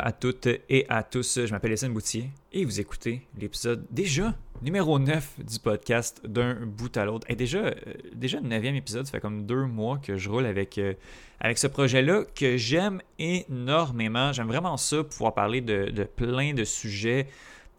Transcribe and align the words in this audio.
À 0.00 0.12
toutes 0.12 0.46
et 0.46 0.86
à 0.88 1.02
tous, 1.02 1.46
je 1.46 1.50
m'appelle 1.50 1.72
Étienne 1.72 1.92
Boutier 1.92 2.30
et 2.52 2.64
vous 2.64 2.80
écoutez 2.80 3.26
l'épisode 3.38 3.84
déjà 3.90 4.34
numéro 4.62 4.98
9 4.98 5.40
du 5.44 5.58
podcast 5.58 6.20
d'un 6.24 6.54
bout 6.54 6.96
à 6.96 7.04
l'autre. 7.04 7.26
Et 7.30 7.34
déjà, 7.34 7.58
euh, 7.58 7.74
déjà 8.14 8.38
le 8.40 8.48
9e 8.48 8.74
épisode, 8.74 9.06
ça 9.06 9.12
fait 9.12 9.20
comme 9.20 9.46
deux 9.46 9.64
mois 9.64 9.98
que 9.98 10.16
je 10.16 10.28
roule 10.28 10.46
avec, 10.46 10.78
euh, 10.78 10.94
avec 11.40 11.58
ce 11.58 11.66
projet-là 11.66 12.24
que 12.34 12.56
j'aime 12.56 13.00
énormément. 13.18 14.32
J'aime 14.32 14.48
vraiment 14.48 14.76
ça, 14.76 15.02
pouvoir 15.02 15.34
parler 15.34 15.60
de, 15.60 16.04
plein 16.04 16.54
de 16.54 16.64
sujets 16.64 17.26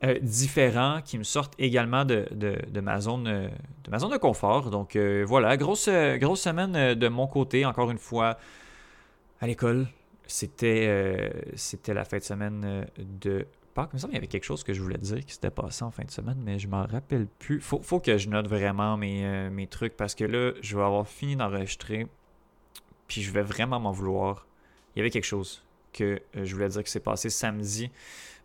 euh, 0.04 0.18
différents 0.22 1.02
qui 1.04 1.18
me 1.18 1.24
sortent 1.24 1.54
également 1.60 2.06
de, 2.06 2.26
ma, 2.82 3.00
zone, 3.00 3.24
de 3.84 3.90
ma 3.92 4.00
zone 4.00 4.12
de 4.12 4.18
confort. 4.18 4.72
Donc 4.72 4.98
voilà, 4.98 5.56
grosse, 5.58 5.90
grosse 6.18 6.42
semaine 6.42 6.96
de 6.96 7.08
mon 7.08 7.28
côté, 7.28 7.66
encore 7.66 7.92
une 7.92 7.98
fois, 7.98 8.38
à 9.42 9.48
l'école 9.48 9.88
c'était, 10.30 10.86
euh, 10.88 11.30
c'était 11.56 11.94
la 11.94 12.06
fin 12.06 12.18
de 12.18 12.24
semaine 12.24 12.62
euh, 12.64 12.86
de 12.98 13.48
Pâques. 13.74 13.90
Il 13.94 13.96
me 13.96 14.00
semble 14.00 14.12
qu'il 14.12 14.18
y 14.18 14.20
avait 14.20 14.28
quelque 14.28 14.44
chose 14.44 14.64
que 14.64 14.74
je 14.74 14.82
voulais 14.82 15.00
dire 15.00 15.26
qui 15.26 15.34
s'était 15.34 15.50
passé 15.50 15.84
en 15.84 15.90
fin 15.90 16.04
de 16.04 16.12
semaine, 16.12 16.38
mais 16.44 16.60
je 16.60 16.68
m'en 16.68 16.86
rappelle 16.86 17.28
plus. 17.40 17.60
Faut, 17.60 17.82
faut 17.82 18.00
que 18.00 18.16
je 18.18 18.30
note 18.30 18.48
vraiment 18.48 18.96
mes, 18.96 19.26
euh, 19.26 19.50
mes 19.50 19.66
trucs 19.66 19.98
parce 19.98 20.14
que 20.14 20.24
là, 20.24 20.54
je 20.62 20.78
vais 20.78 20.84
avoir 20.84 21.08
fini 21.08 21.36
d'enregistrer. 21.36 22.06
Puis 23.08 23.24
je 23.24 23.32
vais 23.32 23.42
vraiment 23.42 23.80
m'en 23.80 23.92
vouloir. 23.92 24.46
Il 24.96 25.00
y 25.00 25.02
avait 25.02 25.10
quelque 25.10 25.26
chose 25.26 25.64
que 25.94 26.22
je 26.36 26.54
voulais 26.54 26.70
dire 26.70 26.84
qui 26.84 26.92
s'est 26.92 27.00
passé 27.00 27.32
samedi. 27.32 27.90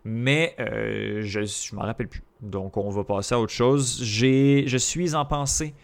Mais 0.03 0.55
je 0.57 1.39
ne 1.39 1.75
m'en 1.75 1.83
rappelle 1.83 2.07
plus. 2.07 2.23
Donc 2.41 2.77
on 2.77 2.89
va 2.89 3.03
passer 3.03 3.35
à 3.35 3.39
autre 3.39 3.53
chose. 3.53 4.03
Je 4.03 4.77
suis 4.77 5.13
en 5.13 5.25
pensée 5.25 5.75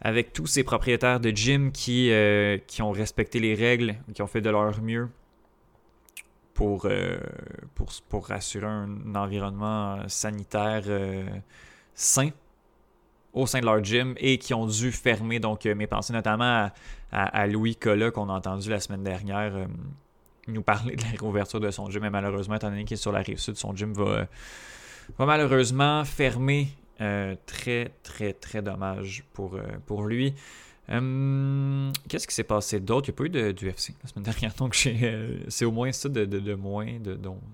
avec 0.00 0.32
tous 0.32 0.46
ces 0.46 0.62
propriétaires 0.62 1.18
de 1.18 1.30
gym 1.30 1.72
qui, 1.72 2.12
qui 2.66 2.82
ont 2.82 2.90
respecté 2.92 3.40
les 3.40 3.54
règles, 3.54 3.96
qui 4.14 4.22
ont 4.22 4.28
fait 4.28 4.40
de 4.40 4.50
leur 4.50 4.80
mieux 4.80 5.08
pour, 6.60 6.82
euh, 6.84 7.16
pour, 7.74 7.90
pour, 8.10 8.30
assurer 8.32 8.66
un, 8.66 9.14
environnement 9.14 10.06
sanitaire 10.08 10.82
euh, 10.88 11.24
sain 11.94 12.28
au 13.32 13.46
sein 13.46 13.60
de 13.60 13.64
leur 13.64 13.82
gym 13.82 14.12
et 14.18 14.36
qui 14.36 14.52
ont 14.52 14.66
dû 14.66 14.92
fermer. 14.92 15.40
Donc, 15.40 15.64
euh, 15.64 15.74
mes 15.74 15.86
pensées 15.86 16.12
notamment 16.12 16.68
à, 17.12 17.46
Louis 17.46 17.76
Colla 17.76 18.10
qu'on 18.10 18.28
a 18.28 18.34
entendu 18.34 18.68
la 18.68 18.78
semaine 18.78 19.02
dernière 19.02 19.68
nous 20.48 20.60
parler 20.60 20.96
de 20.96 21.02
la 21.02 21.18
réouverture 21.18 21.60
de 21.60 21.70
son 21.70 21.88
gym. 21.88 22.02
Mais 22.02 22.10
malheureusement, 22.10 22.56
étant 22.56 22.68
donné 22.68 22.84
qu'il 22.84 22.96
est 22.96 22.98
sur 22.98 23.12
la 23.12 23.20
rive 23.20 23.38
sud, 23.38 23.56
son 23.56 23.74
gym 23.74 23.94
va, 23.94 24.26
va 25.16 25.24
malheureusement 25.24 26.04
fermer. 26.04 26.68
très, 27.46 27.94
très, 28.02 28.34
très 28.34 28.60
dommage 28.60 29.24
pour, 29.32 29.58
pour 29.86 30.04
lui. 30.04 30.34
Hum, 30.90 31.92
qu'est-ce 32.08 32.26
qui 32.26 32.34
s'est 32.34 32.44
passé 32.44 32.80
d'autre? 32.80 33.08
Il 33.08 33.12
n'y 33.12 33.14
a 33.14 33.18
pas 33.18 33.24
eu 33.24 33.28
de, 33.28 33.52
d'UFC 33.52 33.94
la 34.02 34.08
semaine 34.08 34.24
dernière, 34.24 34.52
donc 34.54 34.76
euh, 34.86 35.38
c'est 35.48 35.64
au 35.64 35.70
moins 35.70 35.92
ça 35.92 36.08
de, 36.08 36.54
moins 36.54 36.98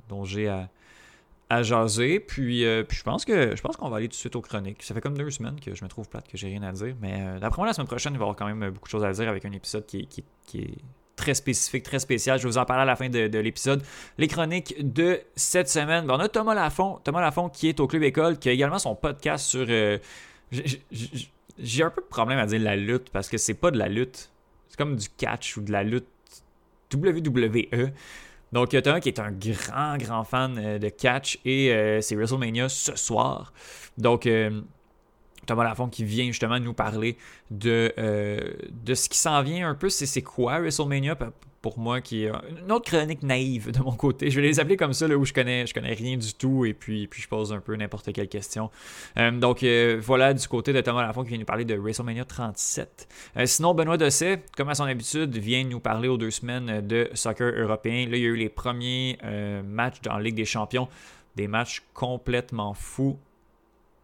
dont, 0.08 0.24
j'ai 0.24 0.48
à, 0.48 1.62
jaser. 1.62 2.18
Puis, 2.18 2.64
euh, 2.64 2.82
je 2.88 3.02
pense 3.02 3.24
que 3.24 3.54
je 3.54 3.60
pense 3.60 3.76
qu'on 3.76 3.90
va 3.90 3.98
aller 3.98 4.08
tout 4.08 4.12
de 4.12 4.16
suite 4.16 4.36
aux 4.36 4.40
chroniques. 4.40 4.82
Ça 4.82 4.94
fait 4.94 5.02
comme 5.02 5.16
deux 5.18 5.30
semaines 5.30 5.60
que 5.60 5.74
je 5.74 5.84
me 5.84 5.88
trouve 5.88 6.08
plate, 6.08 6.26
que 6.26 6.38
j'ai 6.38 6.48
rien 6.48 6.62
à 6.62 6.72
dire. 6.72 6.96
Mais 7.00 7.18
euh, 7.18 7.38
d'après 7.38 7.60
moi, 7.60 7.66
la 7.66 7.74
semaine 7.74 7.86
prochaine, 7.86 8.14
il 8.14 8.18
va 8.18 8.22
y 8.22 8.24
avoir 8.24 8.36
quand 8.36 8.46
même 8.46 8.70
beaucoup 8.70 8.86
de 8.86 8.90
choses 8.90 9.04
à 9.04 9.12
dire 9.12 9.28
avec 9.28 9.44
un 9.44 9.52
épisode 9.52 9.84
qui 9.86 10.08
est 10.54 10.70
très 11.14 11.34
spécifique, 11.34 11.82
très 11.82 11.98
spécial. 11.98 12.38
Je 12.38 12.44
vais 12.44 12.50
vous 12.50 12.58
en 12.58 12.64
parler 12.64 12.82
à 12.82 12.86
la 12.86 12.96
fin 12.96 13.08
de, 13.10 13.38
l'épisode. 13.38 13.82
Les 14.16 14.28
chroniques 14.28 14.74
de 14.80 15.20
cette 15.34 15.68
semaine. 15.68 16.10
on 16.10 16.18
a 16.18 16.28
Thomas 16.28 16.54
Lafont, 16.54 17.00
Thomas 17.04 17.20
Lafont 17.20 17.50
qui 17.50 17.68
est 17.68 17.80
au 17.80 17.86
Club 17.86 18.02
École, 18.02 18.38
qui 18.38 18.48
a 18.48 18.52
également 18.52 18.78
son 18.78 18.94
podcast 18.94 19.44
sur 19.44 19.66
j'ai 21.58 21.82
un 21.82 21.90
peu 21.90 22.02
de 22.02 22.06
problème 22.06 22.38
à 22.38 22.46
dire 22.46 22.60
la 22.60 22.76
lutte 22.76 23.10
parce 23.10 23.28
que 23.28 23.38
c'est 23.38 23.54
pas 23.54 23.70
de 23.70 23.78
la 23.78 23.88
lutte. 23.88 24.30
C'est 24.68 24.76
comme 24.76 24.96
du 24.96 25.08
catch 25.16 25.56
ou 25.56 25.62
de 25.62 25.72
la 25.72 25.82
lutte 25.82 26.06
WWE. 26.94 27.92
Donc, 28.52 28.72
il 28.72 28.80
y 28.80 28.88
a 28.88 28.94
un 28.94 29.00
qui 29.00 29.08
est 29.08 29.18
un 29.18 29.32
grand, 29.32 29.96
grand 29.98 30.24
fan 30.24 30.56
euh, 30.58 30.78
de 30.78 30.88
catch 30.88 31.38
et 31.44 31.72
euh, 31.72 32.00
c'est 32.00 32.14
WrestleMania 32.14 32.68
ce 32.68 32.96
soir. 32.96 33.52
Donc, 33.98 34.26
euh, 34.26 34.62
Thomas 35.46 35.64
Lafont 35.64 35.88
qui 35.88 36.04
vient 36.04 36.26
justement 36.26 36.58
nous 36.58 36.74
parler 36.74 37.16
de, 37.50 37.92
de 38.70 38.94
ce 38.94 39.08
qui 39.08 39.18
s'en 39.18 39.42
vient 39.42 39.68
un 39.68 39.74
peu. 39.76 39.88
C'est 39.88 40.22
quoi 40.22 40.58
WrestleMania? 40.58 41.16
Pour 41.66 41.80
moi 41.80 42.00
qui 42.00 42.22
est 42.22 42.30
une 42.48 42.70
autre 42.70 42.84
chronique 42.84 43.24
naïve 43.24 43.72
de 43.72 43.80
mon 43.80 43.90
côté. 43.90 44.30
Je 44.30 44.40
vais 44.40 44.46
les 44.46 44.60
appeler 44.60 44.76
comme 44.76 44.92
ça, 44.92 45.08
là, 45.08 45.16
où 45.16 45.24
je 45.24 45.32
connais, 45.32 45.66
je 45.66 45.74
connais 45.74 45.94
rien 45.94 46.16
du 46.16 46.32
tout 46.32 46.64
et 46.64 46.74
puis, 46.74 47.08
puis 47.08 47.20
je 47.20 47.26
pose 47.26 47.52
un 47.52 47.58
peu 47.58 47.74
n'importe 47.74 48.12
quelle 48.12 48.28
question. 48.28 48.70
Euh, 49.18 49.32
donc 49.32 49.64
euh, 49.64 50.00
voilà 50.00 50.32
du 50.32 50.46
côté 50.46 50.72
de 50.72 50.80
Thomas 50.80 51.04
Lafont 51.04 51.24
qui 51.24 51.30
vient 51.30 51.38
nous 51.38 51.44
parler 51.44 51.64
de 51.64 51.74
WrestleMania 51.74 52.24
37. 52.24 53.08
Euh, 53.36 53.46
sinon, 53.46 53.74
Benoît 53.74 53.96
Dosset, 53.96 54.44
comme 54.56 54.68
à 54.68 54.76
son 54.76 54.84
habitude, 54.84 55.36
vient 55.38 55.64
nous 55.64 55.80
parler 55.80 56.06
aux 56.06 56.18
deux 56.18 56.30
semaines 56.30 56.86
de 56.86 57.10
soccer 57.14 57.52
européen. 57.58 58.08
Là, 58.08 58.16
il 58.16 58.22
y 58.22 58.26
a 58.26 58.28
eu 58.28 58.36
les 58.36 58.48
premiers 58.48 59.18
matchs 59.64 60.00
dans 60.02 60.16
la 60.16 60.22
Ligue 60.22 60.36
des 60.36 60.44
Champions. 60.44 60.86
Des 61.34 61.48
matchs 61.48 61.82
complètement 61.94 62.74
fous. 62.74 63.18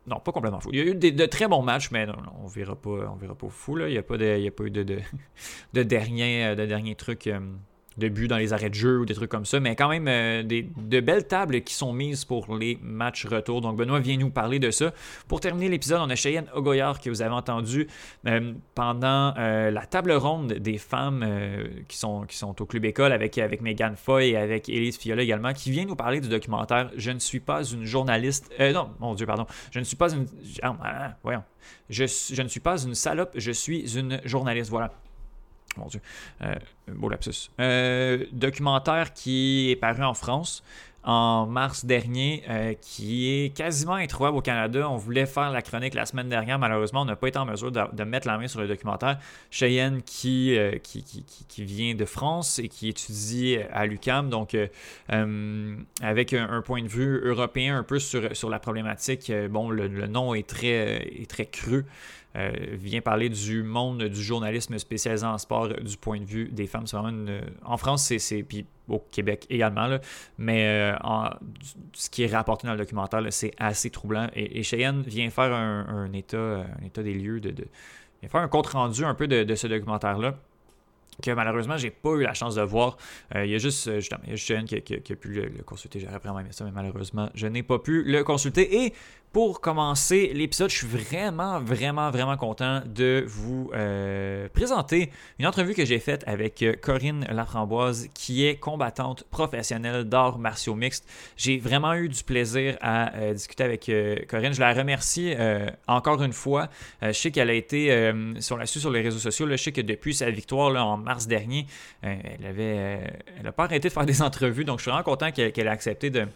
Non, 0.07 0.19
pas 0.19 0.33
complètement 0.33 0.61
fou. 0.61 0.71
Il 0.73 0.79
y 0.79 0.83
a 0.83 0.85
eu 0.85 0.95
de 0.95 1.27
très 1.27 1.47
bons 1.47 1.63
matchs, 1.63 1.91
mais 1.93 2.07
on 2.43 2.47
verra 2.47 2.75
pas, 2.75 2.91
on 3.13 3.17
verra 3.17 3.35
pas 3.37 3.49
fou. 3.49 3.77
Là. 3.77 3.89
Il 3.89 3.93
n'y 3.93 3.99
a, 3.99 4.03
pas 4.03 4.15
a 4.15 4.51
pas 4.51 4.65
eu 4.65 4.71
de, 4.71 4.83
de, 4.83 4.99
de 5.73 5.83
derniers 5.83 6.57
de 6.57 6.67
dernier 6.67 6.95
trucs. 6.97 7.29
Euh, 7.29 7.41
de 7.99 8.09
buts 8.09 8.29
dans 8.29 8.37
les 8.37 8.53
arrêts 8.53 8.71
de 8.71 8.75
jeu 8.75 9.01
ou 9.01 9.07
des 9.07 9.15
trucs 9.15 9.31
comme 9.31 9.45
ça, 9.45 9.61
mais 9.61 9.77
quand 9.77 9.89
même 9.89 10.09
euh, 10.09 10.43
des, 10.43 10.69
de 10.77 11.01
belles 11.01 11.27
tables 11.27 11.63
qui 11.63 11.75
sont 11.75 11.93
mises 11.93 12.25
pour 12.25 12.57
les 12.57 12.79
matchs 12.83 13.27
retour. 13.27 13.61
Donc 13.61 13.77
Benoît 13.77 14.01
vient 14.01 14.17
nous 14.17 14.31
parler 14.31 14.59
de 14.59 14.71
ça. 14.71 14.93
Pour 15.29 15.41
terminer 15.41 15.69
l'épisode, 15.69 16.01
on 16.03 16.11
a 16.11 16.15
Cheyenne 16.15 16.47
Ogoyard 16.55 17.01
que 17.01 17.11
vous 17.11 17.23
avez 17.23 17.35
entendu 17.35 17.89
euh, 18.27 18.53
pendant 18.75 19.35
euh, 19.37 19.71
la 19.71 19.87
table 19.87 20.13
ronde 20.13 20.55
des 20.55 20.79
femmes 20.79 21.27
qui, 21.89 21.97
sont, 21.97 22.23
qui 22.23 22.37
sont 22.37 22.61
au 22.61 22.67
club 22.67 22.85
école 22.85 23.13
avec, 23.13 23.39
avec 23.39 23.61
Megan 23.61 23.97
Foy 23.97 24.31
et 24.31 24.37
avec 24.37 24.69
Elise 24.69 24.99
Fiola 24.99 25.23
également, 25.23 25.53
qui 25.53 25.71
vient 25.71 25.85
nous 25.85 25.97
parler 25.97 26.21
du 26.21 26.29
documentaire 26.29 26.91
Je 26.97 27.11
ne 27.11 27.19
suis 27.19 27.41
pas 27.41 27.65
une 27.65 27.85
journaliste. 27.85 28.51
non, 28.59 28.91
mon 29.01 29.15
Dieu, 29.15 29.27
pardon. 29.27 29.47
Je 29.71 29.79
ne 29.79 29.85
suis 29.85 29.97
pas 29.97 30.13
une. 30.13 30.27
Ah, 30.63 30.77
ah, 30.83 31.17
voyons. 31.23 31.43
Je, 31.91 32.05
je 32.07 32.43
ne 32.43 32.49
suis 32.49 32.61
pas 32.61 32.83
une 32.83 32.95
salope, 32.95 33.33
je 33.37 33.53
suis 33.53 33.97
une 33.97 34.21
journaliste. 34.25 34.71
Voilà. 34.71 34.93
Mon 35.77 35.87
Dieu, 35.87 36.01
euh, 36.43 36.55
beau 36.89 37.09
lapsus. 37.09 37.51
Euh, 37.61 38.27
documentaire 38.33 39.13
qui 39.13 39.71
est 39.71 39.77
paru 39.77 40.03
en 40.03 40.15
France 40.15 40.63
en 41.05 41.47
mars 41.47 41.85
dernier, 41.85 42.45
euh, 42.49 42.75
qui 42.81 43.29
est 43.29 43.57
quasiment 43.57 43.95
introuvable 43.95 44.37
au 44.37 44.41
Canada. 44.41 44.89
On 44.89 44.97
voulait 44.97 45.27
faire 45.27 45.51
la 45.51 45.61
chronique 45.61 45.95
la 45.95 46.07
semaine 46.07 46.29
dernière. 46.29 46.61
Malheureusement, 46.61 47.01
on 47.01 47.05
n'a 47.05 47.17
pas 47.17 47.27
été 47.27 47.41
en 47.41 47.45
mesure 47.45 47.73
de, 47.73 48.05
mettre 48.05 48.29
la 48.29 48.39
main 48.39 48.47
sur 48.47 48.61
le 48.61 48.69
documentaire. 48.69 49.19
Cheyenne, 49.51 50.03
qui, 50.03 50.57
qui, 50.85 51.03
qui, 51.03 51.65
vient 51.65 51.97
de 51.97 52.05
France 52.05 52.61
et 52.61 52.69
qui 52.69 52.89
étudie 52.89 53.59
à 53.73 53.85
l'UCAM, 53.87 54.31
donc 54.31 54.57
avec 55.09 56.35
un, 56.35 56.63
point 56.63 56.83
de 56.83 56.89
vue 56.89 57.21
européen 57.25 57.79
un 57.79 57.83
peu 57.83 57.99
sur, 57.99 58.37
sur 58.37 58.49
la 58.49 58.61
problématique. 58.61 59.33
bon, 59.51 59.71
le, 59.71 59.89
le 59.89 60.07
nom 60.07 60.35
est 60.35 60.49
très, 60.49 61.03
est 61.21 61.29
très 61.29 61.47
cru. 61.47 61.85
Euh, 62.35 62.51
vient 62.73 63.03
parler 63.03 63.29
du 63.29 63.63
monde 63.63 64.05
du 64.05 64.23
journalisme 64.23 64.79
spécialisé 64.79 65.27
en 65.27 65.37
sport 65.37 65.69
du 65.69 65.97
point 65.99 66.19
de 66.19 66.25
vue 66.25 66.49
des 66.51 66.67
femmes. 66.67 66.87
C'est 66.87 66.97
vraiment 66.97 67.41
En 67.65 67.77
France, 67.77 68.11
c'est. 68.17 68.43
Puis 68.43 68.67
au 68.89 68.99
Québec 68.99 69.47
également, 69.49 69.99
mais 70.39 70.67
euh, 70.67 70.97
ce 71.93 72.11
qui 72.11 72.25
est 72.25 72.35
rapporté 72.35 72.67
dans 72.67 72.73
le 72.73 72.79
documentaire, 72.79 73.21
c'est 73.31 73.53
assez 73.59 73.91
troublant. 73.91 74.29
Et, 74.35 74.63
Cheyenne 74.63 75.03
vient 75.03 75.31
faire 75.31 75.53
un, 75.53 76.13
état, 76.13 76.65
état 76.85 77.03
des 77.03 77.15
lieux, 77.15 77.41
de, 77.41 77.51
vient 77.51 78.29
faire 78.29 78.41
un 78.41 78.49
compte 78.49 78.67
rendu 78.67 79.05
un 79.05 79.15
peu 79.15 79.29
de 79.29 79.55
ce 79.55 79.67
documentaire-là 79.67 80.35
que 81.21 81.31
malheureusement, 81.31 81.77
j'ai 81.77 81.91
pas 81.91 82.11
eu 82.15 82.23
la 82.23 82.35
chance 82.35 82.55
de 82.55 82.63
voir. 82.63 82.97
Euh, 83.35 83.45
il 83.45 83.51
y 83.51 83.55
a 83.55 83.59
juste, 83.59 83.93
justement, 83.97 84.21
il 84.27 84.31
y 84.31 84.55
a 84.55 84.63
qui, 84.63 85.01
qui, 85.01 85.13
a 85.13 85.17
pu 85.17 85.29
le, 85.29 85.63
consulter. 85.63 86.01
J'aurais 86.01 86.19
vraiment 86.19 86.41
aimé 86.41 86.51
ça, 86.53 86.65
mais 86.65 86.71
malheureusement, 86.71 87.29
je 87.35 87.47
n'ai 87.47 87.63
pas 87.63 87.79
pu 87.79 88.03
le 88.03 88.25
consulter. 88.25 88.85
Et 88.85 88.95
pour 89.33 89.61
commencer 89.61 90.31
l'épisode, 90.35 90.71
je 90.71 90.77
suis 90.77 90.87
vraiment, 90.87 91.61
vraiment, 91.61 92.11
vraiment 92.11 92.37
content 92.37 92.83
de 92.85 93.25
vous 93.27 93.71
euh, 93.75 94.49
présenter 94.53 95.11
une 95.39 95.47
entrevue 95.47 95.75
que 95.75 95.85
j'ai 95.85 95.99
faite 95.99 96.25
avec 96.27 96.65
Corinne 96.83 97.27
Laframboise, 97.31 98.09
qui 98.15 98.47
est 98.47 98.57
combattante 98.57 99.25
professionnelle 99.31 100.05
d'arts 100.05 100.39
martiaux 100.39 100.75
mixtes. 100.75 101.09
J'ai 101.37 101.59
vraiment 101.59 101.95
eu 101.95 102.09
du 102.09 102.23
plaisir 102.25 102.77
à 102.81 103.33
discuter 103.33 103.65
avec 103.65 103.91
Corinne. 104.29 104.53
Je 104.53 104.61
la 104.61 104.73
remercie 104.73 105.35
encore 105.87 106.23
une 106.23 106.33
fois. 106.33 106.69
je 107.01 107.13
sais 107.13 107.31
qu'elle 107.31 107.51
a 107.51 107.55
été 107.55 108.13
sur 108.41 108.57
la 108.57 108.67
sur 108.67 108.91
les 108.91 109.01
réseaux 109.01 109.19
sociaux. 109.19 109.47
je 109.49 109.57
sais 109.57 109.73
que 109.73 109.81
depuis 109.81 110.15
sa 110.15 110.31
victoire 110.31 110.75
en 110.87 110.97
mars 110.97 111.27
dernier, 111.27 111.67
euh, 112.05 112.15
elle 112.25 112.47
avait, 112.47 112.77
euh, 112.77 113.07
elle 113.37 113.45
n'a 113.45 113.53
pas 113.53 113.65
arrêté 113.65 113.89
de 113.89 113.93
faire 113.93 114.07
des 114.07 114.23
entrevues, 114.29 114.65
donc 114.65 114.79
je 114.79 114.83
suis 114.83 114.91
vraiment 114.91 115.05
content 115.05 115.31
qu'elle 115.31 115.53
ait 115.55 115.67
accepté 115.67 116.11
de, 116.11 116.27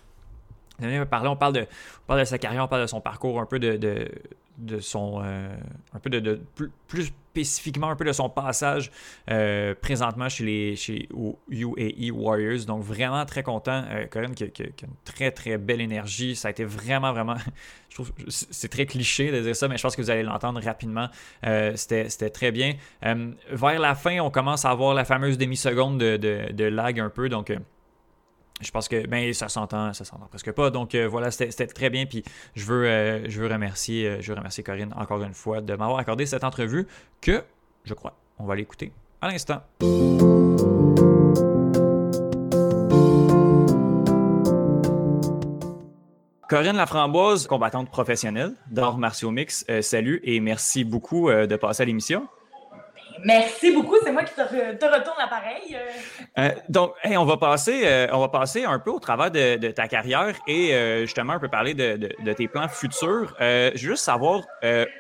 On 0.83 1.37
parle, 1.37 1.55
de, 1.55 1.67
de 2.09 2.25
sa 2.25 2.39
carrière, 2.39 2.65
on 2.65 2.69
parle 2.69 2.83
de 2.83 2.87
son 2.87 3.01
parcours, 3.01 3.41
un 3.41 3.47
peu 3.47 3.59
de, 3.59 3.77
de, 4.59 4.81
son. 4.81 5.21
Euh, 5.25 5.55
un 5.95 5.99
peu 5.99 6.11
de, 6.11 6.41
plus, 6.87 7.13
spécifiquement 7.33 7.91
un 7.91 7.97
peu 7.97 8.05
de 8.07 8.13
son 8.13 8.31
passage 8.31 8.91
présentement 9.83 10.29
chez 10.31 10.45
les 10.45 10.77
chez 10.77 11.09
UAE 11.51 12.11
Warriors. 12.11 12.65
Donc 12.67 12.83
vraiment 12.83 13.27
très 13.27 13.43
content. 13.43 13.85
Corinne 14.11 14.35
qui, 14.35 14.45
a 14.45 14.47
une 14.47 14.95
très 15.05 15.31
très 15.31 15.59
belle 15.59 15.83
énergie. 15.83 16.35
Ça 16.35 16.49
a 16.49 16.51
été 16.51 16.65
vraiment 16.65 17.13
vraiment 17.13 17.37
c'est 18.29 18.69
très 18.69 18.87
cliché 18.87 19.31
de 19.31 19.41
dire 19.41 19.57
ça, 19.57 19.69
mais 19.69 19.77
je 19.77 19.83
pense 19.83 19.97
que 19.97 20.03
vous 20.03 20.11
allez 20.11 20.23
l'entendre 20.23 20.61
rapidement. 20.63 21.09
Euh, 21.47 21.73
c'était 21.77 22.31
très 22.31 22.53
bien. 22.53 22.75
Euh, 23.05 23.33
vers 23.51 23.79
la 23.79 23.95
fin, 23.95 24.21
on 24.21 24.31
commence 24.31 24.65
à 24.65 24.71
avoir 24.71 24.95
la 24.95 25.05
fameuse 25.05 25.39
demi-seconde 25.39 25.99
de, 25.99 26.65
lag 26.65 27.01
un 27.01 27.11
peu. 27.11 27.29
Donc, 27.29 27.51
euh, 27.51 27.59
je 28.61 28.71
pense 28.71 28.89
que 28.89 29.07
ben, 29.07 29.33
ça 29.33 29.49
s'entend, 29.49 29.93
ça 29.93 30.05
s'entend 30.05 30.27
presque 30.27 30.53
pas. 30.53 30.71
Donc 30.71 30.95
voilà, 30.95 31.31
c'était 31.31 31.67
très 31.67 31.91
bien. 31.91 32.07
Puis 32.07 32.25
je 32.55 32.65
veux, 32.65 33.29
je 33.29 33.41
veux 33.41 33.49
remercier, 33.49 34.19
je 34.21 34.33
veux 34.33 34.39
remercier 34.39 34.65
Corinne 34.65 34.95
encore 34.97 35.23
une 35.23 35.35
fois 35.35 35.61
de 35.61 35.75
m'avoir 35.75 35.99
accordé 35.99 36.27
cette 36.27 36.45
entrevue 36.45 36.87
que 37.21 37.45
je 37.85 37.95
crois, 37.95 38.15
on 38.39 38.45
va 38.45 38.57
l'écouter 38.57 38.93
à 39.21 39.29
l'instant. 39.29 39.63
Corinne 46.49 46.77
Laframboise, 46.77 47.49
combattante 47.49 47.91
professionnelle 47.91 48.53
d'arts 48.71 48.99
martiaux 48.99 49.33
mix, 49.33 49.65
euh, 49.69 49.83
salut 49.83 50.21
et 50.23 50.39
merci 50.39 50.85
beaucoup 50.85 51.29
euh, 51.29 51.47
de 51.49 51.57
passer 51.57 51.83
à 51.83 51.87
l'émission. 51.87 52.29
Merci 53.25 53.73
beaucoup, 53.73 53.97
c'est 54.03 54.13
moi 54.13 54.25
qui 54.25 54.35
te, 54.35 54.41
retourne 54.41 55.17
l'appareil. 55.19 55.77
Euh. 56.39 56.51
donc, 56.69 56.93
on, 57.05 57.25
va 57.25 57.37
passer, 57.37 58.09
on 58.13 58.21
va 58.21 58.29
passer 58.29 58.65
un 58.65 58.79
peu 58.79 58.91
au 58.91 59.01
travers 59.01 59.31
de, 59.31 59.71
ta 59.71 59.89
carrière 59.89 60.35
et 60.47 61.03
justement 61.03 61.35
un 61.35 61.39
peu 61.39 61.49
parler 61.49 61.75
de, 61.75 62.33
tes 62.33 62.49
plans 62.49 62.69
futurs. 62.69 63.35
je 63.41 63.71
veux 63.71 63.77
juste 63.77 64.05
savoir, 64.05 64.43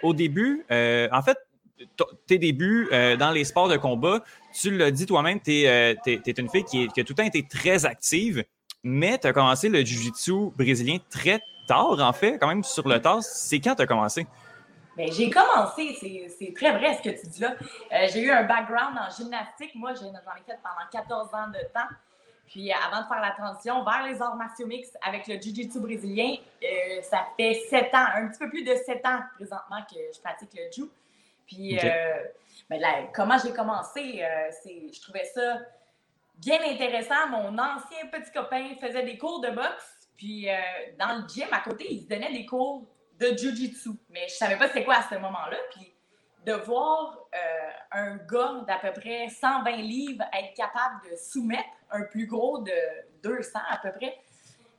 au 0.02 0.14
début, 0.14 0.64
en 0.70 1.22
fait, 1.22 1.38
tes 2.26 2.38
débuts 2.38 2.88
dans 3.18 3.30
les 3.30 3.44
sports 3.44 3.68
de 3.68 3.76
combat, 3.76 4.20
tu 4.52 4.70
l'as 4.76 4.90
dit 4.90 5.06
toi-même, 5.06 5.40
tu 5.40 5.52
es, 5.52 5.96
une 6.38 6.48
fille 6.48 6.64
qui, 6.64 6.88
qui, 6.88 7.00
a 7.00 7.04
tout 7.04 7.12
le 7.12 7.16
temps 7.16 7.24
été 7.24 7.46
très 7.46 7.84
active 7.84 8.44
mais 8.86 9.18
tu 9.18 9.26
as 9.26 9.32
commencé 9.32 9.68
le 9.68 9.84
jiu-jitsu 9.84 10.52
brésilien 10.56 10.98
très 11.10 11.40
tard, 11.66 11.98
en 11.98 12.12
fait, 12.12 12.38
quand 12.38 12.46
même 12.46 12.62
sur 12.62 12.86
le 12.88 13.00
tard. 13.00 13.22
C'est 13.22 13.58
quand 13.58 13.74
tu 13.74 13.82
as 13.82 13.86
commencé? 13.86 14.26
Ben, 14.96 15.12
j'ai 15.12 15.28
commencé, 15.30 15.94
c'est 16.38 16.54
très 16.54 16.72
vrai 16.72 16.94
ce 16.94 17.02
que 17.02 17.20
tu 17.20 17.26
dis 17.26 17.40
là. 17.40 17.54
Euh, 17.92 18.08
j'ai 18.12 18.22
eu 18.22 18.30
un 18.30 18.44
background 18.44 18.96
en 18.98 19.10
gymnastique. 19.10 19.74
Moi, 19.74 19.92
j'en 19.94 20.06
ai 20.06 20.42
fait 20.46 20.58
pendant 20.62 20.88
14 20.90 21.34
ans 21.34 21.48
de 21.48 21.60
temps. 21.72 21.94
Puis 22.46 22.72
avant 22.72 23.02
de 23.02 23.06
faire 23.06 23.20
la 23.20 23.32
transition 23.32 23.84
vers 23.84 24.06
les 24.06 24.22
arts 24.22 24.36
martiaux 24.36 24.66
mixtes 24.66 24.96
avec 25.02 25.26
le 25.26 25.34
jiu-jitsu 25.34 25.80
brésilien, 25.80 26.36
euh, 26.62 27.02
ça 27.02 27.26
fait 27.36 27.54
7 27.68 27.94
ans, 27.94 28.06
un 28.14 28.28
petit 28.28 28.38
peu 28.38 28.48
plus 28.48 28.62
de 28.62 28.74
7 28.74 29.04
ans 29.04 29.20
présentement 29.34 29.82
que 29.90 29.98
je 30.14 30.20
pratique 30.20 30.50
le 30.54 30.70
jiu. 30.72 30.84
Puis 31.46 31.78
euh, 31.78 32.22
ben, 32.70 32.80
comment 33.14 33.36
j'ai 33.38 33.52
commencé, 33.52 34.22
je 34.64 35.00
trouvais 35.00 35.24
ça 35.24 35.58
bien 36.38 36.58
intéressant. 36.64 37.28
Mon 37.30 37.58
ancien 37.58 38.06
petit 38.10 38.30
copain 38.32 38.74
faisait 38.80 39.04
des 39.04 39.18
cours 39.18 39.40
de 39.40 39.50
boxe, 39.50 40.08
puis 40.16 40.48
euh, 40.48 40.54
dans 40.98 41.20
le 41.20 41.28
gym 41.28 41.48
à 41.52 41.60
côté, 41.60 41.86
il 41.90 42.02
se 42.02 42.08
donnait 42.08 42.32
des 42.32 42.46
cours 42.46 42.84
de 43.18 43.36
jujitsu. 43.36 43.90
Mais 44.10 44.26
je 44.28 44.34
savais 44.34 44.56
pas 44.56 44.68
c'était 44.68 44.84
quoi 44.84 44.96
à 44.96 45.02
ce 45.08 45.14
moment-là. 45.14 45.56
Puis 45.74 45.92
de 46.44 46.52
voir 46.52 47.18
euh, 47.34 47.70
un 47.92 48.16
gars 48.16 48.64
d'à 48.66 48.76
peu 48.76 48.92
près 48.98 49.28
120 49.28 49.76
livres 49.78 50.24
être 50.32 50.54
capable 50.54 51.10
de 51.10 51.16
soumettre 51.16 51.64
un 51.90 52.02
plus 52.02 52.26
gros 52.26 52.58
de 52.58 52.72
200 53.22 53.58
à 53.68 53.78
peu 53.78 53.90
près, 53.90 54.16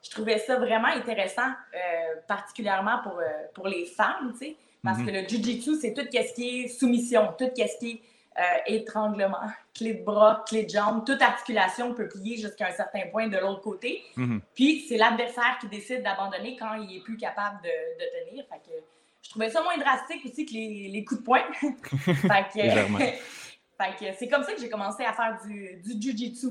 je 0.01 0.09
trouvais 0.09 0.37
ça 0.37 0.55
vraiment 0.55 0.87
intéressant, 0.87 1.49
euh, 1.73 2.21
particulièrement 2.27 2.99
pour, 3.03 3.19
pour 3.53 3.67
les 3.67 3.85
femmes, 3.85 4.31
tu 4.31 4.45
sais, 4.45 4.55
parce 4.83 4.99
mhm. 4.99 5.05
que 5.05 5.11
le 5.11 5.27
jujitsu, 5.27 5.75
c'est 5.75 5.93
tout 5.93 6.07
ce 6.09 6.33
qui 6.33 6.63
est 6.63 6.67
soumission, 6.69 7.33
tout 7.37 7.49
ce 7.53 7.79
qui 7.79 7.91
est 7.91 8.01
euh, 8.39 8.43
étranglement, 8.67 9.41
clé 9.73 9.95
de 9.95 10.03
bras, 10.03 10.43
clé 10.47 10.63
de 10.63 10.69
jambe, 10.69 11.05
toute 11.05 11.21
articulation 11.21 11.93
peut 11.93 12.07
plier 12.07 12.37
jusqu'à 12.37 12.67
un 12.67 12.71
certain 12.71 13.07
point 13.11 13.27
de 13.27 13.37
l'autre 13.37 13.61
côté. 13.61 14.03
Mhm. 14.15 14.41
Puis 14.53 14.85
c'est 14.87 14.97
l'adversaire 14.97 15.57
qui 15.59 15.67
décide 15.67 16.03
d'abandonner 16.03 16.55
quand 16.57 16.75
il 16.75 16.97
est 16.97 17.01
plus 17.01 17.17
capable 17.17 17.59
de, 17.63 18.29
tenir. 18.29 18.45
Fait 18.47 18.57
que 18.57 18.75
je 19.21 19.29
trouvais 19.29 19.49
ça 19.49 19.61
moins 19.63 19.77
drastique 19.77 20.25
aussi 20.25 20.45
que 20.45 20.53
les, 20.53 21.03
coups 21.03 21.21
de 21.21 21.25
poing. 21.25 21.43
fait 21.59 23.99
que, 23.99 24.05
c'est 24.17 24.27
comme 24.27 24.43
ça 24.43 24.53
que 24.53 24.61
j'ai 24.61 24.69
commencé 24.69 25.03
à 25.03 25.13
faire 25.13 25.39
du, 25.45 25.81
du 25.83 26.01
jiu-jitsu. 26.01 26.47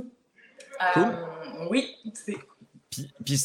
Euh, 0.96 1.66
oui, 1.70 1.96
c'est 2.14 2.36
puis, 3.24 3.42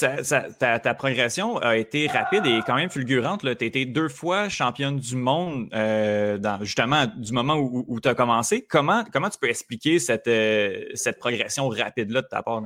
ta, 0.60 0.94
progression 0.94 1.58
a 1.58 1.78
été 1.78 2.08
rapide 2.08 2.46
et 2.46 2.62
quand 2.66 2.76
même 2.76 2.90
fulgurante. 2.90 3.42
Tu 3.42 3.48
as 3.48 3.52
été 3.52 3.86
deux 3.86 4.10
fois 4.10 4.50
championne 4.50 4.98
du 4.98 5.16
monde, 5.16 5.70
euh, 5.74 6.38
dans, 6.38 6.64
justement, 6.64 7.06
du 7.06 7.32
moment 7.32 7.56
où, 7.56 8.00
tu 8.00 8.10
as 8.10 8.16
commencé. 8.16 8.66
Comment, 8.66 9.04
comment 9.12 9.30
tu 9.30 9.38
peux 9.38 9.50
expliquer 9.50 10.00
cette, 10.00 10.28
euh, 10.28 10.86
cette 10.94 11.20
progression 11.20 11.68
rapide-là 11.70 12.22
de 12.22 12.28
ta 12.28 12.44
part? 12.44 12.64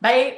Ben, 0.00 0.32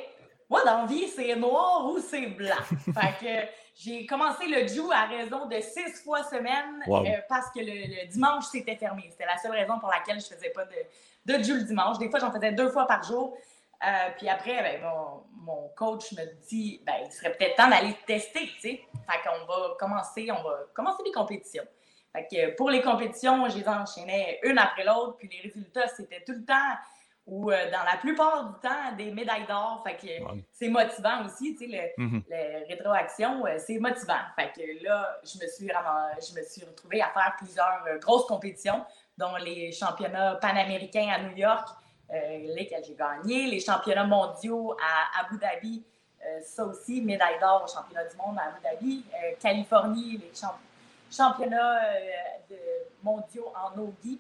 moi, 0.49 0.63
dans 0.65 0.83
la 0.83 0.87
vie, 0.87 1.09
c'est 1.09 1.35
noir 1.37 1.91
ou 1.91 1.99
c'est 1.99 2.27
blanc. 2.27 2.55
fait 2.85 3.15
que 3.21 3.49
j'ai 3.75 4.07
commencé 4.07 4.47
le 4.47 4.67
jiu 4.67 4.93
à 4.93 5.07
raison 5.07 5.47
de 5.47 5.57
six 5.61 6.03
fois 6.05 6.23
semaine 6.23 6.83
euh, 6.89 7.21
parce 7.29 7.51
que 7.51 7.61
le, 7.61 8.09
dimanche, 8.09 8.45
c'était 8.51 8.77
fermé. 8.77 9.09
C'était 9.11 9.27
la 9.27 9.39
seule 9.39 9.53
raison 9.53 9.79
pour 9.79 9.91
laquelle 9.91 10.21
je 10.21 10.27
faisais 10.27 10.51
pas 10.51 10.65
de, 10.65 11.33
de 11.33 11.43
jiu 11.43 11.57
le 11.57 11.65
dimanche. 11.65 11.99
Des 11.99 12.09
fois, 12.09 12.21
j'en 12.21 12.31
faisais 12.31 12.53
deux 12.53 12.71
fois 12.71 12.87
par 12.87 13.03
jour. 13.03 13.37
Euh, 13.87 14.11
puis 14.17 14.29
après, 14.29 14.63
ben, 14.63 14.81
mon, 15.43 15.69
coach 15.77 16.13
me 16.13 16.25
dit 16.49 16.81
ben, 16.87 16.95
il 17.05 17.13
serait 17.13 17.33
peut-être 17.33 17.57
temps 17.57 17.69
d'aller 17.69 17.95
tester, 18.07 18.47
tu 18.55 18.61
sais. 18.61 18.81
Fait 18.93 19.29
qu'on 19.29 19.45
va 19.45 19.75
commencer, 19.79 20.29
on 20.31 20.43
va 20.43 20.61
commencer 20.73 21.03
les 21.05 21.13
compétitions. 21.13 21.65
Fait 22.13 22.27
que 22.31 22.57
pour 22.57 22.71
les 22.71 22.81
compétitions, 22.81 23.49
je 23.49 23.59
les 23.59 23.69
enchaînais 23.69 24.39
une 24.45 24.59
après 24.59 24.85
l'autre, 24.85 25.17
puis 25.19 25.29
les 25.29 25.49
résultats, 25.49 25.89
c'était 25.89 26.23
tout 26.25 26.33
le 26.33 26.45
temps 26.45 26.77
ou 27.27 27.51
euh, 27.51 27.71
dans 27.71 27.83
la 27.85 27.97
plupart 27.99 28.45
du 28.51 28.61
temps, 28.61 28.93
des 28.97 29.11
médailles 29.11 29.47
d'or. 29.47 29.83
Fait 29.85 29.97
que 29.97 30.43
c'est 30.53 30.69
motivant 30.69 31.25
aussi, 31.25 31.57
tu 31.57 31.71
sais, 31.71 31.93
le, 31.99 32.05
mm-hmm. 32.05 32.69
rétroaction, 32.69 33.47
euh, 33.47 33.57
c'est 33.59 33.79
motivant. 33.79 34.21
Fait 34.37 34.53
que 34.55 34.85
là, 34.85 35.19
je 35.25 35.43
me 35.43 35.49
suis 35.51 35.67
je 35.69 36.39
me 36.39 36.45
suis 36.45 36.65
retrouvée 36.65 37.01
à 37.01 37.09
faire 37.09 37.35
plusieurs 37.39 37.99
grosses 38.01 38.27
compétitions, 38.27 38.85
dont 39.17 39.37
les 39.37 39.73
championnats 39.73 40.37
panaméricains 40.37 41.09
à 41.09 41.23
New 41.23 41.37
York, 41.37 41.69
lesquels 42.55 42.85
j'ai 42.87 42.95
gagné, 42.95 43.47
les 43.47 43.61
championnats 43.61 44.07
mondiaux 44.07 44.77
à 44.81 45.21
Abu 45.21 45.39
Dhabi, 45.39 45.83
euh, 46.27 46.41
ça 46.43 46.65
aussi, 46.65 47.03
médaille 47.03 47.39
d'or 47.41 47.65
au 47.65 47.73
championnat 47.73 48.05
du 48.05 48.17
monde 48.17 48.39
à 48.39 48.49
Abu 48.49 48.61
Dhabi, 48.63 49.05
euh, 49.13 49.33
Californie, 49.41 50.19
les 50.19 50.33
championnats 51.11 51.81
mondiaux 53.03 53.53
en 53.55 53.77
no-gi, 53.77 54.19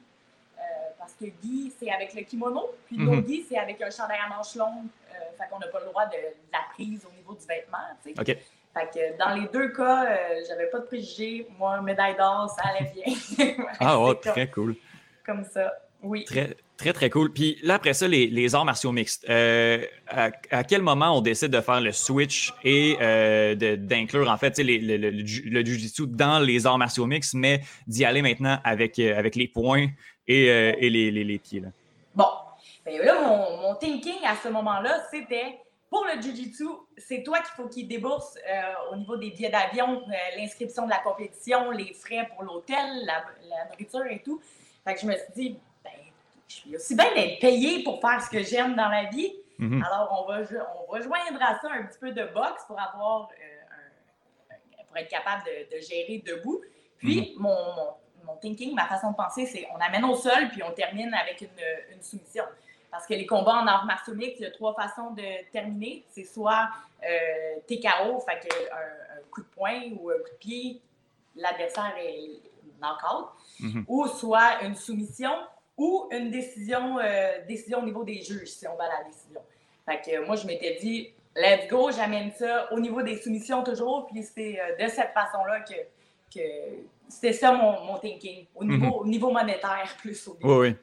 parce 0.98 1.14
que 1.14 1.26
gi, 1.42 1.72
c'est 1.78 1.90
avec 1.90 2.14
le 2.14 2.22
kimono, 2.22 2.70
puis 2.86 2.98
mm 2.98 3.04
no-gi, 3.04 3.46
c'est 3.48 3.58
avec 3.58 3.80
un 3.82 3.90
chandail 3.90 4.18
à 4.24 4.34
manches 4.34 4.54
longues, 4.54 4.86
fait 5.36 5.44
qu'on 5.50 5.58
n'a 5.58 5.68
pas 5.68 5.80
le 5.80 5.86
droit 5.86 6.06
de, 6.06 6.16
la 6.52 6.60
prise 6.72 7.04
au 7.06 7.14
niveau 7.16 7.34
du 7.34 7.46
vêtement, 7.46 7.78
tu 8.02 8.14
sais. 8.14 8.38
Fait 8.74 8.90
que 8.92 9.18
dans 9.18 9.34
les 9.34 9.46
deux 9.48 9.68
cas, 9.68 10.04
j'avais 10.48 10.66
pas 10.66 10.80
de 10.80 10.86
préjugés. 10.86 11.46
Moi, 11.58 11.80
médaille 11.80 12.16
d'or, 12.16 12.50
ça 12.50 12.70
allait 12.70 12.90
bien. 12.92 13.56
ah, 13.80 14.00
ouais, 14.00 14.16
très 14.16 14.50
cool. 14.50 14.74
Comme 15.24 15.44
ça, 15.44 15.72
oui. 16.02 16.24
Très, 16.24 16.56
Très, 16.84 16.92
très 16.92 17.08
cool. 17.08 17.32
Puis 17.32 17.58
là, 17.62 17.76
après 17.76 17.94
ça, 17.94 18.06
les, 18.06 18.54
arts 18.54 18.66
martiaux 18.66 18.92
mixtes. 18.92 19.24
Euh, 19.30 19.82
à, 20.06 20.64
quel 20.64 20.82
moment 20.82 21.16
on 21.16 21.22
décide 21.22 21.48
de 21.48 21.62
faire 21.62 21.80
le 21.80 21.92
switch 21.92 22.52
et 22.62 22.98
euh, 23.00 23.54
d'inclure, 23.54 24.30
en 24.30 24.36
fait, 24.36 24.58
le, 24.58 24.76
le, 24.76 25.08
le, 25.08 25.64
jiu-jitsu 25.64 26.06
dans 26.06 26.40
les 26.40 26.66
arts 26.66 26.76
martiaux 26.76 27.06
mixtes, 27.06 27.32
mais 27.32 27.62
d'y 27.86 28.04
aller 28.04 28.20
maintenant 28.20 28.58
avec, 28.64 28.98
euh, 28.98 29.18
avec 29.18 29.34
les 29.34 29.48
poings 29.48 29.86
et, 30.28 30.44
les, 30.78 31.10
les, 31.10 31.38
pieds? 31.38 31.62
Bon. 32.14 32.26
Bien, 32.84 33.02
là, 33.02 33.18
mon, 33.62 33.74
thinking 33.76 34.22
à 34.22 34.36
ce 34.36 34.50
moment-là, 34.50 35.06
c'était 35.10 35.58
pour 35.88 36.04
le 36.04 36.20
jiu-jitsu, 36.20 36.66
c'est 36.98 37.22
toi 37.22 37.38
qu'il 37.38 37.54
faut 37.56 37.66
qu'il 37.66 37.88
débourse 37.88 38.36
au 38.92 38.96
niveau 38.96 39.16
des 39.16 39.30
billets 39.30 39.48
d'avion, 39.48 40.02
l'inscription 40.36 40.84
de 40.84 40.90
la 40.90 40.98
compétition, 40.98 41.70
les 41.70 41.94
frais 41.94 42.28
pour 42.34 42.44
l'hôtel, 42.44 43.06
la, 43.06 43.24
la 43.48 43.70
nourriture 43.70 44.04
et 44.10 44.20
tout. 44.22 44.38
Fait 44.84 44.94
que 44.94 45.00
je 45.00 45.06
me 45.06 45.12
suis 45.12 45.32
dit, 45.34 45.58
je 46.48 46.54
suis 46.54 46.76
aussi 46.76 46.94
bien 46.94 47.12
d'être 47.14 47.40
payé 47.40 47.82
pour 47.82 48.00
faire 48.00 48.20
ce 48.22 48.30
que 48.30 48.42
j'aime 48.42 48.74
dans 48.74 48.88
la 48.88 49.04
vie. 49.04 49.34
Mhm. 49.58 49.82
Alors, 49.84 50.24
on 50.26 50.30
va, 50.30 50.40
on 50.86 50.92
va 50.92 51.00
joindre 51.00 51.42
à 51.42 51.58
ça 51.60 51.68
un 51.72 51.84
petit 51.84 51.98
peu 51.98 52.12
de 52.12 52.24
boxe 52.34 52.64
pour 52.66 52.80
avoir 52.80 53.28
euh, 53.30 54.54
pour 54.86 54.96
être 54.96 55.08
capable 55.08 55.44
de, 55.44 55.80
gérer 55.80 56.22
debout. 56.24 56.60
Puis, 56.98 57.34
mhm. 57.36 57.42
mon, 57.42 57.56
mon, 58.24 58.36
thinking, 58.36 58.74
ma 58.74 58.86
façon 58.86 59.10
de 59.10 59.16
penser, 59.16 59.46
c'est 59.46 59.66
on 59.74 59.80
amène 59.80 60.04
au 60.04 60.14
sol, 60.14 60.48
puis 60.50 60.62
on 60.62 60.72
termine 60.72 61.12
avec 61.14 61.40
une, 61.40 61.94
une 61.94 62.02
soumission. 62.02 62.44
Parce 62.94 63.08
que 63.08 63.14
les 63.14 63.26
combats 63.26 63.56
en 63.56 63.66
arts 63.66 63.86
martiaux 63.86 64.14
il 64.16 64.38
y 64.38 64.46
a 64.46 64.52
trois 64.52 64.72
façons 64.72 65.10
de 65.10 65.50
terminer. 65.50 66.04
C'est 66.10 66.22
soit 66.22 66.68
euh, 67.02 67.56
TKO, 67.66 68.20
fait 68.20 68.38
que 68.46 68.54
un, 68.72 69.20
coup 69.32 69.40
de 69.40 69.46
poing 69.48 69.80
ou 69.98 70.10
un 70.10 70.18
coup 70.18 70.30
de 70.30 70.38
pied, 70.38 70.80
l'adversaire 71.34 71.92
est 71.98 72.38
knock-out. 72.80 73.30
Mhm. 73.58 73.84
Ou 73.88 74.06
soit 74.06 74.62
une 74.62 74.76
soumission, 74.76 75.32
ou 75.76 76.08
une 76.12 76.30
décision, 76.30 76.98
euh, 76.98 77.44
décision 77.48 77.80
au 77.80 77.84
niveau 77.84 78.04
des 78.04 78.22
juges, 78.22 78.48
si 78.48 78.66
on 78.66 78.76
va 78.76 78.84
à 78.84 79.02
la 79.02 79.08
décision. 79.08 79.40
Fait 79.86 80.00
que 80.00 80.16
euh, 80.16 80.26
moi, 80.26 80.36
je 80.36 80.46
m'étais 80.46 80.78
dit, 80.80 81.12
let's 81.36 81.68
go, 81.68 81.90
j'amène 81.90 82.32
ça 82.32 82.72
au 82.72 82.80
niveau 82.80 83.02
des 83.02 83.20
soumissions 83.20 83.62
toujours, 83.62 84.06
puis 84.06 84.22
c'est 84.22 84.60
euh, 84.60 84.84
de 84.84 84.88
cette 84.88 85.12
façon-là 85.12 85.60
que, 85.60 85.74
que 86.32 86.40
c'était 87.08 87.32
ça 87.32 87.52
mon, 87.52 87.84
mon, 87.84 87.98
thinking, 87.98 88.46
au 88.54 88.64
niveau, 88.64 88.86
mhm. 88.86 88.92
au 88.92 89.06
niveau 89.06 89.30
monétaire 89.30 89.96
plus 89.98 90.28
au 90.28 90.36
Oui, 90.42 90.56
oui. 90.68 90.76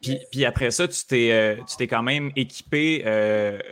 Puis, 0.00 0.18
puis, 0.30 0.44
après 0.44 0.70
ça, 0.70 0.86
tu 0.86 1.04
t'es, 1.06 1.58
tu 1.68 1.76
t'es 1.76 1.88
quand 1.88 2.04
même 2.04 2.30
équipé. 2.36 3.02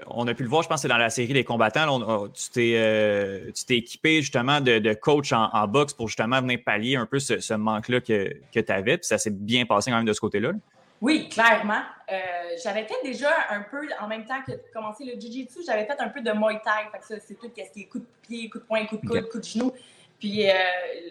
on 0.09 0.27
a 0.27 0.35
pu 0.35 0.43
le 0.43 0.49
voir, 0.49 0.63
je 0.63 0.69
pense, 0.69 0.83
c'est 0.83 0.89
dans 0.89 0.97
la 0.97 1.11
série 1.11 1.33
Les 1.33 1.45
combattants. 1.45 2.29
tu, 2.31 2.51
t'es, 2.51 3.53
tu 3.55 3.65
t'es 3.65 3.77
équipé 3.77 4.21
justement 4.23 4.61
de, 4.61 4.79
de 4.79 4.95
coach 4.95 5.33
en, 5.33 5.51
en, 5.53 5.69
boxe 5.69 5.95
pour 5.95 6.09
justement 6.09 6.41
venir 6.41 6.59
pallier 6.65 6.97
un 6.97 7.07
peu 7.07 7.21
ce, 7.21 7.39
ce 7.39 7.55
manque-là 7.55 8.01
que, 8.01 8.33
que 8.53 8.61
tu 8.61 8.73
avais. 8.73 8.99
Puis 8.99 9.07
ça 9.07 9.19
s'est 9.19 9.31
bien 9.31 9.67
passé 9.67 9.91
quand 9.91 9.99
même 9.99 10.07
de 10.07 10.13
ce 10.13 10.21
côté-là. 10.21 10.53
Oui, 11.01 11.29
clairement. 11.29 11.83
Euh, 12.11 12.57
j'avais 12.63 12.85
fait 12.85 13.03
déjà 13.05 13.31
un 13.51 13.63
peu, 13.63 13.87
en 14.01 14.09
même 14.09 14.25
temps 14.25 14.43
que 14.47 14.53
de 14.53 14.63
commencer 14.73 15.05
le 15.05 15.21
Jiu-Jitsu, 15.21 15.61
j'avais 15.67 15.85
fait 15.85 16.01
un 16.01 16.09
peu 16.09 16.21
de 16.21 16.33
Muay 16.33 16.61
Thai. 16.65 16.91
Fait 16.91 16.99
que 16.99 17.07
ça, 17.07 17.15
c'est 17.21 17.35
tout 17.35 17.51
ce 17.55 17.71
qui 17.73 17.83
est 17.83 17.87
coup 17.87 17.99
de 17.99 18.07
pied, 18.23 18.49
coup 18.49 18.59
de 18.59 18.65
poing, 18.65 18.87
coup 18.87 18.97
de 18.97 19.07
coude, 19.07 19.29
coup 19.29 19.39
de 19.39 19.45
genou. 19.45 19.73
Puis 20.19 20.49
euh, 20.49 20.55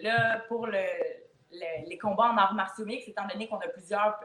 là, 0.02 0.40
pour 0.48 0.66
le, 0.66 0.82
les 1.86 1.98
combats 1.98 2.32
en 2.32 2.36
arts 2.36 2.54
martiaux 2.54 2.84
mix, 2.84 3.06
étant 3.06 3.26
donné 3.32 3.46
qu'on 3.46 3.58
a 3.58 3.68
plusieurs, 3.68 4.18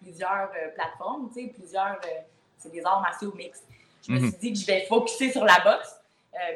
plusieurs 0.00 0.50
euh, 0.56 0.68
plateformes, 0.74 1.30
tu 1.32 1.42
sais, 1.42 1.48
plusieurs, 1.48 2.00
c'est 2.58 2.70
des 2.70 2.84
arts 2.84 3.00
martiaux 3.00 3.32
mix. 3.34 3.62
Je 4.06 4.12
me 4.12 4.20
mhm. 4.20 4.30
suis 4.30 4.38
dit 4.38 4.52
que 4.52 4.58
je 4.58 4.66
vais 4.66 4.86
focuser 4.86 5.32
sur 5.32 5.44
la 5.44 5.58
boxe, 5.60 6.00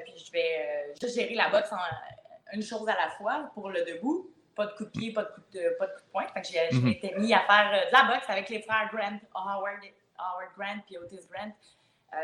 puis 0.05 0.25
je 0.25 0.31
vais 0.31 0.95
juste 1.01 1.15
gérer 1.15 1.35
la 1.35 1.49
boxe 1.49 1.73
en 1.73 1.79
une 2.53 2.63
chose 2.63 2.89
à 2.89 2.95
la 2.95 3.11
fois 3.11 3.51
pour 3.55 3.71
le 3.71 3.85
debout 3.85 4.31
pas 4.61 4.67
de 4.67 4.73
coup 4.73 4.85
de 4.85 4.91
pied, 4.91 5.13
pas 5.13 5.23
de 5.23 5.29
coup 5.29 5.41
de, 5.53 5.77
pas 5.79 5.87
de, 5.87 5.93
coup 5.93 6.01
de 6.01 6.13
poing. 6.13 6.27
Fait 6.35 6.43
que 6.43 6.49
j'ai, 6.49 6.77
mm 6.77 6.83
m'étais 6.83 7.15
mis 7.19 7.33
à 7.33 7.41
faire 7.41 7.71
euh, 7.73 7.89
de 7.89 7.93
la 7.93 8.13
boxe 8.13 8.29
avec 8.29 8.49
les 8.51 8.61
frères 8.63 8.91
Grant, 8.93 9.19
Howard, 9.35 9.81
Howard 10.19 10.51
Grant 10.59 10.81
puis 10.87 10.99
Otis 10.99 11.27
Grant. 11.31 11.53
Euh, 12.13 12.17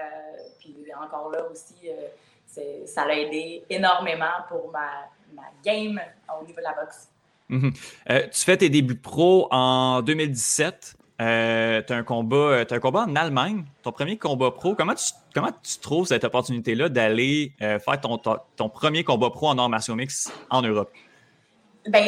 puis 0.59 0.77
encore 1.01 1.31
là 1.31 1.45
aussi, 1.51 1.89
euh, 1.89 2.87
ça 2.87 3.07
l'a 3.07 3.17
aidé 3.19 3.65
énormément 3.71 4.43
pour 4.49 4.71
ma, 4.71 5.09
ma, 5.33 5.45
game 5.65 6.01
au 6.39 6.45
niveau 6.45 6.59
de 6.59 6.65
la 6.65 6.75
boxe. 6.75 7.09
Mhm. 7.49 7.73
tu 7.73 8.45
fais 8.45 8.57
tes 8.57 8.69
débuts 8.69 8.99
pro 8.99 9.47
en 9.53 10.03
2017. 10.03 10.97
Tu 11.19 11.25
as, 11.25 11.85
un 11.91 12.03
combat, 12.03 12.65
as 12.69 12.75
un 12.75 12.79
combat 12.79 13.07
en 13.09 13.17
Allemagne, 13.17 13.65
ton 13.83 13.93
premier 13.93 14.19
combat 14.19 14.51
pro. 14.51 14.75
Comment 14.75 14.95
tu, 14.95 15.13
comment 15.35 15.51
tu 15.63 15.79
trouves 15.79 16.07
cette 16.07 16.25
opportunité-là 16.25 16.89
d'aller 16.89 17.53
faire 17.59 18.01
ton, 18.01 18.19
ton, 18.19 18.37
ton, 18.57 18.69
premier 18.69 19.05
combat 19.05 19.31
pro 19.31 19.49
en 19.49 19.59
arts 19.59 19.97
mix 19.97 20.31
en 20.51 20.63
Europe? 20.63 20.93
Ben, 21.89 22.05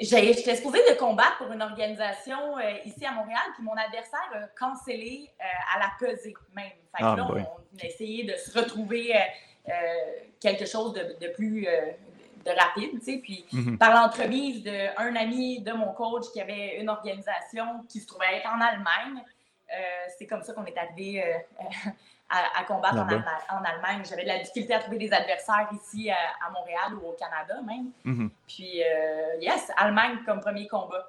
j'étais 0.00 0.56
supposée 0.56 0.80
de 0.90 0.98
combattre 0.98 1.38
pour 1.38 1.52
une 1.52 1.62
organisation 1.62 2.58
euh, 2.58 2.72
ici 2.84 3.04
à 3.04 3.12
Montréal, 3.12 3.40
puis 3.54 3.64
mon 3.64 3.74
adversaire 3.74 4.28
a 4.34 4.46
cancellé 4.58 5.30
euh, 5.40 5.44
à 5.74 5.78
la 5.78 5.90
pesée 5.98 6.34
même. 6.54 6.66
Fait 6.94 7.02
que 7.02 7.04
ah, 7.04 7.14
là, 7.16 7.28
on, 7.30 7.82
a 7.82 7.86
essayé 7.86 8.24
de 8.24 8.34
se 8.34 8.58
retrouver 8.58 9.14
euh, 9.14 9.72
quelque 10.40 10.66
chose 10.66 10.92
de, 10.92 11.28
plus 11.28 11.66
de 12.44 12.50
rapide, 12.50 12.98
tu 12.98 13.04
sais. 13.04 13.18
Puis 13.18 13.44
mhm. 13.52 13.78
par 13.78 13.94
l'entremise 13.94 14.62
d'un 14.62 15.16
ami 15.16 15.60
de 15.60 15.72
mon 15.72 15.92
coach 15.92 16.24
qui 16.32 16.40
avait 16.40 16.80
une 16.80 16.88
organisation 16.88 17.84
qui 17.88 18.00
se 18.00 18.06
trouvait 18.06 18.38
être 18.38 18.48
en 18.48 18.60
Allemagne, 18.60 19.22
c'est 20.18 20.26
comme 20.26 20.42
ça 20.42 20.52
qu'on 20.52 20.66
est 20.66 20.76
arrivé 20.76 21.24
à, 22.32 22.64
combattre 22.64 22.96
en, 23.50 23.64
Allemagne. 23.64 24.02
J'avais 24.08 24.22
de 24.22 24.28
la 24.28 24.38
difficulté 24.38 24.74
à 24.74 24.78
trouver 24.78 24.98
des 24.98 25.12
adversaires 25.12 25.68
ici 25.72 26.10
à, 26.10 26.50
Montréal 26.50 26.94
ou 26.94 27.08
au 27.08 27.12
Canada 27.12 27.60
même. 27.66 27.90
Mhm. 28.04 28.30
Puis, 28.46 28.82
euh, 28.82 29.40
yes, 29.40 29.70
Allemagne 29.76 30.18
comme 30.24 30.40
premier 30.40 30.66
combat. 30.66 31.06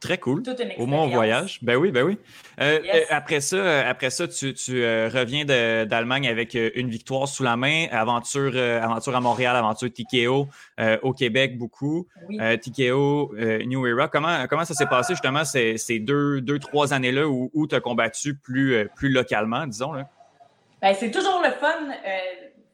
Très 0.00 0.18
cool. 0.18 0.42
Au 0.78 0.86
moins, 0.86 1.02
on 1.02 1.08
voyage. 1.08 1.58
Ben 1.62 1.76
oui, 1.76 1.90
ben 1.90 2.04
oui. 2.04 2.18
Euh, 2.60 2.78
euh, 2.84 3.00
après 3.10 3.40
ça, 3.40 3.88
après 3.88 4.10
ça, 4.10 4.28
tu, 4.28 4.48
reviens 4.48 5.44
d'Allemagne 5.44 6.28
avec 6.28 6.54
une 6.54 6.88
victoire 6.88 7.26
sous 7.26 7.42
la 7.42 7.56
main. 7.56 7.86
Aventure, 7.90 8.56
aventure 8.56 9.16
à 9.16 9.20
Montréal, 9.20 9.56
aventure 9.56 9.88
TKO 9.92 10.48
au 11.02 11.12
Québec, 11.12 11.58
beaucoup. 11.58 12.06
TKO, 12.30 13.34
New 13.66 13.86
Era. 13.86 14.08
Comment, 14.08 14.46
comment 14.48 14.64
ça 14.64 14.74
s'est 14.74 14.86
passé 14.86 15.14
justement 15.14 15.44
ces, 15.44 15.98
deux, 15.98 16.40
deux, 16.40 16.58
trois 16.58 16.92
années-là 16.92 17.26
où, 17.26 17.50
où 17.52 17.66
tu 17.66 17.74
as 17.74 17.80
combattu 17.80 18.36
plus, 18.36 18.88
plus 18.94 19.08
localement, 19.08 19.66
disons? 19.66 19.92
Là? 19.92 20.08
Ben, 20.80 20.94
c'est 20.94 21.10
toujours 21.10 21.42
le 21.42 21.50
fun 21.50 21.92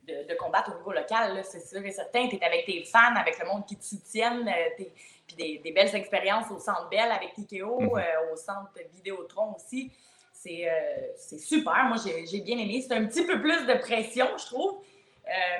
de, 0.06 0.34
combattre 0.34 0.72
au 0.74 0.78
niveau 0.78 0.92
local, 0.92 1.42
c'est 1.44 1.66
sûr 1.66 1.84
et 1.84 1.90
certain. 1.90 2.28
Tu 2.28 2.36
es 2.36 2.44
avec 2.44 2.66
tes 2.66 2.84
fans, 2.84 3.14
avec 3.16 3.38
le 3.38 3.46
monde 3.46 3.64
qui 3.66 3.76
te 3.76 3.84
soutiennent, 3.84 4.48
euh, 4.48 4.84
puis 5.26 5.60
des, 5.62 5.72
belles 5.72 5.94
expériences 5.94 6.50
au 6.50 6.58
Centre 6.58 6.88
Bell 6.90 7.10
avec 7.10 7.34
Tikeo, 7.34 7.80
mhm. 7.80 7.90
euh, 7.96 8.32
au 8.32 8.36
Centre 8.36 8.72
Vidéotron 8.92 9.54
aussi. 9.54 9.90
C'est 10.32 10.68
euh, 10.68 11.38
super. 11.38 11.84
Moi, 11.84 11.96
j'ai 12.30 12.40
bien 12.40 12.58
aimé. 12.58 12.84
C'est 12.86 12.94
un 12.94 13.06
petit 13.06 13.24
peu 13.24 13.40
plus 13.40 13.66
de 13.66 13.74
pression, 13.74 14.26
je 14.36 14.46
trouve. 14.46 14.80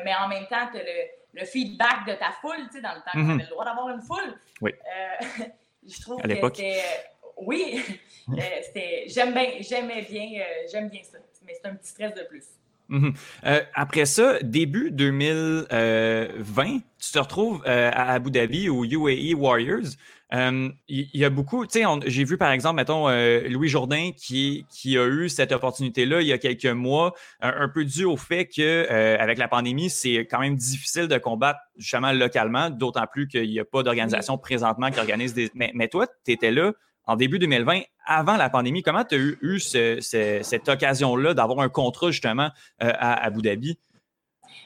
mais 0.04 0.14
en 0.14 0.28
même 0.28 0.46
temps, 0.46 0.68
tu 0.72 0.78
as 0.78 0.82
le, 0.82 1.44
feedback 1.46 2.06
de 2.06 2.14
ta 2.14 2.32
foule, 2.40 2.68
tu 2.68 2.76
sais, 2.76 2.80
dans 2.80 2.94
le 2.94 3.00
temps 3.00 3.12
qu'on 3.12 3.20
mhm. 3.20 3.30
avait 3.30 3.44
le 3.44 3.50
droit 3.50 3.64
d'avoir 3.64 3.88
une 3.88 4.02
foule. 4.02 4.38
Oui. 4.60 4.72
je 5.86 6.00
trouve 6.00 6.20
que 6.20 6.28
c'était... 6.28 6.82
Oui, 7.36 7.82
j'aimais 9.06 10.02
bien, 10.08 10.44
j'aime 10.70 10.88
bien 10.88 11.02
ça. 11.02 11.18
Mais 11.46 11.54
c'est 11.54 11.68
un 11.68 11.74
petit 11.74 11.88
stress 11.88 12.14
de 12.14 12.22
plus. 12.22 12.44
Mhm. 12.88 13.14
Euh, 13.46 13.60
après 13.74 14.04
ça, 14.04 14.38
début 14.42 14.90
2020, 14.90 16.78
tu 16.98 17.12
te 17.12 17.18
retrouves 17.18 17.62
euh, 17.66 17.90
à 17.92 18.12
Abu 18.12 18.30
Dhabi 18.30 18.68
au 18.68 18.84
UAE 18.84 19.34
Warriors. 19.34 19.96
Euh, 20.32 20.68
il 20.88 21.08
y, 21.14 21.24
a 21.24 21.30
beaucoup, 21.30 21.64
tu 21.64 21.80
sais, 21.80 21.84
j'ai 22.06 22.24
vu 22.24 22.36
par 22.36 22.50
exemple, 22.50 22.76
mettons, 22.76 23.08
Louis 23.48 23.68
Jourdain 23.68 24.10
qui, 24.16 24.66
qui 24.68 24.98
a 24.98 25.06
eu 25.06 25.28
cette 25.28 25.52
opportunité-là 25.52 26.22
il 26.22 26.26
y 26.26 26.32
a 26.32 26.38
quelques 26.38 26.66
mois, 26.66 27.14
un, 27.40 27.68
peu 27.68 27.84
dû 27.84 28.04
au 28.04 28.16
fait 28.16 28.46
que 28.46 28.90
avec 29.20 29.38
la 29.38 29.46
pandémie, 29.46 29.90
c'est 29.90 30.26
quand 30.28 30.40
même 30.40 30.56
difficile 30.56 31.06
de 31.06 31.18
combattre 31.18 31.60
justement 31.76 32.10
localement, 32.10 32.70
d'autant 32.70 33.06
plus 33.06 33.28
qu'il 33.28 33.48
n'y 33.48 33.60
a 33.60 33.64
pas 33.64 33.84
d'organisation 33.84 34.36
présentement 34.36 34.90
qui 34.90 34.98
organise 34.98 35.34
des. 35.34 35.50
Mais, 35.54 35.70
mais 35.72 35.86
toi, 35.86 36.08
tu 36.24 36.32
étais 36.32 36.50
là 36.50 36.72
en 37.06 37.16
début 37.16 37.38
2020, 37.38 37.82
avant 38.06 38.36
la 38.36 38.50
pandémie. 38.50 38.82
Comment 38.82 39.04
tu 39.04 39.14
as 39.14 39.18
eu, 39.18 39.60
cette 39.60 40.68
occasion-là 40.68 41.34
d'avoir 41.34 41.60
un 41.60 41.68
contrat 41.68 42.10
justement 42.10 42.50
euh, 42.82 42.92
à 42.98 43.24
Abu 43.24 43.42
Dhabi? 43.42 43.78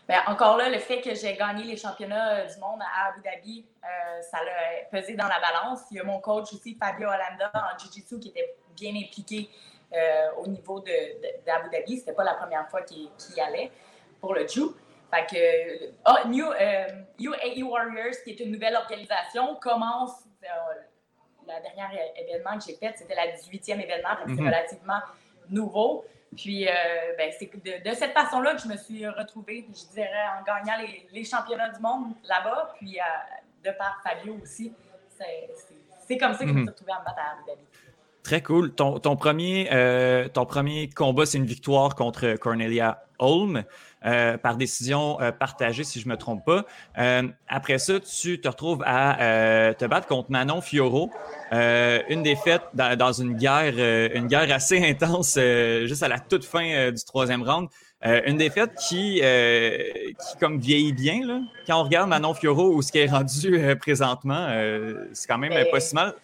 Bien, 0.08 0.22
encore 0.26 0.56
là, 0.56 0.70
le 0.70 0.78
fait 0.78 1.00
que 1.00 1.14
j'ai 1.14 1.34
gagné 1.34 1.64
les 1.64 1.76
championnats 1.76 2.36
euh, 2.36 2.46
du 2.46 2.58
monde 2.60 2.80
à 2.80 3.08
Abu 3.08 3.20
Dhabi, 3.22 3.66
euh, 3.84 4.20
ça 4.22 4.38
l'a 4.42 4.84
pesé 4.90 5.14
dans 5.14 5.28
la 5.28 5.38
balance. 5.40 5.80
Il 5.90 5.98
y 5.98 6.00
a 6.00 6.04
mon 6.04 6.20
coach 6.20 6.52
aussi, 6.52 6.76
Fabio 6.80 7.08
Hollanda, 7.08 7.50
en 7.54 7.78
Jiu-Jitsu, 7.78 8.18
qui 8.18 8.28
était 8.28 8.56
bien 8.76 8.92
impliqué 8.94 9.48
au 10.36 10.46
niveau 10.46 10.80
d'Abu 10.80 11.70
Dhabi. 11.72 11.96
C'était 11.96 12.12
pas 12.12 12.24
la 12.24 12.34
première 12.34 12.68
fois 12.68 12.82
qu'il 12.82 13.08
y 13.34 13.40
allait 13.40 13.70
pour 14.20 14.34
le 14.34 14.46
Jiu. 14.46 14.64
Fait 15.10 15.24
que 15.24 15.94
oh, 16.06 16.28
New, 16.28 16.44
UAE 17.18 17.62
Warriors, 17.62 18.22
qui 18.22 18.32
est 18.32 18.40
une 18.40 18.52
nouvelle 18.52 18.76
organisation, 18.76 19.54
commence 19.54 20.28
la 21.48 21.60
dernière 21.60 21.90
événement 22.16 22.58
que 22.58 22.64
j'ai 22.66 22.76
fait, 22.76 22.94
c'était 22.96 23.14
la 23.14 23.28
18e 23.28 23.82
événement, 23.82 24.10
donc 24.20 24.28
c'est 24.28 24.42
mhm. 24.42 24.46
relativement 24.46 25.00
nouveau. 25.50 26.04
Puis, 26.36 26.68
euh, 26.68 26.72
ben, 27.16 27.32
c'est 27.38 27.50
de, 27.52 27.94
cette 27.94 28.12
façon-là 28.12 28.54
que 28.54 28.62
je 28.62 28.68
me 28.68 28.76
suis 28.76 29.06
retrouvée, 29.06 29.66
je 29.68 29.92
dirais, 29.94 30.08
en 30.38 30.44
gagnant 30.44 30.76
les, 31.12 31.24
championnats 31.24 31.70
du 31.70 31.80
monde 31.80 32.12
là-bas, 32.24 32.74
puis 32.78 32.98
euh, 32.98 33.68
de 33.68 33.76
par 33.76 34.00
Fabio 34.02 34.38
aussi. 34.42 34.72
C'est 36.06 36.18
comme 36.18 36.34
ça 36.34 36.44
que 36.44 36.48
je 36.48 36.54
me 36.54 36.60
suis 36.60 36.68
retrouvée 36.68 36.92
à 36.92 37.00
me 37.00 37.04
battre 37.04 37.18
à 37.18 37.52
Abu 37.52 37.60
Très 38.22 38.42
cool. 38.42 38.74
Ton, 38.74 38.98
ton 38.98 39.16
premier, 39.16 39.68
euh, 39.72 40.28
ton 40.28 40.44
premier 40.44 40.90
combat, 40.90 41.24
c'est 41.24 41.38
une 41.38 41.46
victoire 41.46 41.94
contre 41.94 42.34
Cornelia 42.34 43.02
Holm. 43.18 43.64
Euh, 44.06 44.38
par 44.38 44.56
décision 44.56 45.20
euh, 45.20 45.32
partagée, 45.32 45.82
si 45.82 45.98
je 45.98 46.06
ne 46.06 46.12
me 46.12 46.16
trompe 46.16 46.44
pas. 46.44 46.64
Euh, 46.98 47.26
après 47.48 47.78
ça, 47.78 47.98
tu 47.98 48.40
te 48.40 48.46
retrouves 48.46 48.82
à 48.86 49.74
te 49.76 49.84
battre 49.86 50.06
contre 50.06 50.30
Manon 50.30 50.60
Fioro. 50.60 51.10
une 51.50 52.22
défaite 52.22 52.62
dans, 52.74 52.96
dans 52.96 53.12
une 53.12 53.34
guerre, 53.34 53.74
une 54.14 54.28
guerre 54.28 54.52
assez 54.52 54.78
intense, 54.88 55.38
juste 55.84 56.02
à 56.02 56.08
la 56.08 56.20
toute 56.20 56.44
fin 56.44 56.92
du 56.92 57.04
troisième 57.04 57.42
round. 57.42 57.68
une 58.02 58.36
défaite 58.36 58.74
qui, 58.76 59.20
qui 59.20 60.38
comme 60.38 60.60
vieillit 60.60 60.92
bien. 60.92 61.26
Là. 61.26 61.40
Quand 61.66 61.80
on 61.80 61.84
regarde 61.84 62.08
Manon 62.08 62.34
Fioro 62.34 62.74
ou 62.74 62.82
ce 62.82 62.92
qui 62.92 62.98
est 62.98 63.10
rendu 63.10 63.76
présentement, 63.80 64.48
c'est 65.12 65.26
quand 65.26 65.38
même 65.38 65.52
pas 65.72 65.80
si 65.80 65.94
mal. 65.94 66.14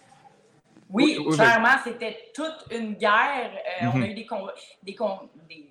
Oui, 0.91 1.17
clairement, 1.31 1.77
c'était 1.83 2.31
toute 2.33 2.67
une 2.71 2.93
guerre. 2.93 3.51
On 3.81 4.01
a 4.01 4.05
eu 4.05 4.13
des, 4.13 4.25
des, 4.83 4.95
des, 5.49 5.64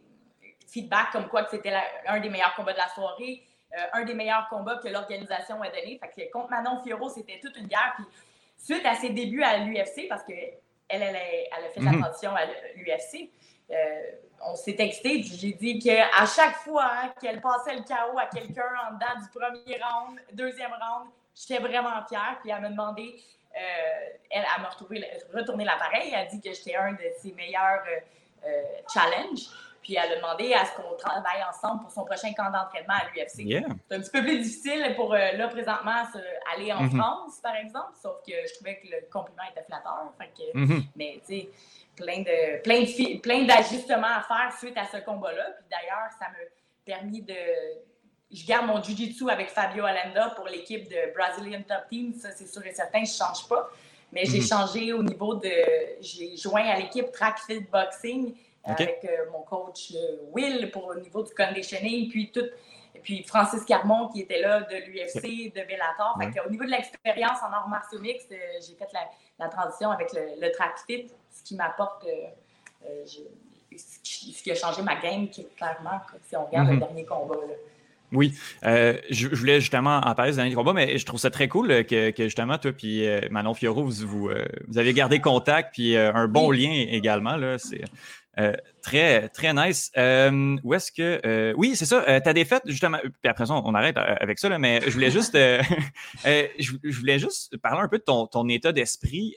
feedback 0.74 1.12
comme 1.12 1.28
quoi 1.28 1.44
que 1.44 1.50
c'était 1.50 1.72
un 2.06 2.20
des 2.20 2.28
meilleurs 2.28 2.54
combats 2.54 2.72
de 2.72 2.78
la 2.78 2.88
soirée, 2.88 3.42
euh, 3.72 3.86
un 3.92 4.04
des 4.04 4.14
meilleurs 4.14 4.48
combats 4.48 4.76
que 4.76 4.88
l'organisation 4.88 5.62
a 5.62 5.68
donné. 5.68 5.98
Fait 5.98 6.26
que 6.26 6.32
contre 6.32 6.50
Manon 6.50 6.82
Fioro, 6.82 7.08
c'était 7.08 7.38
toute 7.40 7.56
une 7.56 7.68
guerre. 7.68 7.94
Puis 7.96 8.04
suite 8.58 8.84
à 8.84 8.94
ses 8.96 9.10
débuts 9.10 9.42
à 9.42 9.58
l'UFC, 9.58 10.08
parce 10.08 10.24
qu'elle, 10.24 10.58
elle, 10.88 11.02
elle, 11.02 11.64
a 11.64 11.68
fait 11.70 11.80
la 11.80 11.92
mhm. 11.92 12.00
transition 12.00 12.34
à 12.34 12.44
l'UFC, 12.76 13.30
euh, 13.70 13.74
on 14.46 14.56
s'est 14.56 14.74
texté, 14.74 15.22
j'ai 15.22 15.52
dit 15.52 15.78
qu'à 15.78 16.26
chaque 16.26 16.56
fois 16.56 17.14
qu'elle 17.20 17.40
passait 17.40 17.76
le 17.76 17.82
chaos 17.82 18.18
à 18.18 18.26
quelqu'un 18.26 18.68
en 18.88 18.94
dedans 18.94 19.20
du 19.22 19.28
premier 19.30 19.80
round, 19.80 20.20
deuxième 20.32 20.72
round, 20.72 21.08
j'étais 21.34 21.62
vraiment 21.62 22.04
fière. 22.06 22.38
Puis 22.42 22.50
elle 22.50 22.60
m'a 22.60 22.68
demandé, 22.68 23.14
euh, 23.56 23.60
elle, 24.30 24.42
m'a 24.42 24.68
retourné 24.68 25.64
l'appareil, 25.64 26.10
elle 26.12 26.26
a 26.26 26.26
dit 26.26 26.40
que 26.40 26.52
j'étais 26.52 26.76
un 26.76 26.92
de 26.92 27.04
ses 27.22 27.32
meilleurs 27.32 27.84
challenges. 28.92 29.48
Puis 29.84 29.96
elle 29.96 30.12
a 30.12 30.16
demandé 30.16 30.54
à 30.54 30.64
ce 30.64 30.72
qu'on 30.72 30.96
travaille 30.96 31.44
ensemble 31.46 31.82
pour 31.82 31.90
son 31.90 32.06
prochain 32.06 32.32
camp 32.32 32.50
d'entraînement 32.50 32.94
à 32.94 33.04
l'UFC. 33.14 33.62
C'est 33.86 33.94
un 33.94 34.00
petit 34.00 34.10
peu 34.10 34.22
plus 34.22 34.38
difficile 34.38 34.94
pour 34.96 35.12
euh, 35.12 35.32
là 35.32 35.48
présentement 35.48 36.02
aller 36.54 36.72
en 36.72 36.86
mm-hmm. 36.86 36.98
France, 36.98 37.38
par 37.42 37.54
exemple, 37.54 37.92
sauf 38.02 38.16
que 38.26 38.32
je 38.32 38.54
trouvais 38.54 38.78
que 38.78 38.86
le 38.86 39.06
compliment 39.12 39.42
était 39.50 39.62
flatteur. 39.62 40.10
Mm-hmm. 40.54 40.84
Mais 40.96 41.20
tu 41.26 41.40
sais, 41.40 41.50
plein 41.96 42.20
de 42.20 42.62
plein 42.62 43.18
plein 43.20 43.44
d'ajustements 43.44 44.16
à 44.16 44.22
faire 44.22 44.58
suite 44.58 44.76
à 44.78 44.86
ce 44.86 45.04
combat-là. 45.04 45.50
Puis 45.58 45.66
d'ailleurs, 45.70 46.08
ça 46.18 46.28
m'a 46.30 46.38
permis 46.86 47.20
de 47.20 47.34
je 48.32 48.46
garde 48.46 48.66
mon 48.66 48.82
jiu-jitsu 48.82 49.28
avec 49.30 49.50
Fabio 49.50 49.84
Allenda 49.84 50.30
pour 50.30 50.46
l'équipe 50.46 50.88
de 50.88 51.14
Brazilian 51.14 51.62
Top 51.68 51.88
Team, 51.90 52.14
ça 52.14 52.30
c'est 52.32 52.48
sûr 52.48 52.66
et 52.66 52.72
certain, 52.72 53.04
je 53.04 53.12
ne 53.12 53.28
change 53.28 53.46
pas. 53.48 53.70
Mais 54.12 54.24
j'ai 54.24 54.40
mhm. 54.40 54.46
changé 54.46 54.92
au 54.92 55.02
niveau 55.02 55.34
de. 55.34 55.52
J'ai 56.00 56.36
joint 56.36 56.64
à 56.64 56.78
l'équipe 56.78 57.10
Track 57.12 57.38
Fit 57.40 57.66
Boxing 57.70 58.34
avec 58.64 59.06
mon 59.32 59.42
coach 59.42 59.92
Will 60.32 60.70
pour 60.70 60.86
au 60.86 60.94
niveau 60.94 61.22
du 61.22 61.34
conditioning, 61.34 62.08
puis 62.08 62.30
tout 62.32 62.46
puis 63.04 63.22
Francis 63.22 63.64
Carmon 63.64 64.08
qui 64.08 64.22
était 64.22 64.40
là 64.40 64.62
de 64.62 64.74
l'UFC, 64.74 65.52
de 65.54 65.66
Bellator. 65.66 66.18
au 66.46 66.50
niveau 66.50 66.64
de 66.64 66.70
l'expérience 66.70 67.38
en 67.42 67.52
arts 67.52 67.68
martiaux 67.68 68.00
mixtes, 68.00 68.32
euh, 68.32 68.36
j'ai 68.66 68.74
fait 68.74 68.88
la, 69.38 69.48
transition 69.48 69.90
avec 69.90 70.08
le, 70.12 70.50
track 70.52 70.78
fit, 70.86 71.06
ce 71.30 71.44
qui 71.44 71.54
m'apporte, 71.54 72.06
euh, 72.06 72.88
euh, 72.88 73.04
ce 73.76 74.42
qui 74.42 74.50
a 74.50 74.54
changé 74.54 74.82
ma 74.82 74.96
game, 74.96 75.28
clairement, 75.56 76.00
si 76.22 76.36
on 76.36 76.46
regarde 76.46 76.68
le 76.68 76.74
mhm. 76.74 76.80
dernier 76.80 77.04
combat. 77.04 77.34
Oui, 78.12 78.32
je, 78.62 79.34
voulais 79.34 79.60
justement 79.60 79.96
en 79.96 80.14
parler 80.14 80.30
du 80.30 80.36
dernier 80.36 80.54
combat, 80.54 80.72
mais 80.72 80.98
je 80.98 81.04
trouve 81.04 81.18
ça 81.18 81.30
très 81.30 81.48
cool 81.48 81.84
que, 81.84 82.12
justement, 82.16 82.58
toi 82.58 82.72
puis 82.72 83.04
Manon 83.30 83.54
Fioro, 83.54 83.84
vous, 83.84 84.06
vous, 84.06 84.78
avez 84.78 84.92
gardé 84.92 85.20
contact, 85.20 85.74
puis 85.74 85.96
un 85.96 86.28
bon 86.28 86.52
lien 86.52 86.86
également. 86.88 87.36
Là, 87.36 87.58
c'est, 87.58 87.82
euh, 87.82 87.86
très, 88.82 89.28
très 89.28 89.52
nice. 89.54 89.90
Euh, 89.96 90.56
où 90.62 90.74
est-ce 90.74 90.92
que. 90.92 91.20
Euh, 91.24 91.54
oui, 91.56 91.76
c'est 91.76 91.86
ça. 91.86 92.20
ta 92.20 92.32
défaite, 92.32 92.62
justement. 92.66 92.98
Puis 92.98 93.30
après 93.30 93.46
ça, 93.46 93.54
on 93.54 93.74
arrête 93.74 93.96
avec 93.96 94.38
ça, 94.38 94.48
là, 94.48 94.58
mais 94.58 94.80
je 94.84 94.90
voulais 94.90 95.10
juste. 95.10 95.34
je, 96.24 96.98
voulais 96.98 97.18
juste 97.18 97.56
parler 97.58 97.80
un 97.82 97.88
peu 97.88 97.98
de 97.98 98.04
ton, 98.04 98.26
ton 98.26 98.48
état 98.48 98.72
d'esprit. 98.72 99.36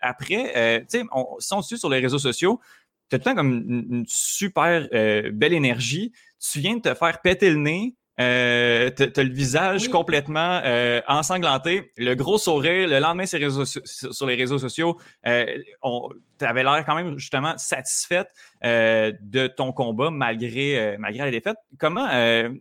après, 0.00 0.84
tu 0.88 0.98
sais, 0.98 1.04
si 1.38 1.54
on 1.54 1.62
suit 1.62 1.78
sur 1.78 1.90
les 1.90 2.00
réseaux 2.00 2.18
sociaux, 2.18 2.60
tu 3.10 3.16
as 3.16 3.18
tout 3.18 3.28
le 3.28 3.34
temps 3.34 3.36
comme 3.36 3.64
une 3.68 4.04
super 4.06 4.88
belle 5.32 5.52
énergie. 5.52 6.12
Tu 6.40 6.60
viens 6.60 6.76
de 6.76 6.82
te 6.82 6.94
faire 6.94 7.20
péter 7.20 7.50
le 7.50 7.56
nez. 7.56 7.94
Euh, 8.20 8.90
t'as 8.90 9.22
le 9.22 9.32
visage 9.32 9.88
complètement 9.88 10.60
euh, 10.64 11.00
ensanglanté, 11.08 11.92
le 11.96 12.14
gros 12.14 12.36
sourire, 12.36 12.86
le 12.86 12.98
lendemain 12.98 13.24
sur 13.24 13.38
les 13.38 13.46
réseaux, 13.46 13.64
sur 13.64 14.26
les 14.26 14.34
réseaux 14.34 14.58
sociaux, 14.58 14.98
euh, 15.26 15.46
t'avais 16.36 16.62
l'air 16.62 16.84
quand 16.84 16.94
même 16.94 17.18
justement 17.18 17.56
satisfaite 17.56 18.28
euh, 18.64 19.12
de 19.22 19.46
ton 19.46 19.72
combat 19.72 20.10
malgré, 20.10 20.96
malgré 20.98 21.24
la 21.24 21.30
défaite. 21.30 21.56
Comment, 21.78 22.08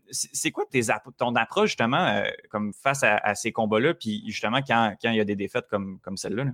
c'est 0.09 0.51
quoi 0.51 0.63
tes, 0.71 0.83
ton 1.17 1.35
approche 1.35 1.71
justement 1.71 2.23
comme 2.49 2.71
face 2.73 3.03
à, 3.03 3.35
ces 3.35 3.51
combats-là, 3.51 3.93
puis 3.93 4.23
justement 4.27 4.61
quand, 4.65 4.95
quand 5.01 5.11
il 5.11 5.17
y 5.17 5.21
a 5.21 5.25
des 5.25 5.35
défaites 5.35 5.67
comme, 5.69 5.99
comme 5.99 6.15
celle-là? 6.15 6.45
là? 6.45 6.51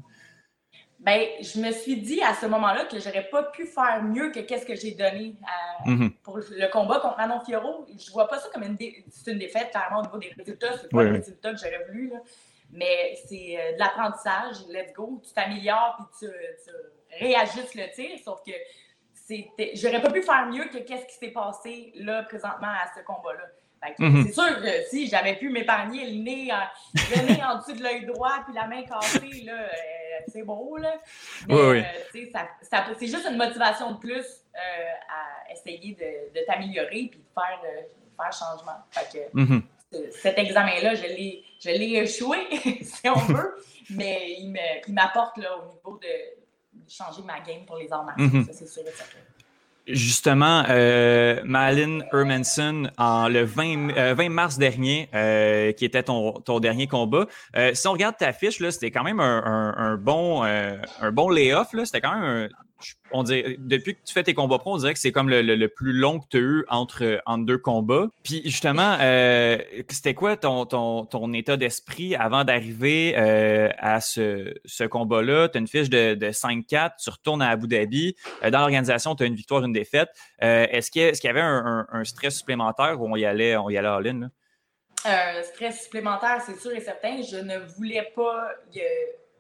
Ben, 1.00 1.28
je 1.42 1.60
me 1.60 1.72
suis 1.72 1.98
dit 1.98 2.22
à 2.24 2.34
ce 2.34 2.48
moment-là 2.48 2.86
que 2.86 3.00
j'aurais 3.00 3.30
pas 3.30 3.44
pu 3.44 3.68
faire 3.68 4.02
mieux 4.04 4.32
que 4.32 4.40
qu'est-ce 4.40 4.66
que 4.66 4.76
j'ai 4.76 4.92
donné 4.92 5.36
mhm. 5.86 6.12
pour 6.24 6.38
le 6.38 6.72
combat 6.72 7.00
contre 7.00 7.18
Manon 7.18 7.40
Fioro. 7.42 7.86
Je 7.98 8.12
vois 8.12 8.28
pas 8.28 8.40
ça 8.40 8.50
comme 8.52 8.64
une, 8.64 8.78
une 8.80 9.38
défaite, 9.38 9.70
clairement, 9.70 10.00
au 10.00 10.04
niveau 10.04 10.18
des 10.18 10.34
résultats. 10.38 10.78
C'est 10.82 10.90
pas 10.90 11.04
le 11.04 11.14
résultat 11.14 11.54
que 11.54 11.60
j'aurais 11.60 11.86
voulu. 11.88 12.12
Mais 12.72 13.16
c'est 13.28 13.58
euh, 13.58 13.74
de 13.74 13.80
l'apprentissage. 13.80 14.56
Let's 14.70 14.92
go. 14.94 15.22
Tu 15.26 15.34
t'améliores 15.34 15.98
puis 15.98 16.28
tu, 16.28 16.34
tu, 16.66 17.24
réajustes 17.24 17.76
le 17.76 17.94
tir. 17.94 18.18
Sauf 18.24 18.42
que 18.44 18.52
j'aurais 19.76 20.02
pas 20.02 20.12
pu 20.12 20.24
faire 20.24 20.48
mieux 20.48 20.66
que 20.66 20.80
qu'est-ce 20.80 21.06
qui 21.06 21.16
s'est 21.16 21.32
passé 21.32 21.92
là, 21.96 22.24
présentement, 22.24 22.68
à 22.68 22.88
ce 22.96 23.04
combat-là. 23.04 23.46
Mhm. 24.00 24.26
C'est 24.26 24.34
sûr 24.34 24.62
que 24.62 24.84
si 24.90 25.08
j'avais 25.08 25.36
pu 25.36 25.50
m'épargner 25.50 26.06
le 26.12 26.24
nez, 26.24 26.50
le 26.94 27.28
nez 27.28 27.44
en 27.44 27.58
dessous 27.58 27.74
de 27.74 27.84
l'œil 27.84 28.06
droit 28.06 28.44
puis 28.46 28.54
la 28.54 28.68
main 28.68 28.84
cassée, 28.84 29.44
là. 29.46 29.54
Euh, 29.54 30.24
c'est 30.28 30.44
beau, 30.44 30.78
là. 30.78 30.96
oui, 31.48 31.56
oui. 31.56 31.80
Euh, 31.80 32.94
c'est 33.00 33.08
juste 33.08 33.28
une 33.30 33.38
motivation 33.38 33.92
de 33.92 33.98
plus 33.98 34.26
euh, 34.56 34.60
à 35.10 35.52
essayer 35.52 35.96
de, 35.96 36.46
t'améliorer 36.46 37.10
puis 37.12 37.20
de 37.20 37.34
faire, 37.34 37.62
faire 37.62 38.34
changement. 38.34 38.78
Fait 38.92 39.30
que, 39.32 39.38
mm-hmm. 39.38 39.62
Cet 40.12 40.38
examen-là, 40.38 40.96
je 40.96 41.70
l'ai 41.70 41.94
échoué, 41.98 42.38
si 42.82 43.08
on 43.08 43.20
veut, 43.20 43.56
mais 43.92 44.36
il 44.40 44.54
m'apporte 44.90 45.38
au 45.38 45.74
niveau 45.74 46.00
de, 46.02 46.08
changer 46.90 47.22
ma 47.24 47.40
game 47.40 47.66
pour 47.66 47.78
les 47.78 47.92
arts 47.92 48.04
martiaux. 48.04 48.26
Mm-hmm. 48.26 48.52
c'est 48.52 48.68
sûr 48.68 48.84
et 48.86 48.92
certain. 48.92 49.18
Justement, 49.88 50.66
euh, 50.70 51.40
Malin 51.46 52.00
Hermanson, 52.12 52.92
en 52.98 53.30
le 53.30 53.44
20, 53.44 53.94
20 54.16 54.26
euh, 54.26 54.30
mars 54.30 54.58
dernier, 54.58 55.08
euh, 55.14 55.72
qui 55.72 55.86
était 55.86 56.04
ton, 56.04 56.34
ton 56.34 56.60
dernier 56.60 56.88
combat. 56.88 57.26
Euh, 57.56 57.74
si 57.74 57.88
on 57.88 57.94
regarde 57.94 58.18
ta 58.18 58.34
fiche, 58.34 58.58
c'était 58.70 58.92
quand 58.92 59.04
même 59.04 59.22
un, 59.22 59.44
un, 59.46 59.74
un 59.78 59.96
bon, 59.96 60.44
un 60.44 61.12
bon 61.14 61.30
layoff. 61.30 61.70
C'était 61.86 62.02
quand 62.02 62.20
même 62.20 62.24
un, 62.24 62.67
on 63.12 63.24
depuis 63.24 63.96
que 63.96 64.00
tu 64.04 64.14
fais 64.14 64.24
tes 64.24 64.34
combats 64.34 64.60
pro, 64.60 64.74
on 64.74 64.78
dirait 64.78 64.94
que 64.94 65.00
c'est 65.00 65.12
comme 65.12 65.30
le, 65.30 65.68
plus 65.68 65.94
long 65.94 66.20
que 66.20 66.26
tu 66.30 66.38
as 66.38 66.40
eu 66.40 66.66
entre, 66.70 67.22
entre 67.26 67.46
deux 67.46 67.58
combats. 67.58 68.08
Puis 68.24 68.42
justement, 68.46 68.98
euh, 69.00 69.58
c'était 69.90 70.14
quoi 70.14 70.38
ton, 70.38 70.66
ton, 70.66 71.06
ton 71.06 71.34
état 71.34 71.58
d'esprit 71.58 72.16
avant 72.16 72.44
d'arriver 72.44 73.16
euh, 73.18 73.70
à 73.78 74.02
ce, 74.02 74.54
ce 74.66 74.84
combat-là? 74.84 75.50
Tu 75.50 75.58
as 75.58 75.62
une 75.62 75.68
fiche 75.68 75.90
de, 75.90 76.16
de 76.16 76.28
5-4, 76.28 76.92
tu 77.04 77.10
retournes 77.10 77.42
à 77.42 77.50
Abu 77.50 77.68
Dhabi. 77.68 78.16
Euh, 78.44 78.50
dans 78.50 78.60
l'organisation, 78.60 79.16
tu 79.16 79.24
as 79.24 79.28
une 79.28 79.36
victoire, 79.36 79.64
une 79.64 79.74
défaite. 79.74 80.10
est-ce, 80.40 80.92
qu'il 80.92 81.02
y, 81.02 81.28
avait 81.28 81.42
un, 81.42 82.04
stress 82.04 82.38
supplémentaire 82.38 83.02
ou 83.02 83.08
on 83.08 83.16
y 83.16 83.26
allait, 83.26 83.58
on 83.58 83.70
y 83.70 83.78
allait 83.78 83.88
all-in? 83.88 84.30
Un 85.06 85.44
stress 85.44 85.84
supplémentaire, 85.84 86.42
c'est 86.46 86.60
sûr 86.60 86.72
et 86.72 86.82
certain. 86.82 87.22
Je 87.22 87.38
ne 87.38 87.60
voulais 87.60 88.12
pas 88.16 88.50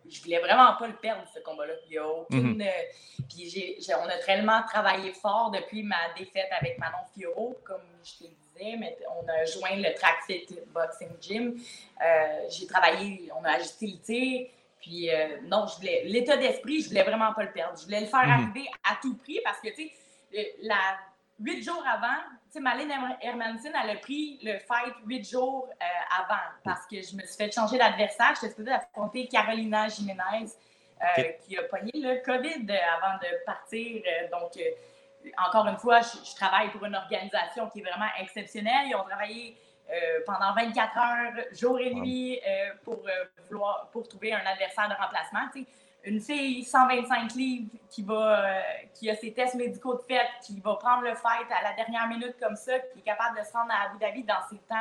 je 0.09 0.21
voulais 0.21 0.39
vraiment 0.39 0.75
pas 0.75 0.87
le 0.87 0.95
perdre, 0.95 1.23
ce 1.33 1.39
combat-là. 1.39 1.73
Il 1.87 1.93
y 1.93 1.97
a 1.97 2.07
aucune. 2.07 2.55
Mhm. 2.55 2.61
Euh, 2.61 3.23
puis 3.29 3.75
on 4.01 4.07
a 4.07 4.17
tellement 4.19 4.61
travaillé 4.63 5.13
fort 5.13 5.51
depuis 5.51 5.83
ma 5.83 6.13
défaite 6.17 6.49
avec 6.59 6.77
Manon 6.79 6.97
Fioro, 7.13 7.57
comme 7.63 7.81
je 8.03 8.19
te 8.19 8.23
le 8.23 8.29
disais, 8.29 8.77
mais 8.77 8.97
on 9.21 9.27
a 9.27 9.45
joint 9.45 9.75
le 9.75 9.93
Track 9.95 10.17
Fit 10.25 10.47
Boxing 10.73 11.09
Gym. 11.21 11.59
Euh, 12.03 12.47
j'ai 12.49 12.67
travaillé, 12.67 13.29
on 13.39 13.43
a 13.43 13.51
ajusté 13.51 13.87
le 13.87 13.97
tir. 13.99 14.47
Puis 14.79 15.09
euh, 15.09 15.39
non, 15.43 15.65
je 15.67 15.77
voulais. 15.77 16.03
L'état 16.05 16.37
d'esprit, 16.37 16.81
je 16.81 16.89
voulais 16.89 17.03
vraiment 17.03 17.33
pas 17.33 17.43
le 17.43 17.51
perdre. 17.51 17.77
Je 17.77 17.85
voulais 17.85 18.01
le 18.01 18.07
faire 18.07 18.25
mhm. 18.25 18.31
arriver 18.31 18.69
à 18.83 18.97
tout 19.01 19.15
prix 19.17 19.39
parce 19.43 19.59
que, 19.59 19.69
tu 19.69 19.89
sais, 20.31 20.55
la 20.61 20.97
huit 21.39 21.63
jours 21.63 21.83
avant, 21.85 22.21
tu 22.45 22.53
sais, 22.53 22.59
Malene 22.59 22.91
Hermanson, 23.21 23.69
elle 23.83 23.89
a 23.91 23.95
pris 23.95 24.39
le 24.43 24.59
fight 24.59 24.93
huit 25.05 25.29
jours 25.29 25.67
euh, 25.69 26.23
avant 26.23 26.41
parce 26.63 26.85
que 26.87 26.95
je 27.01 27.15
me 27.15 27.21
suis 27.21 27.37
fait 27.37 27.51
changer 27.51 27.77
d'adversaire. 27.77 28.33
J'étais 28.35 28.49
supposée 28.49 28.71
affronter 28.71 29.27
Carolina 29.27 29.87
Jiménez, 29.87 30.47
euh, 31.01 31.23
qui 31.45 31.57
a 31.57 31.63
pogné 31.63 31.91
le 31.95 32.23
COVID 32.23 32.65
avant 32.97 33.17
de 33.19 33.45
partir. 33.45 34.01
Euh, 34.05 34.29
donc, 34.31 34.59
encore 35.45 35.67
une 35.67 35.77
fois, 35.77 36.01
je, 36.01 36.35
travaille 36.35 36.71
pour 36.71 36.83
une 36.85 36.95
organisation 36.95 37.69
qui 37.69 37.79
est 37.79 37.83
vraiment 37.83 38.09
exceptionnelle. 38.19 38.87
Ils 38.87 38.95
ont 38.95 39.03
travaillé 39.03 39.57
pendant 40.25 40.53
24 40.53 40.97
heures, 40.97 41.43
jour 41.53 41.79
et 41.79 41.93
nuit, 41.93 42.41
pour, 42.83 43.05
vouloir, 43.47 43.89
pour 43.91 44.05
trouver 44.07 44.33
un 44.33 44.45
adversaire 44.45 44.89
de 44.89 44.93
remplacement. 44.93 45.47
Tu 45.53 45.61
sais, 45.61 45.67
une 46.07 46.21
fille 46.21 46.63
125 46.63 47.33
livres 47.35 47.69
qui 47.89 48.01
va 48.01 48.45
euh, 48.45 48.61
qui 48.93 49.09
a 49.09 49.15
ses 49.15 49.33
tests 49.33 49.55
médicaux 49.55 49.95
de 49.95 50.01
fait, 50.01 50.27
qui 50.41 50.59
va 50.61 50.75
prendre 50.75 51.03
le 51.03 51.13
fight 51.13 51.47
à 51.51 51.69
la 51.69 51.73
dernière 51.75 52.07
minute 52.07 52.35
comme 52.41 52.55
ça, 52.55 52.79
qui 52.79 52.99
est 52.99 53.03
capable 53.03 53.37
de 53.39 53.43
se 53.43 53.51
rendre 53.51 53.71
à 53.71 53.89
Abu 53.89 53.99
Dhabi 53.99 54.23
dans 54.23 54.41
ces 54.49 54.57
temps 54.57 54.75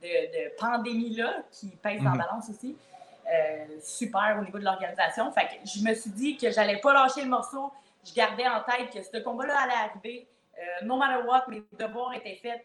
de, 0.00 0.56
pandémie-là, 0.58 1.42
qui 1.50 1.68
pèse 1.82 1.98
dans 1.98 2.10
la 2.10 2.10
mhm. 2.10 2.18
balance 2.18 2.48
aussi. 2.48 2.76
Euh, 3.32 3.66
super 3.82 4.36
au 4.40 4.44
niveau 4.44 4.58
de 4.58 4.64
l'organisation. 4.64 5.30
Fait 5.32 5.46
que 5.46 5.68
je 5.68 5.82
me 5.84 5.94
suis 5.94 6.10
dit 6.10 6.36
que 6.36 6.50
j'allais 6.50 6.78
pas 6.78 6.92
lâcher 6.92 7.22
le 7.22 7.28
morceau. 7.28 7.72
Je 8.04 8.12
gardais 8.14 8.46
en 8.48 8.60
tête 8.62 8.90
que 8.92 9.02
ce 9.02 9.22
combat-là 9.22 9.58
allait 9.62 9.90
arriver. 9.90 10.28
Euh, 10.58 10.84
no 10.84 10.96
matter 10.96 11.24
what, 11.26 11.44
mes 11.48 11.62
devoirs 11.78 12.14
étaient 12.14 12.38
faits. 12.42 12.64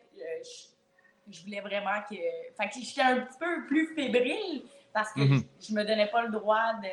Je, 1.29 1.43
voulais 1.43 1.61
vraiment 1.61 2.01
que. 2.09 2.15
Fait 2.15 2.69
que 2.69 2.79
j'étais 2.79 3.01
un 3.01 3.21
petit 3.21 3.37
peu 3.39 3.65
plus 3.67 3.95
fébrile 3.95 4.63
parce 4.93 5.13
que 5.13 5.21
mhm. 5.21 5.43
je, 5.59 5.67
je 5.67 5.73
me 5.73 5.83
donnais 5.83 6.07
pas 6.07 6.23
le 6.23 6.29
droit 6.29 6.73
de 6.81 6.89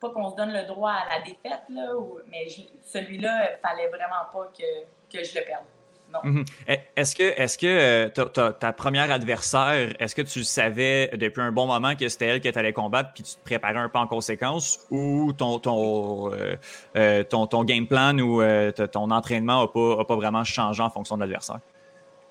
pas 0.00 0.10
qu'on 0.10 0.30
se 0.30 0.36
donne 0.36 0.52
le 0.52 0.66
droit 0.66 0.92
à 0.92 1.18
la 1.18 1.24
défaite, 1.24 1.62
là, 1.68 1.92
mais 2.30 2.46
celui-là, 2.82 3.50
il 3.52 3.58
fallait 3.60 3.88
vraiment 3.88 4.24
pas 4.32 4.50
que, 4.56 5.16
que 5.16 5.24
je 5.24 5.38
le 5.38 5.44
perde. 5.44 5.64
Mhm. 6.24 6.44
Est-ce 6.96 7.14
que, 7.14 7.22
est-ce 7.22 7.56
que 7.56 7.66
euh, 7.66 8.52
ta, 8.52 8.72
première 8.72 9.10
adversaire, 9.10 9.94
est-ce 10.00 10.14
que 10.14 10.22
tu 10.22 10.42
savais 10.44 11.08
depuis 11.14 11.40
un 11.40 11.52
bon 11.52 11.66
moment 11.66 11.94
que 11.94 12.08
c'était 12.08 12.26
elle 12.26 12.40
que 12.40 12.48
tu 12.48 12.58
allais 12.58 12.72
combattre 12.72 13.12
puis 13.14 13.22
tu 13.22 13.34
te 13.36 13.44
préparais 13.44 13.78
un 13.78 13.88
peu 13.88 13.98
en 13.98 14.06
conséquence 14.06 14.80
ou 14.90 15.32
ton, 15.32 15.58
ton, 15.58 16.32
euh, 16.32 16.56
euh, 16.96 17.22
ton, 17.22 17.46
ton, 17.46 17.64
game 17.64 17.86
plan 17.86 18.18
ou 18.18 18.42
ton 18.90 19.10
entraînement 19.10 19.62
n'a 19.62 19.68
pas, 19.68 20.04
pas 20.04 20.16
vraiment 20.16 20.44
changé 20.44 20.82
en 20.82 20.90
fonction 20.90 21.16
de 21.16 21.20
l'adversaire? 21.20 21.60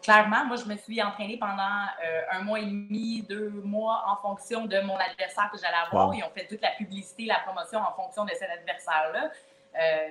Clairement, 0.02 0.46
moi, 0.46 0.58
je 0.58 0.66
me 0.66 0.76
suis 0.78 1.02
entraînée 1.02 1.38
pendant 1.38 1.86
euh, 2.04 2.22
un 2.32 2.42
mois 2.42 2.60
et 2.60 2.66
demi, 2.66 3.22
deux 3.28 3.50
mois 3.50 4.04
en 4.08 4.16
fonction 4.18 4.66
de 4.66 4.80
mon 4.82 4.96
adversaire 4.96 5.50
que 5.52 5.58
j'allais 5.58 5.78
avoir. 5.86 6.14
Ils 6.14 6.24
ont 6.24 6.32
fait 6.32 6.48
toute 6.48 6.62
la 6.62 6.72
publicité, 6.72 7.26
la 7.26 7.40
promotion 7.40 7.80
en 7.80 7.94
fonction 7.94 8.26
de 8.26 8.32
cet 8.32 8.50
adversaire-là. 8.50 9.32
Euh, 9.76 10.08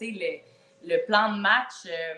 le, 0.00 0.40
le, 0.82 1.06
plan 1.06 1.32
de 1.32 1.40
match, 1.40 1.86
euh, 1.86 2.14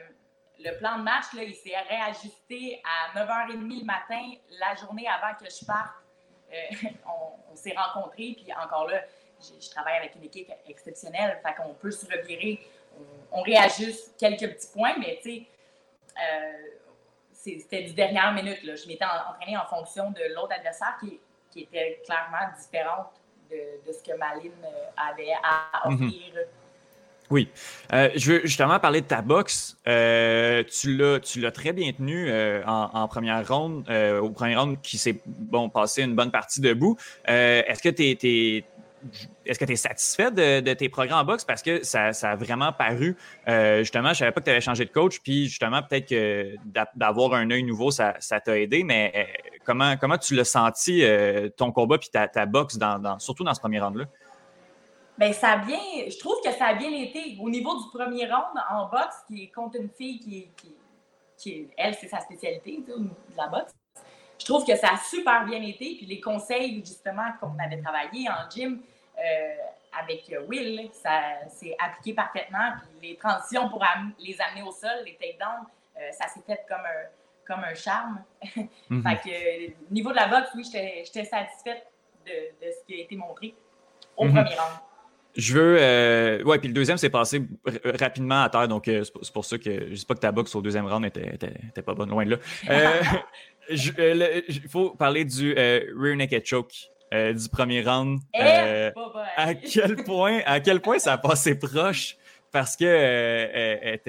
le 0.58 0.76
plan 0.78 0.98
de 0.98 1.02
match, 1.02 1.32
là, 1.34 1.42
il 1.44 1.54
s'est 1.54 1.76
réajusté 1.88 2.82
à 2.84 3.18
9h30 3.18 3.80
le 3.80 3.84
matin, 3.84 4.32
la 4.58 4.74
journée 4.74 5.06
avant 5.08 5.34
que 5.38 5.48
je 5.48 5.64
parte. 5.64 5.94
on, 7.06 7.56
s'est 7.56 7.74
rencontrés, 7.74 8.36
puis 8.36 8.48
encore 8.62 8.86
là, 8.88 9.00
je, 9.40 9.70
travaille 9.70 9.96
avec 9.96 10.14
une 10.16 10.24
équipe 10.24 10.50
exceptionnelle, 10.68 11.40
fait 11.42 11.54
qu'on 11.54 11.72
peut 11.72 11.90
se 11.90 12.04
revirer, 12.04 12.60
on, 12.98 13.40
on 13.40 13.42
réajuste 13.42 14.18
quelques 14.18 14.54
petits 14.54 14.68
points, 14.70 14.94
mais 14.98 15.18
tu 15.22 15.30
sais, 15.30 15.46
c'était 17.32 17.82
du 17.82 17.92
dernière 17.92 18.32
minute. 18.32 18.62
Là. 18.62 18.76
Je 18.76 18.86
m'étais 18.86 19.04
entraînée 19.04 19.56
en 19.56 19.66
fonction 19.66 20.10
de 20.10 20.34
l'autre 20.34 20.54
adversaire 20.54 20.96
qui, 21.00 21.18
qui, 21.50 21.62
était 21.62 22.00
clairement 22.04 22.52
différente 22.58 23.08
de, 23.50 23.92
ce 23.92 24.02
que 24.02 24.16
Maline 24.16 24.52
avait 24.96 25.34
à 25.42 25.88
mhm. 25.88 26.06
offrir. 26.06 26.46
Oui. 27.32 27.48
Euh, 27.94 28.10
je 28.14 28.32
veux 28.32 28.40
justement 28.44 28.78
parler 28.78 29.00
de 29.00 29.06
ta 29.06 29.22
boxe. 29.22 29.78
Euh, 29.88 30.62
tu 30.64 30.96
l'as 30.96 31.50
très 31.50 31.72
bien 31.72 31.90
tenu 31.92 32.28
euh, 32.28 32.62
en, 32.66 33.08
première 33.08 33.46
ronde, 33.48 33.88
au 34.20 34.30
premier 34.30 34.56
round 34.56 34.80
qui 34.82 34.98
s'est 34.98 35.20
bon, 35.24 35.70
passé 35.70 36.02
une 36.02 36.14
bonne 36.14 36.30
partie 36.30 36.60
debout. 36.60 36.98
Est-ce 37.26 37.82
que 37.82 37.88
tu 37.88 38.02
es, 38.02 38.64
est-ce 39.44 39.58
que 39.58 39.64
tu 39.64 39.72
es 39.72 39.76
satisfait 39.76 40.30
de, 40.30 40.72
tes 40.74 40.88
progrès 40.88 41.14
en 41.14 41.24
boxe? 41.24 41.44
Parce 41.44 41.62
que 41.62 41.82
ça, 41.82 42.10
a 42.22 42.36
vraiment 42.36 42.72
paru. 42.72 43.16
justement, 43.46 44.08
je 44.08 44.10
ne 44.10 44.14
savais 44.14 44.32
pas 44.32 44.40
que 44.40 44.44
tu 44.44 44.50
avais 44.50 44.60
changé 44.60 44.84
de 44.84 44.90
coach, 44.90 45.20
puis 45.20 45.46
justement, 45.48 45.82
peut-être 45.82 46.08
que 46.08 46.56
d'avoir 46.94 47.34
un 47.34 47.50
œil 47.50 47.62
nouveau, 47.64 47.90
ça 47.90 48.12
t'a 48.12 48.58
aidé, 48.58 48.84
mais 48.84 49.28
comment, 49.64 49.96
comment 49.96 50.18
tu 50.18 50.34
l'as 50.34 50.44
senti, 50.44 51.04
ton 51.56 51.72
combat, 51.72 51.98
puis 51.98 52.10
ta, 52.10 52.46
boxe, 52.46 52.76
dans, 52.76 53.18
surtout 53.18 53.44
dans 53.44 53.54
ce 53.54 53.60
premier 53.60 53.80
round-là? 53.80 54.04
Ben, 55.18 55.32
ça 55.32 55.52
a 55.52 55.56
bien, 55.58 55.78
je 56.08 56.18
trouve 56.18 56.36
que 56.42 56.50
ça 56.52 56.66
a 56.66 56.74
bien 56.74 56.90
été. 56.90 57.36
Au 57.40 57.50
niveau 57.50 57.76
du 57.76 57.88
premier 57.92 58.26
round 58.26 58.58
en 58.70 58.88
boxe, 58.88 59.22
qui 59.28 59.44
est 59.44 59.48
contre 59.48 59.76
une 59.76 59.90
fille 59.90 60.18
qui, 60.18 60.48
qui, 60.56 60.74
qui 61.36 61.68
elle, 61.76 61.94
c'est 61.94 62.08
sa 62.08 62.20
spécialité, 62.20 62.82
de 62.86 63.36
la 63.36 63.48
boxe. 63.48 63.72
Je 64.42 64.46
trouve 64.46 64.66
que 64.66 64.76
ça 64.76 64.88
a 64.94 64.96
super 64.96 65.44
bien 65.44 65.62
été. 65.62 65.94
Puis 65.96 66.04
les 66.06 66.20
conseils, 66.20 66.82
justement, 66.84 67.28
qu'on 67.40 67.56
avait 67.64 67.80
travaillé 67.80 68.28
en 68.28 68.50
gym 68.50 68.80
euh, 69.16 69.22
avec 70.00 70.34
Will, 70.48 70.90
ça 70.92 71.48
s'est 71.48 71.76
appliqué 71.78 72.12
parfaitement. 72.12 72.72
Puis 72.80 73.10
les 73.10 73.16
transitions 73.16 73.68
pour 73.68 73.84
les 74.18 74.36
amener 74.40 74.62
au 74.66 74.72
sol, 74.72 75.04
les 75.04 75.14
takedowns, 75.14 75.64
euh, 75.96 76.10
ça 76.10 76.26
s'est 76.26 76.42
fait 76.44 76.64
comme 76.68 76.80
un, 76.80 77.06
comme 77.46 77.62
un 77.62 77.74
charme. 77.74 78.24
Mhm. 78.90 79.02
fait 79.08 79.16
que, 79.30 79.70
au 79.90 79.94
niveau 79.94 80.10
de 80.10 80.16
la 80.16 80.26
boxe, 80.26 80.50
oui, 80.56 80.64
j'étais 80.64 81.24
satisfaite 81.24 81.86
de, 82.26 82.66
de, 82.66 82.72
ce 82.72 82.84
qui 82.84 83.00
a 83.00 83.04
été 83.04 83.14
montré 83.14 83.54
au 84.16 84.24
mhm. 84.24 84.34
premier 84.34 84.56
round. 84.56 84.80
Je 85.36 85.54
veux. 85.54 85.76
Euh, 85.78 86.42
ouais, 86.42 86.58
puis 86.58 86.68
le 86.68 86.74
deuxième 86.74 86.98
s'est 86.98 87.08
passé 87.08 87.42
rapidement 87.84 88.42
à 88.42 88.50
terre, 88.50 88.68
donc 88.68 88.86
euh, 88.88 89.02
c'est 89.02 89.32
pour 89.32 89.44
ça 89.44 89.56
que 89.56 89.88
je 89.90 89.94
sais 89.94 90.04
pas 90.04 90.14
que 90.14 90.20
ta 90.20 90.30
boxe 90.30 90.54
au 90.54 90.60
deuxième 90.60 90.86
round 90.86 91.06
était, 91.06 91.82
pas 91.82 91.94
bonne, 91.94 92.10
loin 92.10 92.26
de 92.26 92.32
là. 92.32 92.36
Euh, 92.68 93.02
il 93.70 94.68
faut 94.68 94.90
parler 94.90 95.24
du 95.24 95.54
rear 95.54 96.16
naked 96.16 96.44
choke 96.44 96.72
du 97.12 97.48
premier 97.50 97.82
round. 97.82 98.20
Eh, 98.34 98.90
à 99.36 99.54
quel 99.54 99.96
point, 100.04 100.40
à 100.46 100.60
quel 100.60 100.80
point 100.80 100.98
ça 100.98 101.14
a 101.14 101.18
passé 101.18 101.58
proche? 101.58 102.16
Parce 102.50 102.76
que 102.76 102.84
elle, 102.84 104.00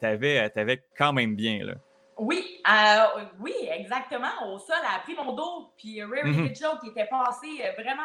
t'avait 0.00 0.82
quand 0.96 1.12
même 1.12 1.34
bien 1.36 1.64
là. 1.64 1.74
Oui, 2.16 2.60
euh, 2.68 3.24
oui, 3.40 3.54
exactement. 3.70 4.28
Au 4.46 4.58
sol, 4.58 4.76
elle 4.80 4.96
a 4.96 5.00
pris 5.00 5.14
mon 5.14 5.32
dos, 5.32 5.72
puis 5.76 6.02
Rare 6.02 6.24
mm 6.24 6.52
qui 6.52 6.88
était 6.88 7.06
passé 7.06 7.46
euh, 7.62 7.72
vraiment. 7.72 8.02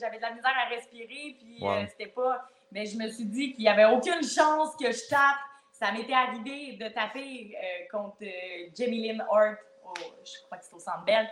J'avais 0.00 0.16
de 0.16 0.22
la 0.22 0.32
misère 0.32 0.54
à 0.56 0.68
respirer, 0.68 1.36
puis 1.38 1.58
euh, 1.62 1.84
c'était 1.88 2.10
pas. 2.10 2.44
Mais 2.72 2.86
je 2.86 2.96
me 2.96 3.08
suis 3.08 3.24
dit 3.24 3.52
qu'il 3.52 3.62
n'y 3.62 3.68
avait 3.68 3.84
aucune 3.84 4.22
chance 4.22 4.74
que 4.76 4.90
je 4.90 5.08
tape. 5.08 5.38
Ça 5.72 5.92
m'était 5.92 6.14
arrivé 6.14 6.76
de 6.80 6.88
taper 6.88 7.54
contre 7.92 8.24
Jamie 8.76 9.08
Lynn 9.08 9.24
Hart, 9.30 9.58
je 10.24 10.44
crois 10.46 10.58
que 10.58 10.64
c'est 10.64 10.74
au 10.74 10.80
Centre 10.80 11.04
Bell. 11.04 11.28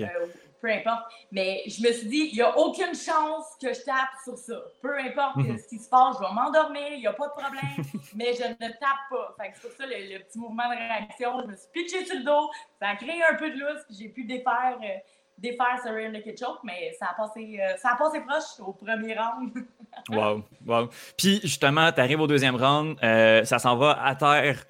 Euh, 0.00 0.26
peu 0.60 0.70
importe. 0.70 1.04
Mais 1.32 1.62
je 1.66 1.82
me 1.82 1.92
suis 1.92 2.08
dit, 2.08 2.28
il 2.32 2.34
n'y 2.34 2.42
a 2.42 2.56
aucune 2.58 2.94
chance 2.94 3.46
que 3.60 3.72
je 3.72 3.82
tape 3.82 4.10
sur 4.24 4.36
ça. 4.36 4.60
Peu 4.82 4.98
importe 4.98 5.36
mhm. 5.36 5.58
ce 5.58 5.68
qui 5.68 5.78
se 5.78 5.88
passe, 5.88 6.16
je 6.16 6.20
vais 6.20 6.34
m'endormir, 6.34 6.88
il 6.92 7.00
n'y 7.00 7.06
a 7.06 7.12
pas 7.12 7.28
de 7.28 7.32
problème, 7.32 7.84
mais 8.14 8.34
je 8.34 8.42
ne 8.42 8.68
tape 8.68 9.08
pas. 9.10 9.36
c'est 9.38 9.62
pour 9.62 9.70
ça 9.72 9.86
le, 9.86 10.18
petit 10.18 10.38
mouvement 10.38 10.68
de 10.68 10.76
réaction. 10.76 11.40
Je 11.42 11.46
me 11.46 11.56
suis 11.56 11.68
pitché 11.72 12.04
sur 12.04 12.16
le 12.16 12.24
dos, 12.24 12.50
ça 12.78 12.88
a 12.90 12.96
créé 12.96 13.22
un 13.30 13.36
peu 13.36 13.50
de 13.50 13.56
lousse, 13.56 13.82
puis 13.86 13.96
j'ai 13.98 14.08
pu 14.08 14.24
défaire. 14.24 14.78
Euh, 14.82 14.98
défaire 15.38 15.80
ce 15.82 15.88
rear 15.88 16.10
naked 16.10 16.38
choke, 16.38 16.58
mais 16.64 16.94
ça 16.98 17.06
a 17.06 17.14
passé, 17.14 17.58
euh, 17.58 17.74
ça 17.78 17.92
a 17.92 17.96
passé 17.96 18.20
proche 18.20 18.60
au 18.60 18.74
premier 18.74 19.16
round. 19.18 19.50
wow, 20.10 20.44
wow. 20.66 20.90
Puis 21.16 21.40
justement, 21.40 21.90
tu 21.92 22.00
arrives 22.02 22.20
au 22.20 22.26
deuxième 22.26 22.56
round, 22.56 22.98
ça 23.00 23.58
s'en 23.58 23.74
va 23.76 23.98
à 24.04 24.14
terre 24.16 24.66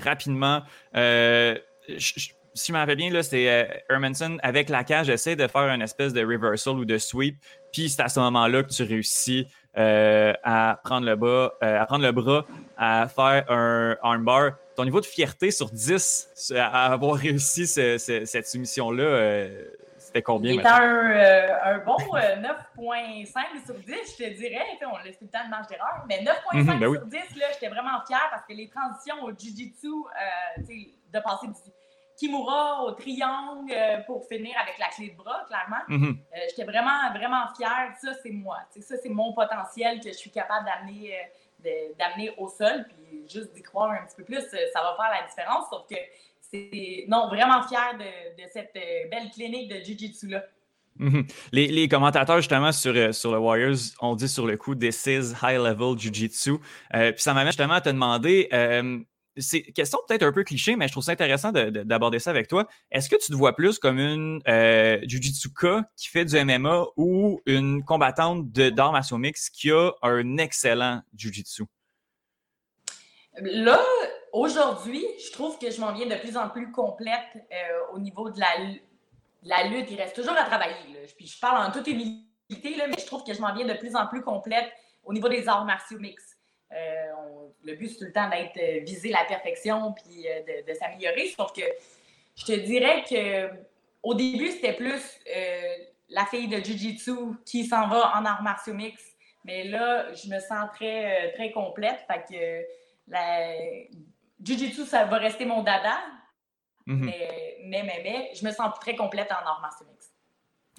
rapidement. 0.00 0.62
Je, 0.94 2.30
si 2.58 2.68
je 2.68 2.72
me 2.72 2.78
rappelle 2.78 2.96
bien, 2.96 3.10
là, 3.10 3.22
c'est 3.22 3.48
euh, 3.48 3.64
Hermanson 3.88 4.38
avec 4.42 4.68
la 4.68 4.84
cage 4.84 5.08
essaie 5.08 5.36
de 5.36 5.46
faire 5.46 5.68
une 5.68 5.82
espèce 5.82 6.12
de 6.12 6.24
reversal 6.24 6.74
ou 6.74 6.84
de 6.84 6.98
sweep. 6.98 7.36
Puis 7.72 7.88
c'est 7.88 8.02
à 8.02 8.08
ce 8.08 8.20
moment-là 8.20 8.62
que 8.62 8.68
tu 8.68 8.82
réussis 8.82 9.46
euh, 9.76 10.32
à, 10.42 10.80
prendre 10.82 11.06
le 11.06 11.14
bas, 11.14 11.52
euh, 11.62 11.80
à 11.80 11.86
prendre 11.86 12.04
le 12.04 12.12
bras, 12.12 12.44
à 12.76 13.08
faire 13.08 13.44
un 13.50 13.96
armbar. 14.02 14.52
Ton 14.76 14.84
niveau 14.84 15.00
de 15.00 15.06
fierté 15.06 15.50
sur 15.50 15.70
10 15.70 16.52
à 16.56 16.92
avoir 16.92 17.16
réussi 17.16 17.66
cette 17.66 18.46
soumission-là, 18.46 19.48
c'était 19.98 20.22
combien? 20.22 20.54
C'était 20.54 20.68
un, 20.68 21.74
un, 21.74 21.78
bon 21.78 21.96
9.5 21.96 23.66
sur 23.66 23.74
10, 23.74 23.94
je 24.18 24.24
te 24.24 24.36
dirais. 24.36 24.64
On 24.90 25.04
laisse 25.04 25.18
tout 25.18 25.24
le 25.24 25.30
temps 25.30 25.44
de 25.44 25.50
marge 25.50 25.66
d'erreur, 25.66 26.04
mais 26.08 26.22
9.5 26.22 26.56
mhm, 26.56 26.78
ben 26.78 26.92
sur 26.94 27.06
10, 27.06 27.18
j'étais 27.54 27.68
vraiment 27.68 28.00
fière 28.06 28.28
parce 28.30 28.44
que 28.46 28.52
les 28.52 28.68
transitions 28.68 29.22
au 29.24 29.30
Jiu-Jitsu, 29.30 29.92
de 31.12 31.20
passer 31.20 31.48
du 31.48 31.54
Kimura 32.18 32.82
au 32.82 32.92
triangle 32.92 33.72
euh, 33.72 33.98
pour 34.06 34.26
finir 34.26 34.52
avec 34.60 34.76
la 34.78 34.88
clé 34.88 35.10
de 35.10 35.16
bras, 35.16 35.44
clairement. 35.46 35.84
Mhm. 35.86 36.18
Euh, 36.18 36.38
j'étais 36.48 36.64
vraiment, 36.64 37.12
vraiment 37.14 37.44
fière. 37.56 37.94
Ça, 38.00 38.12
c'est 38.22 38.30
moi. 38.30 38.58
ça, 38.80 38.96
c'est 39.00 39.08
mon 39.08 39.32
potentiel 39.32 40.00
que 40.00 40.08
je 40.08 40.16
suis 40.16 40.30
capable 40.30 40.66
d'amener 40.66 41.14
euh, 41.14 41.68
d'amener 41.98 42.32
au 42.36 42.48
sol. 42.48 42.86
Puis 42.88 43.22
juste 43.28 43.54
d'y 43.54 43.62
croire 43.62 43.92
un 43.92 44.04
petit 44.04 44.16
peu 44.16 44.24
plus, 44.24 44.42
ça 44.42 44.82
va 44.82 44.96
faire 44.96 45.20
la 45.20 45.28
différence. 45.28 45.66
Sauf 45.70 45.86
que 45.88 45.96
c'est, 46.40 47.04
non, 47.08 47.28
vraiment 47.28 47.62
fière 47.62 47.96
de, 47.96 48.42
cette 48.52 48.74
belle 48.74 49.30
clinique 49.32 49.70
de 49.70 49.76
Jiu-Jitsu-là. 49.76 50.44
Mhm. 50.96 51.26
les, 51.52 51.88
commentateurs, 51.88 52.38
justement, 52.38 52.72
sur, 52.72 53.14
sur 53.14 53.30
le 53.30 53.38
Warriors, 53.38 53.76
ont 54.00 54.16
dit 54.16 54.28
sur 54.28 54.46
le 54.46 54.56
coup 54.56 54.74
This 54.74 55.06
is 55.06 55.32
high 55.42 55.58
level 55.58 55.96
Jiu-Jitsu. 55.96 56.58
puis 56.90 57.12
ça 57.18 57.34
m'amène 57.34 57.48
justement 57.48 57.74
à 57.74 57.80
te 57.80 57.88
demander 57.88 58.48
c'est 59.38 59.62
question 59.62 59.98
peut-être 60.06 60.22
un 60.22 60.32
peu 60.32 60.44
cliché, 60.44 60.76
mais 60.76 60.86
je 60.88 60.92
trouve 60.92 61.04
ça 61.04 61.12
intéressant 61.12 61.52
d'aborder 61.52 62.18
ça 62.18 62.30
avec 62.30 62.48
toi. 62.48 62.66
Est-ce 62.90 63.08
que 63.08 63.16
tu 63.16 63.32
te 63.32 63.36
vois 63.36 63.54
plus 63.54 63.78
comme 63.78 63.98
une 63.98 64.40
euh, 64.48 64.98
Jujitsuka 65.02 65.84
qui 65.96 66.08
fait 66.08 66.24
du 66.24 66.42
MMA 66.44 66.84
ou 66.96 67.40
une 67.46 67.84
combattante 67.84 68.50
d'arts 68.50 68.92
martiaux 68.92 69.18
mix 69.18 69.50
qui 69.50 69.70
a 69.70 69.90
un 70.02 70.38
excellent 70.38 71.02
Jujitsu? 71.16 71.64
Là, 73.40 73.80
aujourd'hui, 74.32 75.04
je 75.24 75.32
trouve 75.32 75.58
que 75.58 75.70
je 75.70 75.80
m'en 75.80 75.92
viens 75.92 76.06
de 76.06 76.16
plus 76.16 76.36
en 76.36 76.48
plus 76.48 76.72
complète 76.72 77.36
euh, 77.36 77.94
au 77.94 77.98
niveau 77.98 78.30
de 78.30 78.40
la, 78.40 79.64
lutte. 79.68 79.90
Il 79.90 79.96
reste 79.96 80.16
toujours 80.16 80.36
à 80.36 80.44
travailler. 80.44 80.74
Puis 81.16 81.26
je 81.26 81.38
parle 81.38 81.66
en 81.66 81.70
toute 81.70 81.86
humilité, 81.86 82.26
mais 82.50 82.98
je 82.98 83.06
trouve 83.06 83.24
que 83.24 83.32
je 83.32 83.40
m'en 83.40 83.54
viens 83.54 83.66
de 83.66 83.74
plus 83.74 83.94
en 83.94 84.06
plus 84.06 84.22
complète 84.22 84.70
au 85.04 85.12
niveau 85.12 85.28
des 85.28 85.48
arts 85.48 85.64
martiaux 85.64 85.98
mix. 85.98 86.36
Euh, 86.72 87.07
le 87.70 87.76
but, 87.76 87.88
c'est 87.88 87.98
tout 87.98 88.04
le 88.04 88.12
temps 88.12 88.28
d'être 88.28 88.56
euh, 88.56 88.84
visé 88.84 89.10
la 89.10 89.24
perfection 89.24 89.92
puis 89.92 90.26
euh, 90.26 90.62
de, 90.66 90.74
s'améliorer. 90.74 91.28
Sauf 91.28 91.52
que 91.52 91.62
je 92.36 92.44
te 92.44 92.52
dirais 92.52 93.04
que 93.08 93.50
au 94.02 94.14
début, 94.14 94.48
c'était 94.48 94.74
plus 94.74 95.18
la 96.08 96.24
fille 96.26 96.48
de 96.48 96.56
Jiu-Jitsu 96.58 97.34
qui 97.44 97.66
s'en 97.66 97.88
va 97.88 98.16
en 98.16 98.24
arts 98.24 98.42
martiaux 98.42 98.74
mix. 98.74 99.02
Mais 99.44 99.64
là, 99.64 100.12
je 100.14 100.28
me 100.28 100.38
sens 100.38 100.68
très, 100.74 101.32
très 101.32 101.50
complète. 101.50 101.98
Fait 102.06 102.24
que 102.28 102.64
la 103.08 103.54
Jiu-Jitsu, 104.40 104.84
ça 104.84 105.04
va 105.04 105.18
rester 105.18 105.44
mon 105.44 105.62
dada. 105.62 105.98
Mm-hmm. 106.86 107.04
mais, 107.64 107.82
mais, 107.82 108.00
mais, 108.02 108.30
je 108.34 108.46
me 108.46 108.50
sens 108.50 108.72
très 108.80 108.96
complète 108.96 109.30
en 109.30 109.46
arts 109.46 109.60
martiaux 109.60 109.86
mix. 109.90 109.98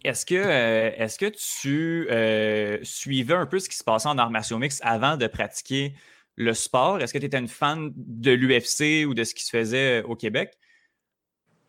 Est-ce 0.04 0.26
que, 0.26 0.36
euh, 0.36 0.92
est 0.98 1.18
que 1.18 1.26
tu 1.26 2.08
euh, 2.10 2.78
suivais 2.84 3.34
un 3.34 3.46
peu 3.46 3.60
ce 3.60 3.68
qui 3.68 3.76
se 3.76 3.84
passait 3.84 4.08
en 4.08 4.18
arts 4.18 4.32
martiaux 4.32 4.58
mix 4.58 4.80
avant 4.84 5.18
de 5.18 5.28
pratiquer 5.28 5.94
le 6.40 6.54
sport? 6.54 7.02
Est-ce 7.02 7.14
que 7.14 7.20
tu 7.20 7.26
étais 7.26 7.38
une 7.38 7.50
fan 7.50 7.92
de 7.96 8.32
l'UFC 8.32 9.06
ou 9.06 9.14
de 9.14 9.24
ce 9.24 9.36
qui 9.36 9.44
se 9.44 9.52
faisait 9.52 10.02
au 10.04 10.16
Québec? 10.16 10.58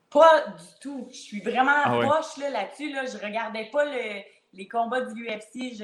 Pas 0.09 0.47
du 0.47 0.81
tout. 0.81 1.09
Je 1.11 1.17
suis 1.17 1.41
vraiment 1.41 1.83
ah 1.85 1.99
proche 2.01 2.37
là-dessus. 2.39 2.93
Là, 2.93 3.05
Je 3.05 3.19
regardais 3.19 3.69
pas 3.71 3.85
les 3.85 4.69
combats 4.69 5.03
de 5.03 5.13
l'UFC. 5.13 5.77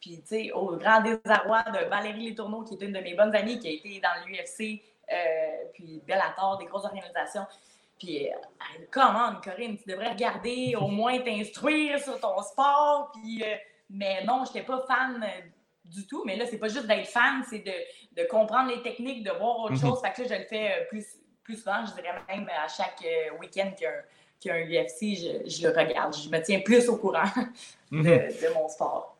puis, 0.00 0.20
tu 0.20 0.26
sais, 0.26 0.52
au 0.52 0.76
grand 0.76 1.02
désarroi 1.02 1.62
de 1.64 1.88
Valérie 1.88 2.30
Letourneau, 2.30 2.62
qui 2.62 2.74
est 2.74 2.86
une 2.86 2.92
de 2.92 3.00
mes 3.00 3.14
bonnes 3.14 3.34
amies, 3.34 3.58
qui 3.58 3.68
a 3.68 3.70
été 3.72 4.00
dans 4.00 4.24
l'UFC, 4.26 4.80
euh, 5.12 5.16
puis 5.74 6.00
Bellator, 6.06 6.58
des 6.58 6.66
grosses 6.66 6.84
organisations. 6.84 7.46
Puis, 7.98 8.28
euh, 8.28 8.36
comment, 8.90 9.34
Corinne, 9.42 9.76
tu 9.76 9.88
devrais 9.88 10.10
regarder, 10.10 10.74
au 10.76 10.88
moins 10.88 11.18
t'instruire 11.20 11.98
sur 12.00 12.20
ton 12.20 12.40
sport. 12.42 13.10
Puis, 13.12 13.42
euh, 13.42 13.56
mais 13.90 14.24
non, 14.24 14.44
je 14.44 14.52
n'étais 14.52 14.66
pas 14.66 14.84
fan 14.86 15.22
euh, 15.22 15.40
du 15.84 16.06
tout. 16.06 16.22
Mais 16.24 16.36
là, 16.36 16.46
c'est 16.46 16.58
pas 16.58 16.68
juste 16.68 16.86
d'être 16.86 17.06
fan, 17.06 17.42
c'est 17.48 17.60
de, 17.60 18.22
de, 18.22 18.26
comprendre 18.26 18.70
les 18.70 18.82
techniques, 18.82 19.22
de 19.22 19.30
voir 19.30 19.60
autre 19.60 19.72
mhm. 19.72 19.80
chose. 19.80 20.00
Fait 20.00 20.12
que 20.12 20.22
là, 20.22 20.36
je 20.36 20.42
le 20.42 20.46
fais 20.46 20.86
plus, 20.88 21.04
plus 21.42 21.56
souvent. 21.56 21.84
Je 21.86 21.94
dirais 21.94 22.14
même 22.28 22.48
à 22.48 22.68
chaque 22.68 23.04
week-end 23.40 23.72
qu'il 23.76 24.50
y 24.50 24.50
a 24.50 24.54
un 24.54 24.84
UFC, 24.84 25.16
je, 25.16 25.48
je, 25.48 25.66
le 25.66 25.74
regarde. 25.76 26.14
Je 26.14 26.28
me 26.28 26.42
tiens 26.42 26.60
plus 26.60 26.88
au 26.88 26.96
courant 26.96 27.24
de, 27.92 27.96
mhm. 27.96 28.04
de 28.04 28.54
mon 28.54 28.68
sport. 28.68 29.14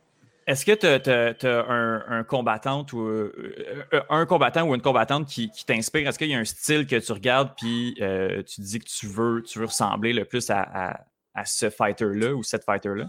Est-ce 0.47 0.67
que 0.67 0.73
tu 0.73 1.47
as, 1.47 1.65
un, 1.69 2.25
combattant 2.25 2.85
ou 2.93 3.01
euh, 3.01 3.87
euh, 3.95 4.01
un 4.11 4.27
combattant 4.27 4.69
ou 4.69 4.75
une 4.75 4.83
combattante 4.83 5.27
qui, 5.27 5.51
t'inspire? 5.67 6.09
Est-ce 6.09 6.19
qu'il 6.19 6.29
y 6.29 6.35
a 6.35 6.39
un 6.39 6.45
style 6.45 6.87
que 6.87 6.97
tu 6.97 7.13
regardes 7.13 7.51
puis 7.57 7.97
euh, 8.01 8.43
tu 8.43 8.61
dis 8.61 8.79
que 8.79 8.85
tu 8.85 9.07
veux, 9.07 9.43
tu 9.43 9.59
veux 9.59 9.67
ressembler 9.67 10.13
le 10.13 10.25
plus 10.25 10.51
à, 10.51 11.01
ce 11.45 11.71
fighter-là 11.71 12.35
ou 12.35 12.43
cette 12.43 12.65
fighter-là? 12.65 13.07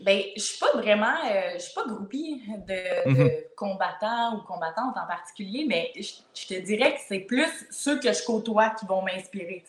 Ben, 0.00 0.22
je 0.34 0.40
suis 0.40 0.58
pas 0.58 0.72
vraiment, 0.72 1.14
euh, 1.30 1.50
je 1.54 1.58
suis 1.58 1.74
pas 1.74 1.84
groupie 1.86 2.42
de, 2.66 2.74
de 2.74 3.10
Mhm. 3.10 3.30
combattants 3.56 4.36
ou 4.36 4.40
combattantes 4.42 4.96
en 4.96 5.06
particulier, 5.06 5.66
mais 5.68 5.92
je, 5.96 6.14
je 6.34 6.46
te 6.46 6.54
dirais 6.60 6.94
que 6.94 7.00
c'est 7.06 7.20
plus 7.20 7.66
ceux 7.70 8.00
que 8.00 8.10
je 8.12 8.24
côtoie 8.24 8.70
qui 8.70 8.86
vont 8.86 9.02
m'inspirer. 9.02 9.62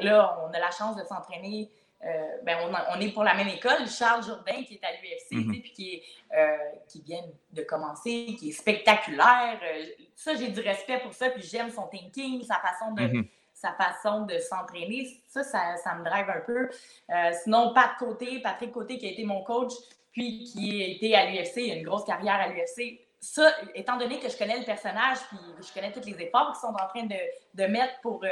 Là, 0.00 0.38
on 0.46 0.52
a 0.52 0.58
la 0.58 0.70
chance 0.70 0.96
de 0.96 1.04
s'entraîner. 1.04 1.70
euh, 2.04 2.36
ben, 2.42 2.58
on, 2.68 2.74
a- 2.74 2.94
on 2.94 3.00
est 3.00 3.12
pour 3.12 3.24
la 3.24 3.32
même 3.32 3.48
école. 3.48 3.88
Charles 3.88 4.22
Jourdain, 4.22 4.62
qui 4.64 4.74
est 4.74 4.84
à 4.84 4.92
l'UFC, 4.92 5.32
Mhm. 5.46 5.60
puis 5.62 5.72
qui, 5.72 5.94
est, 5.94 6.02
euh, 6.36 6.58
qui 6.86 7.00
vient 7.00 7.22
de 7.52 7.62
commencer, 7.62 8.36
qui 8.38 8.50
est 8.50 8.52
spectaculaire. 8.52 9.58
Euh, 9.64 9.84
ça, 10.14 10.34
j'ai 10.34 10.48
du 10.48 10.60
respect 10.60 10.98
pour 10.98 11.14
ça, 11.14 11.30
puis 11.30 11.42
j'aime 11.42 11.70
son 11.70 11.86
thinking, 11.86 12.42
sa 12.44 12.56
façon 12.56 12.92
de, 12.92 13.02
Mhm. 13.04 13.26
Sa 13.54 13.72
façon 13.72 14.22
de 14.22 14.36
s'entraîner. 14.38 15.08
Ça, 15.28 15.42
ça, 15.42 15.76
ça 15.76 15.94
me 15.94 16.04
drive 16.04 16.28
un 16.28 16.40
peu. 16.40 16.68
Euh, 17.10 17.32
sinon, 17.42 17.72
Pat 17.72 17.90
Côté, 17.98 18.40
Patrick 18.40 18.72
Côté, 18.72 18.98
qui 18.98 19.06
a 19.06 19.10
été 19.12 19.24
mon 19.24 19.42
coach, 19.42 19.72
puis 20.12 20.44
qui 20.44 20.82
a 20.82 20.86
été 20.88 21.14
à 21.14 21.26
l'UFC, 21.30 21.56
il 21.58 21.72
a 21.72 21.74
une 21.76 21.84
grosse 21.84 22.04
carrière 22.04 22.34
à 22.34 22.48
l'UFC. 22.48 23.00
Ça, 23.20 23.50
étant 23.74 23.96
donné 23.96 24.18
que 24.20 24.28
je 24.28 24.36
connais 24.36 24.58
le 24.58 24.64
personnage, 24.64 25.18
puis 25.28 25.38
je 25.66 25.72
connais 25.72 25.90
tous 25.92 26.04
les 26.04 26.20
efforts 26.22 26.52
qu'ils 26.52 26.60
sont 26.68 26.74
en 26.74 26.86
train 26.88 27.04
de, 27.04 27.16
de 27.54 27.64
mettre 27.66 27.98
pour, 28.02 28.22
euh, 28.22 28.28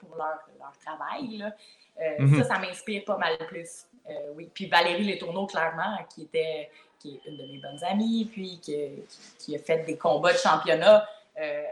pour 0.00 0.16
leur, 0.16 0.40
leur 0.58 0.72
travail, 0.84 1.36
là, 1.36 1.52
euh, 2.00 2.16
Mhm. 2.20 2.42
ça, 2.42 2.54
ça 2.54 2.58
m'inspire 2.58 3.04
pas 3.04 3.18
mal 3.18 3.36
plus. 3.46 3.84
Euh, 4.08 4.12
oui. 4.34 4.50
Puis 4.52 4.66
Valérie 4.66 5.04
Letourneau, 5.04 5.46
clairement, 5.46 5.96
qui 6.12 6.22
était 6.22 6.70
qui 6.98 7.16
est 7.16 7.28
une 7.28 7.36
de 7.36 7.46
mes 7.46 7.58
bonnes 7.58 7.82
amies, 7.84 8.28
puis 8.32 8.58
qui, 8.62 8.72
qui- 9.08 9.36
qui 9.38 9.56
a 9.56 9.58
fait 9.58 9.78
des 9.84 9.96
combats 9.96 10.32
de 10.32 10.38
championnat 10.38 11.06
euh, 11.40 11.62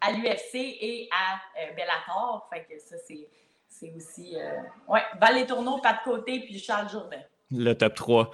à 0.00 0.12
l'UFC 0.12 0.54
et 0.54 1.08
à 1.10 1.34
euh, 1.60 1.72
Bellator. 1.74 2.48
Fait 2.52 2.64
que 2.64 2.78
ça, 2.78 2.96
c'est, 3.06 3.92
aussi. 3.96 4.36
Euh... 4.36 4.60
Ouais, 4.86 5.02
Val 5.20 5.46
pas 5.80 5.94
de 5.94 6.04
côté, 6.04 6.40
puis 6.40 6.58
Charles 6.58 6.88
Jourdain. 6.90 7.20
Le 7.50 7.72
top 7.72 7.94
3. 7.94 8.30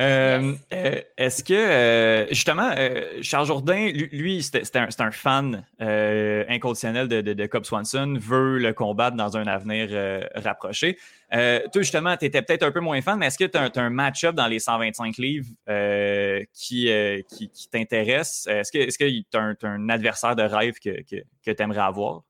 Euh, 0.00 0.54
euh, 0.72 1.00
Est-ce 1.18 1.44
que, 1.44 1.52
euh, 1.52 2.26
justement, 2.28 2.74
Charles 3.20 3.46
Jourdain, 3.46 3.90
lui, 3.92 4.42
c'était 4.42 4.78
un, 4.78 5.10
fan 5.10 5.66
inconditionnel 5.78 7.08
de, 7.08 7.20
de, 7.20 7.46
Cobb 7.46 7.64
Swanson, 7.64 8.16
veut 8.18 8.58
le 8.58 8.72
combattre 8.72 9.16
dans 9.16 9.36
un 9.36 9.46
avenir 9.46 9.90
rapproché. 10.34 10.98
Toi, 11.30 11.82
justement, 11.82 12.16
tu 12.16 12.26
étais 12.26 12.42
peut-être 12.42 12.62
un 12.62 12.72
peu 12.72 12.80
moins 12.80 13.00
fan, 13.02 13.18
mais 13.18 13.26
est-ce 13.26 13.38
que 13.38 13.44
tu 13.44 13.58
as, 13.58 13.70
un 13.76 13.90
match-up 13.90 14.34
dans 14.34 14.46
les 14.46 14.58
125 14.58 15.16
livres 15.18 15.48
qui, 16.54 16.88
qui, 17.28 17.68
t'intéresse? 17.70 18.46
Est-ce 18.48 18.72
que 18.72 19.20
tu 19.30 19.36
as, 19.36 19.68
un 19.68 19.88
adversaire 19.88 20.36
de 20.36 20.42
rêve 20.42 20.74
que, 20.82 21.02
que 21.02 21.50
tu 21.50 21.62
aimerais 21.62 21.80
avoir? 21.80 22.22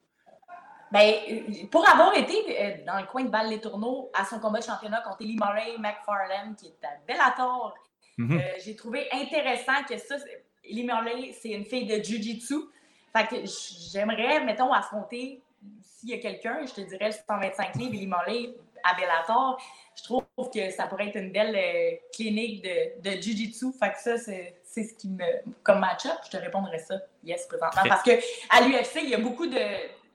Ben, 0.93 1.15
euh, 1.31 1.67
pour 1.71 1.89
avoir 1.89 2.15
été 2.17 2.35
euh, 2.61 2.85
dans 2.87 2.99
le 3.01 3.07
coin 3.07 3.25
de 3.25 3.31
Val 3.31 3.49
Les 3.49 3.61
Tourneaux 3.61 4.11
à 4.15 4.25
son 4.25 4.39
combat 4.39 4.59
de 4.59 4.65
championnat 4.65 5.01
contre 5.01 5.19
Ellie 5.23 5.37
Murray 5.41 5.77
McFarlane, 5.79 6.55
qui 6.55 6.67
est 6.67 6.87
à 6.87 6.91
Bellator, 7.07 7.75
Mhm. 8.19 8.39
euh, 8.39 8.43
j'ai 8.63 8.77
trouvé 8.77 9.09
intéressant 9.11 9.83
que 9.89 9.97
ça, 9.97 10.17
Ellie 10.65 10.85
Murray, 10.85 11.33
c'est 11.41 11.49
une 11.49 11.65
fille 11.65 11.87
de 11.87 11.95
Jiu-Jitsu. 12.03 12.57
Fait 13.17 13.27
que 13.27 13.37
j'aimerais, 13.91 14.45
mettons, 14.45 14.71
affronter, 14.73 15.41
s'il 15.83 16.11
y 16.11 16.15
a 16.15 16.19
quelqu'un, 16.19 16.61
je 16.67 16.75
te 16.75 16.81
dirais 16.83 17.07
le 17.07 17.13
125 17.13 17.75
livres, 17.77 17.95
Ellie 17.95 18.07
Murray 18.07 18.55
à 18.85 18.95
Bellator. 18.95 19.59
Je 19.97 20.03
trouve 20.05 20.25
que 20.53 20.71
ça 20.71 20.87
pourrait 20.89 21.09
être 21.09 21.17
une 21.17 21.33
belle 21.33 21.57
euh, 21.57 21.97
clinique 22.15 22.63
de, 22.65 23.01
de 23.01 23.21
Jiu-Jitsu. 23.21 23.73
Fait 23.79 23.93
que 23.93 23.99
ça, 23.99 24.19
c'est 24.19 24.55
ce 24.85 24.95
qui 24.95 25.09
me. 25.09 25.25
Comme 25.63 25.79
match-up, 25.81 26.19
je 26.27 26.31
te 26.31 26.37
répondrais 26.37 26.79
ça, 26.79 26.97
yes, 27.25 27.47
présentement. 27.47 27.83
Parce 27.89 28.03
qu'à 28.03 28.17
l'UFC, 28.61 29.01
il 29.05 29.09
y 29.11 29.15
a 29.15 29.19
beaucoup 29.19 29.47
de. 29.47 29.59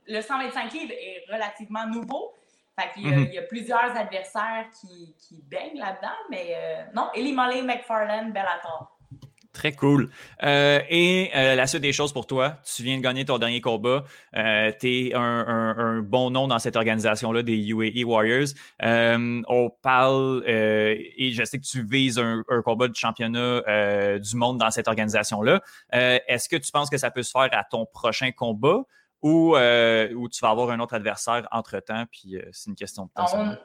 Le 0.07 0.21
125 0.21 0.73
livres 0.73 0.93
est 0.93 1.23
relativement 1.31 1.85
nouveau. 1.87 2.33
Fait 2.79 2.91
qu'il 2.93 3.09
y, 3.09 3.13
a- 3.13 3.17
Mhm. 3.17 3.27
il 3.29 3.33
y 3.33 3.37
a 3.39 3.43
plusieurs 3.43 3.95
adversaires 3.97 4.65
qui, 4.79 5.15
qui 5.17 5.41
baignent 5.49 5.79
là-dedans, 5.79 6.13
mais 6.29 6.53
euh, 6.55 6.83
non, 6.95 7.09
Ellie 7.15 7.33
Molly, 7.33 7.63
McFarlane, 7.63 8.31
Bellator. 8.31 8.93
Très 9.51 9.71
cool. 9.71 10.11
Euh, 10.43 10.81
et 10.87 11.31
euh, 11.35 11.55
la 11.55 11.65
suite 11.65 11.81
des 11.81 11.91
choses 11.91 12.13
pour 12.13 12.27
toi, 12.27 12.57
tu 12.63 12.83
viens 12.83 12.97
de 12.97 13.01
gagner 13.01 13.25
ton 13.25 13.39
dernier 13.39 13.59
combat. 13.61 14.03
Euh, 14.35 14.71
tu 14.79 15.07
es 15.07 15.15
un, 15.15 15.19
un- 15.19 15.75
un 15.79 15.99
bon 16.01 16.29
nom 16.29 16.47
dans 16.47 16.59
cette 16.59 16.75
organisation-là 16.75 17.41
des 17.41 17.57
UAE 17.57 18.03
Warriors. 18.05 18.49
On 18.79 19.71
parle, 19.81 20.43
et 20.47 21.31
je 21.31 21.43
sais 21.43 21.57
que 21.57 21.65
tu 21.65 21.83
vises 21.83 22.19
un, 22.19 22.43
un 22.49 22.61
combat 22.61 22.87
de 22.87 22.95
championnat 22.95 24.19
du 24.19 24.35
monde 24.35 24.59
dans 24.59 24.69
cette 24.69 24.87
organisation-là. 24.87 25.61
Est-ce 25.91 26.47
que 26.47 26.57
tu 26.57 26.71
penses 26.71 26.91
que 26.91 26.97
ça 26.99 27.09
peut 27.09 27.23
se 27.23 27.31
faire 27.31 27.49
à 27.51 27.63
ton 27.63 27.87
prochain 27.87 28.31
combat? 28.31 28.83
Ou, 29.21 29.55
euh, 29.55 30.11
ou 30.13 30.29
tu 30.29 30.39
vas 30.41 30.49
avoir 30.49 30.69
un 30.69 30.79
autre 30.79 30.93
adversaire 30.95 31.47
entre-temps? 31.51 32.05
Puis 32.11 32.37
euh, 32.37 32.49
c'est 32.51 32.69
une 32.69 32.75
question 32.75 33.05
de 33.05 33.09
temps. 33.11 33.25
On, 33.33 33.57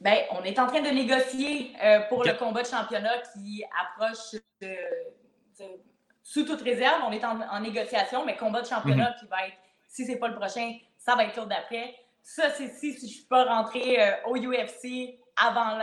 ben, 0.00 0.18
on 0.32 0.42
est 0.44 0.58
en 0.58 0.66
train 0.66 0.80
de 0.80 0.88
négocier 0.90 1.72
euh, 1.82 2.00
pour 2.08 2.24
le 2.24 2.32
combat 2.34 2.62
de 2.62 2.66
championnat 2.68 3.18
qui 3.32 3.62
approche 3.82 4.40
de, 4.62 4.68
de- 5.58 5.80
sous 6.22 6.44
toute 6.44 6.62
réserve. 6.62 7.02
On 7.06 7.12
est 7.12 7.24
en, 7.24 7.40
en 7.40 7.60
négociation, 7.60 8.24
mais 8.24 8.36
combat 8.36 8.62
de 8.62 8.66
championnat 8.66 9.14
qui 9.18 9.26
va 9.26 9.46
être, 9.46 9.56
si 9.88 10.06
c'est 10.06 10.16
pas 10.16 10.28
le 10.28 10.36
prochain, 10.36 10.74
ça 10.96 11.16
va 11.16 11.24
être 11.24 11.36
l'autre 11.36 11.48
d'après. 11.48 11.94
Ça, 12.22 12.50
c'est 12.50 12.68
si, 12.68 12.92
si 12.94 13.08
je 13.10 13.22
peux 13.22 13.28
pas 13.28 13.44
rentrer 13.44 14.00
euh, 14.02 14.12
au 14.26 14.36
UFC 14.36 15.18
avant, 15.36 15.78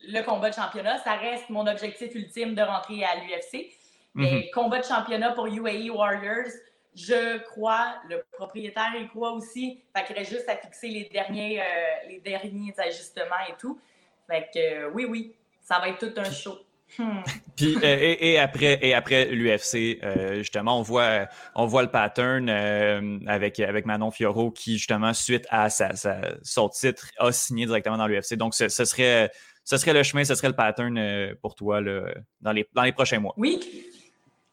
le 0.00 0.22
combat 0.22 0.50
de 0.50 0.54
championnat. 0.54 0.98
Ça 0.98 1.14
reste 1.14 1.50
mon 1.50 1.66
objectif 1.66 2.14
ultime 2.14 2.54
de 2.54 2.62
rentrer 2.62 3.04
à 3.04 3.16
l'UFC. 3.16 3.72
Mais 4.14 4.32
Mhm. 4.32 4.42
combat 4.54 4.78
de 4.78 4.84
championnat 4.84 5.32
pour 5.32 5.46
UAE 5.46 5.90
Warriors, 5.90 6.50
je 6.94 7.38
crois, 7.44 7.94
le 8.08 8.24
propriétaire 8.32 8.92
y 9.00 9.06
croit 9.08 9.32
aussi. 9.32 9.80
Fait 9.96 10.04
qu'il 10.04 10.16
reste 10.16 10.30
juste 10.32 10.48
à 10.48 10.56
fixer 10.56 10.88
les 10.88 11.08
derniers, 11.12 11.60
euh, 11.60 11.64
les 12.08 12.20
derniers 12.20 12.74
ajustements 12.78 13.44
et 13.48 13.54
tout. 13.58 13.78
Fait 14.26 14.48
que 14.52 14.58
euh, 14.58 14.90
oui, 14.92 15.04
oui, 15.08 15.34
ça 15.62 15.78
va 15.78 15.88
être 15.88 15.98
tout 15.98 16.20
un 16.20 16.30
show. 16.30 16.58
Hmm. 16.98 17.20
Puis 17.56 17.76
euh, 17.76 17.80
et, 18.00 18.32
et 18.32 18.38
après 18.38 18.78
et 18.80 18.94
après 18.94 19.26
l'UFC, 19.26 19.98
euh, 20.02 20.36
justement, 20.38 20.78
on 20.78 20.82
voit 20.82 21.26
on 21.54 21.66
voit 21.66 21.82
le 21.82 21.90
pattern 21.90 22.48
euh, 22.48 23.18
avec 23.26 23.60
avec 23.60 23.84
Manon 23.84 24.10
Fiorot 24.10 24.50
qui 24.50 24.78
justement 24.78 25.12
suite 25.12 25.46
à 25.50 25.68
sa, 25.68 25.94
sa- 25.94 26.36
son 26.42 26.68
titre 26.70 27.08
a 27.18 27.30
signé 27.30 27.66
directement 27.66 27.98
dans 27.98 28.06
l'UFC. 28.06 28.34
Donc 28.36 28.54
ce, 28.54 28.68
ce 28.70 28.84
serait 28.86 29.30
ce 29.64 29.76
serait 29.76 29.92
le 29.92 30.02
chemin, 30.02 30.24
ce 30.24 30.34
serait 30.34 30.48
le 30.48 30.56
pattern 30.56 31.34
pour 31.42 31.54
toi 31.54 31.82
là, 31.82 32.06
dans 32.40 32.52
les 32.52 32.66
dans 32.72 32.82
les 32.84 32.92
prochains 32.92 33.18
mois. 33.18 33.34
Oui, 33.36 33.60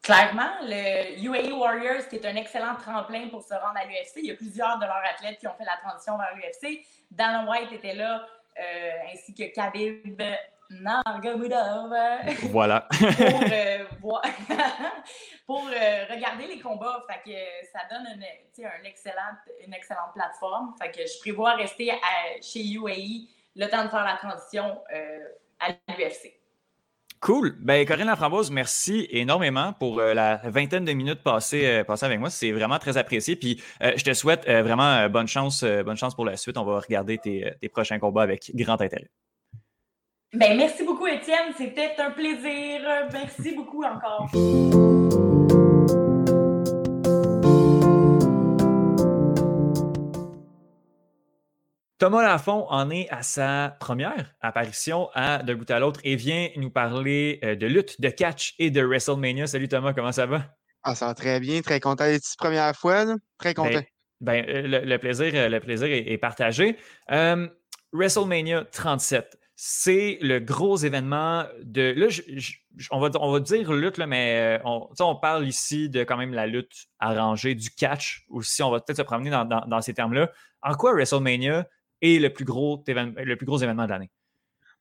clairement, 0.06 0.50
le 0.62 1.18
UAE 1.20 1.52
Warriors, 1.52 2.06
qui 2.08 2.16
est 2.16 2.26
un 2.26 2.36
excellent 2.36 2.76
tremplin 2.76 3.28
pour 3.28 3.42
se 3.42 3.54
rendre 3.54 3.76
à 3.76 3.84
l'UFC. 3.84 4.16
Il 4.16 4.26
y 4.26 4.30
a 4.30 4.36
plusieurs 4.36 4.78
de 4.78 4.84
leurs 4.84 5.02
athlètes 5.12 5.38
qui 5.40 5.46
ont 5.48 5.54
fait 5.58 5.64
la 5.64 5.76
transition 5.82 6.16
vers 6.16 6.34
l'UFC. 6.36 6.86
Dan 7.10 7.48
White 7.48 7.72
était 7.72 7.94
là, 7.94 8.24
euh, 8.58 8.90
ainsi 9.12 9.34
que 9.34 9.52
Khabib 9.54 10.22
Nurmagomedov. 10.70 11.92
Voilà. 12.50 12.80
pour, 12.90 13.42
euh, 13.52 13.84
voir- 14.00 14.22
pour 15.46 15.66
euh, 15.68 16.04
regarder 16.10 16.46
les 16.46 16.60
combats. 16.60 17.02
Fait 17.08 17.22
que 17.30 17.66
ça 17.72 17.80
donne 17.90 18.06
une, 18.14 18.64
un 18.66 18.84
excellente, 18.84 19.38
une 19.66 19.74
excellente 19.74 20.12
plateforme. 20.14 20.74
Fait 20.80 20.90
que 20.90 21.00
je 21.06 21.18
prévois 21.20 21.54
rester 21.54 21.90
à- 21.90 22.40
chez 22.40 22.64
UAE 22.64 23.28
le 23.56 23.66
temps 23.68 23.84
de 23.84 23.88
faire 23.88 24.04
la 24.04 24.16
transition 24.16 24.82
à 25.60 25.68
l'UFC. 25.96 26.32
Cool. 27.20 27.56
Ben, 27.60 27.86
Corinne 27.86 28.06
Laframboise, 28.06 28.50
merci 28.50 29.06
énormément 29.10 29.72
pour 29.72 29.98
euh, 30.00 30.14
la 30.14 30.36
vingtaine 30.44 30.84
de 30.84 30.92
minutes 30.92 31.22
passées, 31.22 31.66
euh, 31.66 31.84
passées 31.84 32.06
avec 32.06 32.20
moi. 32.20 32.30
C'est 32.30 32.52
vraiment 32.52 32.78
très 32.78 32.96
apprécié. 32.96 33.36
Puis, 33.36 33.62
euh, 33.82 33.92
je 33.96 34.04
te 34.04 34.12
souhaite 34.12 34.46
vraiment 34.46 35.08
bonne 35.08 35.28
chance, 35.28 35.64
bonne 35.64 35.96
chance 35.96 36.14
pour 36.14 36.24
la 36.24 36.36
suite. 36.36 36.58
On 36.58 36.64
va 36.64 36.78
regarder 36.78 37.18
tes, 37.18 37.52
tes 37.60 37.68
prochains 37.68 37.98
combats 37.98 38.22
avec 38.22 38.50
grand 38.54 38.80
intérêt. 38.80 39.08
Ben, 40.32 40.56
merci 40.56 40.84
beaucoup, 40.84 41.06
Étienne. 41.06 41.52
C'était 41.56 41.94
un 41.98 42.10
plaisir. 42.10 42.80
Merci 43.12 43.52
beaucoup 43.52 43.82
encore. 43.82 44.30
Thomas 51.98 52.22
Lafont 52.22 52.66
en 52.68 52.90
est 52.90 53.08
à 53.10 53.22
sa 53.22 53.74
première 53.80 54.34
apparition 54.42 55.08
à 55.14 55.42
De 55.42 55.54
Bout 55.54 55.70
à 55.70 55.78
l'autre 55.78 56.00
et 56.04 56.14
vient 56.14 56.48
nous 56.56 56.68
parler 56.70 57.40
euh, 57.42 57.54
de 57.56 57.66
lutte, 57.66 58.00
de 58.02 58.10
catch 58.10 58.54
et 58.58 58.70
de 58.70 58.82
WrestleMania. 58.82 59.46
Salut 59.46 59.68
Thomas, 59.68 59.94
comment 59.94 60.12
ça 60.12 60.26
va? 60.26 60.42
Ah, 60.82 60.94
ça 60.94 61.06
va 61.06 61.14
très 61.14 61.40
bien, 61.40 61.62
très 61.62 61.80
content 61.80 62.04
d'être 62.04 62.22
ici 62.22 62.36
première 62.36 62.76
fois, 62.76 63.06
là? 63.06 63.16
Très 63.38 63.54
content. 63.54 63.70
Ben, 64.20 64.44
ben, 64.44 64.44
euh, 64.48 64.62
le, 64.62 64.80
le 64.84 64.98
plaisir, 64.98 65.32
euh, 65.34 65.48
le 65.48 65.58
plaisir 65.58 65.86
est, 65.86 66.06
est 66.12 66.18
partagé. 66.18 66.76
Euh, 67.12 67.48
WrestleMania 67.94 68.64
37, 68.72 69.38
c'est 69.54 70.18
le 70.20 70.38
gros 70.38 70.76
événement 70.76 71.44
de. 71.62 71.94
Là, 71.96 72.08
je- 72.10 72.20
je- 72.36 72.52
je- 72.76 72.88
on, 72.90 73.00
va, 73.00 73.08
on 73.18 73.32
va 73.32 73.40
dire 73.40 73.72
lutte, 73.72 73.96
là, 73.96 74.06
mais 74.06 74.60
on, 74.66 74.86
on 75.00 75.16
parle 75.16 75.48
ici 75.48 75.88
de 75.88 76.04
quand 76.04 76.18
même 76.18 76.34
la 76.34 76.46
lutte 76.46 76.74
arrangée, 76.98 77.54
du 77.54 77.70
catch 77.70 78.26
aussi. 78.28 78.62
On 78.62 78.70
va 78.70 78.80
peut-être 78.80 78.98
se 78.98 79.02
promener 79.02 79.30
dans, 79.30 79.46
dans- 79.46 79.64
dans 79.66 79.80
ces 79.80 79.94
termes-là. 79.94 80.30
En 80.60 80.74
quoi 80.74 80.92
WrestleMania 80.92 81.66
est 82.02 82.18
le 82.20 82.32
plus 82.32 82.44
gros, 82.44 82.82
le 82.86 83.34
plus 83.36 83.46
gros 83.46 83.58
événement 83.58 83.84
de 83.84 83.90
l'année? 83.90 84.10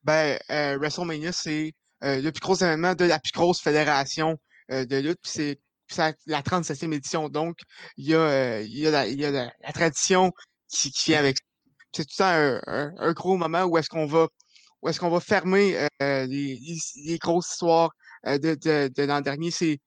Ben, 0.06 0.38
euh, 0.52 0.78
WrestleMania, 0.78 1.32
c'est 1.32 1.74
euh, 2.04 2.22
le 2.22 2.32
plus 2.32 2.40
gros 2.40 2.56
événement 2.56 2.94
de 2.94 3.06
la 3.06 3.20
plus 3.20 3.32
grosse 3.32 3.60
fédération 3.60 4.38
euh, 4.72 4.86
de 4.86 4.98
lutte. 4.98 5.20
C'est 5.24 5.60
la 5.98 6.42
37e 6.42 6.94
édition. 6.94 7.28
Donc, 7.28 7.58
il 7.98 8.10
y 8.10 8.16
a, 8.16 8.62
y 8.62 8.86
a, 8.86 8.92
la, 9.32 9.74
tradition 9.74 10.32
qui, 10.70 10.92
qui 10.92 11.12
vient 11.12 11.20
avec. 11.20 11.38
C'est 11.92 12.04
tout 12.04 12.12
le 12.12 12.18
temps 12.18 12.72
un, 12.72 12.94
un- 12.98 13.14
gros 13.14 13.38
moment 13.38 13.64
où 13.64 13.78
est-ce 13.78 13.90
qu'on 13.90 14.06
va 14.06 14.28
où 14.82 14.90
est-ce 14.90 15.00
qu'on 15.00 15.10
va 15.10 15.20
fermer 15.20 15.88
les, 16.00 17.18
grosses 17.20 17.50
histoires 17.50 17.90
de, 18.26 18.90
de, 18.90 19.04
l'an 19.04 19.22
dernier. 19.22 19.50
C'est, 19.50 19.80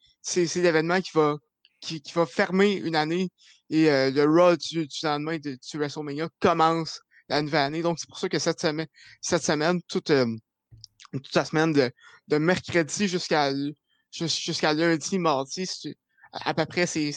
l'événement 0.56 1.00
qui 1.00 1.10
va, 1.14 1.36
qui, 1.80 2.02
va 2.14 2.26
fermer 2.26 2.72
une 2.72 2.96
année 2.96 3.28
et 3.70 3.84
le 4.10 4.24
Raw 4.24 4.56
du, 4.56 4.88
lendemain 5.02 5.36
de, 5.36 5.56
du 5.70 5.78
WrestleMania 5.78 6.28
commence 6.40 7.00
Donc, 7.28 7.98
c'est 7.98 8.08
pour 8.08 8.18
ça 8.18 8.28
que 8.28 8.38
cette 8.38 8.60
semaine, 8.60 8.86
cette 9.20 9.42
semaine 9.42 9.80
toute, 9.88 10.12
toute 11.12 11.34
la 11.34 11.44
semaine 11.44 11.72
de, 11.72 11.90
de 12.28 12.38
mercredi 12.38 13.08
jusqu'à 13.08 13.52
jusqu'à 14.10 14.72
lundi, 14.72 15.18
mardi, 15.18 15.68
à 16.32 16.54
peu 16.54 16.64
près, 16.66 16.86
c'est 16.86 17.12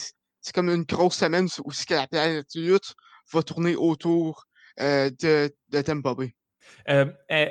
comme 0.54 0.68
une 0.68 0.84
grosse 0.84 1.16
semaine 1.16 1.48
où 1.64 1.70
la 1.88 2.06
planète 2.06 2.54
lutte 2.54 2.94
va 3.32 3.42
tourner 3.42 3.76
autour 3.76 4.46
de, 4.78 5.54
de 5.68 5.80
Tampa 5.80 6.14
Bay. 6.14 6.34
Euh, 6.88 7.06
eh, 7.28 7.50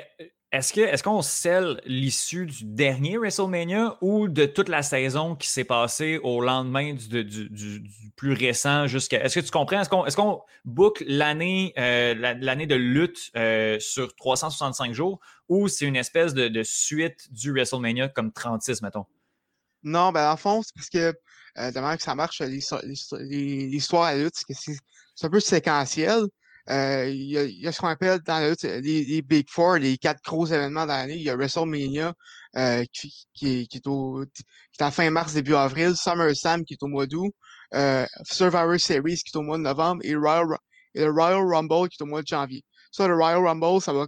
est-ce 0.52 1.02
qu'on 1.02 1.20
est 1.20 1.22
scelle 1.22 1.80
l'issue 1.86 2.44
du 2.44 2.64
dernier 2.64 3.16
WrestleMania 3.16 3.96
ou 4.02 4.28
de 4.28 4.44
toute 4.44 4.68
la 4.68 4.82
saison 4.82 5.34
qui 5.34 5.48
s'est 5.48 5.64
passée 5.64 6.20
au 6.22 6.42
lendemain 6.42 6.92
du, 6.92 7.24
du, 7.24 7.82
plus 8.16 8.34
récent 8.34 8.86
jusqu'à. 8.86 9.24
Est-ce 9.24 9.40
que 9.40 9.44
tu 9.44 9.50
comprends? 9.50 9.80
Est-ce 9.80 10.16
qu'on 10.16 10.42
boucle 10.66 11.04
l'année 11.06 11.72
euh, 11.78 12.14
l'année 12.14 12.66
de 12.66 12.74
lutte 12.74 13.30
euh, 13.34 13.78
sur 13.80 14.14
365 14.14 14.92
jours 14.92 15.20
ou 15.48 15.68
c'est 15.68 15.86
une 15.86 15.96
espèce 15.96 16.34
de, 16.34 16.62
suite 16.62 17.32
du 17.32 17.50
WrestleMania 17.52 18.08
comme 18.08 18.30
36, 18.30 18.82
mettons? 18.82 19.06
Non, 19.82 20.12
ben 20.12 20.30
en 20.30 20.36
fond, 20.36 20.62
c'est 20.62 20.74
parce 20.74 20.90
que 20.90 21.18
euh, 21.58 21.70
de 21.70 21.96
que 21.96 22.02
ça 22.02 22.14
marche, 22.14 22.40
l'histoire 22.42 24.04
à 24.04 24.14
lutte, 24.16 24.34
c'est 24.36 25.26
un 25.26 25.30
peu 25.30 25.40
séquentiel. 25.40 26.24
Euh, 26.70 27.08
il, 27.08 27.60
y 27.60 27.66
a, 27.66 27.72
ce 27.72 27.80
qu'on 27.80 27.88
appelle 27.88 28.20
dans 28.20 28.48
lutte 28.48 28.62
les, 28.62 29.22
Big 29.22 29.48
Four, 29.48 29.78
les 29.78 29.98
quatre 29.98 30.22
gros 30.22 30.46
événements 30.46 30.86
dans 30.86 30.94
l'année. 30.94 31.16
Il 31.16 31.22
y 31.22 31.30
a 31.30 31.36
WrestleMania 31.36 32.14
euh, 32.56 32.84
qui, 32.92 33.26
qui, 33.34 33.66
qui, 33.66 33.76
est 33.78 33.86
au, 33.86 34.24
qui 34.34 34.42
est 34.80 34.84
à 34.84 34.90
fin 34.90 35.10
mars, 35.10 35.32
début 35.32 35.54
avril, 35.54 35.96
SummerSlam 35.96 36.64
qui 36.64 36.74
est 36.74 36.82
au 36.82 36.88
mois 36.88 37.06
d'août, 37.06 37.32
euh, 37.74 38.06
Survivor 38.24 38.78
Series 38.78 39.16
qui 39.16 39.30
est 39.34 39.36
au 39.36 39.42
mois 39.42 39.58
de 39.58 39.62
novembre 39.62 40.02
et, 40.04 40.14
Royal, 40.14 40.46
et 40.94 41.04
le 41.04 41.10
Royal 41.10 41.42
Rumble 41.42 41.88
qui 41.88 41.96
est 41.98 42.02
au 42.02 42.06
mois 42.06 42.22
de 42.22 42.28
janvier. 42.28 42.64
Ça, 42.92 43.08
le 43.08 43.16
Royal 43.16 43.44
Rumble, 43.44 43.80
ça 43.80 43.92
va 43.92 44.06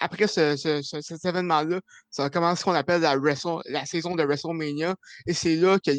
après 0.00 0.26
ce, 0.26 0.56
ce, 0.56 1.00
cet 1.00 1.24
événement-là, 1.24 1.80
ça 2.10 2.24
va 2.24 2.30
commencer 2.30 2.60
ce 2.60 2.64
qu'on 2.64 2.72
appelle 2.72 3.02
la, 3.02 3.14
la 3.66 3.86
saison 3.86 4.16
de 4.16 4.24
WrestleMania. 4.24 4.96
Et 5.26 5.32
c'est 5.32 5.54
là 5.54 5.78
que 5.78 5.92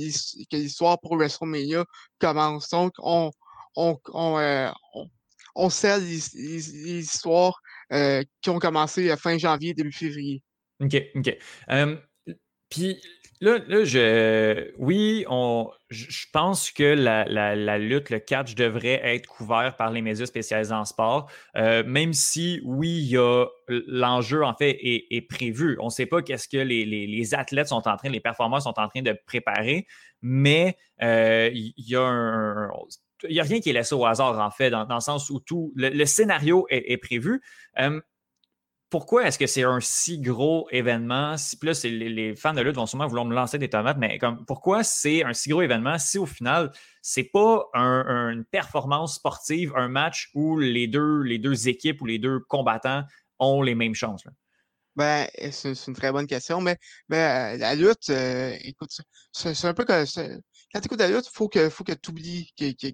l'histoire 0.52 1.00
pour 1.00 1.16
WrestleMania 1.16 1.86
commence. 2.20 2.70
Donc, 2.70 2.92
on, 2.98 3.32
on, 3.76 4.00
on, 4.14 4.38
euh, 4.40 4.70
les, 5.56 7.00
histoires 7.00 7.62
euh, 7.92 8.24
qui 8.42 8.50
ont 8.50 8.60
commencé 8.60 9.16
fin 9.18 9.38
janvier, 9.38 9.74
début 9.74 9.92
février. 9.92 10.44
OK, 10.80 10.96
OK. 11.16 11.38
Puis 12.70 13.00
là, 13.40 13.60
oui, 14.80 15.26
je 15.90 16.26
pense 16.34 16.72
que 16.72 16.84
la, 16.84 17.26
la, 17.26 17.78
lutte, 17.78 18.10
le 18.10 18.18
catch 18.18 18.56
devrait 18.56 19.00
être 19.04 19.28
couvert 19.28 19.76
par 19.78 19.92
les 19.92 20.02
médias 20.02 20.26
spécialisés 20.26 20.74
en 20.74 20.86
sport, 20.86 21.30
euh, 21.56 21.84
même 21.86 22.14
si, 22.14 22.62
oui, 22.64 23.16
l'enjeu, 23.68 24.44
en 24.44 24.56
fait, 24.56 24.76
est, 24.82 25.30
prévu. 25.30 25.78
On 25.80 25.86
ne 25.86 25.92
sait 25.92 26.08
pas 26.08 26.24
qu'est-ce 26.24 26.48
que 26.48 26.58
les, 26.58 26.86
les, 26.86 27.36
athlètes 27.36 27.68
sont 27.68 27.88
en 27.88 27.96
train, 27.96 28.10
les 28.10 28.20
performeurs 28.20 28.64
sont 28.64 28.80
en 28.80 28.88
train 28.88 29.04
de 29.04 29.16
préparer, 29.28 29.86
mais 30.24 30.76
il 31.00 31.74
y 31.78 31.96
a 31.96 32.02
un 32.02 32.72
il 33.28 33.34
n'y 33.34 33.40
a 33.40 33.44
rien 33.44 33.60
qui 33.60 33.70
est 33.70 33.74
laissé 33.74 33.96
au 33.96 34.06
hasard, 34.06 34.40
en 34.40 34.52
fait, 34.52 34.70
dans, 34.70 34.88
le 34.90 35.00
sens 35.00 35.30
où 35.30 35.40
tout 35.40 35.72
le, 35.76 36.06
scénario 36.06 36.66
est, 36.70 36.98
prévu. 36.98 37.42
pourquoi 38.90 39.28
est-ce 39.28 39.40
que 39.40 39.48
c'est 39.48 39.64
un 39.64 39.80
si 39.80 40.20
gros 40.20 40.68
événement? 40.72 41.38
Si, 41.38 41.58
plus 41.58 41.84
les, 41.84 42.36
fans 42.36 42.54
de 42.54 42.62
lutte 42.62 42.76
vont 42.76 42.86
sûrement 42.86 43.08
vouloir 43.08 43.26
me 43.26 43.34
lancer 43.34 43.58
des 43.58 43.70
tomates, 43.70 43.98
mais 43.98 44.18
comme, 44.18 44.46
pourquoi 44.46 44.84
c'est 44.84 45.24
un 45.24 45.34
si 45.34 45.50
gros 45.50 45.62
événement 45.62 45.98
si 45.98 46.18
au 46.18 46.26
final, 46.26 46.72
c'est 47.02 47.30
pas 47.32 47.66
une 47.74 48.46
performance 48.46 49.16
sportive, 49.16 49.74
un 49.76 49.88
match 49.88 50.30
où 50.34 50.60
les 50.60 50.88
deux, 50.88 51.68
équipes 51.68 52.02
ou 52.02 52.06
les 52.06 52.20
deux 52.20 52.40
combattants 52.40 53.04
ont 53.40 53.62
les 53.62 53.76
mêmes 53.76 53.96
chances? 53.96 54.24
Ben, 54.96 55.28
c'est 55.52 55.88
une 55.88 55.96
très 55.96 56.12
bonne 56.12 56.28
question, 56.28 56.62
mais, 56.62 56.78
euh, 57.12 57.58
la 57.58 57.74
lutte, 57.74 58.12
euh, 58.12 58.56
écoute, 58.62 58.92
c'est 59.32 59.66
un 59.66 59.74
peu 59.74 59.86
que 59.86 60.06
quand 60.74 60.80
tu 60.82 60.86
écoutes 60.88 61.00
la 61.00 61.10
lutte, 61.10 61.28
faut 61.32 61.48
que 61.48 61.70
faut 61.70 61.84
que 61.84 61.92
tu 61.94 62.10
oublies 62.10 62.52
que, 62.58 62.72
que, 62.72 62.90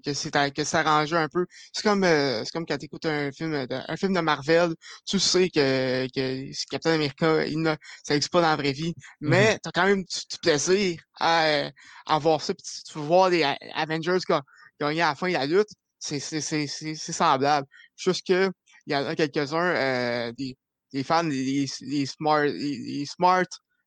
que 0.50 0.64
c'est 0.64 0.74
arrangé 0.74 1.16
un 1.16 1.28
peu. 1.28 1.46
C'est 1.72 1.82
comme 1.82 2.04
euh, 2.04 2.44
c'est 2.44 2.52
comme 2.52 2.66
quand 2.66 2.76
tu 2.76 2.84
écoutes 2.86 3.06
un 3.06 3.32
film 3.32 3.66
de, 3.66 3.90
un 3.90 3.96
film 3.96 4.12
de 4.14 4.20
Marvel, 4.20 4.74
tu 5.06 5.18
sais 5.18 5.48
que, 5.48 6.06
que 6.14 6.50
Captain 6.70 6.92
America, 6.92 7.46
il 7.46 7.60
ne, 7.62 7.74
ça 8.04 8.14
n'existe 8.14 8.32
pas 8.32 8.42
dans 8.42 8.48
la 8.48 8.56
vraie 8.56 8.72
vie, 8.72 8.90
mm-hmm. 8.90 8.94
mais 9.20 9.58
tu 9.62 9.68
as 9.68 9.72
quand 9.72 9.86
même 9.86 10.02
du, 10.04 10.38
plaisir 10.42 11.00
à, 11.18 11.70
à 12.06 12.18
voir 12.18 12.42
ça. 12.42 12.52
Puis 12.54 12.64
tu, 12.86 12.98
veux 12.98 13.04
voir 13.04 13.30
les 13.30 13.44
Avengers 13.74 14.18
gagner 14.80 15.02
à 15.02 15.10
la 15.10 15.14
fin 15.14 15.28
de 15.28 15.32
la 15.32 15.46
lutte, 15.46 15.70
c'est 15.98 16.20
semblable. 16.20 17.66
Juste 17.96 18.26
que 18.26 18.50
il 18.86 18.92
y 18.92 18.96
en 18.96 19.06
a 19.06 19.16
quelques-uns, 19.16 19.74
euh, 19.74 20.32
des, 20.32 20.56
des 20.92 21.04
fans, 21.04 21.22
les, 21.22 21.66
les 21.80 22.06
smart, 22.06 22.44
les, 22.44 23.06
smart, 23.06 23.44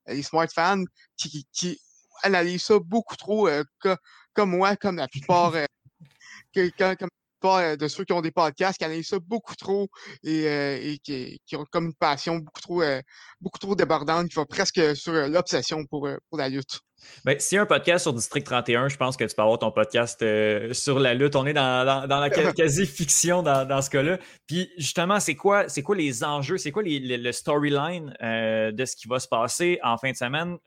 les 0.07 0.23
smart 0.23 0.47
fans 0.53 0.83
qui, 1.17 1.45
qui 1.51 1.79
analyse 2.21 2.63
ça 2.63 2.79
beaucoup 2.79 3.15
trop 3.15 3.47
euh, 3.47 3.63
comme 4.33 4.51
moi, 4.51 4.75
comme 4.75 4.97
la 4.97 5.07
plupart, 5.07 5.53
euh, 6.57 6.71
comme, 6.77 7.09
euh, 7.45 7.75
de 7.75 7.87
ceux 7.87 8.05
qui 8.05 8.13
ont 8.13 8.21
des 8.21 8.31
podcasts, 8.31 8.77
qui 8.77 8.85
analysent 8.85 9.09
ça 9.09 9.19
beaucoup 9.19 9.55
trop 9.55 9.89
et, 10.23 10.97
qui, 11.03 11.39
ont 11.55 11.65
comme 11.71 11.87
une 11.87 11.93
passion 11.93 12.37
beaucoup 12.37 12.61
trop, 12.61 12.83
beaucoup 13.41 13.59
trop 13.59 13.75
débordante, 13.75 14.29
qui 14.29 14.35
va 14.35 14.45
presque 14.45 14.95
sur 14.95 15.11
l'obsession 15.11 15.85
pour, 15.85 16.07
pour 16.29 16.37
la 16.37 16.47
lutte. 16.47 16.79
Ben, 17.25 17.37
si 17.37 17.57
un 17.57 17.65
podcast 17.65 18.03
sur 18.03 18.13
District 18.13 18.45
31, 18.45 18.87
je 18.87 18.95
pense 18.95 19.17
que 19.17 19.25
tu 19.25 19.35
peux 19.35 19.41
avoir 19.41 19.59
ton 19.59 19.71
podcast 19.71 20.23
sur 20.71 20.99
la 20.99 21.13
lutte. 21.13 21.35
On 21.35 21.45
est 21.45 21.53
dans, 21.53 22.07
la 22.07 22.29
quasi-fiction 22.53 23.43
dans, 23.43 23.81
ce 23.81 23.89
cas-là. 23.89 24.19
Puis 24.47 24.71
justement, 24.77 25.19
c'est 25.19 25.35
quoi, 25.35 25.65
quoi 25.83 25.95
les 25.97 26.23
enjeux, 26.23 26.57
c'est 26.57 26.71
quoi 26.71 26.83
le 26.85 27.31
storyline 27.33 28.15
de 28.21 28.85
ce 28.85 28.95
qui 28.95 29.09
va 29.09 29.19
se 29.19 29.27
passer 29.27 29.79
en 29.83 29.97
fin 29.97 30.11
de 30.11 30.15
semaine? 30.15 30.57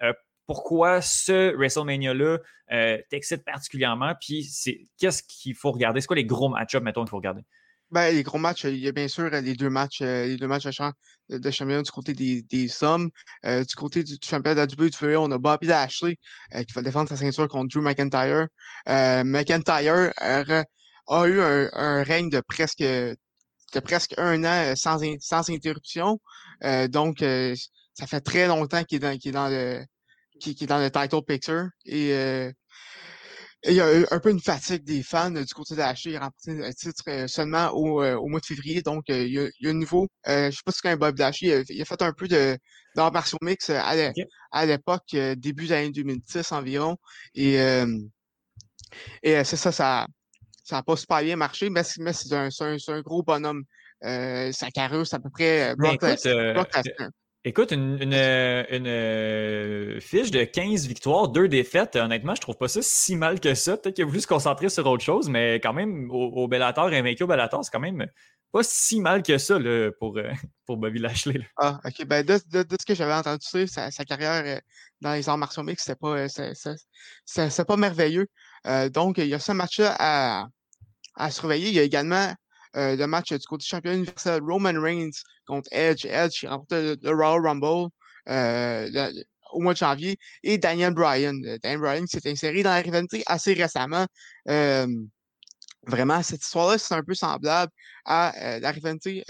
Pourquoi 0.46 1.02
ce 1.02 1.54
WrestleMania-là 1.56 2.38
euh, 2.72 2.98
t'excite 3.10 3.44
particulièrement, 3.44 4.14
puis 4.20 4.48
qu'est-ce 4.98 5.22
qu'il 5.22 5.54
faut 5.54 5.72
regarder? 5.72 6.00
C'est 6.00 6.06
quoi 6.06 6.16
les 6.16 6.24
gros 6.24 6.48
match-ups, 6.48 6.82
mettons, 6.82 7.02
qu'il 7.02 7.10
faut 7.10 7.16
regarder? 7.16 7.42
Ben, 7.92 8.12
les 8.12 8.24
gros 8.24 8.38
matchs, 8.38 8.64
il 8.64 8.78
y 8.78 8.88
a 8.88 8.92
bien 8.92 9.06
sûr 9.06 9.30
les 9.30 9.54
deux 9.54 9.70
matchs, 9.70 10.02
euh, 10.02 10.26
les 10.26 10.36
deux 10.36 10.48
matchs 10.48 10.64
de, 10.64 11.38
de 11.38 11.50
championnat 11.52 11.82
du 11.82 11.90
côté 11.92 12.14
des, 12.14 12.42
des 12.42 12.66
sommes. 12.66 13.10
Euh, 13.44 13.62
du 13.64 13.74
côté 13.76 14.02
du, 14.02 14.16
championnat 14.24 14.66
de 14.66 15.16
on 15.16 15.30
a 15.30 15.38
Bobby 15.38 15.68
Lashley 15.68 16.16
qui 16.52 16.72
va 16.74 16.82
défendre 16.82 17.08
sa 17.08 17.16
ceinture 17.16 17.46
contre 17.48 17.68
Drew 17.68 17.82
McIntyre. 17.82 18.48
McIntyre 18.86 20.12
a 20.18 21.28
eu 21.28 21.40
un, 21.40 22.02
règne 22.02 22.28
de 22.28 22.40
presque 22.40 22.82
de 22.82 23.80
presque 23.80 24.14
un 24.16 24.42
an 24.44 24.74
sans, 24.74 24.98
sans 25.20 25.48
interruption. 25.50 26.20
donc, 26.88 27.18
ça 27.20 28.06
fait 28.08 28.20
très 28.20 28.48
longtemps 28.48 28.82
qu'il 28.82 29.04
est 29.04 29.30
dans 29.30 29.48
le 29.48 29.84
qui, 30.38 30.50
est 30.50 30.66
dans 30.66 30.78
le 30.78 30.90
title 30.90 31.22
picture. 31.26 31.68
Et 31.84 32.12
euh, 32.12 32.50
il 33.64 33.74
y 33.74 33.80
a 33.80 33.86
un 34.10 34.20
peu 34.20 34.30
une 34.30 34.40
fatigue 34.40 34.84
des 34.84 35.02
fans 35.02 35.30
du 35.30 35.54
côté 35.54 35.74
de. 35.74 35.80
Il 36.04 36.16
a 36.16 36.20
remporté 36.20 36.54
le 36.54 36.72
titre 36.74 37.02
euh, 37.08 37.26
seulement 37.26 37.70
au, 37.70 38.02
euh, 38.02 38.14
au, 38.16 38.28
mois 38.28 38.40
de 38.40 38.46
février. 38.46 38.82
Donc, 38.82 39.04
il, 39.08 39.28
y 39.28 39.38
a, 39.38 39.44
il 39.44 39.52
y 39.60 39.66
a 39.66 39.70
un 39.70 39.74
nouveau. 39.74 40.08
je 40.26 40.50
sais 40.50 40.62
pas 40.64 40.72
si 40.72 40.80
c'est 40.82 40.88
un 40.88 40.96
Bob 40.96 41.18
Lashley. 41.18 41.64
Il 41.68 41.82
a, 41.82 41.84
fait 41.84 42.02
un 42.02 42.12
peu 42.12 42.28
de 42.28 42.56
d'art 42.94 43.12
martiaux 43.12 43.38
mix 43.42 43.70
à 43.70 44.66
l'époque, 44.66 45.14
début 45.36 45.66
de 45.66 45.70
l'année 45.70 45.90
2010 45.90 46.52
environ. 46.52 46.96
Et, 47.34 47.56
et 49.22 49.44
c'est 49.44 49.56
ça, 49.56 49.72
ça 49.72 50.06
ça 50.64 50.76
n'a 50.76 50.82
pas 50.82 50.96
super 50.96 51.22
bien 51.22 51.36
marché, 51.36 51.70
mais, 51.70 51.82
mais 52.00 52.12
c'est 52.12 52.32
un, 52.32 52.48
un, 52.48 52.76
un, 52.88 53.00
gros 53.00 53.22
bonhomme. 53.22 53.62
sa 54.02 54.70
carrure, 54.74 55.06
c'est 55.06 55.16
à 55.16 55.20
peu 55.20 55.30
près 55.30 55.74
Brock, 55.76 56.02
Écoute, 56.02 56.26
une, 57.70 57.98
une, 58.02 58.86
euh, 58.86 60.00
fiche 60.00 60.30
de 60.30 60.44
15 60.44 60.86
victoires, 60.86 61.28
2 61.28 61.48
défaites, 61.48 61.96
honnêtement, 61.96 62.34
je 62.34 62.40
trouve 62.40 62.56
pas 62.56 62.68
ça 62.68 62.80
si 62.82 63.16
mal 63.16 63.40
que 63.40 63.54
ça. 63.54 63.76
Peut-être 63.76 63.96
qu'il 63.96 64.04
a 64.04 64.06
voulu 64.06 64.20
se 64.20 64.26
concentrer 64.26 64.68
sur 64.68 64.86
autre 64.86 65.04
chose, 65.04 65.28
mais 65.28 65.56
quand 65.56 65.72
même, 65.72 66.10
au, 66.10 66.42
au 66.42 66.48
Bellator, 66.48 66.90
vaincu 66.90 67.22
au 67.22 67.26
Bellator, 67.26 67.64
c'est 67.64 67.70
quand 67.70 67.80
même 67.80 68.06
pas 68.52 68.62
si 68.62 69.00
mal 69.00 69.22
que 69.22 69.38
ça 69.38 69.58
là, 69.58 69.90
pour, 69.98 70.16
euh, 70.18 70.30
pour 70.66 70.76
Bobby 70.76 70.98
Lashley. 70.98 71.40
Ah, 71.56 71.80
ok. 71.84 72.04
Ben, 72.06 72.24
de, 72.24 72.40
de, 72.50 72.62
de 72.62 72.76
ce 72.80 72.86
que 72.86 72.94
j'avais 72.94 73.14
entendu 73.14 73.66
sa, 73.66 73.90
sa, 73.90 74.04
carrière 74.04 74.44
euh, 74.44 74.60
dans 75.00 75.12
les 75.12 75.28
arts 75.28 75.38
martiaux 75.38 75.62
mix, 75.62 75.84
c'était 75.84 75.96
pas, 75.96 76.28
c'est, 76.28 77.64
pas 77.64 77.76
merveilleux. 77.76 78.26
donc, 78.92 79.18
il 79.18 79.26
y 79.26 79.34
a 79.34 79.38
ce 79.38 79.52
match-là 79.52 79.94
à, 79.98 80.48
à 81.14 81.30
surveiller. 81.30 81.68
Il 81.68 81.74
y 81.74 81.80
a 81.80 81.82
également 81.82 82.32
euh, 82.76 82.96
le 82.96 83.06
match 83.06 83.32
du 83.32 83.46
côté 83.46 83.64
champion 83.64 83.92
universel 83.92 84.42
Roman 84.42 84.80
Reigns 84.80 85.22
contre 85.46 85.68
Edge. 85.72 86.04
Edge 86.04 86.40
qui 86.40 86.46
remporte 86.46 86.72
le, 86.72 86.98
Royal 87.04 87.46
Rumble 87.46 87.90
euh, 88.28 89.12
au 89.52 89.60
mois 89.60 89.72
de 89.72 89.78
janvier. 89.78 90.18
Et 90.42 90.58
Daniel 90.58 90.92
Bryan. 90.92 91.42
Euh, 91.44 91.58
Daniel 91.62 91.80
Bryan 91.80 92.06
s'est 92.06 92.28
inséré 92.30 92.62
dans 92.62 92.70
la 92.70 92.80
rivalité 92.80 93.22
assez 93.26 93.54
récemment. 93.54 94.06
vraiment, 95.86 96.22
cette 96.22 96.42
histoire-là, 96.42 96.78
c'est 96.78 96.94
un 96.94 97.02
peu 97.02 97.14
semblable 97.14 97.72
à 98.04 98.58
la 98.60 98.70
rivalité 98.72 99.24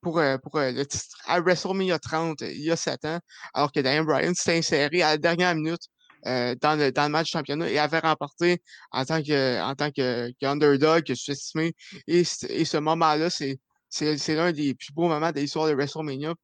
pour, 0.00 0.20
pour 0.42 0.58
le 0.58 0.84
titre 0.84 1.16
à 1.26 1.40
WrestleMania 1.40 1.98
30 1.98 2.40
il 2.42 2.62
y 2.62 2.70
a 2.70 2.76
7 2.76 3.04
ans, 3.04 3.20
alors 3.54 3.70
que 3.72 3.80
Daniel 3.80 4.04
Bryan 4.04 4.34
s'est 4.34 4.58
inséré 4.58 5.02
à 5.02 5.10
la 5.10 5.18
dernière 5.18 5.54
minute 5.54 5.82
dans, 6.24 6.78
le, 6.78 6.90
dans 6.92 7.04
le 7.04 7.08
match 7.08 7.30
championnat 7.30 7.70
et 7.70 7.78
avait 7.78 7.98
remporté 7.98 8.62
en 8.92 9.04
tant 9.04 9.22
que 9.22 9.60
en 9.62 9.74
tant 9.74 9.90
que, 9.90 10.30
que 10.40 10.46
underdog, 10.46 11.04
que 11.04 11.14
sous-estimé. 11.14 11.74
Et, 12.06 12.22
et 12.48 12.64
ce 12.64 12.76
moment-là, 12.78 13.28
c'est 13.30 14.34
l'un 14.34 14.52
des 14.52 14.74
plus 14.74 14.92
beaux 14.92 15.08
moments 15.08 15.32
de 15.32 15.40
l'histoire 15.40 15.68
de 15.68 15.74
WrestleMania. 15.74 16.34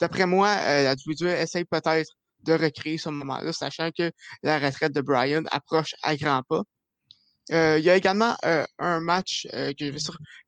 D'après 0.00 0.26
moi, 0.26 0.54
la 0.56 0.94
WWE 0.94 1.28
essaye 1.28 1.64
peut-être 1.64 2.10
de 2.42 2.52
recréer 2.54 2.98
ce 2.98 3.08
moment-là, 3.10 3.52
sachant 3.52 3.90
que 3.90 4.10
la 4.42 4.58
retraite 4.58 4.92
de 4.92 5.00
Bryan 5.00 5.44
approche 5.50 5.94
à 6.02 6.16
grands 6.16 6.42
pas. 6.48 6.62
Euh, 7.52 7.78
il 7.78 7.84
y 7.84 7.90
a 7.90 7.96
également 7.96 8.36
euh, 8.44 8.64
un 8.78 9.00
match 9.00 9.46
euh, 9.54 9.72
que, 9.72 9.90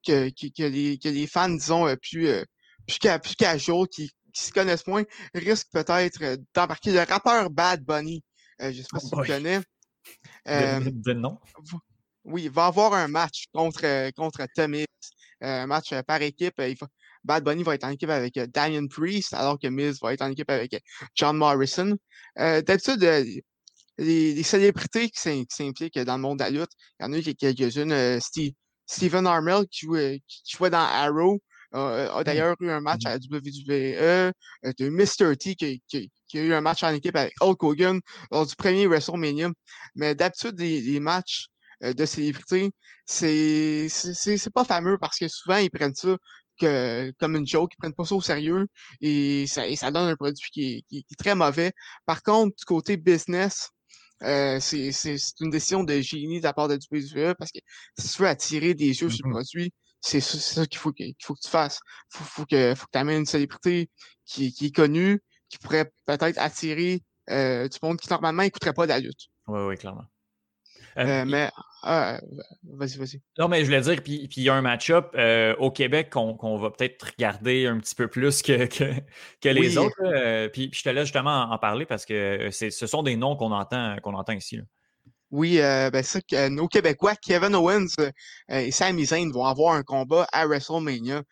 que, 0.05 0.31
que, 0.31 0.63
les, 0.65 0.99
que 0.99 1.09
les 1.09 1.27
fans, 1.27 1.49
disons, 1.49 1.85
plus, 1.97 2.29
plus, 2.87 2.99
plus 2.99 3.37
casual, 3.37 3.87
qui, 3.89 4.11
qui 4.33 4.43
se 4.43 4.53
connaissent 4.53 4.87
moins, 4.87 5.05
risquent 5.35 5.71
peut-être 5.73 6.39
d'embarquer 6.55 6.93
le 6.93 7.01
rappeur 7.01 7.51
Bad 7.51 7.85
Bunny. 7.85 8.23
Je 8.61 8.67
ne 8.67 8.73
sais 8.73 8.83
pas 8.91 8.99
oh 9.03 9.07
si 9.07 9.11
tu 9.11 9.33
connais. 9.33 9.61
De, 10.47 11.13
non. 11.13 11.39
Oui, 12.25 12.45
il 12.45 12.51
va 12.51 12.67
avoir 12.67 12.95
un 12.95 13.09
match 13.09 13.45
contre, 13.53 14.11
contre 14.13 14.47
Thomas, 14.55 14.85
un 15.41 15.67
match 15.67 15.95
par 16.07 16.23
équipe. 16.23 16.55
Il 16.59 16.77
Bad 17.25 17.45
Bunny 17.45 17.63
va 17.63 17.75
être 17.75 17.85
en 17.85 17.91
équipe 17.91 18.11
avec 18.11 18.39
Damian 18.39 18.87
Priest, 18.87 19.35
alors 19.35 19.59
que 19.59 19.67
Miz 19.67 19.99
va 20.01 20.15
être 20.15 20.23
en 20.23 20.31
équipe 20.31 20.51
avec 20.51 20.81
John 21.15 21.37
Morrison. 21.37 21.97
D'habitude, 22.37 23.03
les, 23.99 24.43
célébrités 24.43 25.11
qui 25.11 25.45
s'impliquent 25.49 25.99
dans 25.99 26.17
le 26.17 26.23
monde 26.23 26.39
de 26.39 26.45
la 26.45 26.51
lutte. 26.51 26.71
Il 27.01 27.05
y 27.05 27.07
en 27.07 27.13
a 27.13 27.21
quelques-unes. 27.21 27.93
Euh, 27.93 28.21
Steve, 28.21 28.53
Steven 28.87 29.27
Armel 29.27 29.67
qui 29.71 29.87
jouait, 29.87 30.23
qui 30.27 30.57
jouait 30.57 30.71
dans 30.71 30.79
Arrow 30.79 31.41
a 31.73 32.21
mmh. 32.21 32.25
d'ailleurs 32.25 32.57
eu 32.61 32.71
un 32.71 32.81
match 32.81 33.05
mmh. 33.05 33.09
à 33.09 33.11
la 33.11 33.39
WWE. 33.39 34.33
Euh, 34.65 34.73
de 34.79 34.89
Mr. 34.89 35.37
T 35.37 35.55
qui, 35.55 35.83
qui, 35.89 36.11
qui, 36.27 36.39
a 36.39 36.43
eu 36.43 36.53
un 36.53 36.61
match 36.61 36.83
en 36.83 36.93
équipe 36.93 37.17
avec 37.17 37.35
Hulk 37.41 37.63
Hogan 37.63 38.01
lors 38.31 38.47
du 38.47 38.57
premier 38.57 38.87
WrestleMania. 38.87 39.51
Mais 39.95 40.15
d'habitude, 40.15 40.59
les, 40.59 40.81
les, 40.81 41.01
matchs 41.01 41.49
euh, 41.85 41.93
de 41.93 42.05
célébrités, 42.07 42.71
c'est 43.07 43.89
c'est 43.89 44.53
pas 44.53 44.65
fameux 44.65 44.99
parce 44.99 45.19
que 45.19 45.29
souvent 45.29 45.59
ils 45.59 45.71
prennent 45.71 45.95
ça 45.95 46.17
que, 46.61 47.13
comme 47.21 47.37
une 47.37 47.47
joke, 47.47 47.73
ils 47.75 47.79
prennent 47.79 47.95
pas 47.95 48.05
ça 48.05 48.15
au 48.17 48.21
sérieux 48.21 48.67
et 49.01 49.47
ça, 49.47 49.67
et 49.67 49.77
ça 49.77 49.91
donne 49.91 50.09
un 50.09 50.17
produit 50.17 50.51
qui 50.53 50.85
qui 50.89 50.99
est, 50.99 51.17
très 51.19 51.35
mauvais. 51.35 51.73
Par 52.07 52.23
contre, 52.23 52.57
du 52.57 52.65
côté 52.65 52.97
business, 52.97 53.71
euh, 54.25 54.59
c'est 54.61 54.91
une 55.41 55.51
décision 55.51 55.85
de 55.85 56.01
génie 56.01 56.41
de 56.41 56.45
la 56.45 56.53
part 56.53 56.69
de 56.69 56.75
WWE 56.75 57.35
parce 57.39 57.53
que 57.53 57.61
si 57.99 58.17
tu 58.17 58.23
veux 58.23 58.29
attirer 58.29 58.75
des 58.75 58.87
yeux 59.01 59.11
sur 59.11 59.27
le 59.27 59.31
mmh 59.31 59.35
produit, 59.35 59.73
c'est 60.01 60.21
ça 60.21 60.67
qu'il 60.67 60.79
faut, 60.79 60.93
qu'il 60.93 61.15
faut 61.23 61.35
que 61.35 61.41
tu 61.41 61.51
fasses. 61.51 61.81
Faut, 62.11 62.25
faut 62.25 62.47
que, 62.47 62.75
faut 62.75 62.87
que 62.87 62.93
tu 62.93 62.99
amènes 62.99 63.21
une 63.21 63.27
célébrité 63.27 63.91
qui, 64.25 64.53
qui 64.53 64.67
est 64.67 64.75
connue, 64.75 65.23
qui 65.49 65.59
pourrait 65.59 65.91
peut-être 66.07 66.39
attirer 66.39 67.03
euh, 67.31 67.69
du 67.69 67.79
monde 67.83 67.99
qui 67.99 68.09
normalement 68.11 68.43
n'écouterait 68.43 68.73
pas 68.73 68.85
de 68.85 68.91
la 68.91 69.01
lutte. 69.01 69.29
Oui, 69.47 69.61
oui, 69.61 69.77
clairement. 69.77 70.05
Euh, 70.97 71.07
euh, 71.07 71.25
mais 71.27 71.51
ah, 71.83 72.21
vas-y, 72.65 72.97
vas-y. 72.97 73.21
Non, 73.39 73.49
mais 73.49 73.61
je 73.61 73.67
voulais 73.67 73.81
dire, 73.81 74.03
puis, 74.03 74.29
il 74.37 74.43
y 74.43 74.49
a 74.49 74.55
un 74.55 74.63
match-up 74.63 75.15
au 75.59 75.71
Québec 75.71 76.11
qu'on 76.11 76.59
va 76.59 76.71
peut-être 76.71 77.13
regarder 77.17 77.67
un 77.67 77.79
petit 77.79 77.95
peu 77.95 78.09
plus 78.09 78.43
que, 78.43 78.67
que, 79.41 79.49
les 79.49 79.79
autres. 79.79 80.49
puis, 80.49 80.71
je 80.73 80.83
te 80.83 80.89
laisse 80.89 81.05
justement 81.05 81.51
en, 81.51 81.59
parler 81.59 81.87
parce 81.87 82.05
que 82.05 82.49
ce 82.51 82.87
sont 82.87 83.03
des 83.03 83.17
noms 83.17 83.37
qu'on 83.37 83.53
entend, 83.53 83.97
qu'on 84.03 84.15
entend 84.15 84.33
ici. 84.33 84.61
Oui, 85.31 85.59
ben 85.59 86.03
ça, 86.03 86.21
nos 86.49 86.69
Québécois, 86.69 87.15
Kevin 87.17 87.55
Owens 87.55 87.95
et 88.49 88.71
Sami 88.71 89.05
Zayn 89.05 89.31
vont 89.31 89.45
avoir 89.45 89.75
un 89.75 89.83
combat 89.83 90.27
à 90.33 90.47
WrestleMania 90.47 91.23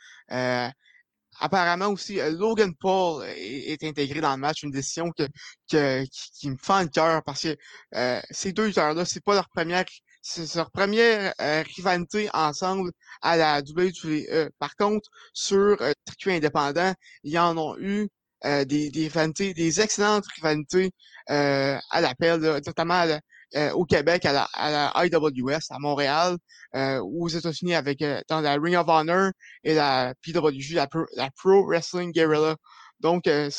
apparemment 1.41 1.89
aussi, 1.89 2.21
euh, 2.21 2.31
Logan 2.31 2.75
Paul 2.75 3.25
est, 3.37 3.83
intégré 3.85 4.21
dans 4.21 4.33
le 4.33 4.39
match, 4.39 4.63
une 4.63 4.71
décision 4.71 5.11
que, 5.11 5.25
qui, 5.69 6.51
me 6.51 6.57
fend 6.57 6.83
le 6.83 6.89
cœur 6.89 7.23
parce 7.25 7.43
que 7.43 7.57
euh, 7.95 8.21
ces 8.31 8.53
deux 8.53 8.67
lutteurs-là, 8.67 9.05
c'est 9.05 9.23
pas 9.23 9.35
leur 9.35 9.49
première 9.49 9.85
c'est 10.23 10.57
leur 10.57 10.73
première 10.73 11.33
euh, 11.41 11.63
rivalité 11.77 12.29
ensemble 12.35 12.91
à 13.23 13.37
la 13.37 13.61
WWE. 13.61 14.51
Par 14.59 14.75
contre, 14.75 15.09
sur 15.33 15.81
euh, 15.81 15.93
circuit 16.09 16.33
indépendant, 16.33 16.93
ils 17.23 17.39
en 17.39 17.57
ont 17.57 17.77
eu 17.79 18.09
des, 18.43 18.91
des 18.91 19.09
rivalités, 19.09 19.55
des 19.55 19.81
excellentes 19.81 20.27
rivalités 20.37 20.93
à 21.27 22.01
l'appel, 22.01 22.39
notamment 22.41 22.95
à 22.95 23.07
la, 23.07 23.21
euh, 23.55 23.71
au 23.73 23.85
Québec 23.85 24.25
à 24.25 24.33
la, 24.33 24.49
à 24.55 24.71
la, 24.71 25.07
IWS 25.07 25.61
à 25.71 25.79
Montréal, 25.79 26.37
euh, 26.75 26.99
aux 27.01 27.29
États-Unis 27.29 27.75
avec 27.75 28.03
euh, 28.03 28.21
dans 28.29 28.41
la 28.41 28.55
Ring 28.55 28.75
of 28.77 28.89
Honor 28.89 29.31
et 29.65 29.75
la 29.75 30.15
PWG, 30.23 30.75
la 30.75 31.31
Pro, 31.37 31.67
Wrestling 31.67 32.13
Guerrilla. 32.13 32.57
Donc, 33.01 33.27
euh, 33.27 33.51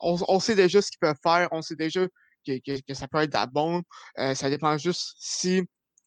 on, 0.00 0.18
on, 0.28 0.40
sait 0.40 0.54
déjà 0.54 0.82
ce 0.82 0.90
qu'ils 0.90 0.98
peuvent 1.00 1.16
faire, 1.22 1.48
on 1.52 1.62
sait 1.62 1.76
déjà 1.76 2.06
que, 2.46 2.58
que, 2.58 2.80
que 2.86 2.94
ça 2.94 3.08
peut 3.08 3.18
être 3.18 3.30
de 3.30 3.36
la 3.36 3.46
bombe. 3.46 3.82
ça 4.16 4.50
dépend 4.50 4.76
juste 4.78 5.14
si 5.18 5.62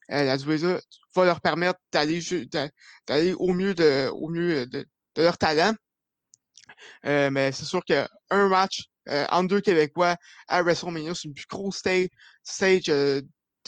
la 0.08 0.36
WWE 0.36 0.80
va 1.16 1.24
leur 1.24 1.40
permettre 1.40 1.78
d'aller 1.92 2.20
d'aller 3.06 3.32
au 3.34 3.52
mieux 3.52 3.74
de 3.74 4.08
au 4.10 4.28
mieux 4.28 4.66
de, 4.66 4.86
de 5.16 5.22
leur 5.22 5.38
talent. 5.38 5.74
mais 7.04 7.52
c'est 7.52 7.64
sûr 7.64 7.84
qu'un 7.84 8.08
match 8.48 8.84
euh, 9.08 9.26
en 9.30 9.44
deux 9.44 9.60
Québécois 9.60 10.16
à 10.48 10.62
WrestleMania. 10.62 11.14
C'est 11.14 11.28
une 11.28 11.34
plus 11.34 11.46
grosse 11.48 11.76
stage, 11.76 12.08
stage 12.42 12.90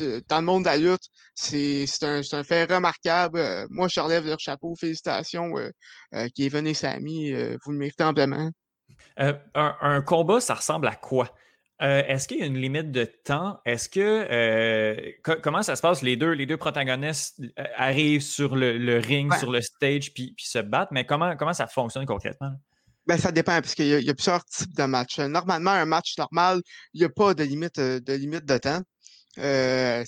euh, 0.00 0.20
dans 0.28 0.38
le 0.38 0.44
monde 0.44 0.64
de 0.64 0.68
la 0.68 0.76
lutte. 0.76 1.08
C'est 1.34 1.86
un, 2.02 2.20
un, 2.32 2.44
fait 2.44 2.64
remarquable. 2.64 3.38
Euh, 3.38 3.66
moi, 3.70 3.88
je 3.88 4.00
relève 4.00 4.26
leur 4.26 4.40
chapeau. 4.40 4.74
Félicitations, 4.78 5.56
euh, 5.58 6.28
Kevin 6.34 6.66
et 6.66 6.74
Samy. 6.74 7.32
vous 7.64 7.72
le 7.72 7.78
méritez 7.78 8.04
amplement. 8.04 8.50
Un, 9.16 9.38
un, 9.54 10.02
combat, 10.02 10.40
ça 10.40 10.54
ressemble 10.54 10.88
à 10.88 10.94
quoi? 10.94 11.34
Est-ce 11.78 12.26
qu'il 12.26 12.38
y 12.38 12.42
a 12.42 12.46
une 12.46 12.58
limite 12.58 12.90
de 12.90 13.04
temps? 13.04 13.60
Est-ce 13.66 13.90
que 13.90 15.20
comment 15.42 15.62
ça 15.62 15.76
se 15.76 15.82
passe? 15.82 16.00
Les 16.00 16.16
deux, 16.16 16.30
les 16.30 16.46
deux 16.46 16.56
protagonistes 16.56 17.42
arrivent 17.74 18.22
sur 18.22 18.56
le, 18.56 18.98
ring, 18.98 19.34
sur 19.34 19.50
le 19.50 19.60
stage, 19.60 20.14
puis, 20.14 20.32
puis, 20.34 20.46
se 20.46 20.58
battent, 20.58 20.90
mais 20.90 21.04
comment, 21.04 21.36
comment 21.36 21.52
ça 21.52 21.66
fonctionne 21.66 22.06
concrètement? 22.06 22.52
Ben, 23.06 23.18
ça 23.18 23.30
dépend, 23.30 23.60
parce 23.60 23.74
qu'il 23.74 23.86
y, 23.86 24.04
y, 24.04 24.10
a 24.10 24.14
plusieurs 24.14 24.44
types 24.46 24.74
de 24.74 24.84
matchs. 24.84 25.20
Normalement, 25.20 25.70
un 25.70 25.84
match 25.84 26.18
normal, 26.18 26.60
il 26.92 27.00
n'y 27.00 27.04
a 27.04 27.08
pas 27.08 27.34
de 27.34 27.44
limite, 27.44 27.78
euh, 27.78 28.00
de 28.00 28.12
limite 28.14 28.44
de 28.44 28.58
temps. 28.58 28.82
Euh, 29.38 30.04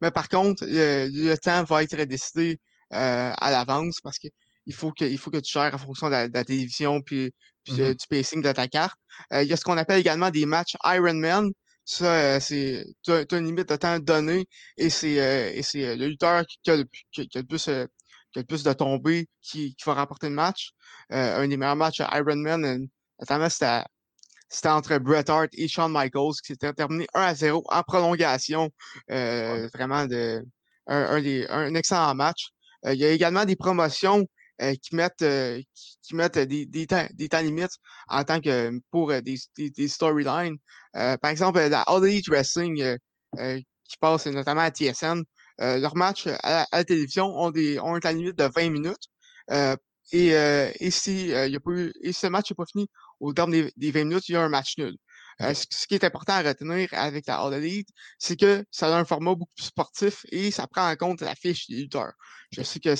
Mais 0.00 0.10
par 0.10 0.28
contre, 0.28 0.64
le, 0.66 1.34
temps 1.36 1.64
va 1.64 1.82
être 1.82 2.02
décidé 2.04 2.58
euh, 2.92 3.32
à 3.36 3.50
l'avance 3.50 4.00
parce 4.02 4.18
qu'il 4.18 4.30
faut 4.72 4.92
que, 4.92 5.04
il 5.04 5.18
faut 5.18 5.30
que 5.30 5.38
tu 5.38 5.52
gères 5.52 5.74
en 5.74 5.78
fonction 5.78 6.06
de 6.08 6.28
la, 6.32 6.44
télévision 6.44 7.00
puis, 7.02 7.32
mm-hmm. 7.68 7.96
du 7.96 8.06
pacing 8.08 8.42
de 8.42 8.52
ta 8.52 8.68
carte. 8.68 8.98
Euh, 9.32 9.42
il 9.42 9.48
y 9.48 9.52
a 9.52 9.56
ce 9.56 9.64
qu'on 9.64 9.76
appelle 9.76 10.00
également 10.00 10.30
des 10.30 10.46
matchs 10.46 10.76
Ironman. 10.84 11.50
Ça, 11.84 12.38
c'est 12.40 12.84
tu 13.02 13.10
as, 13.10 13.24
une 13.32 13.46
limite 13.46 13.68
de 13.68 13.76
temps 13.76 13.98
donné 13.98 14.46
et 14.76 14.90
c'est 14.90 15.14
et 15.56 15.62
c'est 15.62 15.96
le 15.96 16.06
lutteur 16.06 16.44
qui, 16.46 16.70
a, 16.70 16.76
le, 16.76 16.84
qui, 17.10 17.22
a 17.34 17.38
le 17.40 17.44
plus 17.44 17.68
qui 18.32 18.38
a 18.38 18.42
le 18.42 18.46
plus 18.46 18.62
de 18.62 18.72
tombées 18.72 19.28
qui, 19.42 19.74
qui 19.74 19.84
va 19.84 19.94
remporter 19.94 20.28
le 20.28 20.34
match. 20.34 20.72
Euh, 21.12 21.42
un 21.42 21.48
des 21.48 21.56
meilleurs 21.56 21.76
matchs 21.76 22.00
à 22.00 22.18
Ironman, 22.18 22.64
euh, 22.64 22.78
notamment 23.20 23.48
c'était 23.48 23.84
c'était 24.48 24.68
entre 24.68 24.98
Bret 24.98 25.30
Hart 25.30 25.50
et 25.52 25.68
Shawn 25.68 25.92
Michaels 25.92 26.34
qui 26.42 26.52
s'était 26.52 26.72
terminé 26.72 27.06
1 27.14 27.22
à 27.22 27.34
0 27.34 27.64
en 27.68 27.82
prolongation. 27.84 28.70
Euh, 29.10 29.68
vraiment 29.72 30.06
de, 30.06 30.44
un, 30.88 31.02
un, 31.02 31.22
des, 31.22 31.46
un 31.48 31.72
excellent 31.74 32.14
match. 32.16 32.48
il 32.84 32.94
y 32.94 33.04
a 33.04 33.10
également 33.10 33.44
des 33.44 33.54
promotions 33.56 34.26
qui 34.82 34.94
mettent 34.94 35.24
qui, 36.02 36.14
mettent 36.14 36.38
des, 36.38 36.66
des, 36.66 36.86
temps, 36.86 37.06
des 37.14 37.28
temps 37.28 37.40
limites 37.40 37.78
en 38.08 38.24
tant 38.24 38.40
que 38.40 38.72
pour 38.90 39.08
des, 39.22 39.38
des, 39.56 39.70
des 39.70 39.88
storylines. 39.88 40.58
par 40.92 41.30
exemple, 41.30 41.60
la 41.60 41.82
All 41.82 42.04
Elite 42.04 42.28
Wrestling 42.28 42.98
qui 43.36 43.96
passe 44.00 44.26
notamment 44.26 44.62
à 44.62 44.70
TSN. 44.70 45.22
Leurs 45.60 45.96
matchs 45.96 46.26
à, 46.42 46.66
la 46.72 46.84
télévision 46.84 47.26
ont 47.26 47.50
des 47.50 47.78
ont 47.78 47.94
un 47.94 48.00
temps 48.00 48.10
limite 48.10 48.36
de 48.36 48.44
20 48.44 48.70
minutes. 48.70 49.08
Et, 50.12 50.34
euh, 50.34 50.70
et, 50.80 50.90
si, 50.90 51.32
euh, 51.32 51.46
y 51.46 51.56
a 51.56 51.60
pas 51.60 51.70
eu, 51.70 51.92
et 52.02 52.12
ce 52.12 52.26
match 52.26 52.50
n'est 52.50 52.54
pas 52.56 52.66
fini 52.66 52.88
au 53.20 53.32
terme 53.32 53.52
des, 53.52 53.72
des, 53.76 53.90
20 53.92 54.04
minutes, 54.04 54.28
il 54.28 54.32
y 54.32 54.36
a 54.36 54.42
un 54.42 54.48
match 54.48 54.76
nul. 54.78 54.96
Euh, 55.40 55.54
ce, 55.54 55.86
qui 55.86 55.94
est 55.94 56.04
important 56.04 56.34
à 56.34 56.42
retenir 56.42 56.88
avec 56.92 57.26
la 57.26 57.40
All 57.40 57.54
Elite, 57.54 57.88
c'est 58.18 58.38
que 58.38 58.64
ça 58.70 58.94
a 58.94 58.98
un 58.98 59.04
format 59.04 59.34
beaucoup 59.34 59.52
plus 59.56 59.66
sportif 59.66 60.26
et 60.30 60.50
ça 60.50 60.66
prend 60.66 60.90
en 60.90 60.96
compte 60.96 61.20
la 61.22 61.34
fiche 61.34 61.68
des 61.68 61.76
lutteurs. 61.76 62.12
Je 62.52 62.62
sais 62.62 62.80
que, 62.80 62.94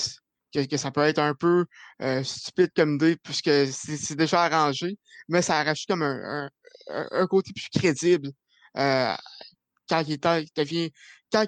que, 0.53 0.65
que 0.65 0.77
ça 0.77 0.91
peut 0.91 1.01
être 1.01 1.19
un 1.19 1.35
peu 1.35 1.65
euh, 2.01 2.23
stupide 2.23 2.71
comme 2.75 2.95
idée 2.95 3.17
puisque 3.17 3.51
c'est 3.71 4.15
déjà 4.15 4.43
arrangé, 4.43 4.97
mais 5.27 5.41
ça 5.41 5.63
rajoute 5.63 5.87
comme 5.87 6.03
un, 6.03 6.49
un, 6.87 7.07
un 7.11 7.27
côté 7.27 7.51
plus 7.53 7.69
crédible 7.69 8.29
euh, 8.77 9.15
quand, 9.89 10.01
il 10.07 10.13
est 10.13 10.57
devient, 10.57 10.91
quand, 11.31 11.45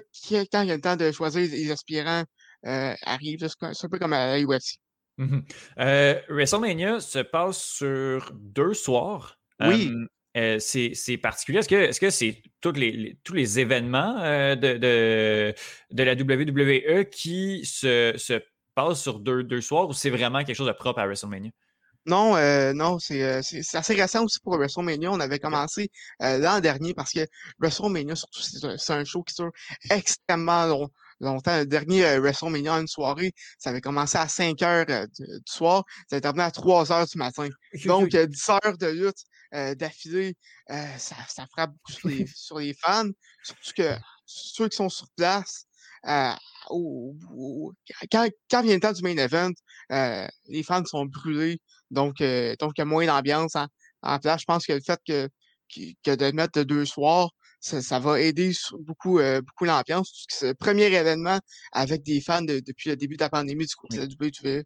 quand 0.52 0.62
il 0.62 0.68
y 0.68 0.70
a 0.70 0.74
le 0.76 0.80
temps 0.80 0.96
de 0.96 1.10
choisir 1.12 1.42
les 1.42 1.70
aspirants 1.70 2.24
euh, 2.66 2.94
arrive. 3.02 3.46
C'est 3.46 3.84
un 3.84 3.88
peu 3.88 3.98
comme 3.98 4.12
à 4.12 4.36
la 4.36 4.42
UFC. 4.42 4.78
Mmh 5.16 5.40
euh, 5.78 6.20
WrestleMania 6.28 6.98
se 6.98 7.20
passe 7.20 7.62
sur 7.62 8.32
deux 8.34 8.74
soirs. 8.74 9.38
Oui. 9.60 9.92
Euh, 10.36 10.58
c'est 10.58 11.16
particulier. 11.18 11.58
Est-ce 11.58 12.00
que 12.00 12.10
c'est 12.10 12.42
les, 12.74 13.18
tous 13.22 13.34
les 13.34 13.60
événements 13.60 14.14
de, 14.56 14.76
de, 14.78 15.54
de, 15.92 16.02
la 16.02 16.14
WWE 16.14 17.04
qui 17.04 17.64
se, 17.64 18.14
se 18.16 18.42
passe 18.74 19.00
sur 19.00 19.20
deux, 19.20 19.44
deux 19.44 19.60
soirs 19.60 19.88
ou 19.88 19.92
c'est 19.92 20.10
vraiment 20.10 20.42
quelque 20.42 20.56
chose 20.56 20.66
de 20.66 20.72
propre 20.72 20.98
à 20.98 21.06
WrestleMania? 21.06 21.52
Non, 22.06 22.36
euh, 22.36 22.72
non, 22.74 22.98
c'est 22.98 23.42
c'est 23.42 23.76
assez 23.76 23.94
récent 23.94 24.24
aussi 24.24 24.38
pour 24.40 24.56
WrestleMania. 24.56 25.10
On 25.10 25.20
avait 25.20 25.38
commencé 25.38 25.90
l'an 26.20 26.60
dernier 26.60 26.94
parce 26.94 27.12
que 27.12 27.26
WrestleMania, 27.58 28.14
surtout, 28.14 28.42
c'est 28.42 28.92
un 28.92 29.04
show 29.04 29.22
qui 29.22 29.34
dure 29.34 29.50
extrêmement 29.90 30.66
long, 30.66 30.90
longtemps. 31.20 31.58
Le 31.58 31.66
dernier 31.66 32.18
WrestleMania, 32.18 32.74
une 32.74 32.88
soirée, 32.88 33.32
ça 33.58 33.70
avait 33.70 33.80
commencé 33.80 34.18
à 34.18 34.28
5 34.28 34.60
heures 34.62 34.86
du, 34.86 35.24
soir, 35.46 35.84
ça 36.10 36.16
a 36.16 36.20
terminé 36.20 36.44
à 36.44 36.50
3 36.50 36.92
heures 36.92 37.06
du 37.06 37.18
matin. 37.18 37.48
Donc, 37.86 38.14
10 38.14 38.48
heures 38.50 38.78
de 38.78 38.86
lutte 38.86 39.24
d'affilée, 39.78 40.36
ça, 40.68 41.16
ça 41.28 41.46
frappe 41.46 41.70
beaucoup 41.70 41.92
sur 41.92 42.08
les, 42.08 42.26
sur 42.34 42.58
les 42.58 42.74
fans, 42.74 43.08
surtout 43.42 43.72
que 43.76 43.96
ceux 44.26 44.68
qui 44.68 44.76
sont 44.76 44.90
sur 44.90 45.06
place, 45.16 45.66
quand, 46.04 46.36
quand, 48.50 48.62
vient 48.62 48.74
le 48.74 48.80
temps 48.80 48.92
du 48.92 49.02
main 49.02 49.16
event, 49.16 49.52
les 50.48 50.62
fans 50.62 50.84
sont 50.84 51.06
brûlés. 51.06 51.60
Donc, 51.94 52.18
donc 52.18 52.72
il 52.76 52.78
y 52.78 52.82
a 52.82 52.84
moins 52.84 53.06
d'ambiance 53.06 53.56
en, 53.56 53.66
en, 54.02 54.18
place. 54.18 54.40
Je 54.42 54.44
pense 54.46 54.66
que 54.66 54.72
le 54.72 54.80
fait 54.80 55.00
que, 55.06 55.28
que, 56.04 56.14
de 56.14 56.32
mettre 56.32 56.62
deux 56.62 56.84
soirs, 56.84 57.30
ça, 57.60 57.98
va 57.98 58.20
aider 58.20 58.52
beaucoup, 58.80 59.20
beaucoup 59.46 59.64
l'ambiance. 59.64 60.26
C'est 60.28 60.48
le 60.48 60.54
premier 60.54 60.84
événement 60.84 61.38
avec 61.72 62.02
des 62.02 62.20
fans 62.20 62.42
depuis 62.42 62.90
le 62.90 62.96
début 62.96 63.16
de 63.16 63.22
la 63.22 63.30
pandémie 63.30 63.66
du 63.66 63.74
côté 63.74 64.00
WWE. 64.00 64.62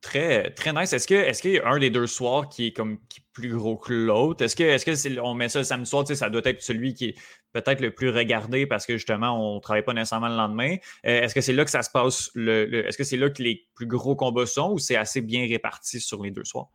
Très, 0.00 0.50
très 0.54 0.72
nice. 0.72 0.94
Est-ce 0.94 1.06
que 1.06 1.14
est 1.14 1.38
qu'il 1.40 1.52
y 1.52 1.58
a 1.58 1.68
un 1.68 1.78
des 1.78 1.90
deux 1.90 2.06
soirs 2.06 2.48
qui 2.48 2.68
est 2.68 2.72
comme 2.72 2.98
plus 3.34 3.54
gros 3.54 3.76
que 3.76 3.92
l'autre? 3.92 4.42
Est-ce 4.42 4.56
que 4.56 4.62
est-ce 4.62 4.86
que 4.86 5.20
on 5.20 5.34
met 5.34 5.50
ça 5.50 5.58
le 5.58 5.64
samedi 5.64 5.88
soir, 5.90 6.06
ça 6.06 6.30
doit 6.30 6.40
être 6.44 6.62
celui 6.62 6.94
qui 6.94 7.06
est 7.06 7.14
peut-être 7.52 7.80
le 7.80 7.94
plus 7.94 8.08
regardé 8.08 8.66
parce 8.66 8.86
que 8.86 8.96
justement, 8.96 9.38
on 9.38 9.56
ne 9.56 9.60
travaille 9.60 9.84
pas 9.84 9.92
nécessairement 9.92 10.28
le 10.28 10.36
lendemain. 10.36 10.76
Euh, 11.04 11.22
est-ce 11.22 11.34
que 11.34 11.42
c'est 11.42 11.52
là 11.52 11.66
que 11.66 11.70
ça 11.70 11.82
se 11.82 11.90
passe 11.90 12.30
le, 12.34 12.86
est-ce 12.86 12.96
que 12.96 13.04
c'est 13.04 13.18
là 13.18 13.28
que 13.28 13.42
les 13.42 13.68
plus 13.74 13.86
gros 13.86 14.16
combats 14.16 14.46
sont 14.46 14.72
ou 14.72 14.78
c'est 14.78 14.96
assez 14.96 15.20
bien 15.20 15.46
réparti 15.46 16.00
sur 16.00 16.22
les 16.22 16.30
deux 16.30 16.44
soirs? 16.44 16.68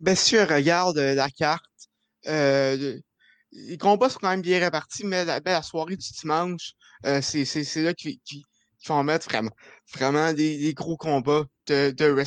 Bien 0.00 0.16
sûr, 0.16 0.48
regarde 0.48 0.98
euh, 0.98 1.14
la 1.14 1.30
carte. 1.30 1.64
Euh, 2.26 2.98
les 3.52 3.78
combats 3.78 4.08
sont 4.08 4.18
quand 4.20 4.30
même 4.30 4.42
bien 4.42 4.58
répartis, 4.58 5.06
mais 5.06 5.24
la, 5.24 5.38
ben, 5.38 5.62
soirée 5.62 5.96
du 5.96 6.12
dimanche, 6.20 6.72
c'est, 7.22 7.76
là 7.76 7.94
qu'ils 7.94 8.18
vont 8.88 9.04
mettre 9.04 9.28
vraiment, 9.28 9.52
vraiment 9.94 10.32
des, 10.32 10.74
gros 10.74 10.96
combats 10.96 11.44
de, 11.68 11.92
de, 11.92 12.24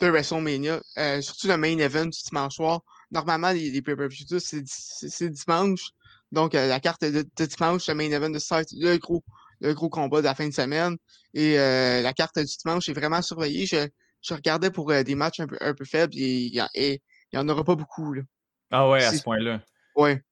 de 0.00 0.08
WrestleMania, 0.08 0.80
euh, 0.98 1.20
surtout 1.20 1.48
le 1.48 1.56
main 1.56 1.78
event 1.78 2.06
du 2.06 2.18
dimanche 2.28 2.56
soir. 2.56 2.80
Normalement, 3.10 3.50
les, 3.50 3.70
les 3.70 3.82
pay-per-views, 3.82 4.38
c'est 4.38 5.30
dimanche. 5.30 5.90
Donc, 6.32 6.54
euh, 6.54 6.68
la 6.68 6.80
carte 6.80 7.04
de, 7.04 7.26
dimanche, 7.44 7.88
le 7.88 7.94
main 7.94 8.10
event 8.10 8.30
de 8.30 8.38
site, 8.38 8.68
le 8.72 8.96
gros, 8.98 9.22
le 9.60 9.74
gros 9.74 9.88
combat 9.88 10.18
de 10.18 10.26
la 10.26 10.34
fin 10.34 10.48
de 10.48 10.54
semaine. 10.54 10.96
Et 11.34 11.58
euh, 11.58 12.02
la 12.02 12.12
carte 12.12 12.38
du 12.38 12.56
dimanche 12.62 12.88
est 12.88 12.92
vraiment 12.92 13.22
surveillée. 13.22 13.66
Je, 13.66 13.88
je 14.22 14.34
regardais 14.34 14.70
pour 14.70 14.92
des 14.92 15.14
matchs 15.14 15.40
un 15.40 15.46
peu, 15.46 15.56
un 15.60 15.74
peu 15.74 15.84
faibles 15.84 16.14
et 16.16 16.46
il 16.46 16.98
n'y 17.32 17.38
en 17.38 17.48
aura 17.48 17.64
pas 17.64 17.74
beaucoup. 17.74 18.12
Là. 18.12 18.22
Ah 18.70 18.88
ouais, 18.88 19.02
à 19.02 19.12
ce 19.12 19.22
point-là. 19.22 19.60
Ouais. 19.96 20.22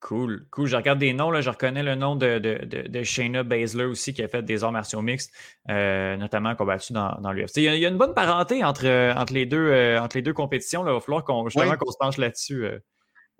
Cool, 0.00 0.46
cool. 0.50 0.66
Je 0.66 0.76
regarde 0.76 0.98
des 0.98 1.12
noms, 1.12 1.30
là, 1.30 1.42
je 1.42 1.50
reconnais 1.50 1.82
le 1.82 1.94
nom 1.94 2.16
de, 2.16 2.38
de, 2.38 2.88
de, 2.88 3.02
Shayna 3.02 3.42
Baszler 3.42 3.84
aussi, 3.84 4.14
qui 4.14 4.22
a 4.22 4.28
fait 4.28 4.42
des 4.42 4.64
arts 4.64 4.72
martiaux 4.72 5.02
mixtes, 5.02 5.30
euh, 5.68 6.16
notamment 6.16 6.54
combattu 6.54 6.94
dans, 6.94 7.20
dans 7.20 7.32
l'UFC. 7.32 7.58
Il, 7.58 7.64
il, 7.64 7.80
y 7.80 7.84
a 7.84 7.88
une 7.90 7.98
bonne 7.98 8.14
parenté 8.14 8.64
entre, 8.64 8.86
euh, 8.86 9.12
entre, 9.14 9.34
les, 9.34 9.44
deux, 9.44 9.58
euh, 9.58 10.00
entre 10.00 10.16
les 10.16 10.22
deux 10.22 10.32
compétitions. 10.32 10.82
Là. 10.82 10.92
Il 10.92 10.94
va 10.94 11.00
falloir 11.00 11.22
qu'on 11.22 11.46
justement 11.48 11.76
qu'on 11.76 11.90
se 11.90 11.98
penche 11.98 12.16
là-dessus. 12.16 12.66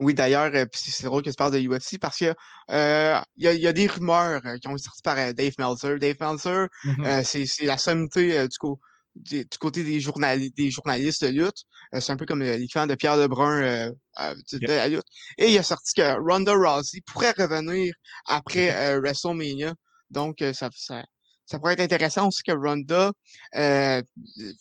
Oui, 0.01 0.13
d'ailleurs, 0.13 0.51
c'est 0.73 1.05
drôle 1.05 1.23
que 1.23 1.31
tu 1.31 1.37
parles 1.37 1.53
de 1.53 1.61
UFC 1.61 1.99
parce 1.99 2.19
que 2.19 2.35
il, 2.69 3.23
y 3.37 3.59
y 3.59 3.67
a 3.67 3.73
des 3.73 3.87
rumeurs 3.87 4.43
qui 4.61 4.69
ont 4.69 4.73
été 4.73 4.83
sorties 4.83 5.03
par 5.03 5.17
Dave 5.33 5.55
Meltzer. 5.59 5.99
Dave 5.99 6.17
Meltzer, 6.21 6.67
mm-hmm. 6.85 7.25
c'est 7.25 7.65
la 7.65 7.79
sommité 7.79 8.49
du 8.49 8.59
coup 8.59 8.79
du 9.15 9.47
côté 9.59 9.83
des, 9.85 10.01
des 10.51 10.71
journalistes 10.71 11.25
de 11.25 11.29
lutte. 11.29 11.65
Euh, 11.95 12.01
c'est 12.01 12.13
un 12.13 12.17
peu 12.17 12.27
comme 12.27 12.43
euh, 12.43 12.57
l'équivalent 12.57 12.87
de 12.87 12.95
Pierre 12.95 13.17
Lebrun 13.17 13.63
euh, 13.63 14.35
de, 14.53 14.67
la 14.67 14.89
lutte. 14.89 15.05
Et 15.39 15.51
il 15.51 15.59
a 15.59 15.63
sorti 15.63 15.95
que 15.95 16.21
Ronda 16.21 16.55
Rousey 16.55 17.01
pourrait 17.07 17.33
revenir 17.33 17.95
après 18.27 18.99
WrestleMania. 18.99 19.75
Donc, 20.11 20.39
ça, 20.55 20.71
ça, 20.75 21.05
ça, 21.47 21.59
pourrait 21.59 21.75
être 21.75 21.81
intéressant 21.81 22.29
aussi 22.29 22.43
que 22.43 22.53
Ronda, 22.53 23.13
il 23.55 24.05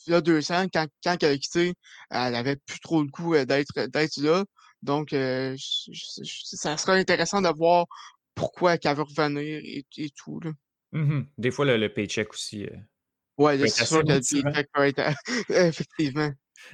y 0.08 0.14
a 0.14 0.22
deux 0.22 0.52
ans, 0.52 0.68
quand, 0.72 0.88
quand 1.04 1.24
elle 1.24 1.34
a 1.34 1.38
quitté, 1.38 1.74
elle 2.12 2.36
avait 2.36 2.58
plus 2.58 2.80
trop 2.80 3.02
le 3.02 3.10
coup 3.10 3.36
d'être 3.36 3.88
d'être 3.88 4.18
là. 4.18 4.46
Donc, 4.84 5.10
ça 5.10 6.78
serait 6.78 7.00
intéressant 7.00 7.42
de 7.42 7.50
voir 7.50 7.86
pourquoi 8.36 8.76
elle 8.76 8.96
veut 8.96 9.04
revenir 9.04 9.60
et, 9.64 10.10
tout. 10.16 10.40
Là. 10.40 10.52
Mm-hmm. 10.94 11.26
Des 11.38 11.52
fois, 11.52 11.66
le, 11.66 11.78
le 11.78 11.92
paycheck 11.92 12.32
aussi. 12.32 12.68
Ouais, 13.40 13.58
c'est 13.70 13.86
sûr 13.86 14.04
que 14.04 14.20
effectivement. 15.50 16.32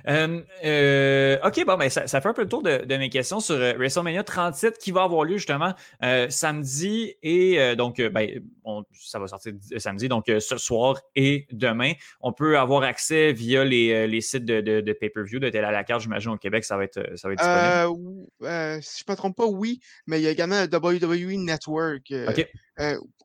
Euh, 0.08 1.38
ok, 1.44 1.66
bon, 1.66 1.78
ben, 1.78 1.90
ça, 1.90 2.08
ça, 2.08 2.20
fait 2.20 2.30
un 2.30 2.34
peu 2.34 2.42
le 2.42 2.50
tour 2.50 2.64
de, 2.64 2.84
de 2.84 2.98
mes 2.98 3.10
questions 3.10 3.40
sur 3.40 3.56
euh, 3.56 3.74
WrestleMania 3.74 4.24
37 4.24 4.78
qui 4.78 4.92
va 4.92 5.04
avoir 5.04 5.24
lieu 5.24 5.38
justement 5.38 5.74
euh, 6.04 6.28
samedi 6.30 7.14
et 7.22 7.76
donc, 7.76 8.02
ben, 8.02 8.42
on, 8.64 8.84
ça 8.94 9.20
va 9.20 9.28
sortir 9.28 9.54
samedi, 9.78 10.08
donc 10.08 10.26
ce 10.28 10.58
soir 10.58 11.00
et 11.16 11.48
demain. 11.52 11.94
On 12.20 12.34
peut 12.34 12.58
avoir 12.58 12.84
accès 12.84 13.32
via 13.32 13.64
les, 13.64 14.08
les 14.08 14.22
sites 14.22 14.46
de, 14.46 14.62
de, 14.62 14.82
de 14.82 14.94
pay-per-view, 14.94 15.40
de 15.40 15.50
télé 15.50 15.66
à 15.66 15.72
la 15.72 15.84
carte, 15.84 16.02
j'imagine 16.02 16.32
au 16.32 16.38
Québec, 16.38 16.66
ça 16.66 16.78
va 16.78 16.84
être, 16.84 17.00
ça 17.16 17.28
va 17.28 17.34
être 17.34 17.40
disponible. 17.40 18.84
si 18.84 19.00
je 19.00 19.04
ne 19.08 19.14
me 19.14 19.16
trompe 19.16 19.36
pas, 19.36 19.46
oui, 19.46 19.80
mais 20.08 20.20
il 20.20 20.24
y 20.24 20.28
a 20.28 20.32
également 20.32 20.62
le 20.62 20.68
WWE 20.68 21.40
Network. 21.44 22.12
ok. 22.28 22.50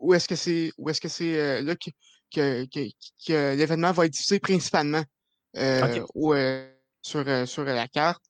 où 0.01 0.15
est-ce 0.15 0.29
que 0.29 0.37
c'est 0.37 0.73
où 0.77 0.91
est-ce 0.91 1.01
que 1.01 1.09
c'est 1.09 1.63
là 1.63 1.75
que, 1.75 1.91
que, 2.33 2.65
que, 2.67 2.89
que 3.27 3.57
l'événement 3.57 3.93
va 3.93 4.07
être 4.07 4.13
diffusé 4.13 4.39
principalement 4.41 5.03
euh, 5.57 6.05
euh, 6.17 6.69
sur, 7.03 7.25
euh, 7.27 7.47
sur 7.47 7.65
la 7.65 7.89
carte. 7.89 8.23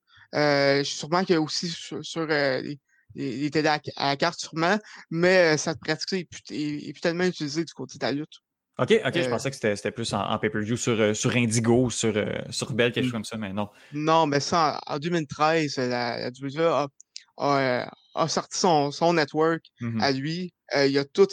Sûrement 0.85 1.25
qu'il 1.25 1.35
y 1.35 1.39
a 1.39 1.41
aussi 1.41 1.69
sur, 1.69 2.05
sur 2.05 2.27
les, 2.27 2.79
les, 3.15 3.51
télé 3.51 3.69
à, 3.69 3.81
la 3.99 4.17
carte, 4.17 4.41
sûrement, 4.41 4.79
mais 5.11 5.57
cette 5.57 5.81
pratique 5.81 6.13
est, 6.13 6.51
est, 6.51 6.89
est, 6.89 7.01
tellement 7.01 7.25
utilisée 7.25 7.65
du 7.65 7.73
côté 7.73 7.99
de 7.99 8.05
la 8.05 8.13
lutte. 8.13 8.41
OK, 8.79 8.95
OK, 9.05 9.15
je 9.15 9.29
pensais 9.29 9.51
que 9.51 9.57
c'était 9.57 9.91
plus 9.91 10.15
en, 10.15 10.39
pay-per-view 10.39 10.77
sur, 10.77 11.15
sur 11.15 11.37
Indigo, 11.37 11.91
sur, 11.91 12.15
sur 12.49 12.73
Bell, 12.73 12.93
quelque 12.93 13.05
chose 13.05 13.13
comme 13.13 13.25
ça, 13.25 13.37
mais 13.37 13.53
non. 13.53 13.69
Non, 13.93 14.27
mais 14.27 14.41
ça, 14.41 14.81
en, 14.87 14.99
2013, 14.99 15.77
la, 15.77 16.19
la 16.19 16.29
WWE 16.29 16.61
a, 16.61 16.89
a, 17.37 17.91
sorti 18.29 18.59
son, 18.59 18.91
son 18.91 19.15
network 19.15 19.65
mm-hmm. 19.81 20.01
à 20.01 20.13
lui. 20.13 20.53
il 20.77 20.91
y 20.91 20.99
a 20.99 21.05
tout, 21.05 21.29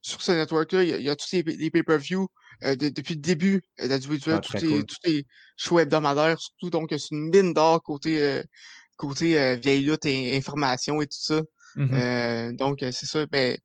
sur 0.00 0.22
ce 0.22 0.32
network-là, 0.32 0.82
il, 0.82 1.02
y 1.02 1.10
a, 1.10 1.16
tous 1.16 1.32
les, 1.32 1.42
les 1.42 1.70
pay-per-view 1.70 2.28
euh, 2.64 2.76
depuis 2.76 3.14
le 3.14 3.20
début 3.20 3.62
de 3.80 3.88
la 3.88 3.96
WWE, 3.96 4.34
ah, 4.34 4.38
tous, 4.38 4.56
les, 4.62 4.84
tous 4.84 4.96
les 5.04 5.26
shows 5.56 5.80
hebdomadaires, 5.80 6.38
surtout. 6.40 6.70
Donc, 6.70 6.90
c'est 6.90 7.10
une 7.10 7.30
mine 7.30 7.52
d'or 7.54 7.82
côté, 7.82 8.22
euh, 8.22 8.42
côté 8.96 9.40
euh, 9.40 9.56
vieille 9.56 9.82
lutte 9.82 10.06
et 10.06 10.36
information 10.36 11.02
et 11.02 11.06
tout 11.06 11.18
ça. 11.18 11.42
Mmh 11.74 12.52
donc, 12.56 12.80
c'est 12.80 13.06
ça. 13.06 13.26
Ben, 13.26 13.56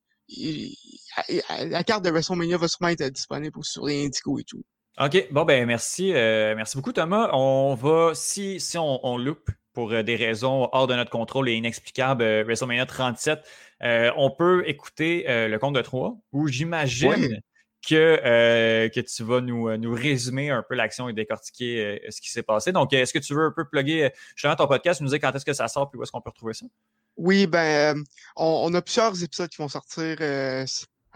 la 1.69 1.83
carte 1.83 2.05
de 2.05 2.09
WrestleMania 2.09 2.57
va 2.57 2.67
sûrement 2.67 2.89
être 2.89 3.09
disponible 3.09 3.59
sur 3.63 3.85
les 3.85 4.05
Indigo 4.05 4.39
et 4.39 4.43
tout. 4.43 4.63
OK. 4.99 5.27
Bon, 5.31 5.43
ben 5.43 5.65
merci. 5.65 6.11
merci 6.13 6.77
beaucoup, 6.77 6.93
Thomas. 6.93 7.29
On 7.33 7.75
va, 7.75 8.13
si, 8.15 8.59
si 8.59 8.77
on, 8.77 9.05
on 9.05 9.17
loupe 9.17 9.51
pour 9.77 10.03
des 10.03 10.15
raisons 10.15 10.69
hors 10.71 10.87
de 10.87 10.95
notre 10.95 11.11
contrôle 11.11 11.49
et 11.49 11.53
inexplicables, 11.53 12.23
WrestleMania 12.23 12.87
37, 12.87 13.39
on 14.15 14.31
peut 14.35 14.63
écouter 14.65 15.25
le 15.27 15.55
compte 15.59 15.75
de 15.75 15.81
3, 15.81 16.17
où 16.31 16.47
j'imagine 16.47 17.39
que, 17.87 18.19
euh, 18.25 18.89
que 18.89 18.99
tu 18.99 19.23
vas 19.23 19.41
nous, 19.41 19.69
euh, 19.69 19.77
nous 19.77 19.93
résumer 19.93 20.49
un 20.49 20.63
peu 20.67 20.75
l'action 20.75 21.07
et 21.09 21.13
décortiquer 21.13 21.99
euh, 22.05 22.11
ce 22.11 22.19
qui 22.19 22.29
s'est 22.29 22.43
passé. 22.43 22.71
Donc, 22.71 22.91
est-ce 22.93 23.13
que 23.13 23.19
tu 23.19 23.33
veux 23.33 23.45
un 23.45 23.53
peu 23.55 23.67
plugger 23.67 24.11
justement 24.35 24.55
ton 24.55 24.67
podcast, 24.67 24.99
nous 25.01 25.09
dire 25.09 25.19
quand 25.21 25.33
est-ce 25.33 25.45
que 25.45 25.53
ça 25.53 25.67
sort 25.67 25.89
et 25.93 25.97
où 25.97 26.03
est-ce 26.03 26.11
qu'on 26.11 26.21
peut 26.21 26.29
retrouver 26.29 26.53
ça? 26.53 26.65
Oui, 27.15 27.47
ben, 27.47 28.03
on, 28.35 28.73
a 28.73 28.81
plusieurs 28.81 29.23
épisodes 29.23 29.49
qui 29.49 29.57
vont 29.57 29.69
sortir 29.69 30.17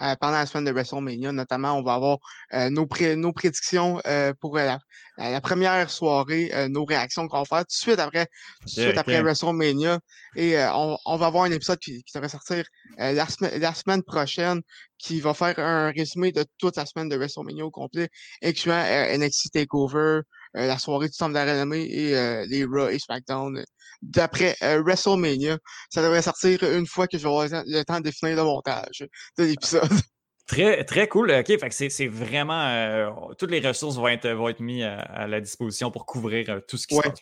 euh, 0.01 0.15
pendant 0.19 0.37
la 0.37 0.45
semaine 0.45 0.65
de 0.65 0.71
WrestleMania. 0.71 1.31
Notamment, 1.31 1.73
on 1.73 1.83
va 1.83 1.93
avoir 1.93 2.17
euh, 2.53 2.69
nos, 2.69 2.87
nos 3.15 3.33
prédictions 3.33 4.01
euh, 4.07 4.33
pour 4.39 4.57
la, 4.57 4.79
la, 5.17 5.41
première 5.41 5.89
soirée, 5.89 6.51
nos 6.69 6.85
réactions 6.85 7.27
qu'on 7.27 7.39
va 7.39 7.45
faire 7.45 7.59
tout 7.59 7.65
de 7.65 7.71
suite 7.71 7.99
après, 7.99 8.25
tout 8.61 8.65
de 8.65 8.81
suite 8.81 8.97
après 8.97 9.21
WrestleMania. 9.21 9.99
Et 10.35 10.57
on, 10.57 10.97
on, 11.05 11.17
va 11.17 11.27
avoir 11.27 11.43
un 11.43 11.51
épisode 11.51 11.79
qui, 11.79 12.03
qui 12.03 12.13
devrait 12.13 12.29
sortir 12.29 12.63
la, 12.97 13.13
la, 13.13 13.73
semaine 13.73 14.01
prochaine 14.03 14.61
qui 14.97 15.19
va 15.19 15.33
faire 15.33 15.59
un 15.59 15.91
résumé 15.91 16.31
de 16.31 16.45
toute 16.57 16.77
la 16.77 16.85
semaine 16.85 17.09
de 17.09 17.15
WrestleMania 17.15 17.65
au 17.65 17.71
complet, 17.71 18.09
incluant 18.43 18.83
NXT 19.17 19.53
TakeOver, 19.53 20.21
la 20.53 20.77
soirée 20.77 21.07
du 21.07 21.17
Temple 21.17 21.31
de 21.31 21.35
la 21.35 21.53
Renommée 21.53 21.83
et 21.83 22.45
les 22.47 22.65
Raw 22.65 22.89
et 22.89 22.99
SmackDown 22.99 23.63
d'après 24.01 24.55
euh, 24.63 24.81
WrestleMania. 24.81 25.57
Ça 25.89 26.01
devrait 26.01 26.21
sortir 26.21 26.63
une 26.63 26.87
fois 26.87 27.07
que 27.07 27.17
j'aurai 27.17 27.49
le 27.65 27.83
temps 27.83 27.99
de 27.99 28.11
finir 28.11 28.35
le 28.35 28.43
montage 28.43 29.05
de 29.37 29.43
l'épisode. 29.43 29.89
Très, 30.47 30.83
très 30.83 31.07
cool. 31.07 31.31
OK, 31.31 31.47
fait 31.47 31.69
que 31.69 31.89
c'est 31.89 32.07
vraiment. 32.07 32.67
Euh, 32.67 33.09
toutes 33.37 33.51
les 33.51 33.65
ressources 33.65 33.95
vont 33.95 34.09
être, 34.09 34.27
vont 34.31 34.49
être 34.49 34.59
mises 34.59 34.83
à, 34.83 35.25
la 35.25 35.39
disposition 35.39 35.91
pour 35.91 36.05
couvrir 36.05 36.49
euh, 36.49 36.59
tout 36.67 36.75
ce 36.75 36.87
qui 36.87 36.95
se 36.95 37.01
passe. 37.01 37.21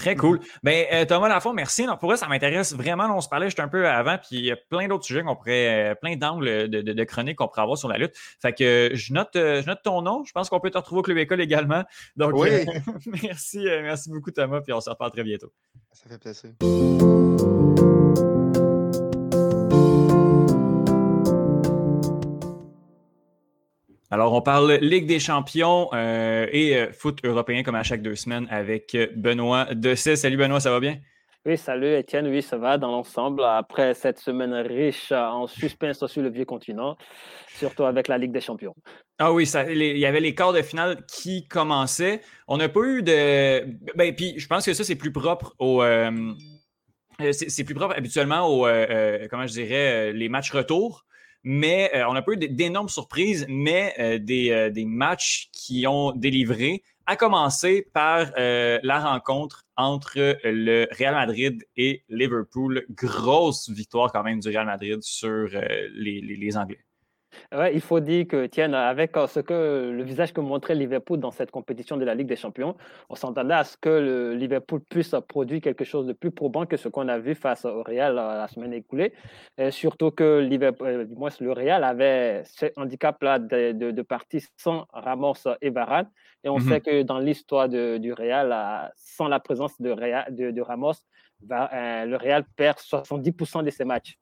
Très 0.00 0.16
cool. 0.16 0.40
Ben, 0.62 0.86
euh, 0.92 1.04
Thomas 1.04 1.28
Lafont, 1.28 1.52
merci. 1.52 1.84
pour 1.98 2.08
vrai, 2.08 2.16
ça 2.16 2.26
m'intéresse 2.26 2.74
vraiment. 2.74 3.14
on 3.14 3.20
se 3.20 3.28
parlait 3.28 3.46
juste 3.46 3.60
un 3.60 3.68
peu 3.68 3.86
avant, 3.86 4.16
puis 4.16 4.38
il 4.38 4.44
y 4.44 4.50
a 4.50 4.56
plein 4.56 4.88
d'autres 4.88 5.04
sujets 5.04 5.22
qu'on 5.22 5.36
pourrait, 5.36 5.96
plein 6.00 6.16
d'angles 6.16 6.68
de, 6.68 7.04
chroniques 7.04 7.36
qu'on 7.36 7.48
pourrait 7.48 7.62
avoir 7.62 7.78
sur 7.78 7.88
la 7.88 7.98
lutte. 7.98 8.12
Fait 8.40 8.52
que 8.52 8.90
je 8.94 9.12
note, 9.12 9.30
je 9.34 9.66
note 9.66 9.80
ton 9.84 10.02
nom. 10.02 10.24
Je 10.24 10.32
pense 10.32 10.48
qu'on 10.48 10.60
peut 10.60 10.70
te 10.70 10.78
retrouver 10.78 11.00
au 11.00 11.02
Club 11.02 11.18
École 11.18 11.40
également. 11.40 11.84
Donc, 12.16 12.32
oui. 12.34 12.66
merci, 13.22 13.60
merci 13.64 14.10
beaucoup, 14.10 14.30
Thomas, 14.30 14.60
puis 14.60 14.72
on 14.72 14.80
se 14.80 14.90
reparle 14.90 15.12
très 15.12 15.24
bientôt. 15.24 15.52
Ça 15.92 16.08
fait 16.08 16.18
plaisir. 16.18 17.09
Alors, 24.12 24.32
on 24.32 24.42
parle 24.42 24.72
Ligue 24.80 25.06
des 25.06 25.20
champions 25.20 25.88
euh, 25.92 26.44
et 26.50 26.76
euh, 26.76 26.90
foot 26.92 27.20
européen 27.24 27.62
comme 27.62 27.76
à 27.76 27.84
chaque 27.84 28.02
deux 28.02 28.16
semaines 28.16 28.48
avec 28.50 28.92
euh, 28.96 29.06
Benoît 29.14 29.72
Dessay. 29.72 30.16
Salut 30.16 30.36
Benoît, 30.36 30.58
ça 30.58 30.72
va 30.72 30.80
bien? 30.80 30.98
Oui, 31.46 31.56
salut 31.56 31.94
Étienne. 31.94 32.26
Oui, 32.26 32.42
ça 32.42 32.58
va 32.58 32.76
dans 32.76 32.90
l'ensemble. 32.90 33.44
Après 33.44 33.94
cette 33.94 34.18
semaine 34.18 34.52
riche 34.52 35.12
en 35.12 35.46
suspense 35.46 36.04
sur 36.04 36.22
le 36.22 36.28
vieux 36.28 36.44
continent, 36.44 36.96
surtout 37.54 37.84
avec 37.84 38.08
la 38.08 38.18
Ligue 38.18 38.32
des 38.32 38.40
champions. 38.40 38.74
Ah 39.20 39.32
oui, 39.32 39.48
il 39.48 39.98
y 39.98 40.06
avait 40.06 40.18
les 40.18 40.34
quarts 40.34 40.54
de 40.54 40.62
finale 40.62 41.06
qui 41.06 41.46
commençaient. 41.46 42.20
On 42.48 42.56
n'a 42.56 42.68
pas 42.68 42.80
eu 42.80 43.04
de. 43.04 43.94
Ben, 43.94 44.12
puis 44.12 44.34
je 44.38 44.46
pense 44.48 44.66
que 44.66 44.74
ça, 44.74 44.82
c'est 44.82 44.96
plus 44.96 45.12
propre 45.12 45.54
au. 45.60 45.84
c'est 47.30 47.64
plus 47.64 47.74
propre 47.74 47.94
habituellement 47.96 48.48
aux, 48.48 48.66
comment 49.30 49.46
je 49.46 49.52
dirais, 49.52 50.12
les 50.12 50.28
matchs 50.28 50.50
retour 50.50 51.06
mais 51.42 51.90
euh, 51.94 52.08
on 52.08 52.14
n'a 52.14 52.22
pas 52.22 52.32
eu 52.32 52.36
d'énormes 52.36 52.88
surprises, 52.88 53.46
mais 53.48 53.94
euh, 53.98 54.18
euh, 54.30 54.70
des, 54.70 54.84
matchs 54.84 55.48
qui 55.52 55.86
ont 55.86 56.12
délivré, 56.12 56.82
à 57.06 57.16
commencer 57.16 57.88
par 57.92 58.30
la 58.36 59.00
rencontre 59.00 59.64
entre 59.76 60.38
le 60.44 60.86
Real 60.96 61.14
Madrid 61.14 61.66
et 61.76 62.04
Liverpool. 62.08 62.84
Grosse 62.90 63.68
victoire 63.68 64.12
quand 64.12 64.22
même 64.22 64.38
du 64.38 64.48
Real 64.48 64.66
Madrid 64.66 65.02
sur 65.02 65.48
les 65.92 66.56
Anglais. 66.56 66.78
Ouais, 67.52 67.74
il 67.74 67.80
faut 67.80 68.00
dire 68.00 68.26
que, 68.26 68.46
tiens, 68.46 68.72
avec 68.72 69.16
euh, 69.16 69.26
ce 69.26 69.40
que 69.40 69.90
le 69.92 70.02
visage 70.02 70.32
que 70.32 70.40
montrait 70.40 70.74
Liverpool 70.74 71.18
dans 71.18 71.30
cette 71.30 71.50
compétition 71.50 71.96
de 71.96 72.04
la 72.04 72.14
Ligue 72.14 72.26
des 72.26 72.36
Champions, 72.36 72.76
on 73.08 73.14
s'entendait 73.14 73.54
à 73.54 73.64
ce 73.64 73.76
que 73.76 73.88
le 73.88 74.34
Liverpool 74.34 74.80
puisse 74.88 75.14
produire 75.28 75.60
quelque 75.60 75.84
chose 75.84 76.06
de 76.06 76.12
plus 76.12 76.30
probant 76.30 76.66
que 76.66 76.76
ce 76.76 76.88
qu'on 76.88 77.08
a 77.08 77.18
vu 77.18 77.34
face 77.34 77.64
au 77.64 77.82
Real 77.82 78.18
euh, 78.18 78.38
la 78.38 78.48
semaine 78.48 78.72
écoulée. 78.72 79.12
Et 79.58 79.70
surtout 79.70 80.10
que 80.10 80.38
Liverpool, 80.40 80.86
euh, 80.86 81.06
moins 81.16 81.30
le 81.40 81.52
Real 81.52 81.84
avait 81.84 82.42
ce 82.44 82.66
handicap-là 82.76 83.38
de, 83.38 83.72
de, 83.72 84.02
partie 84.02 84.44
sans 84.56 84.86
Ramos 84.92 85.34
et 85.60 85.70
Varane. 85.70 86.08
Et 86.42 86.48
on 86.48 86.58
sait 86.58 86.78
mmh 86.78 86.80
que 86.80 87.02
dans 87.02 87.18
l'histoire 87.18 87.68
du 87.68 88.12
Real, 88.12 88.90
sans 88.96 89.28
la 89.28 89.40
présence 89.40 89.80
de, 89.80 89.94
de, 90.50 90.60
Ramos, 90.62 90.94
le 91.42 92.16
Real 92.16 92.44
perd 92.56 92.78
70% 92.78 93.62
de 93.62 93.70
ses 93.70 93.84
matchs. 93.84 94.18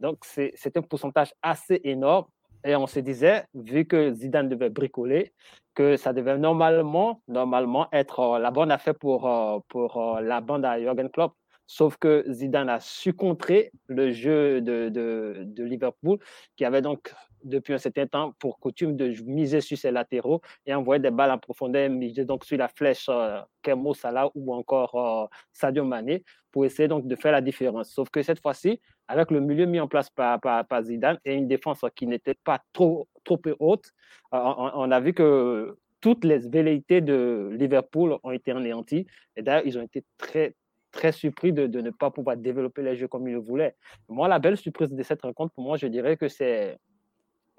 Donc, 0.00 0.18
c'est 0.24 0.76
un 0.76 0.82
pourcentage 0.82 1.32
assez 1.40 1.80
énorme. 1.84 2.26
Et 2.64 2.76
on 2.76 2.86
se 2.86 3.00
disait, 3.00 3.44
vu 3.54 3.86
que 3.86 4.12
Zidane 4.12 4.48
devait 4.48 4.70
bricoler, 4.70 5.32
que 5.74 5.96
ça 5.96 6.12
devait 6.12 6.38
normalement, 6.38 7.22
normalement 7.28 7.88
être 7.92 8.20
euh, 8.20 8.38
la 8.38 8.50
bonne 8.50 8.70
affaire 8.70 8.94
pour, 8.94 9.28
euh, 9.28 9.58
pour 9.68 10.16
euh, 10.16 10.20
la 10.20 10.40
bande 10.40 10.64
à 10.64 10.78
Jürgen 10.78 11.08
Klopp. 11.10 11.34
Sauf 11.66 11.96
que 11.96 12.24
Zidane 12.28 12.68
a 12.68 12.80
su 12.80 13.14
contrer 13.14 13.72
le 13.86 14.10
jeu 14.12 14.60
de, 14.60 14.90
de, 14.90 15.42
de, 15.46 15.64
Liverpool, 15.64 16.18
qui 16.56 16.64
avait 16.64 16.82
donc 16.82 17.14
depuis 17.44 17.74
un 17.74 17.78
certain 17.78 18.06
temps 18.06 18.32
pour 18.38 18.58
coutume 18.58 18.96
de 18.96 19.12
miser 19.24 19.60
sur 19.60 19.76
ses 19.78 19.90
latéraux 19.90 20.40
et 20.66 20.74
envoyer 20.74 21.00
des 21.00 21.10
balles 21.10 21.30
en 21.30 21.38
profondeur, 21.38 21.88
miser 21.90 22.24
donc 22.24 22.44
sur 22.44 22.58
la 22.58 22.68
flèche 22.68 23.06
euh, 23.08 23.40
Kemo 23.62 23.94
Salah 23.94 24.30
ou 24.34 24.54
encore 24.54 25.30
Sadio 25.52 25.84
Mané 25.84 26.24
pour 26.52 26.64
essayer 26.64 26.86
donc 26.86 27.08
de 27.08 27.16
faire 27.16 27.32
la 27.32 27.40
différence. 27.40 27.90
Sauf 27.90 28.10
que 28.10 28.22
cette 28.22 28.40
fois-ci, 28.40 28.80
avec 29.08 29.30
le 29.30 29.40
milieu 29.40 29.66
mis 29.66 29.80
en 29.80 29.88
place 29.88 30.10
par, 30.10 30.40
Zidane 30.82 31.18
et 31.24 31.34
une 31.34 31.48
défense 31.48 31.80
qui 31.96 32.06
n'était 32.06 32.34
pas 32.44 32.60
trop, 32.72 33.08
trop 33.24 33.40
haute, 33.58 33.90
euh, 34.34 34.38
on, 34.38 34.90
a 34.90 35.00
vu 35.00 35.12
que 35.14 35.76
toutes 36.00 36.24
les 36.24 36.38
velléités 36.48 37.00
de 37.00 37.50
Liverpool 37.58 38.18
ont 38.22 38.30
été 38.30 38.52
anéanties. 38.52 39.06
Et 39.36 39.42
d'ailleurs, 39.42 39.66
ils 39.66 39.78
ont 39.78 39.82
été 39.82 40.04
très, 40.18 40.54
très 40.90 41.12
surpris 41.12 41.52
de, 41.52 41.66
ne 41.66 41.90
pas 41.90 42.10
pouvoir 42.10 42.36
développer 42.36 42.82
les 42.82 42.96
jeux 42.96 43.08
comme 43.08 43.26
ils 43.26 43.34
le 43.34 43.40
voulaient. 43.40 43.74
Moi, 44.08 44.28
la 44.28 44.38
belle 44.38 44.56
surprise 44.56 44.92
de 44.92 45.02
cette 45.02 45.22
rencontre, 45.22 45.54
pour 45.54 45.64
moi, 45.64 45.76
je 45.76 45.86
dirais 45.86 46.16
que 46.16 46.28
c'est 46.28 46.78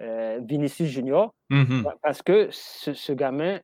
euh, 0.02 0.40
Vinicius 0.44 0.90
Junior, 0.90 1.34
mm-hmm. 1.52 1.84
parce 2.02 2.22
que 2.22 2.48
ce, 2.52 2.94
ce, 2.94 3.14
gamin 3.14 3.60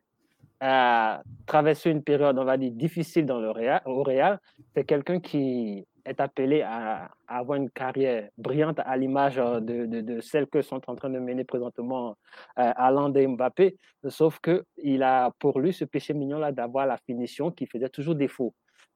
a 0.60 1.22
traversé 1.46 1.90
une 1.90 2.04
période, 2.04 2.38
on 2.38 2.46
va 2.46 2.58
dire, 2.58 2.72
difficile 2.72 3.26
dans 3.26 3.40
le 3.40 3.50
Real, 3.52 3.82
au 3.86 4.04
Real. 4.04 4.40
C'est 4.76 4.84
quelqu'un 4.84 5.20
qui 5.20 5.88
est 6.06 6.20
appelé 6.20 6.62
à, 6.62 7.12
avoir 7.28 7.58
une 7.58 7.70
carrière 7.70 8.30
brillante 8.38 8.80
à 8.80 8.98
l'image 8.98 9.38
euh, 9.38 9.60
de, 9.60 9.86
de, 9.86 10.20
celle 10.22 10.48
que 10.48 10.62
sont 10.62 10.82
en 10.88 10.96
train 10.96 11.10
de 11.10 11.20
mener 11.20 11.44
présentement 11.44 12.16
euh, 12.58 12.72
Alain 12.76 13.14
et 13.14 13.28
Mbappé. 13.28 13.78
Sauf 14.08 14.40
qu'il 14.40 15.04
a 15.04 15.32
pour 15.40 15.60
lui 15.60 15.74
ce 15.74 15.86
péché 15.86 16.14
mignon-là 16.14 16.52
d'avoir 16.52 16.86
la 16.86 16.98
finition 16.98 17.52
qui 17.52 17.66
faisait 17.66 17.90
toujours 17.90 18.16
défaut. 18.16 18.54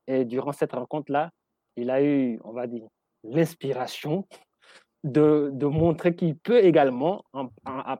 Et 0.07 0.25
durant 0.25 0.51
cette 0.51 0.73
rencontre-là, 0.73 1.29
il 1.75 1.89
a 1.89 2.03
eu, 2.03 2.39
on 2.43 2.51
va 2.51 2.67
dire, 2.67 2.87
l'inspiration 3.23 4.27
de, 5.03 5.49
de, 5.53 5.65
montrer 5.65 6.15
qu'il 6.15 6.37
peut 6.37 6.63
également, 6.63 7.23
à, 7.65 7.97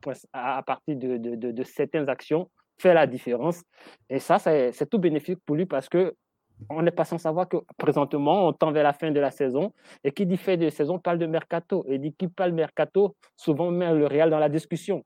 partir 0.65 0.95
de, 0.95 1.17
de, 1.17 1.51
de, 1.51 1.63
certaines 1.63 2.09
actions, 2.09 2.49
faire 2.77 2.93
la 2.95 3.07
différence. 3.07 3.61
Et 4.09 4.19
ça, 4.19 4.39
c'est 4.39 4.89
tout 4.89 4.99
bénéfique 4.99 5.39
pour 5.45 5.55
lui 5.55 5.65
parce 5.65 5.89
que 5.89 6.15
on 6.69 6.81
n'est 6.81 6.91
pas 6.91 7.05
sans 7.05 7.17
savoir 7.17 7.47
que 7.47 7.57
présentement, 7.77 8.47
on 8.47 8.53
tend 8.53 8.71
vers 8.71 8.83
la 8.83 8.93
fin 8.93 9.11
de 9.11 9.19
la 9.19 9.31
saison. 9.31 9.73
Et 10.03 10.11
qui 10.11 10.25
dit 10.25 10.37
fin 10.37 10.55
de 10.55 10.69
saison 10.69 10.99
parle 10.99 11.17
de 11.17 11.25
mercato. 11.25 11.83
Et 11.87 11.99
qui 12.11 12.27
parle 12.27 12.51
mercato, 12.51 13.15
souvent 13.35 13.71
met 13.71 13.93
le 13.93 14.05
Real 14.05 14.29
dans 14.29 14.39
la 14.39 14.49
discussion. 14.49 15.03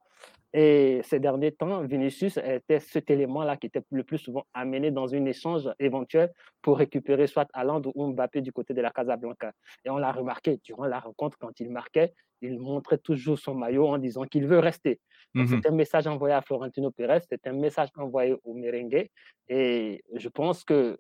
Et 0.54 1.02
ces 1.04 1.20
derniers 1.20 1.52
temps, 1.52 1.82
Vinicius 1.82 2.38
était 2.38 2.80
cet 2.80 3.10
élément-là 3.10 3.58
qui 3.58 3.68
était 3.68 3.82
le 3.92 4.04
plus 4.04 4.18
souvent 4.18 4.46
amené 4.54 4.92
dans 4.92 5.14
un 5.14 5.26
échange 5.26 5.70
éventuel 5.80 6.32
pour 6.62 6.78
récupérer 6.78 7.28
soit 7.28 7.48
Haaland 7.54 7.82
ou 7.96 8.14
Mbappé 8.14 8.42
du 8.42 8.52
côté 8.52 8.74
de 8.74 8.82
la 8.82 8.92
Casablanca. 8.92 9.52
Et 9.84 9.90
on 9.90 9.98
l'a 9.98 10.12
remarqué 10.12 10.58
durant 10.64 10.86
la 10.86 11.00
rencontre, 11.00 11.38
quand 11.38 11.60
il 11.60 11.70
marquait, 11.70 12.14
il 12.42 12.60
montrait 12.60 12.98
toujours 12.98 13.38
son 13.38 13.56
maillot 13.56 13.88
en 13.88 13.98
disant 13.98 14.24
qu'il 14.24 14.48
veut 14.48 14.60
rester. 14.60 15.00
Mmh 15.34 15.46
c'est 15.48 15.68
un 15.68 15.72
message 15.72 16.08
envoyé 16.08 16.34
à 16.34 16.42
Florentino 16.42 16.92
Pérez, 16.92 17.20
c'est 17.30 17.46
un 17.48 17.54
message 17.54 17.90
envoyé 17.98 18.36
au 18.44 18.54
merengue. 18.54 19.10
Et 19.50 20.04
je 20.16 20.30
pense 20.30 20.64
que 20.64 20.98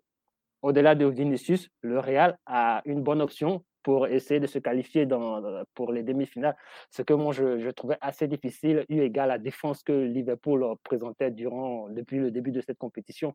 au-delà 0.61 0.95
de 0.95 1.05
Vinicius, 1.05 1.69
le 1.81 1.99
Real 1.99 2.37
a 2.45 2.81
une 2.85 3.01
bonne 3.01 3.21
option 3.21 3.63
pour 3.87 4.05
essayer 4.07 4.41
de 4.41 4.47
se 4.47 4.59
qualifier 4.59 5.05
dans, 5.05 5.41
pour 5.73 5.93
les 5.93 6.03
demi-finales. 6.03 6.57
Ce 6.89 7.03
que 7.03 7.13
moi, 7.13 7.31
je, 7.31 7.69
trouvais 7.69 7.97
assez 8.01 8.27
difficile, 8.27 8.85
eu 8.89 8.99
égard 8.99 9.23
à 9.23 9.27
la 9.27 9.37
défense 9.37 9.81
que 9.81 9.93
Liverpool 9.93 10.75
présentait 10.83 11.31
durant, 11.31 11.87
depuis 11.87 12.17
le 12.17 12.29
début 12.29 12.51
de 12.51 12.59
cette 12.59 12.77
compétition. 12.77 13.33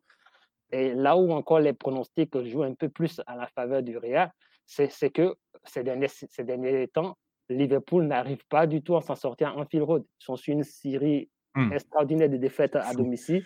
Et 0.71 0.93
là 0.93 1.17
où 1.17 1.31
encore 1.31 1.59
les 1.59 1.73
pronostics 1.73 2.37
jouent 2.45 2.61
un 2.61 2.75
peu 2.75 2.87
plus 2.87 3.19
à 3.25 3.35
la 3.35 3.47
faveur 3.47 3.81
du 3.81 3.97
Real, 3.97 4.31
c'est 4.67 5.09
que 5.09 5.33
ces 5.63 5.83
derniers, 5.83 6.07
ces 6.07 6.43
derniers 6.43 6.87
temps, 6.87 7.17
Liverpool 7.49 8.03
n'arrive 8.03 8.45
pas 8.47 8.67
du 8.67 8.83
tout 8.83 8.95
à 8.95 9.01
s'en 9.01 9.15
sortir 9.15 9.57
en 9.57 9.65
fil 9.65 9.81
road. 9.81 10.03
Ils 10.21 10.23
sont 10.23 10.35
sur 10.35 10.53
une 10.53 10.63
série 10.63 11.31
mmh. 11.55 11.73
extraordinaire 11.73 12.29
de 12.29 12.37
défaites 12.37 12.75
à 12.75 12.93
domicile. 12.93 13.43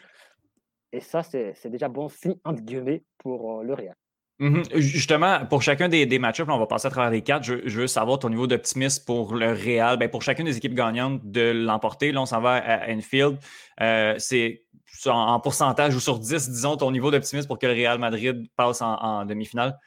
Et 0.92 1.00
ça, 1.00 1.24
c'est 1.24 1.70
déjà 1.70 1.88
bon 1.88 2.10
signe, 2.10 2.36
entre 2.44 2.64
guillemets, 2.64 3.06
pour 3.18 3.62
euh, 3.62 3.64
le 3.64 3.74
Real. 3.76 3.96
Mmh 4.40 4.62
justement, 4.76 5.46
pour 5.48 5.64
chacun 5.64 5.90
des, 5.90 6.20
match-ups, 6.20 6.48
on 6.52 6.60
va 6.60 6.68
passer 6.68 6.88
à 6.88 6.92
travers 6.92 7.10
les 7.10 7.24
quatre. 7.24 7.44
Je, 7.44 7.80
veux 7.80 7.88
savoir 7.88 8.20
ton 8.20 8.30
niveau 8.30 8.46
d'optimisme 8.46 9.04
pour 9.06 9.34
le 9.34 9.52
Real, 9.52 9.98
ben 9.98 10.10
pour 10.10 10.22
chacune 10.22 10.46
des 10.46 10.58
équipes 10.58 10.76
gagnantes 10.76 11.22
de 11.24 11.52
l'emporter. 11.52 12.12
Là, 12.12 12.22
on 12.22 12.28
s'en 12.28 12.40
va 12.40 12.58
à 12.58 12.92
Enfield. 12.92 13.38
Euh, 13.82 14.14
c'est 14.20 14.64
en, 15.08 15.40
pourcentage 15.40 15.96
ou 15.96 16.00
sur 16.00 16.20
10, 16.20 16.50
disons, 16.50 16.78
ton 16.78 16.92
niveau 16.92 17.10
d'optimisme 17.10 17.48
pour 17.48 17.58
que 17.58 17.66
le 17.66 17.74
Real 17.74 17.98
Madrid 17.98 18.48
passe 18.56 18.82
en 18.82 19.26
demi-finale? 19.26 19.80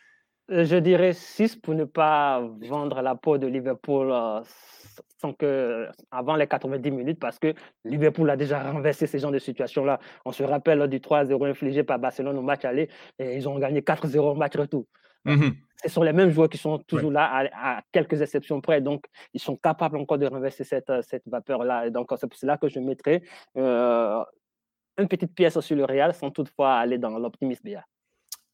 Euh, 0.51 0.65
je 0.65 0.77
dirais 0.77 1.13
6 1.13 1.57
pour 1.57 1.75
ne 1.75 1.85
pas 1.85 2.43
vendre 2.69 3.03
la 3.03 3.15
peau 3.15 3.39
de 3.39 3.47
Liverpool 3.47 4.11
euh, 4.11 4.41
sans 5.21 5.33
que, 5.33 5.89
avant 6.11 6.37
les 6.37 6.47
90 6.47 6.91
minutes 6.91 7.19
parce 7.19 7.39
que 7.39 7.55
Liverpool 7.85 8.29
a 8.31 8.37
déjà 8.37 8.63
renversé 8.63 9.07
ce 9.07 9.19
genre 9.19 9.33
de 9.33 9.39
situation-là. 9.39 10.01
On 10.25 10.33
se 10.33 10.43
rappelle 10.43 10.87
du 10.89 10.99
3-0 10.99 11.49
infligé 11.49 11.83
par 11.83 11.99
Barcelone 11.99 12.39
au 12.39 12.43
match 12.43 12.65
aller 12.65 12.89
et 13.19 13.37
ils 13.37 13.49
ont 13.49 13.59
gagné 13.59 13.81
4-0 13.81 14.19
au 14.19 14.35
match 14.35 14.57
retour. 14.57 14.87
Mmh 15.25 15.51
ce 15.83 15.89
sont 15.89 16.03
les 16.03 16.13
mêmes 16.13 16.31
joueurs 16.31 16.49
qui 16.49 16.59
sont 16.59 16.79
toujours 16.79 17.11
là 17.11 17.49
à, 17.55 17.83
quelques 17.93 18.21
exceptions 18.21 18.61
près. 18.61 18.81
Donc, 18.81 19.07
ils 19.33 19.41
sont 19.41 19.57
capables 19.57 19.97
encore 19.97 20.19
de 20.19 20.27
renverser 20.27 20.65
cette, 20.65 20.93
cette 21.03 21.27
vapeur-là. 21.27 21.87
Et 21.87 21.91
donc, 21.91 22.09
c'est 22.19 22.27
pour 22.27 22.39
cela 22.39 22.59
que 22.59 22.69
je 22.69 22.81
mettrai 22.81 23.23
euh, 23.57 24.23
une 24.99 25.09
petite 25.09 25.35
pièce 25.35 25.59
sur 25.61 25.77
le 25.77 25.85
Real 25.85 26.15
sans 26.15 26.31
toutefois 26.31 26.75
aller 26.75 26.99
dans 26.99 27.19
l'optimisme. 27.19 27.81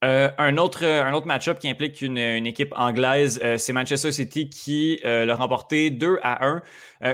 Euh, 0.07 0.31
un 0.39 0.57
autre, 0.57 0.85
un 0.85 1.13
autre 1.15 1.27
match-up 1.27 1.59
qui 1.59 1.69
implique 1.69 2.01
une, 2.01 2.17
équipe 2.19 2.73
anglaise, 2.77 3.41
euh, 3.43 3.57
c'est 3.57 3.73
Manchester 3.73 4.13
City 4.13 4.49
qui 4.49 5.01
l'a 5.03 5.35
remporté 5.35 5.91
2 5.91 6.21
à 6.23 6.47
1 6.47 6.63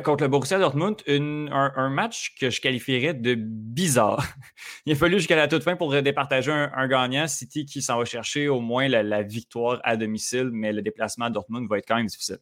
contre 0.03 0.25
le 0.25 0.29
Borussia 0.29 0.59
Dortmund. 0.59 0.97
un, 1.09 1.89
match 1.89 2.35
que 2.39 2.51
je 2.51 2.61
qualifierais 2.61 3.15
de 3.15 3.35
bizarre. 3.35 4.23
Il 4.87 4.93
a 4.93 4.97
fallu 4.97 5.19
jusqu'à 5.19 5.37
la 5.37 5.49
toute 5.49 5.63
fin 5.63 5.75
pour 5.77 5.91
départager 6.03 6.53
un, 6.53 6.89
gagnant. 6.89 7.27
City 7.29 7.65
qui 7.65 7.81
s'en 7.81 7.99
va 7.99 8.05
chercher 8.05 8.49
au 8.49 8.61
moins 8.61 8.89
la, 8.89 9.23
victoire 9.23 9.81
à 9.85 9.97
domicile, 9.97 10.51
mais 10.53 10.73
le 10.73 10.83
déplacement 10.83 11.27
à 11.27 11.31
Dortmund 11.31 11.69
va 11.69 11.79
être 11.79 11.87
quand 11.89 11.97
même 11.97 12.07
difficile. 12.07 12.39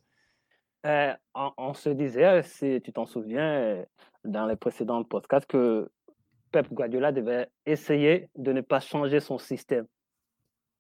on, 0.85 1.75
se 1.75 1.91
disait, 1.91 2.43
si 2.43 2.81
tu 2.83 2.93
t'en 2.93 3.07
souviens, 3.07 3.85
dans 4.25 4.47
les 4.47 4.57
précédents 4.57 5.05
podcasts, 5.05 5.47
que 5.47 5.89
Pep 6.51 6.67
Guardiola 6.73 7.13
devait 7.13 7.49
essayer 7.67 8.29
de 8.37 8.53
ne 8.53 8.63
pas 8.63 8.81
changer 8.81 9.21
son 9.21 9.39
système 9.39 9.87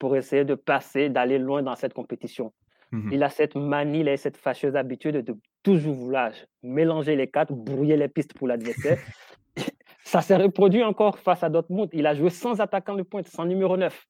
pour 0.00 0.16
essayer 0.16 0.44
de 0.44 0.56
passer, 0.56 1.08
d'aller 1.10 1.38
loin 1.38 1.62
dans 1.62 1.76
cette 1.76 1.94
compétition. 1.94 2.52
Mmh 2.90 3.10
il 3.12 3.22
a 3.22 3.30
cette 3.30 3.54
manie, 3.54 4.00
il 4.00 4.08
a 4.08 4.16
cette 4.16 4.36
fâcheuse 4.36 4.74
habitude 4.74 5.18
de 5.18 5.36
toujours 5.62 5.94
vouloir 5.94 6.32
mélanger 6.64 7.14
les 7.14 7.28
cartes, 7.28 7.52
brouiller 7.52 7.96
les 7.96 8.08
pistes 8.08 8.34
pour 8.34 8.48
l'adversaire. 8.48 8.98
Ça 10.04 10.20
s'est 10.22 10.34
reproduit 10.36 10.82
encore 10.82 11.20
face 11.20 11.44
à 11.44 11.48
Dortmund. 11.48 11.88
Il 11.92 12.04
a 12.08 12.14
joué 12.14 12.30
sans 12.30 12.60
attaquant 12.60 12.96
de 12.96 13.02
pointe, 13.02 13.28
sans 13.28 13.44
numéro 13.44 13.76
9. 13.76 14.06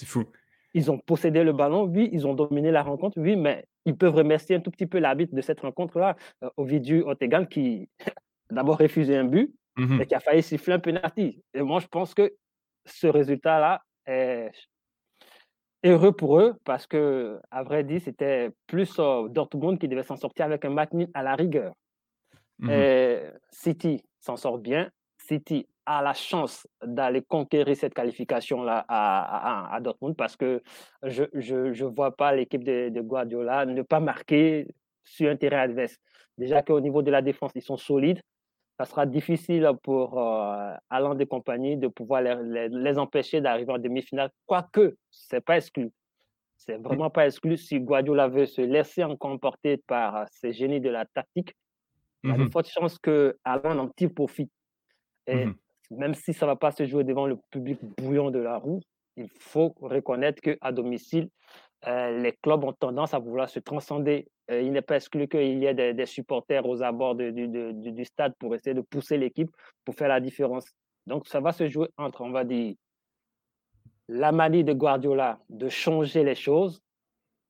C'est 0.00 0.06
fou. 0.06 0.24
Ils 0.72 0.90
ont 0.90 0.98
possédé 0.98 1.44
le 1.44 1.52
ballon, 1.52 1.84
oui, 1.84 2.08
ils 2.10 2.26
ont 2.26 2.34
dominé 2.34 2.72
la 2.72 2.82
rencontre, 2.82 3.20
oui, 3.20 3.36
mais 3.36 3.64
ils 3.84 3.96
peuvent 3.96 4.16
remercier 4.16 4.56
un 4.56 4.60
tout 4.60 4.72
petit 4.72 4.86
peu 4.86 4.98
l'arbitre 4.98 5.32
de 5.32 5.40
cette 5.40 5.60
rencontre-là, 5.60 6.16
euh, 6.42 6.50
Ovidiu 6.56 7.02
Otegan, 7.02 7.44
qui 7.46 7.88
d'abord 8.50 8.78
refusé 8.78 9.16
un 9.16 9.24
but, 9.24 9.54
Mmh 9.76 10.00
et 10.00 10.06
qui 10.06 10.14
a 10.14 10.20
failli 10.20 10.42
siffler 10.42 10.74
un 10.74 10.78
penalty. 10.78 11.42
Et 11.52 11.62
moi, 11.62 11.80
je 11.80 11.86
pense 11.86 12.14
que 12.14 12.32
ce 12.84 13.06
résultat-là 13.06 13.82
est 14.06 14.50
heureux 15.84 16.12
pour 16.12 16.40
eux 16.40 16.54
parce 16.64 16.86
que, 16.86 17.38
à 17.50 17.62
vrai 17.62 17.84
dire, 17.84 18.00
c'était 18.02 18.50
plus 18.66 18.98
euh, 18.98 19.28
Dortmund 19.28 19.78
qui 19.78 19.88
devait 19.88 20.02
s'en 20.02 20.16
sortir 20.16 20.46
avec 20.46 20.64
un 20.64 20.70
match 20.70 20.90
à 21.14 21.22
la 21.22 21.34
rigueur. 21.34 21.72
Mmh 22.58 22.70
City 23.50 24.02
s'en 24.20 24.36
sort 24.36 24.58
bien. 24.58 24.90
City 25.18 25.66
a 25.86 26.02
la 26.02 26.14
chance 26.14 26.66
d'aller 26.82 27.22
conquérir 27.22 27.76
cette 27.76 27.94
qualification-là 27.94 28.84
à, 28.88 29.74
à, 29.74 29.80
Dortmund 29.80 30.16
parce 30.16 30.36
que 30.36 30.62
je 31.02 31.24
ne 31.34 31.72
je, 31.72 31.84
vois 31.84 32.16
pas 32.16 32.34
l'équipe 32.34 32.64
de, 32.64 32.88
de, 32.88 33.00
Guardiola 33.00 33.66
ne 33.66 33.82
pas 33.82 34.00
marquer 34.00 34.66
sur 35.04 35.30
un 35.30 35.36
terrain 35.36 35.58
adverse. 35.58 35.96
Déjà 36.38 36.62
qu'au 36.62 36.80
niveau 36.80 37.02
de 37.02 37.10
la 37.10 37.22
défense, 37.22 37.52
ils 37.54 37.62
sont 37.62 37.76
solides 37.76 38.20
ça 38.78 38.84
sera 38.84 39.06
difficile 39.06 39.70
pour 39.82 40.20
euh, 40.20 40.74
Alain 40.90 41.16
et 41.18 41.26
compagnie 41.26 41.76
de 41.76 41.88
pouvoir 41.88 42.22
les, 42.22 42.68
les, 42.68 42.98
empêcher 42.98 43.40
d'arriver 43.40 43.72
en 43.72 43.78
demi-finale, 43.78 44.30
quoique 44.46 44.96
ce 45.10 45.36
n'est 45.36 45.40
pas 45.40 45.56
exclu. 45.56 45.92
C'est 46.56 46.76
vraiment 46.76 47.10
pas 47.10 47.26
exclu 47.26 47.56
si 47.56 47.78
Guardiola 47.78 48.28
veut 48.28 48.46
se 48.46 48.62
laisser 48.62 49.04
emporter 49.04 49.76
par 49.76 50.26
ces 50.30 50.52
génies 50.52 50.80
de 50.80 50.90
la 50.90 51.04
tactique. 51.04 51.54
Il 52.22 52.30
y 52.30 52.32
a 52.32 52.36
de 52.36 52.44
mmh 52.44 52.50
fortes 52.50 52.68
chances 52.68 52.98
que 52.98 53.36
Alain 53.44 53.78
en 53.78 53.88
tire 53.88 54.12
profit. 54.14 54.50
Et 55.26 55.46
mmh 55.46 55.54
même 55.90 56.14
si 56.14 56.32
ça 56.32 56.46
ne 56.46 56.50
va 56.50 56.56
pas 56.56 56.72
se 56.72 56.86
jouer 56.86 57.04
devant 57.04 57.26
le 57.26 57.36
public 57.50 57.78
bouillon 57.98 58.30
de 58.30 58.38
la 58.38 58.56
roue, 58.56 58.80
il 59.16 59.28
faut 59.38 59.74
reconnaître 59.80 60.40
qu'à 60.40 60.72
domicile, 60.72 61.28
euh, 61.86 62.18
les 62.18 62.32
clubs 62.32 62.64
ont 62.64 62.72
tendance 62.72 63.14
à 63.14 63.18
vouloir 63.18 63.48
se 63.48 63.60
transcender. 63.60 64.28
Euh, 64.50 64.60
il 64.60 64.72
n'est 64.72 64.82
pas 64.82 64.96
exclu 64.96 65.26
qu'il 65.26 65.58
y 65.58 65.66
ait 65.66 65.94
des, 65.94 66.06
supporters 66.06 66.66
aux 66.66 66.82
abords 66.82 67.14
du 67.14 68.04
stade 68.04 68.34
pour 68.38 68.54
essayer 68.54 68.74
de 68.74 68.82
pousser 68.82 69.16
l'équipe 69.16 69.50
pour 69.84 69.94
faire 69.94 70.08
la 70.08 70.20
différence. 70.20 70.66
Donc, 71.06 71.26
ça 71.26 71.40
va 71.40 71.52
se 71.52 71.68
jouer 71.68 71.88
entre, 71.96 72.22
on 72.22 72.30
va 72.30 72.44
dire, 72.44 72.74
la 74.08 74.32
manie 74.32 74.64
de 74.64 74.72
Guardiola 74.72 75.38
de 75.48 75.68
changer 75.68 76.24
les 76.24 76.34
choses 76.34 76.82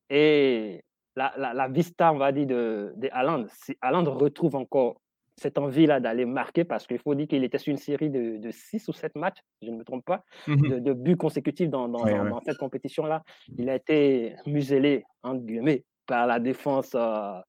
et 0.09 0.83
la, 1.15 1.67
vista, 1.69 2.13
on 2.13 2.17
va 2.17 2.31
dire, 2.31 2.47
de, 2.47 2.93
de 2.95 3.09
Si 3.49 3.77
Haaland 3.81 4.03
retrouve 4.03 4.55
encore 4.55 5.01
cette 5.37 5.57
envie-là 5.57 5.99
d'aller 5.99 6.25
marquer, 6.25 6.63
parce 6.63 6.87
qu'il 6.87 6.99
faut 6.99 7.13
dire 7.13 7.27
qu'il 7.27 7.43
était 7.43 7.57
sur 7.57 7.71
une 7.71 7.77
série 7.77 8.09
de, 8.09 8.37
de 8.37 8.51
six 8.51 8.87
ou 8.87 8.93
sept 8.93 9.15
matchs, 9.15 9.39
je 9.61 9.69
ne 9.69 9.77
me 9.77 9.83
trompe 9.83 10.05
pas, 10.05 10.23
mmh 10.47 10.79
de, 10.79 10.93
buts 10.93 11.17
consécutifs 11.17 11.69
dans, 11.69 11.89
dans, 11.89 12.39
cette 12.45 12.57
compétition-là. 12.57 13.21
Il 13.57 13.69
a 13.69 13.75
été 13.75 14.35
muselé, 14.45 15.03
entre 15.23 15.41
guillemets, 15.41 15.83
par 16.05 16.27
la 16.27 16.39
défense 16.39 16.91
euh, 16.95 17.39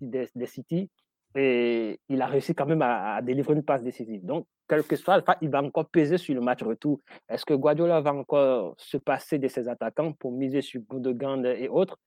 des, 0.00 0.46
City, 0.46 0.90
et 1.34 1.98
il 2.08 2.20
a 2.20 2.26
réussi 2.26 2.54
quand 2.54 2.66
même 2.66 2.82
à, 2.82 3.20
délivrer 3.22 3.54
une 3.54 3.64
passe 3.64 3.82
décisive. 3.82 4.24
Donc, 4.24 4.46
quel 4.68 4.84
que 4.84 4.96
soit, 4.96 5.24
il 5.40 5.50
va 5.50 5.62
encore 5.62 5.88
peser 5.88 6.18
sur 6.18 6.34
le 6.34 6.40
match 6.40 6.62
retour. 6.62 7.00
Est-ce 7.28 7.44
que 7.44 7.54
Guardiola 7.54 8.00
va 8.00 8.12
encore 8.12 8.74
se 8.78 8.96
passer 8.96 9.38
de 9.38 9.48
ses 9.48 9.68
attaquants 9.68 10.12
pour 10.12 10.32
miser 10.32 10.62
sur 10.62 10.80
Gundogan 10.88 11.44
et 11.46 11.68
autres? 11.68 11.98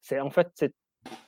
C'est 0.00 0.20
en 0.20 0.30
fait 0.30 0.48
c'est 0.54 0.74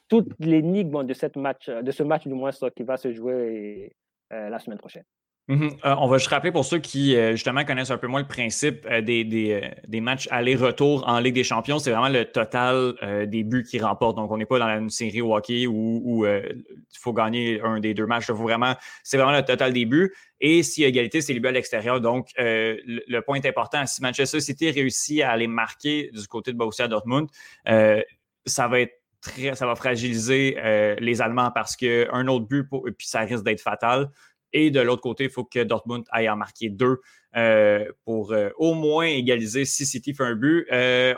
toute 0.08 0.28
l'énigme 0.38 1.04
de, 1.04 1.80
de 1.82 1.90
ce 1.90 2.02
match 2.02 2.26
du 2.26 2.34
moins 2.34 2.50
qui 2.74 2.82
va 2.82 2.96
se 2.96 3.12
jouer 3.12 3.94
euh, 4.32 4.48
la 4.48 4.58
semaine 4.58 4.78
prochaine. 4.78 5.04
Mhm. 5.48 5.76
Euh, 5.84 5.94
on 5.98 6.08
va 6.08 6.18
juste 6.18 6.30
rappeler 6.30 6.50
pour 6.50 6.64
ceux 6.64 6.78
qui 6.78 7.14
euh, 7.14 7.32
justement 7.32 7.64
connaissent 7.64 7.92
un 7.92 7.98
peu 7.98 8.08
moins 8.08 8.20
le 8.20 8.26
principe 8.26 8.88
des, 8.88 9.22
des, 9.24 10.00
matchs 10.00 10.26
aller-retour 10.32 11.06
en 11.06 11.20
Ligue 11.20 11.34
des 11.34 11.44
Champions, 11.44 11.78
c'est 11.78 11.92
vraiment 11.92 12.08
le 12.08 12.24
total 12.24 12.94
des 13.28 13.44
buts 13.44 13.62
qui 13.62 13.78
remportent. 13.78 14.16
Donc, 14.16 14.30
on 14.30 14.38
n'est 14.38 14.46
pas 14.46 14.58
dans 14.58 14.68
une 14.68 14.90
série 14.90 15.20
hockey 15.20 15.66
où 15.66 16.26
il 16.26 16.98
faut 16.98 17.12
gagner 17.12 17.60
un 17.62 17.78
des 17.78 17.94
deux 17.94 18.06
matchs. 18.06 18.26
c'est 19.04 19.16
vraiment 19.18 19.36
le 19.36 19.44
total 19.44 19.72
des 19.72 19.84
buts. 19.84 20.12
Et 20.40 20.60
a 20.60 20.86
égalité, 20.86 21.20
c'est 21.20 21.32
les 21.32 21.40
buts 21.40 21.48
à 21.48 21.52
l'extérieur. 21.52 22.00
Donc, 22.00 22.28
le, 22.36 23.20
point 23.20 23.40
important, 23.44 23.86
si 23.86 24.02
Manchester 24.02 24.40
City 24.40 24.70
réussit 24.70 25.22
à 25.22 25.30
aller 25.30 25.46
marquer 25.46 26.10
du 26.12 26.26
côté 26.26 26.52
de 26.52 26.58
Borussia 26.58 26.88
Dortmund, 26.88 27.28
ça 27.64 28.68
va 28.68 28.80
être 28.80 28.94
ça 29.54 29.66
va 29.66 29.74
fragiliser 29.74 30.56
euh, 30.58 30.94
les 30.98 31.20
Allemands 31.20 31.50
parce 31.50 31.76
qu'un 31.76 32.26
autre 32.28 32.46
but, 32.46 32.68
puis 32.96 33.06
ça 33.06 33.20
risque 33.20 33.44
d'être 33.44 33.60
fatal. 33.60 34.10
Et 34.52 34.70
de 34.70 34.80
l'autre 34.80 35.02
côté, 35.02 35.24
il 35.24 35.30
faut 35.30 35.44
que 35.44 35.62
Dortmund 35.62 36.04
aille 36.10 36.28
en 36.28 36.36
marquer 36.36 36.68
deux 36.68 37.00
euh, 37.36 37.84
pour 38.04 38.32
euh, 38.32 38.50
au 38.56 38.74
moins 38.74 39.06
égaliser 39.06 39.64
si 39.64 39.84
City 39.84 40.14
fait 40.14 40.24
un 40.24 40.34
but. 40.34 40.66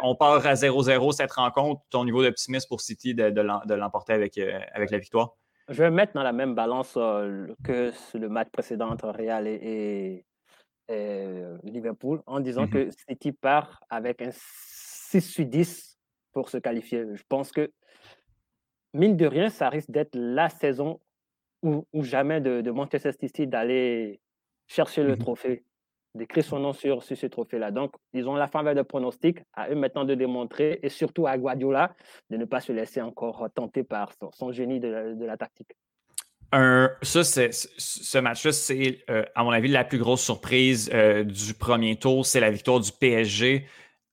on 0.03 0.15
part 0.17 0.47
à 0.47 0.55
0-0 0.55 1.13
cette 1.13 1.33
rencontre. 1.33 1.83
Ton 1.91 2.05
niveau 2.05 2.23
d'optimisme 2.23 2.69
pour 2.69 2.81
City 2.81 3.15
de, 3.15 3.75
l'emporter 3.75 4.13
avec, 4.13 4.39
avec 4.39 4.91
la 4.91 4.99
victoire? 4.99 5.37
Je 5.69 5.83
vais 5.83 5.91
mettre 5.91 6.15
dans 6.15 6.23
la 6.23 6.33
même 6.33 6.55
balance 6.55 6.95
que 6.95 7.93
le 8.15 8.29
match 8.29 8.49
précédent 8.51 8.89
entre 8.89 9.11
Real 9.11 9.47
et, 9.47 10.25
Liverpool 11.65 12.23
en 12.27 12.41
disant 12.41 12.65
mm-hmm. 12.65 12.89
que 12.89 12.91
City 13.09 13.33
part 13.33 13.85
avec 13.91 14.23
un 14.23 14.31
6 14.33 15.21
sur 15.21 15.45
10 15.45 15.99
pour 16.33 16.49
se 16.49 16.57
qualifier. 16.57 17.05
Je 17.15 17.23
pense 17.29 17.53
que 17.53 17.73
mine 18.95 19.17
de 19.17 19.27
rien, 19.27 19.51
ça 19.51 19.69
risque 19.69 19.91
d'être 19.91 20.15
la 20.15 20.49
saison 20.49 21.01
ou, 21.63 21.85
jamais 22.03 22.41
de, 22.41 22.71
Manchester 22.71 23.13
City 23.13 23.47
d'aller 23.47 24.21
chercher 24.67 25.03
le 25.03 25.15
mmh 25.15 25.19
trophée, 25.19 25.65
d'écrire 26.15 26.45
son 26.45 26.59
nom 26.59 26.73
sur, 26.73 27.03
sur 27.03 27.17
ce 27.17 27.27
trophée-là. 27.27 27.71
Donc, 27.71 27.95
ils 28.13 28.29
ont 28.29 28.35
la 28.35 28.49
faveur 28.49 28.75
de 28.75 28.83
pronostic, 28.83 29.39
à 29.55 29.71
eux 29.71 29.75
maintenant 29.75 30.05
de 30.05 30.15
démontrer, 30.15 30.79
et 30.83 30.89
surtout 30.89 31.27
à 31.27 31.37
Guardiola, 31.37 31.95
de 32.31 32.37
ne 32.37 32.45
pas 32.45 32.61
se 32.61 32.73
laisser 32.73 33.01
encore 33.01 33.49
tenter 33.55 33.83
par 33.83 34.13
son, 34.35 34.53
génie 34.53 34.81
de 34.81 35.25
la, 35.25 35.37
tactique. 35.37 35.73
ça, 36.53 37.25
c'est, 37.25 37.51
ce 37.53 38.19
match-là, 38.19 38.53
c'est, 38.53 39.05
euh, 39.11 39.25
à 39.35 39.45
mon 39.45 39.51
avis, 39.51 39.69
la 39.69 39.85
plus 39.85 39.99
grosse 39.99 40.23
surprise 40.23 40.91
euh, 40.93 41.25
du 41.25 41.55
premier 41.55 41.97
tour. 41.97 42.27
C'est 42.27 42.41
la 42.41 42.51
victoire 42.51 42.81
du 42.81 42.93
PSG 42.93 43.67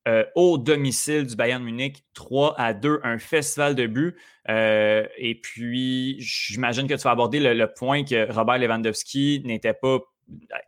euh, 0.08 0.24
au 0.36 0.60
domicile 0.60 1.26
du 1.26 1.36
Bayern 1.36 1.64
Munich, 1.64 2.03
3 2.14 2.53
à 2.60 2.74
2, 2.74 2.99
un 3.03 3.18
festival 3.18 3.74
de 3.74 3.88
buts. 3.88 4.16
Euh, 4.49 5.08
et 5.18 5.36
puis, 5.41 6.18
j'imagine 6.20 6.88
que 6.88 6.93
tu 6.93 7.01
vas 7.01 7.12
aborder 7.12 7.39
le, 7.39 7.68
point 7.74 8.03
que 8.03 8.32
Robert 8.32 8.60
Lewandowski 8.60 9.41
n'était 9.45 9.74
pas 9.74 9.99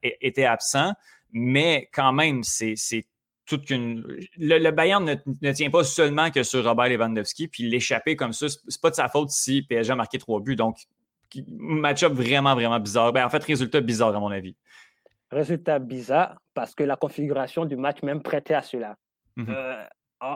était 0.01 0.45
absent, 0.45 0.93
mais 1.31 1.89
quand 1.93 2.13
même, 2.13 2.43
c'est 2.43 2.75
toute 3.45 3.69
une. 3.69 4.03
Le, 4.38 4.71
Bayern 4.71 5.03
ne, 5.41 5.51
tient 5.51 5.69
pas 5.69 5.83
seulement 5.83 6.31
que 6.31 6.41
sur 6.41 6.63
Robert 6.63 6.89
Lewandowski, 6.89 7.47
puis 7.47 7.69
l'échapper 7.69 8.15
comme 8.15 8.33
ça, 8.33 8.47
c'est 8.49 8.81
pas 8.81 8.89
de 8.89 8.95
sa 8.95 9.07
faute 9.07 9.29
si 9.29 9.61
PSG 9.61 9.93
a 9.93 9.95
marqué 9.95 10.17
trois 10.17 10.39
buts. 10.39 10.55
Donc, 10.55 10.77
match-up 11.47 12.13
vraiment, 12.13 12.55
vraiment 12.55 12.79
bizarre. 12.79 13.13
Ben, 13.13 13.25
en 13.25 13.29
fait, 13.29 13.43
résultat 13.43 13.81
bizarre 13.81 14.15
à 14.15 14.19
mon 14.19 14.31
avis. 14.31 14.55
Résultat 15.31 15.77
bizarre 15.79 16.41
parce 16.53 16.73
que 16.73 16.83
la 16.83 16.95
configuration 16.95 17.65
du 17.65 17.75
match 17.75 18.01
même 18.01 18.21
prêtait 18.21 18.53
à 18.53 18.61
cela. 18.61 18.95
Mmh 19.38 19.45
euh, 19.49 19.85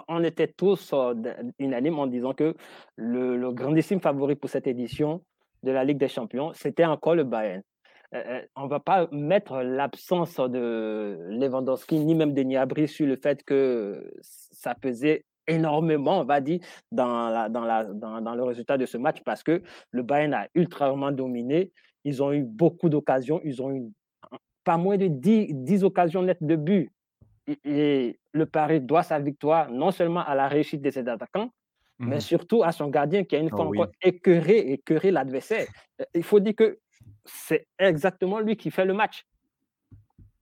on 0.07 0.23
était 0.23 0.47
tous 0.47 0.93
euh, 0.93 1.15
unanimes 1.57 1.97
en 1.97 2.07
disant 2.07 2.33
que 2.33 2.55
le, 2.97 3.51
grandissime 3.51 3.99
favori 3.99 4.35
pour 4.35 4.49
cette 4.49 4.67
édition 4.67 5.23
de 5.63 5.71
la 5.71 5.83
Ligue 5.83 5.97
des 5.97 6.07
Champions, 6.07 6.51
c'était 6.53 6.85
encore 6.85 7.15
le 7.15 7.23
Bayern. 7.23 7.63
Euh, 8.13 8.41
on 8.55 8.65
ne 8.65 8.69
va 8.69 8.79
pas 8.79 9.07
mettre 9.11 9.61
l'absence 9.61 10.35
de 10.35 11.17
Lewandowski 11.29 11.97
ni 11.99 12.13
même 12.13 12.33
de 12.33 12.41
Niabri 12.41 12.87
sur 12.87 13.07
le 13.07 13.15
fait 13.15 13.43
que 13.43 14.11
ça 14.21 14.75
pesait 14.75 15.25
énormément, 15.47 16.19
on 16.19 16.25
va 16.25 16.41
dire, 16.41 16.59
dans, 16.91 17.29
le 17.49 18.43
résultat 18.43 18.77
de 18.77 18.85
ce 18.85 18.97
match 18.97 19.23
parce 19.23 19.41
que 19.41 19.63
le 19.91 20.03
Bayern 20.03 20.33
a 20.33 20.47
ultrament 20.53 21.11
dominé. 21.11 21.71
Ils 22.03 22.21
ont 22.21 22.33
eu 22.33 22.43
beaucoup 22.43 22.89
d'occasions. 22.89 23.41
Ils 23.43 23.61
ont 23.61 23.71
eu 23.71 23.83
pas 24.63 24.77
moins 24.77 24.97
de 24.97 25.07
10, 25.07 25.53
10 25.53 25.83
occasions 25.83 26.21
nettes 26.21 26.43
de 26.43 26.55
but. 26.55 26.91
Le 28.33 28.45
Paris 28.45 28.81
doit 28.81 29.03
sa 29.03 29.19
victoire 29.19 29.69
non 29.69 29.91
seulement 29.91 30.21
à 30.25 30.35
la 30.35 30.47
réussite 30.47 30.81
de 30.81 30.89
ses 30.91 31.07
attaquants, 31.07 31.49
mais 31.99 32.15
Mhm. 32.15 32.21
surtout 32.21 32.63
à 32.63 32.71
son 32.71 32.87
gardien 32.89 33.23
qui 33.23 33.35
a 33.35 33.39
une 33.39 33.49
Oh 33.51 33.57
fois 33.57 33.67
oui. 33.67 33.79
encore 33.79 33.91
écœuré, 34.01 34.57
écœuré 34.73 35.11
l'adversaire. 35.11 35.67
Euh, 36.01 36.05
Il 36.15 36.23
faut 36.23 36.39
dire 36.39 36.55
que 36.55 36.79
c'est 37.25 37.67
exactement 37.77 38.39
lui 38.39 38.55
qui 38.57 38.71
fait 38.71 38.85
le 38.85 38.93
match. 38.93 39.25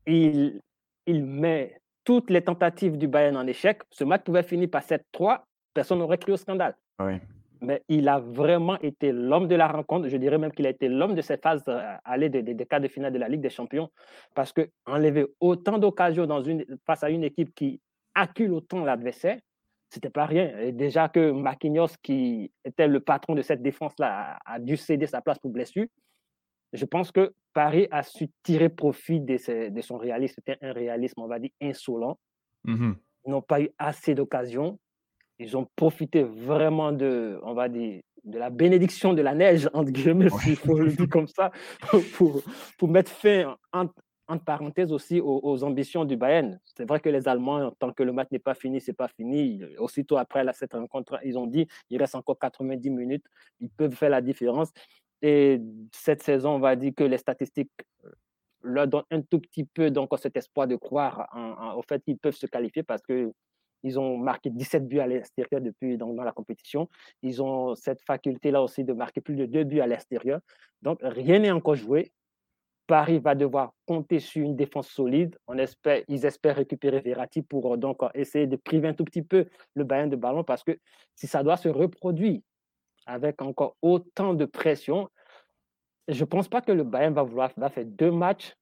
Il, 0.08 0.62
il 1.06 1.24
met 1.26 1.80
toutes 2.04 2.30
les 2.30 2.42
tentatives 2.44 2.98
du 2.98 3.08
Bayern 3.08 3.38
en 3.38 3.46
échec. 3.48 3.82
Ce 3.92 4.04
match 4.04 4.24
pouvait 4.24 4.44
finir 4.44 4.70
par 4.70 4.84
7-3, 4.84 5.46
personne 5.74 6.00
n'aurait 6.00 6.18
cru 6.18 6.32
au 6.34 6.38
scandale. 6.38 6.76
Oui. 7.00 7.14
Mais 7.62 7.84
il 7.90 8.08
a 8.08 8.20
vraiment 8.20 8.80
été 8.80 9.12
l'homme 9.12 9.48
de 9.48 9.56
la 9.56 9.68
rencontre. 9.68 10.08
Je 10.08 10.18
dirais 10.18 10.38
même 10.38 10.52
qu'il 10.52 10.66
a 10.66 10.70
été 10.70 10.88
l'homme 10.88 11.14
de 11.16 11.22
cette 11.22 11.42
phase 11.44 11.64
euh, 11.68 11.82
aller 12.06 12.30
des, 12.30 12.42
des- 12.42 12.54
des 12.54 12.66
quarts 12.66 12.80
de 12.82 12.88
finale 12.88 13.12
de 13.12 13.18
la 13.20 13.28
Ligue 13.28 13.42
des 13.42 13.50
Champions. 13.50 13.90
Parce 14.34 14.54
que 14.54 14.70
enlever 14.86 15.26
autant 15.42 15.78
d'occasions 15.78 16.26
dans 16.26 16.42
une, 16.42 16.66
face 16.86 17.04
à 17.04 17.10
une 17.10 17.24
équipe 17.24 17.54
qui 17.54 17.82
accule 18.16 18.54
autant 18.54 18.84
l'adversaire, 18.86 19.40
c'était 19.90 20.10
pas 20.10 20.26
rien. 20.26 20.58
Et 20.60 20.72
déjà 20.72 21.10
que 21.10 21.32
Marquinhos, 21.32 21.96
qui 22.02 22.52
était 22.64 22.88
le 22.88 23.00
patron 23.02 23.36
de 23.36 23.42
cette 23.42 23.62
défense-là, 23.62 24.38
a, 24.46 24.54
a 24.56 24.60
dû 24.60 24.78
céder 24.78 25.08
sa 25.08 25.22
place 25.22 25.40
pour 25.40 25.52
blessure. 25.52 25.86
Je 26.72 26.86
pense 26.86 27.12
que 27.12 27.34
Paris 27.54 27.88
a 27.92 28.04
su 28.04 28.30
tirer 28.44 28.70
profit 28.70 29.20
de, 29.20 29.38
ses- 29.38 29.72
de 29.72 29.82
son 29.82 29.98
réalisme. 29.98 30.36
C'était 30.38 30.58
un 30.66 30.72
réalisme, 30.72 31.20
on 31.22 31.28
va 31.28 31.40
dire, 31.40 31.50
insolent 31.62 32.18
Mhm. 32.64 32.96
ils 33.26 33.32
n'ont 33.32 33.42
pas 33.42 33.60
eu 33.62 33.70
assez 33.78 34.14
d'occasions. 34.16 34.78
Ils 35.40 35.56
ont 35.58 35.68
profité 35.76 36.24
vraiment 36.24 36.92
de, 36.92 37.40
on 37.44 37.54
va 37.54 37.70
dire, 37.70 38.02
de 38.26 38.38
la 38.38 38.50
bénédiction 38.50 39.14
de 39.14 39.22
la 39.22 39.34
neige, 39.34 39.70
entre 39.74 39.92
guillemets, 39.92 40.30
s'il 40.30 40.56
faut 40.58 40.78
le 40.78 40.92
dire 40.92 41.08
comme 41.10 41.28
ça, 41.28 41.52
pour, 42.16 42.42
pour 42.78 42.88
mettre 42.90 43.12
fin, 43.12 43.56
entre, 43.72 43.94
entre 44.28 44.44
parenthèses 44.44 44.92
aussi, 44.92 45.20
aux, 45.22 45.40
aux 45.42 45.64
ambitions 45.64 46.04
du 46.06 46.18
Bayern. 46.18 46.60
C'est 46.66 46.86
vrai 46.88 47.00
que 47.00 47.10
les 47.10 47.28
Allemands, 47.28 47.72
tant 47.80 47.92
que 47.94 48.04
le 48.04 48.12
match 48.12 48.28
n'est 48.32 48.40
pas 48.40 48.54
fini, 48.54 48.82
c'est 48.82 48.94
pas 48.94 49.08
fini. 49.08 49.62
Aussitôt 49.78 50.18
après 50.18 50.44
là, 50.44 50.52
cette 50.54 50.74
rencontre, 50.74 51.20
ils 51.24 51.38
ont 51.38 51.48
dit, 51.48 51.68
il 51.90 51.98
reste 51.98 52.16
encore 52.16 52.38
90 52.38 52.90
minutes, 52.90 53.26
ils 53.62 53.70
peuvent 53.70 53.96
faire 53.96 54.10
la 54.10 54.22
différence. 54.22 54.72
Et 55.22 55.60
cette 55.94 56.22
saison, 56.22 56.52
on 56.56 56.60
va 56.60 56.76
dire 56.76 56.92
que 56.96 57.04
les 57.04 57.18
statistiques 57.18 57.72
euh, 58.06 58.10
leur 58.62 58.88
donnent 58.88 59.04
un 59.12 59.22
tout 59.22 59.40
petit 59.40 59.64
peu 59.66 59.90
donc 59.92 60.10
cet 60.18 60.36
espoir 60.38 60.68
de 60.68 60.76
croire 60.76 61.28
en- 61.34 61.40
en- 61.52 61.76
au 61.78 61.82
fait 61.82 62.02
qu'ils 62.04 62.18
peuvent 62.18 62.36
se 62.36 62.46
qualifier 62.46 62.84
parce 62.84 63.02
que 63.02 63.32
ils 63.84 64.00
ont 64.00 64.18
marqué 64.18 64.50
17 64.50 64.88
buts 64.88 65.00
à 65.00 65.08
l'extérieur 65.08 65.62
depuis 65.62 65.98
dans, 65.98 66.14
dans 66.14 66.24
la 66.24 66.32
compétition. 66.32 66.90
Ils 67.22 67.42
ont 67.42 67.76
cette 67.76 68.02
faculté-là 68.02 68.62
aussi 68.62 68.84
de 68.84 68.94
marquer 68.94 69.22
plus 69.22 69.36
de 69.36 69.46
deux 69.46 69.64
buts 69.64 69.82
à 69.82 69.88
l'extérieur. 69.88 70.40
Donc, 70.82 71.00
rien 71.02 71.40
n'est 71.40 71.52
encore 71.52 71.76
joué. 71.76 72.12
Paris 72.90 73.20
va 73.20 73.36
devoir 73.36 73.74
compter 73.86 74.20
sur 74.20 74.44
une 74.44 74.56
défense 74.56 74.88
solide. 74.88 75.38
Ils 76.08 76.26
espèrent 76.26 76.56
récupérer 76.56 77.02
Verratti 77.02 77.44
pour 77.44 77.74
euh, 77.74 77.78
donc 77.78 78.02
euh, 78.02 78.10
essayer 78.16 78.48
de 78.48 78.56
priver 78.56 78.88
un 78.88 78.96
tout 78.96 79.06
petit 79.06 79.22
peu 79.22 79.46
le 79.76 79.84
Bayern 79.84 80.10
de 80.10 80.16
ballon 80.16 80.44
parce 80.44 80.64
que 80.64 80.76
si 81.14 81.28
ça 81.28 81.44
doit 81.44 81.56
se 81.58 81.70
reproduire 81.70 82.42
avec 83.06 83.44
encore 83.44 83.76
autant 83.84 84.34
de 84.34 84.46
pression, 84.46 85.08
je 86.08 86.20
ne 86.20 86.26
pense 86.26 86.48
pas 86.48 86.62
que 86.62 86.72
le 86.72 86.84
Bayern 86.84 87.14
va 87.14 87.22
vouloir 87.22 87.52
va 87.58 87.70
faire 87.70 87.86
deux 87.86 88.10
matchs 88.10 88.56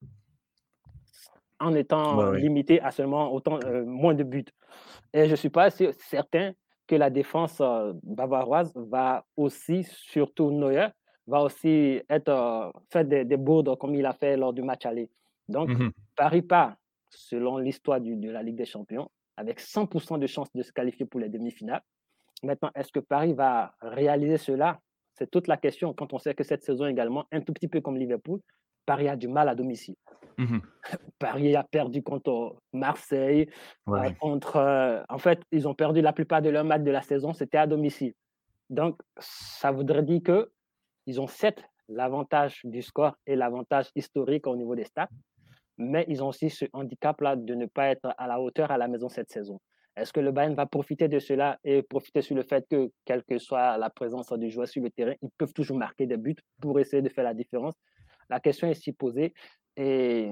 en 1.59 1.73
étant 1.75 2.31
limité 2.31 2.81
à 2.81 2.91
seulement 2.91 3.33
autant, 3.33 3.59
euh, 3.65 3.85
moins 3.85 4.13
de 4.13 4.23
buts. 4.23 4.45
Et 5.13 5.25
je 5.25 5.31
ne 5.31 5.35
suis 5.35 5.49
pas 5.49 5.69
certain 5.69 6.53
que 6.87 6.95
la 6.95 7.09
défense 7.09 7.59
euh, 7.61 7.93
bavaroise 8.03 8.73
va 8.75 9.25
aussi, 9.35 9.83
surtout 9.83 10.51
Neuer, 10.51 10.87
va 11.27 11.41
aussi 11.43 12.01
être, 12.09 12.29
euh, 12.29 12.71
faire 12.91 13.05
des, 13.05 13.25
des 13.25 13.37
bourdes 13.37 13.77
comme 13.77 13.95
il 13.95 14.05
a 14.05 14.13
fait 14.13 14.37
lors 14.37 14.53
du 14.53 14.61
match 14.63 14.85
aller. 14.85 15.09
Donc, 15.49 15.69
Mhm. 15.69 15.91
Paris 16.15 16.41
part, 16.41 16.75
selon 17.09 17.57
l'histoire 17.57 18.01
de 18.01 18.29
la 18.29 18.43
Ligue 18.43 18.55
des 18.57 18.65
Champions, 18.65 19.09
avec 19.37 19.59
100% 19.59 20.17
de 20.17 20.27
chances 20.27 20.51
de 20.53 20.63
se 20.63 20.71
qualifier 20.71 21.05
pour 21.05 21.19
les 21.19 21.29
demi-finales. 21.29 21.81
Maintenant, 22.43 22.71
est-ce 22.75 22.91
que 22.91 22.99
Paris 22.99 23.33
va 23.33 23.73
réaliser 23.81 24.37
cela? 24.37 24.79
C'est 25.13 25.29
toute 25.31 25.47
la 25.47 25.57
question 25.57 25.93
quand 25.93 26.13
on 26.13 26.19
sait 26.19 26.35
que 26.35 26.43
cette 26.43 26.63
saison 26.63 26.85
également, 26.85 27.25
un 27.31 27.41
tout 27.41 27.53
petit 27.53 27.67
peu 27.67 27.81
comme 27.81 27.97
Liverpool, 27.97 28.39
Paris 28.87 29.09
a 29.09 29.15
du 29.15 29.27
mal 29.27 29.47
à 29.49 29.53
domicile. 29.53 29.95
Mhm. 30.37 30.61
Paris 31.19 31.55
a 31.55 31.63
perdu 31.63 32.01
contre 32.01 32.55
Marseille. 32.73 33.49
Ouais. 33.85 34.07
euh, 34.07 34.11
contre, 34.13 34.55
euh, 34.55 35.03
en 35.09 35.19
fait, 35.19 35.39
ils 35.51 35.67
ont 35.67 35.75
perdu 35.75 36.01
la 36.01 36.13
plupart 36.13 36.41
de 36.41 36.49
leurs 36.49 36.63
matchs 36.63 36.83
de 36.83 36.91
la 36.91 37.01
saison, 37.01 37.33
c'était 37.33 37.57
à 37.57 37.67
domicile. 37.67 38.13
Donc, 38.69 38.99
ça 39.19 39.71
voudrait 39.71 40.03
dire 40.03 40.21
que 40.23 40.49
ils 41.05 41.21
ont 41.21 41.27
certes 41.27 41.63
l'avantage 41.89 42.61
du 42.63 42.81
score 42.81 43.15
et 43.25 43.35
l'avantage 43.35 43.87
historique 43.95 44.47
au 44.47 44.55
niveau 44.55 44.75
des 44.75 44.83
stats, 44.85 45.09
mais 45.77 46.05
ils 46.07 46.23
ont 46.23 46.29
aussi 46.29 46.49
ce 46.49 46.65
handicap-là 46.73 47.35
de 47.35 47.53
ne 47.55 47.65
pas 47.65 47.87
être 47.87 48.13
à 48.17 48.27
la 48.27 48.41
hauteur 48.41 48.71
à 48.71 48.77
la 48.77 48.87
maison 48.87 49.09
cette 49.09 49.31
saison. 49.31 49.59
Est-ce 49.95 50.13
que 50.13 50.19
le 50.19 50.31
Bayern 50.31 50.53
va 50.53 50.65
profiter 50.65 51.07
de 51.07 51.17
cela 51.19 51.57
et 51.63 51.81
profiter 51.81 52.21
sur 52.21 52.35
le 52.35 52.43
fait 52.43 52.65
que, 52.69 52.91
quelle 53.05 53.23
que 53.23 53.37
soit 53.39 53.77
la 53.77 53.89
présence 53.89 54.31
du 54.33 54.49
joueur 54.49 54.67
sur 54.67 54.83
le 54.83 54.91
terrain, 54.91 55.15
ils 55.21 55.29
peuvent 55.37 55.53
toujours 55.53 55.77
marquer 55.77 56.05
des 56.05 56.17
buts 56.17 56.35
pour 56.61 56.79
essayer 56.79 57.01
de 57.01 57.09
faire 57.09 57.23
la 57.23 57.33
différence? 57.33 57.73
La 58.29 58.39
question 58.39 58.67
est 58.67 58.73
si 58.73 58.91
posée 58.93 59.33
et 59.75 60.31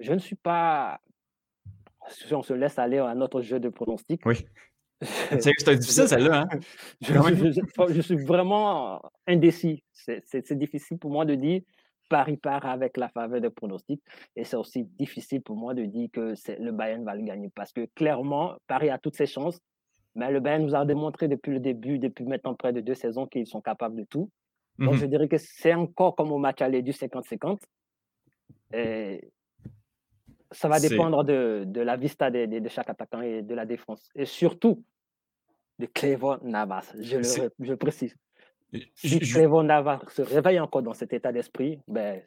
je 0.00 0.12
ne 0.12 0.18
suis 0.18 0.36
pas. 0.36 1.00
Si 2.08 2.32
on 2.34 2.42
se 2.42 2.52
laisse 2.54 2.78
aller 2.78 2.98
à 2.98 3.14
notre 3.14 3.40
jeu 3.42 3.58
de 3.60 3.68
pronostic, 3.68 4.24
Oui. 4.26 4.46
C'est 5.40 5.52
difficile, 5.78 6.08
celle-là. 6.08 6.46
Hein? 6.50 6.58
je, 7.02 7.12
Quand 7.12 7.24
même. 7.24 7.36
je- 7.36 7.50
je- 7.52 7.92
je 7.92 8.00
suis 8.00 8.16
vraiment 8.24 9.02
indécis. 9.26 9.82
C'est 9.92 10.52
difficile 10.54 10.98
pour 10.98 11.10
moi 11.10 11.24
de 11.26 11.34
dire 11.34 11.60
Paris 12.08 12.36
part 12.38 12.64
avec 12.64 12.96
la 12.96 13.08
faveur 13.10 13.40
des 13.40 13.50
pronostics. 13.50 14.00
Et 14.36 14.44
c'est 14.44 14.56
aussi 14.56 14.84
difficile 14.84 15.42
pour 15.42 15.56
moi 15.56 15.74
de 15.74 15.84
dire 15.84 16.08
que 16.12 16.34
le 16.60 16.70
Bayern 16.72 17.04
va 17.04 17.14
le 17.14 17.22
gagner. 17.24 17.50
Parce 17.54 17.72
que 17.72 17.86
clairement, 17.94 18.54
Paris 18.68 18.88
a 18.88 18.98
toutes 18.98 19.16
ses 19.16 19.26
chances. 19.26 19.58
Mais 20.14 20.30
le 20.30 20.40
Bayern 20.40 20.62
nous 20.64 20.74
a 20.74 20.84
démontré 20.86 21.28
depuis 21.28 21.50
le 21.52 21.60
début, 21.60 21.98
depuis 21.98 22.24
maintenant 22.24 22.54
près 22.54 22.72
de 22.72 22.80
deux 22.80 22.94
saisons, 22.94 23.26
qu'ils 23.26 23.46
sont 23.46 23.60
capables 23.60 23.96
de 23.96 24.04
tout. 24.04 24.30
Donc 24.78 24.94
Mhm. 24.94 25.00
je 25.00 25.06
dirais 25.06 25.28
que 25.28 25.38
c'est 25.38 25.74
encore 25.74 26.14
comme 26.16 26.32
au 26.32 26.38
match 26.38 26.60
aller 26.62 26.82
du 26.82 26.92
50-50. 26.92 27.60
Et 28.74 29.28
ça 30.50 30.68
va 30.68 30.78
dépendre 30.80 31.24
de, 31.24 31.64
de 31.66 31.80
la 31.80 31.96
vista 31.96 32.30
de, 32.30 32.46
de- 32.46 32.58
de 32.58 32.68
chaque 32.68 32.88
attaquant 32.90 33.20
et 33.22 33.42
de 33.42 33.54
la 33.54 33.64
défense. 33.66 34.08
Et 34.14 34.24
surtout 34.26 34.84
de 35.78 35.86
Clévon 35.86 36.38
Navas. 36.42 36.92
Je 36.98 37.16
le 37.18 37.52
je 37.60 37.74
précise. 37.74 38.14
Si 38.94 39.24
je- 39.24 39.34
Clévon 39.34 39.62
Navas 39.62 40.00
se 40.08 40.22
réveille 40.22 40.60
encore 40.60 40.82
dans 40.82 40.94
cet 40.94 41.12
état 41.12 41.32
d'esprit, 41.32 41.78
ben. 41.88 42.22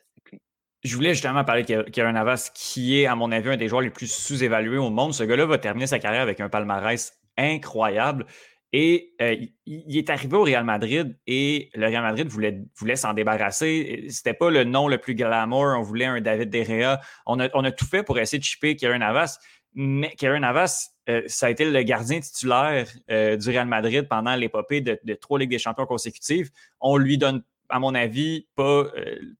Je 0.81 0.95
voulais 0.95 1.13
justement 1.13 1.43
parler 1.43 1.63
de 1.63 1.81
Kieran 1.89 2.13
Navas, 2.13 2.51
qui 2.55 2.99
est, 3.01 3.05
à 3.05 3.13
mon 3.13 3.33
avis, 3.33 3.49
un 3.49 3.57
des 3.57 3.67
joueurs 3.67 3.81
les 3.81 3.89
plus 3.89 4.09
sous-évalués 4.09 4.77
au 4.77 4.89
monde. 4.89 5.13
Ce 5.13 5.23
gars-là 5.23 5.45
va 5.45 5.57
terminer 5.57 5.87
sa 5.87 5.99
carrière 5.99 6.21
avec 6.21 6.39
un 6.39 6.47
palmarès 6.47 7.19
incroyable. 7.35 8.25
Et 8.71 9.15
euh, 9.21 9.35
il, 9.65 9.97
est 9.97 10.09
arrivé 10.09 10.37
au 10.37 10.43
Real 10.43 10.63
Madrid 10.63 11.17
et 11.25 11.69
le 11.73 11.87
Real 11.87 12.03
Madrid 12.03 12.27
voulait, 12.27 12.61
voulait 12.77 12.95
s'en 12.95 13.13
débarrasser. 13.13 14.05
C'était 14.09 14.33
pas 14.33 14.51
le 14.51 14.63
nom 14.63 14.87
le 14.87 14.99
plus 14.99 15.15
glamour. 15.15 15.75
On 15.77 15.81
voulait 15.81 16.05
un 16.05 16.21
David 16.21 16.49
De 16.49 16.63
Gea. 16.63 17.01
On 17.25 17.39
a, 17.39 17.71
tout 17.71 17.85
fait 17.85 18.03
pour 18.03 18.19
essayer 18.19 18.37
de 18.37 18.43
chipper 18.43 18.75
Kieran 18.75 18.99
Navas. 18.99 19.39
Mais 19.73 20.13
Kieran 20.17 20.39
Navas, 20.39 20.89
euh, 21.09 21.23
ça 21.27 21.47
a 21.47 21.49
été 21.49 21.65
le 21.65 21.81
gardien 21.81 22.19
titulaire 22.19 22.87
euh, 23.09 23.37
du 23.37 23.49
Real 23.49 23.67
Madrid 23.67 24.07
pendant 24.07 24.35
l'épopée 24.35 24.81
de, 24.81 25.13
trois 25.15 25.39
Ligues 25.39 25.49
des 25.49 25.59
Champions 25.59 25.87
consécutives. 25.87 26.51
On 26.79 26.97
lui 26.97 27.17
donne 27.17 27.43
à 27.71 27.79
mon 27.79 27.93
avis, 27.93 28.47
pas 28.55 28.85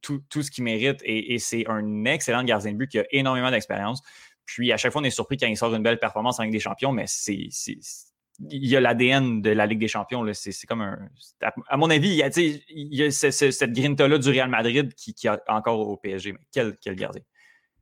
tout, 0.02 0.22
ce 0.42 0.52
qu'il 0.52 0.64
mérite. 0.64 1.02
Et, 1.04 1.34
et 1.34 1.40
c'est 1.40 1.68
un 1.68 2.06
excellent 2.06 2.44
gardien 2.44 2.72
de 2.72 2.78
but 2.78 2.88
qui 2.88 3.00
a 3.00 3.06
énormément 3.12 3.50
d'expérience. 3.50 4.02
Puis 4.46 4.72
à 4.72 4.78
chaque 4.78 4.92
fois, 4.92 5.02
on 5.02 5.06
est 5.06 5.12
surpris 5.12 5.38
quand 5.38 5.46
il 5.46 5.56
sort 5.56 5.74
une 5.76 5.84
belle 5.84 6.00
performance 6.00 6.40
en 6.40 6.44
Ligue 6.44 6.54
des 6.54 6.60
Champions, 6.60 6.92
mais 6.92 7.06
c'est. 7.06 7.50
Il 8.50 8.66
y 8.68 8.76
a 8.76 8.80
l'ADN 8.80 9.42
de 9.42 9.50
la 9.52 9.66
Ligue 9.66 9.80
des 9.80 9.88
Champions. 9.88 10.26
C'est 10.34 10.52
c'est 10.52 10.68
comme 10.68 10.82
un. 10.82 11.10
À, 11.68 11.78
mon 11.78 11.90
avis, 11.90 12.10
il 12.10 12.16
y 12.16 12.24
a, 12.24 12.30
il 12.38 12.96
y 12.96 13.04
a 13.04 13.12
ce- 13.12 13.32
ce- 13.32 13.52
cette 13.52 13.74
grinta-là 13.74 14.18
du 14.18 14.30
Real 14.30 14.50
Madrid 14.50 14.94
qui, 14.94 15.14
qui 15.14 15.28
a 15.28 15.42
encore 15.48 15.80
au 15.80 15.98
PSG. 15.98 16.34
Mais 16.34 16.40
quel, 16.52 16.76
quel 16.82 16.96
gardien. 16.96 17.22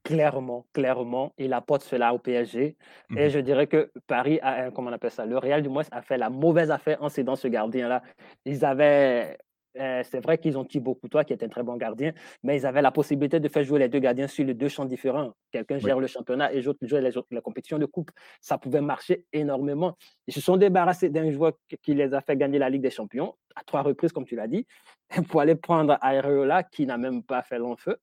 Clairement, 0.04 0.66
clairement, 0.72 1.34
il 1.38 1.52
apporte 1.52 1.84
cela 1.84 2.14
au 2.14 2.18
PSG. 2.20 2.78
Et 3.18 3.24
Mhm. 3.26 3.30
je 3.30 3.40
dirais 3.40 3.68
que 3.68 3.92
Paris 4.08 4.40
a, 4.42 4.66
un- 4.68 4.72
comment 4.72 4.90
on 4.90 4.94
appelle 4.94 5.12
ça, 5.12 5.26
le 5.26 5.38
Real 5.38 5.62
du 5.62 5.68
moins 5.70 5.84
a 5.92 6.02
fait 6.02 6.18
la 6.18 6.30
mauvaise 6.30 6.72
affaire 6.72 7.04
en 7.04 7.10
cédant 7.10 7.36
ce 7.36 7.50
gardien-là. 7.50 8.02
Ils 8.46 8.64
avaient, 8.64 9.38
euh, 9.80 10.02
c'est 10.04 10.20
vrai 10.24 10.38
qu'ils 10.38 10.58
ont 10.58 10.66
Thibaut 10.66 10.96
Courtois 10.96 11.24
qui 11.24 11.34
est 11.34 11.44
un 11.44 11.48
très 11.50 11.64
bon 11.64 11.76
gardien, 11.78 12.14
mais 12.44 12.58
ils 12.58 12.66
avaient 12.66 12.82
la 12.82 12.92
possibilité 12.92 13.40
de 13.40 13.48
faire 13.50 13.64
jouer 13.64 13.80
les 13.80 13.90
deux 13.90 14.00
gardiens 14.00 14.28
sur 14.28 14.46
les 14.46 14.54
deux 14.54 14.68
champs 14.70 14.86
différents. 14.86 15.34
Quelqu'un 15.52 15.76
Oui. 15.76 15.82
gère 15.82 16.00
le 16.00 16.08
championnat 16.08 16.52
et 16.54 16.62
l'autre 16.62 16.80
joue 16.84 16.98
les- 16.98 17.12
la 17.32 17.42
compétition 17.42 17.78
de 17.80 17.86
coupe. 17.86 18.12
Ça 18.42 18.58
pouvait 18.58 18.82
marcher 18.82 19.26
énormément. 19.34 19.96
Ils 20.28 20.34
se 20.34 20.42
sont 20.42 20.58
débarrassés 20.58 21.10
d'un 21.10 21.32
joueur 21.32 21.54
qui- 21.82 21.94
les 21.94 22.14
a 22.14 22.22
fait 22.22 22.36
gagner 22.38 22.60
la 22.60 22.70
Ligue 22.70 22.82
des 22.82 22.90
Champions 22.92 23.36
à 23.56 23.64
trois 23.64 23.82
reprises, 23.82 24.12
comme 24.12 24.26
tu 24.26 24.36
l'as 24.36 24.48
dit, 24.48 24.66
pour 25.32 25.42
aller 25.42 25.56
prendre 25.56 25.98
Areola 26.02 26.64
qui 26.64 26.86
n'a 26.86 26.98
même 26.98 27.24
pas 27.24 27.42
fait 27.42 27.58
long 27.60 27.76
feu 27.78 27.98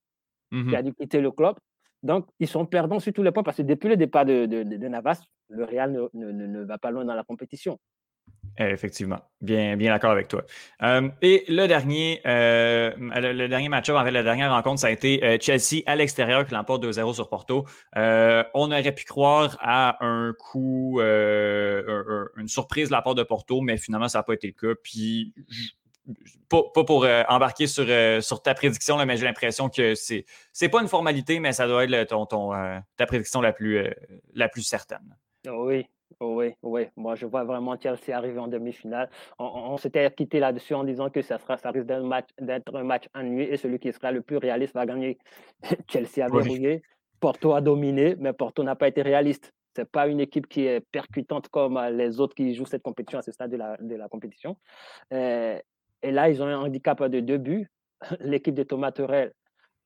Mhm. 0.53 0.69
qui 0.71 0.77
a 0.77 0.83
dû 0.83 0.93
quitter 0.95 1.21
le 1.21 1.31
club. 1.31 1.57
Donc, 2.03 2.27
ils 2.39 2.47
sont 2.49 2.67
perdants 2.67 3.01
sur 3.01 3.13
tous 3.13 3.23
les 3.23 3.33
points 3.33 3.43
parce 3.43 3.57
que 3.57 3.63
depuis 3.63 3.89
le 3.89 3.97
départ 3.97 4.25
de, 4.27 4.47
de- 4.47 4.63
de- 4.63 4.77
de 4.77 4.89
Navas, 4.89 5.23
le 5.49 5.65
Real 5.65 5.91
ne, 5.93 6.03
ne- 6.13 6.33
ne- 6.33 6.47
ne 6.47 6.63
va 6.65 6.77
pas 6.79 6.91
loin 6.91 7.05
dans 7.05 7.15
la 7.15 7.25
compétition. 7.25 7.79
Effectivement, 8.57 9.19
bien, 9.41 9.77
bien 9.77 9.93
d'accord 9.93 10.13
avec 10.13 10.29
toi. 10.29 10.45
Euh, 10.83 11.09
et 11.23 11.45
le 11.49 11.67
dernier, 11.67 12.21
euh, 12.25 12.93
le, 12.97 13.49
dernier 13.49 13.69
match-up, 13.69 13.97
en 13.97 14.05
fait, 14.05 14.13
la 14.13 14.23
dernière 14.23 14.53
rencontre, 14.53 14.81
ça 14.81 14.87
a 14.87 14.91
été 14.91 15.25
euh, 15.25 15.39
Chelsea 15.41 15.83
à 15.87 15.97
l'extérieur 15.97 16.47
qui 16.47 16.55
l'emporte 16.55 16.85
2-0 16.85 17.15
sur 17.15 17.29
Porto. 17.29 17.67
on 17.97 18.71
aurait 18.71 18.93
pu 18.93 19.05
croire 19.05 19.57
à 19.61 20.05
un 20.05 20.35
coup, 20.35 21.01
une 21.01 22.49
surprise 22.49 22.89
de 22.89 22.93
la 22.93 23.03
part 23.03 23.17
de 23.17 23.25
Porto, 23.25 23.61
mais 23.61 23.77
finalement, 23.77 24.09
ça 24.09 24.21
n'a 24.21 24.23
pas 24.23 24.35
été 24.35 24.47
le 24.47 24.53
cas. 24.53 24.81
Puis, 24.85 25.35
pas, 26.49 26.63
pour 26.85 27.09
embarquer 27.29 27.67
sur, 27.67 27.87
sur 28.23 28.41
ta 28.41 28.55
prédiction, 28.55 28.97
là, 28.97 29.05
mais 29.05 29.17
j'ai 29.17 29.25
l'impression 29.25 29.69
que 29.69 29.97
c'est 29.97 30.27
n'est 30.61 30.69
pas 30.69 30.81
une 30.81 30.89
formalité, 30.89 31.41
mais 31.41 31.53
ça 31.53 31.67
doit 31.67 31.85
être 31.85 32.27
ton, 32.29 32.53
ta 32.97 33.07
prédiction 33.07 33.41
la 33.41 33.53
plus, 33.53 33.85
la 34.33 34.49
plus 34.49 34.63
certaine. 34.63 35.17
Oui, 35.47 35.87
oui, 36.21 36.55
oui. 36.63 36.87
Moi, 36.97 37.15
je 37.15 37.27
vois 37.27 37.45
vraiment 37.45 37.79
Chelsea 37.79 38.17
arriver 38.17 38.39
en 38.39 38.49
demi-finale. 38.49 39.11
On, 39.39 39.77
s'était 39.77 40.11
quitté 40.11 40.39
là-dessus 40.39 40.75
en 40.75 40.85
disant 40.85 41.11
que 41.11 41.23
ça, 41.23 41.39
sera, 41.39 41.57
ça 41.59 41.71
risque 41.71 41.87
d'être 41.87 42.03
un 42.03 42.07
match, 42.07 42.29
d'être 42.41 42.75
un 42.75 42.85
match 42.85 43.09
ennuyé 43.15 43.53
et 43.53 43.57
celui 43.57 43.79
qui 43.79 43.93
sera 43.93 44.13
le 44.13 44.23
plus 44.23 44.37
réaliste 44.37 44.75
va 44.75 44.87
gagner. 44.87 45.19
Chelsea 45.89 46.25
a 46.25 46.29
verrouillé, 46.29 46.83
Porto 47.21 47.53
a 47.55 47.61
dominé, 47.61 48.17
mais 48.19 48.33
Porto 48.33 48.63
n'a 48.63 48.77
pas 48.77 48.89
été 48.89 49.03
réaliste. 49.03 49.53
Ce 49.77 49.81
n'est 49.81 49.87
pas 49.87 50.07
une 50.07 50.21
équipe 50.21 50.47
qui 50.47 50.67
est 50.67 50.81
percutante 50.81 51.49
comme 51.49 51.77
euh, 51.77 51.91
les 51.91 52.21
autres 52.21 52.35
qui 52.35 52.55
jouent 52.55 52.67
cette 52.67 52.83
compétition 52.83 53.19
à 53.19 53.23
ce 53.23 53.33
stade 53.33 53.51
de 53.51 53.57
la, 53.57 53.77
de 53.79 53.97
la 53.97 54.09
compétition. 54.09 54.57
Euh, 55.13 55.59
et 56.03 56.11
là, 56.13 56.29
ils 56.29 56.43
ont 56.43 56.47
un 56.47 56.59
handicap 56.59 57.03
de 57.03 57.21
deux 57.21 57.39
buts. 57.39 57.69
L'équipe 58.21 58.55
de 58.55 58.63
Thomas 58.63 58.93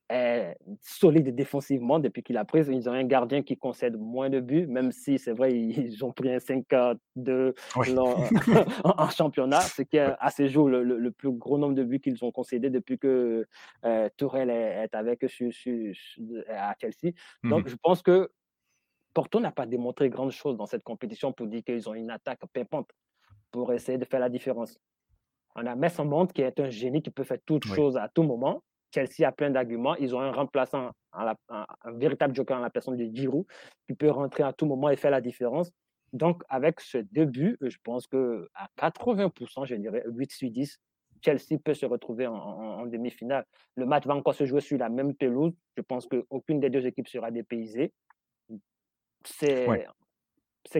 est 0.08 0.56
solide 0.80 1.34
défensivement 1.34 1.98
depuis 1.98 2.22
qu'il 2.22 2.36
a 2.36 2.44
pris. 2.44 2.60
Ils 2.60 2.88
ont 2.88 2.92
un 2.92 3.04
gardien 3.04 3.42
qui 3.42 3.56
concède 3.56 3.96
moins 3.98 4.30
de 4.30 4.40
buts, 4.40 4.66
même 4.66 4.92
si 4.92 5.18
c'est 5.18 5.32
vrai, 5.32 5.52
ils 5.52 6.04
ont 6.04 6.12
pris 6.12 6.30
un 6.32 6.38
5-2 6.38 7.54
en, 8.84 9.10
championnat, 9.10 9.60
ce 9.60 9.82
qui 9.82 9.96
est 9.96 10.14
à 10.18 10.30
ce 10.30 10.48
jour 10.48 10.68
le, 10.68 11.10
plus 11.10 11.30
gros 11.32 11.58
nombre 11.58 11.74
de 11.74 11.84
buts 11.84 12.00
qu'ils 12.00 12.24
ont 12.24 12.32
concédé 12.32 12.70
depuis 12.70 12.98
que 12.98 13.46
euh, 13.84 14.08
Tourelle 14.16 14.50
est, 14.50 14.94
avec 14.94 15.24
eux 15.24 15.28
à 16.48 16.74
Chelsea. 16.80 17.14
Donc, 17.44 17.66
mmh 17.66 17.68
je 17.68 17.76
pense 17.76 18.02
que 18.02 18.30
Porto 19.12 19.40
n'a 19.40 19.52
pas 19.52 19.66
démontré 19.66 20.08
grand 20.08 20.30
chose 20.30 20.56
dans 20.56 20.66
cette 20.66 20.82
compétition 20.82 21.32
pour 21.32 21.46
dire 21.46 21.62
qu'ils 21.62 21.88
ont 21.88 21.94
une 21.94 22.10
attaque 22.10 22.40
pimpante 22.52 22.90
pour 23.50 23.72
essayer 23.72 23.98
de 23.98 24.04
faire 24.04 24.20
la 24.20 24.28
différence. 24.28 24.78
On 25.54 25.66
a 25.66 25.74
Messi 25.74 26.02
Monde 26.02 26.32
qui 26.32 26.42
est 26.42 26.60
un 26.60 26.70
génie 26.70 27.02
qui 27.02 27.10
peut 27.10 27.24
faire 27.24 27.38
toutes 27.44 27.66
choses 27.66 27.96
à 27.96 28.08
tout 28.08 28.22
moment. 28.22 28.62
Chelsea 28.92 29.26
a 29.26 29.32
plein 29.32 29.50
d'arguments. 29.50 29.96
Ils 29.96 30.14
ont 30.14 30.20
un 30.20 30.32
remplaçant, 30.32 30.92
un, 31.12 31.34
véritable 31.94 32.34
joker 32.34 32.58
en 32.58 32.60
la 32.60 32.70
personne 32.70 32.96
de 32.96 33.04
Giroud, 33.14 33.46
qui 33.86 33.94
peut 33.94 34.10
rentrer 34.10 34.42
à 34.42 34.52
tout 34.52 34.66
moment 34.66 34.90
et 34.90 34.96
faire 34.96 35.10
la 35.10 35.20
différence. 35.20 35.70
Donc, 36.12 36.42
avec 36.48 36.80
ce 36.80 36.98
début, 36.98 37.58
je 37.60 37.76
pense 37.82 38.06
que 38.06 38.48
à 38.54 38.68
80%, 38.78 39.66
je 39.66 39.74
dirais 39.74 40.02
8 40.06 40.32
sur 40.32 40.50
10, 40.50 40.78
Chelsea 41.22 41.58
peut 41.62 41.74
se 41.74 41.84
retrouver 41.84 42.26
en, 42.26 42.86
demi-finale. 42.86 43.44
Le 43.76 43.86
match 43.86 44.06
va 44.06 44.14
encore 44.14 44.34
se 44.34 44.46
jouer 44.46 44.60
sur 44.60 44.78
la 44.78 44.88
même 44.88 45.14
pelouse. 45.14 45.52
Je 45.76 45.82
pense 45.82 46.06
qu'aucune 46.06 46.60
des 46.60 46.70
deux 46.70 46.86
équipes 46.86 47.08
sera 47.08 47.30
dépaysée. 47.30 47.92
C'est 49.24 49.66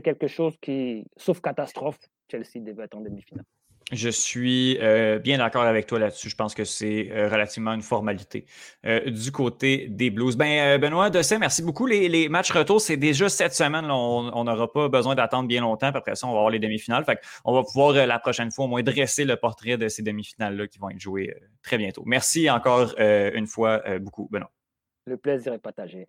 quelque 0.02 0.28
chose 0.28 0.56
qui, 0.60 1.04
sauf 1.16 1.40
catastrophe, 1.40 1.98
Chelsea 2.30 2.60
devait 2.60 2.84
être 2.84 2.96
en 2.96 3.00
demi-finale. 3.00 3.44
Je 3.90 4.10
suis 4.10 4.78
euh, 4.82 5.18
bien 5.18 5.38
d'accord 5.38 5.62
avec 5.62 5.86
toi 5.86 5.98
là-dessus. 5.98 6.28
Je 6.28 6.36
pense 6.36 6.54
que 6.54 6.64
c'est 6.64 7.10
euh, 7.10 7.28
relativement 7.28 7.72
une 7.72 7.82
formalité. 7.82 8.44
Euh, 8.84 9.10
du 9.10 9.32
côté 9.32 9.86
des 9.88 10.10
Blues. 10.10 10.36
Ben, 10.36 10.78
Benoît 10.78 11.08
Dosset, 11.08 11.38
merci 11.38 11.62
beaucoup. 11.62 11.86
Les, 11.86 12.28
matchs 12.28 12.52
retour, 12.52 12.80
c'est 12.80 12.98
déjà 12.98 13.28
cette 13.30 13.54
semaine. 13.54 13.90
on 13.90 14.44
n'aura 14.44 14.70
pas 14.70 14.88
besoin 14.88 15.14
d'attendre 15.14 15.48
bien 15.48 15.62
longtemps. 15.62 15.86
après 15.86 16.14
ça, 16.16 16.26
on 16.26 16.32
va 16.32 16.36
avoir 16.36 16.50
les 16.50 16.58
demi-finales. 16.58 17.04
Fait 17.04 17.18
on 17.44 17.54
va 17.54 17.62
pouvoir 17.62 17.94
la 17.94 18.18
prochaine 18.18 18.50
fois 18.50 18.66
au 18.66 18.68
moins 18.68 18.82
dresser 18.82 19.24
le 19.24 19.36
portrait 19.36 19.78
de 19.78 19.88
ces 19.88 20.02
demi-finales-là 20.02 20.66
qui 20.66 20.78
vont 20.78 20.90
être 20.90 21.00
jouées 21.00 21.34
très 21.62 21.78
bientôt. 21.78 22.02
Merci 22.04 22.50
encore 22.50 22.94
une 22.98 23.46
fois 23.46 23.82
beaucoup, 23.98 24.28
Benoît. 24.30 24.50
Le 25.06 25.16
plaisir 25.16 25.54
est 25.54 25.58
partagé. 25.58 26.06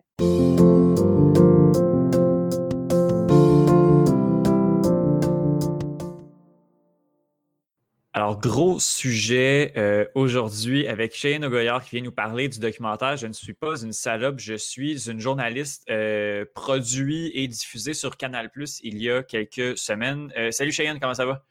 Alors, 8.12 8.40
gros 8.40 8.80
sujet 8.80 9.72
euh, 9.76 10.04
aujourd'hui 10.16 10.88
avec 10.88 11.14
Cheyenne 11.14 11.44
Ogoyard 11.44 11.84
qui 11.84 11.90
vient 11.94 12.04
nous 12.04 12.10
parler 12.10 12.48
du 12.48 12.58
documentaire 12.58 13.16
Je 13.16 13.28
ne 13.28 13.32
suis 13.32 13.54
pas 13.54 13.80
une 13.82 13.92
salope, 13.92 14.40
je 14.40 14.54
suis 14.54 15.08
une 15.08 15.20
journaliste 15.20 15.88
euh, 15.88 16.44
produit 16.52 17.30
et 17.34 17.46
diffusée 17.46 17.94
sur 17.94 18.16
Canal 18.16 18.50
Plus 18.50 18.80
il 18.82 19.00
y 19.00 19.08
a 19.08 19.22
quelques 19.22 19.78
semaines. 19.78 20.32
Euh, 20.36 20.50
salut 20.50 20.72
Cheyenne, 20.72 20.98
comment 20.98 21.14
ça 21.14 21.24
va? 21.24 21.44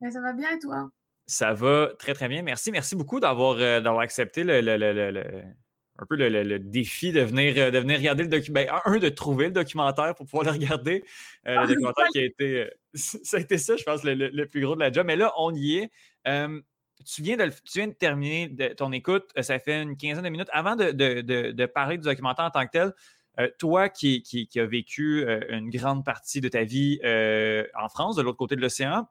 Ben, 0.00 0.10
ça 0.10 0.22
va 0.22 0.32
bien 0.32 0.56
et 0.56 0.58
toi? 0.58 0.90
Ça 1.26 1.52
va 1.52 1.90
très 1.98 2.14
très 2.14 2.28
bien. 2.28 2.40
Merci. 2.40 2.72
Merci 2.72 2.96
beaucoup 2.96 3.20
d'avoir 3.20 3.56
d'avoir 3.56 4.00
accepté 4.00 4.44
le, 4.44 4.60
un 5.98 6.06
peu 6.06 6.16
le, 6.16 6.58
défi 6.58 7.12
de 7.12 7.20
venir, 7.20 7.70
de 7.70 7.78
venir 7.78 7.98
regarder 7.98 8.22
le 8.24 8.28
documentaire. 8.28 8.82
Ben, 8.84 8.92
un, 8.94 8.98
de 8.98 9.08
trouver 9.08 9.46
le 9.46 9.52
documentaire 9.52 10.14
pour 10.14 10.26
pouvoir 10.26 10.44
le 10.44 10.50
regarder. 10.52 11.04
le 11.44 11.58
ah, 11.58 11.66
documentaire 11.66 12.06
qui 12.12 12.18
a 12.18 12.24
été 12.24 12.70
ça 12.94 13.36
a 13.36 13.40
été 13.40 13.58
ça, 13.58 13.76
je 13.76 13.84
pense, 13.84 14.04
le, 14.04 14.44
plus 14.46 14.60
gros 14.60 14.74
de 14.74 14.80
la 14.80 14.92
job. 14.92 15.06
Mais 15.06 15.16
là, 15.16 15.32
on 15.38 15.54
y 15.54 15.76
est. 15.76 15.90
tu, 16.24 17.22
viens 17.22 17.36
de, 17.36 17.48
tu 17.64 17.78
viens 17.78 17.88
de 17.88 17.92
terminer 17.92 18.54
ton 18.76 18.92
écoute, 18.92 19.30
euh, 19.36 19.42
ça 19.42 19.58
fait 19.58 19.82
une 19.82 19.96
quinzaine 19.96 20.24
de 20.24 20.28
minutes. 20.28 20.50
Avant 20.52 20.76
de, 20.76 21.66
parler 21.66 21.98
du 21.98 22.04
documentaire 22.04 22.44
en 22.44 22.50
tant 22.50 22.66
que 22.66 22.70
tel, 22.72 22.92
euh, 23.38 23.48
toi 23.58 23.88
qui, 23.88 24.22
qui, 24.22 24.48
as 24.60 24.66
vécu 24.66 25.24
euh, 25.24 25.40
une 25.48 25.70
grande 25.70 26.04
partie 26.04 26.40
de 26.40 26.48
ta 26.48 26.64
vie 26.64 27.00
en 27.74 27.88
France, 27.88 28.16
de 28.16 28.22
l'autre 28.22 28.38
côté 28.38 28.56
de 28.56 28.60
l'océan, 28.60 29.08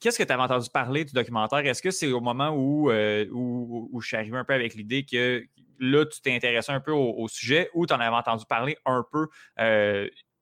qu'est-ce 0.00 0.18
que 0.18 0.22
tu 0.22 0.32
avais 0.32 0.42
entendu 0.42 0.68
parler 0.70 1.04
du 1.04 1.12
documentaire? 1.12 1.60
Est-ce 1.60 1.82
que 1.82 1.90
c'est 1.90 2.10
au 2.12 2.20
moment 2.20 2.50
où, 2.50 2.90
où, 2.90 4.00
je 4.00 4.06
suis 4.06 4.16
arrivé 4.16 4.36
un 4.36 4.44
peu 4.44 4.54
avec 4.54 4.74
l'idée 4.74 5.04
que 5.04 5.44
là, 5.78 6.04
tu 6.06 6.20
t'es 6.20 6.34
intéressé 6.34 6.72
un 6.72 6.80
peu 6.80 6.92
au, 6.92 7.14
au 7.18 7.28
sujet 7.28 7.70
ou 7.74 7.86
tu 7.86 7.92
en 7.92 8.00
avais 8.00 8.14
entendu 8.16 8.44
parler 8.46 8.76
un 8.86 9.04
peu 9.10 9.28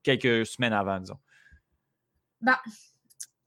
quelques 0.03 0.47
semaines 0.47 0.73
avant, 0.73 1.01
disons? 1.01 1.19
Bah, 2.41 2.61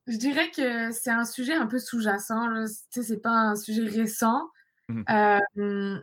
je 0.08 0.18
dirais 0.18 0.50
que 0.52 0.92
c'est 0.92 1.12
un 1.12 1.26
sujet 1.26 1.54
un 1.54 1.68
peu 1.68 1.80
sous-jacent. 1.80 2.66
Ce 2.66 3.14
n'est 3.14 3.20
pas 3.20 3.30
un 3.30 3.56
sujet 3.56 3.84
récent. 3.84 4.50
Mmh 4.90 5.04
euh, 5.10 6.00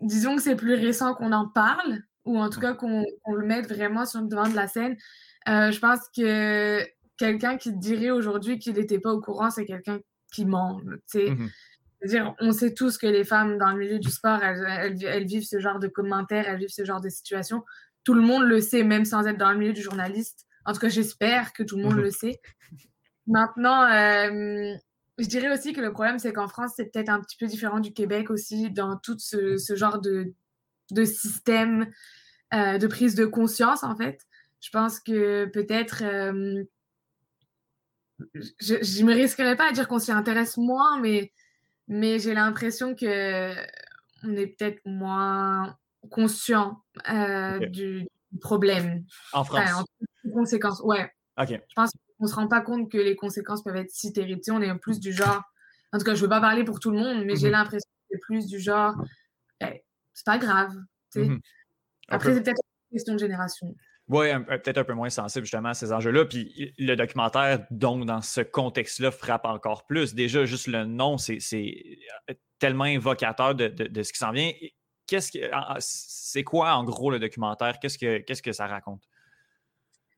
disons 0.00 0.36
que 0.36 0.42
c'est 0.42 0.54
plus 0.54 0.74
récent 0.74 1.12
qu'on 1.14 1.32
en 1.32 1.48
parle, 1.48 2.02
ou 2.24 2.38
en 2.38 2.50
tout 2.50 2.60
cas 2.60 2.74
qu'on 2.74 3.04
le 3.26 3.44
mette 3.44 3.68
vraiment 3.68 4.06
sur 4.06 4.20
le 4.20 4.28
devant 4.28 4.48
de 4.48 4.54
la 4.54 4.68
scène. 4.68 4.96
Euh, 5.48 5.72
je 5.72 5.80
pense 5.80 5.98
que 6.16 6.86
quelqu'un 7.18 7.56
qui 7.56 7.72
dirait 7.72 8.10
aujourd'hui 8.10 8.58
qu'il 8.58 8.74
n'était 8.74 8.98
pas 8.98 9.12
au 9.12 9.20
courant, 9.20 9.50
c'est 9.50 9.66
quelqu'un 9.66 9.98
qui 10.32 10.44
ment. 10.46 10.80
Mmh 11.14 11.46
dire 12.06 12.34
on 12.38 12.52
sait 12.52 12.74
tous 12.74 12.96
que 12.96 13.06
les 13.06 13.24
femmes 13.24 13.58
dans 13.58 13.72
le 13.72 13.78
milieu 13.78 13.98
du 13.98 14.10
sport, 14.10 14.42
elles, 14.42 14.96
elles, 15.04 15.26
vivent 15.26 15.46
ce 15.46 15.58
genre 15.58 15.78
de 15.78 15.88
commentaires, 15.88 16.46
elles 16.48 16.58
vivent 16.58 16.68
ce 16.68 16.84
genre 16.84 17.00
de 17.00 17.08
situations. 17.08 17.64
Tout 18.04 18.14
le 18.14 18.20
monde 18.20 18.44
le 18.44 18.60
sait, 18.60 18.84
même 18.84 19.04
sans 19.04 19.26
être 19.26 19.36
dans 19.36 19.50
le 19.50 19.58
milieu 19.58 19.72
du 19.72 19.82
journaliste. 19.82 20.46
En 20.64 20.72
tout 20.72 20.80
cas, 20.80 20.88
j'espère 20.88 21.52
que 21.52 21.62
tout 21.62 21.76
le 21.76 21.82
monde 21.82 21.96
mhm. 21.96 22.02
le 22.02 22.10
sait. 22.10 22.40
Maintenant, 23.26 23.82
euh, 23.84 24.74
je 25.18 25.26
dirais 25.26 25.52
aussi 25.52 25.72
que 25.72 25.80
le 25.80 25.92
problème, 25.92 26.18
c'est 26.18 26.32
qu'en 26.32 26.48
France, 26.48 26.72
c'est 26.76 26.86
peut-être 26.92 27.08
un 27.08 27.20
petit 27.20 27.36
peu 27.36 27.46
différent 27.46 27.80
du 27.80 27.92
Québec 27.92 28.30
aussi 28.30 28.70
dans 28.70 28.96
tout 28.96 29.16
ce, 29.18 29.56
genre 29.74 30.00
de, 30.00 30.32
système 31.04 31.90
euh, 32.54 32.78
de 32.78 32.86
prise 32.86 33.14
de 33.14 33.26
conscience, 33.26 33.82
en 33.82 33.96
fait. 33.96 34.20
Je 34.60 34.70
pense 34.70 35.00
que 35.00 35.46
peut-être, 35.46 36.02
euh, 36.04 36.64
je 38.34 39.02
ne 39.02 39.06
me 39.06 39.14
risquerais 39.14 39.56
pas 39.56 39.68
à 39.68 39.72
dire 39.72 39.88
qu'on 39.88 39.98
s'y 39.98 40.12
intéresse 40.12 40.56
moins, 40.56 41.00
mais, 41.00 41.32
mais 41.86 42.18
j'ai 42.18 42.34
l'impression 42.34 42.94
que 42.94 43.52
on 44.24 44.36
est 44.36 44.48
peut-être 44.48 44.80
moins 44.84 45.76
conscient 46.10 46.82
du, 47.70 48.08
problème. 48.40 49.04
En 49.32 49.44
France 49.44 49.84
conséquences, 50.32 50.80
ouais. 50.80 51.10
OK. 51.40 51.48
Je 51.50 51.74
pense 51.74 51.92
qu'on 51.92 52.24
ne 52.24 52.28
se 52.28 52.34
rend 52.34 52.48
pas 52.48 52.60
compte 52.60 52.90
que 52.90 52.98
les 52.98 53.16
conséquences 53.16 53.62
peuvent 53.62 53.76
être 53.76 53.90
si 53.90 54.12
terribles. 54.12 54.40
on 54.50 54.60
est 54.60 54.74
plus 54.78 55.00
du 55.00 55.12
genre. 55.12 55.42
En 55.92 55.98
tout 55.98 56.04
cas, 56.04 56.14
je 56.14 56.20
ne 56.20 56.22
veux 56.24 56.28
pas 56.28 56.40
parler 56.40 56.64
pour 56.64 56.80
tout 56.80 56.90
le 56.90 56.98
monde, 56.98 57.24
mais 57.24 57.36
j'ai 57.36 57.46
mhm. 57.46 57.52
l'impression 57.52 57.88
que 57.88 58.06
c'est 58.10 58.20
plus 58.20 58.46
du 58.46 58.60
genre. 58.60 58.94
Eh, 59.60 59.82
c'est 60.12 60.26
pas 60.26 60.38
grave. 60.38 60.74
Mhm. 61.14 61.40
Après, 62.08 62.34
c'est 62.34 62.42
peut-être 62.42 62.60
une 62.90 62.96
question 62.96 63.14
de 63.14 63.18
génération. 63.18 63.74
Oui, 64.08 64.28
peut-être 64.46 64.78
un 64.78 64.84
peu 64.84 64.94
moins 64.94 65.10
sensible 65.10 65.44
justement 65.44 65.70
à 65.70 65.74
ces 65.74 65.92
enjeux-là. 65.92 66.24
Puis 66.24 66.72
le 66.78 66.94
documentaire, 66.94 67.66
donc, 67.70 68.06
dans 68.06 68.22
ce 68.22 68.40
contexte-là, 68.40 69.10
frappe 69.10 69.44
encore 69.44 69.86
plus. 69.86 70.14
Déjà, 70.14 70.46
juste 70.46 70.66
le 70.66 70.84
nom, 70.86 71.18
c'est 71.18 71.38
tellement 72.58 72.84
invocateur 72.84 73.54
de, 73.54 73.68
de, 73.68 74.02
ce 74.02 74.12
qui 74.12 74.18
s'en 74.18 74.32
vient. 74.32 74.50
Qu'est-ce 75.06 75.32
que 75.32 75.38
c'est 75.80 76.44
quoi 76.44 76.72
en 76.72 76.84
gros 76.84 77.10
le 77.10 77.18
documentaire? 77.18 77.78
Qu'est-ce 77.80 77.98
que, 77.98 78.18
qu'est-ce 78.18 78.42
que 78.42 78.52
ça 78.52 78.66
raconte? 78.66 79.02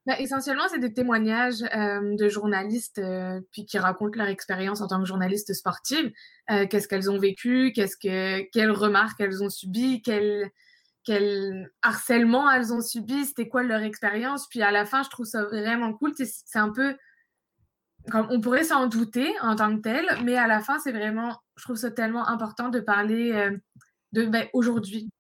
Bah, 0.07 0.19
essentiellement, 0.19 0.67
c'est 0.69 0.79
des 0.81 0.95
témoignages 0.95 1.63
euh, 1.75 2.17
de 2.17 2.29
journalistes 2.29 2.99
euh, 2.99 3.41
puis 3.53 3.67
qui 3.67 3.79
racontent 3.79 4.19
leur 4.19 4.29
expérience 4.29 4.81
en 4.81 4.87
tant 4.87 4.99
que 4.99 5.07
journalistes 5.07 5.53
sportives. 5.53 6.11
Euh, 6.51 6.67
qu'est-ce 6.67 6.89
qu'elles 6.89 7.11
ont 7.11 7.19
vécu, 7.19 7.73
qu'est-ce 7.75 7.97
que, 7.97 8.49
quelles 8.51 8.71
remarques 8.71 9.21
elles 9.21 9.43
ont 9.43 9.51
subies, 9.51 10.01
quel, 10.01 10.51
quel 11.11 11.73
harcèlement 11.83 12.49
elles 12.53 12.73
ont 12.73 12.81
subi, 12.81 13.25
c'était 13.25 13.49
quoi 13.49 13.65
leur 13.65 13.83
expérience. 13.83 14.47
Puis 14.49 14.63
à 14.63 14.71
la 14.71 14.87
fin, 14.87 15.03
je 15.03 15.11
trouve 15.11 15.27
ça 15.27 15.43
vraiment 15.43 15.93
cool. 15.93 16.13
C'est 16.15 16.59
un 16.59 16.71
peu 16.71 16.95
on 18.15 18.41
pourrait 18.41 18.65
s'en 18.65 18.87
douter 18.87 19.29
en 19.43 19.57
tant 19.57 19.77
que 19.77 19.83
tel, 19.83 20.07
mais 20.25 20.37
à 20.37 20.47
la 20.47 20.61
fin, 20.61 20.79
c'est 20.79 20.93
vraiment, 20.93 21.37
je 21.57 21.65
trouve 21.65 21.77
ça 21.77 21.91
tellement 21.91 22.29
important 22.29 22.69
de 22.69 22.79
parler 22.79 23.33
euh, 23.33 23.51
de 24.13 24.25
ben, 24.25 24.47
aujourd'hui, 24.53 25.11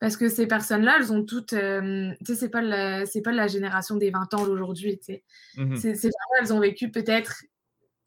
parce 0.00 0.16
que 0.16 0.28
ces 0.28 0.46
personnes-là, 0.46 0.96
elles 0.98 1.12
ont 1.12 1.24
toutes, 1.24 1.52
euh, 1.52 2.10
tu 2.18 2.26
sais, 2.26 2.34
c'est 2.34 2.48
pas 2.50 2.60
la, 2.60 3.06
c'est 3.06 3.22
pas 3.22 3.32
la 3.32 3.46
génération 3.46 3.96
des 3.96 4.10
20 4.10 4.34
ans 4.34 4.44
d'aujourd'hui, 4.44 4.98
sais. 5.00 5.22
Mmh 5.56 5.76
c'est, 5.76 6.10
elles 6.40 6.52
ont 6.52 6.60
vécu 6.60 6.90
peut-être 6.90 7.42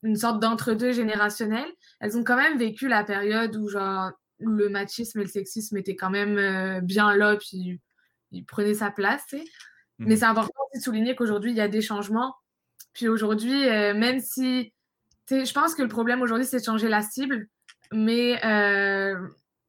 une 0.04 0.18
sorte 0.18 0.42
d'entre-deux 0.42 0.92
générationnel. 0.92 1.66
Elles 2.02 2.18
ont 2.18 2.24
quand 2.24 2.36
même 2.36 2.58
vécu 2.58 2.88
la 2.88 3.04
période 3.04 3.56
où 3.56 3.70
genre 3.70 4.12
le 4.46 4.70
machisme 4.70 5.20
et 5.20 5.24
le 5.24 5.30
sexisme 5.30 5.78
étaient 5.78 5.96
quand 5.96 6.10
même 6.10 6.38
euh, 6.38 6.82
bien 6.82 7.16
là, 7.16 7.36
puis 7.38 7.80
ils 8.32 8.46
prenaient 8.46 8.74
sa 8.74 8.92
place, 8.92 9.24
sais. 9.30 9.44
Mais 10.00 10.16
mmh 10.16 10.18
c'est 10.18 10.26
important 10.26 10.62
de 10.74 10.80
souligner 10.82 11.16
qu'aujourd'hui, 11.16 11.52
il 11.52 11.58
y 11.58 11.62
a 11.62 11.68
des 11.68 11.82
changements 11.82 12.34
puis 12.94 13.08
aujourd'hui, 13.08 13.68
euh, 13.68 13.94
même 13.94 14.20
si, 14.20 14.72
je 15.30 15.54
pense 15.54 15.76
que 15.76 15.82
le 15.82 15.88
problème 15.88 16.22
aujourd'hui, 16.22 16.46
c'est 16.46 16.60
de 16.60 16.64
changer 16.64 16.90
la 16.90 17.02
cible, 17.02 17.48
mais 17.92 18.44
euh, 18.46 19.16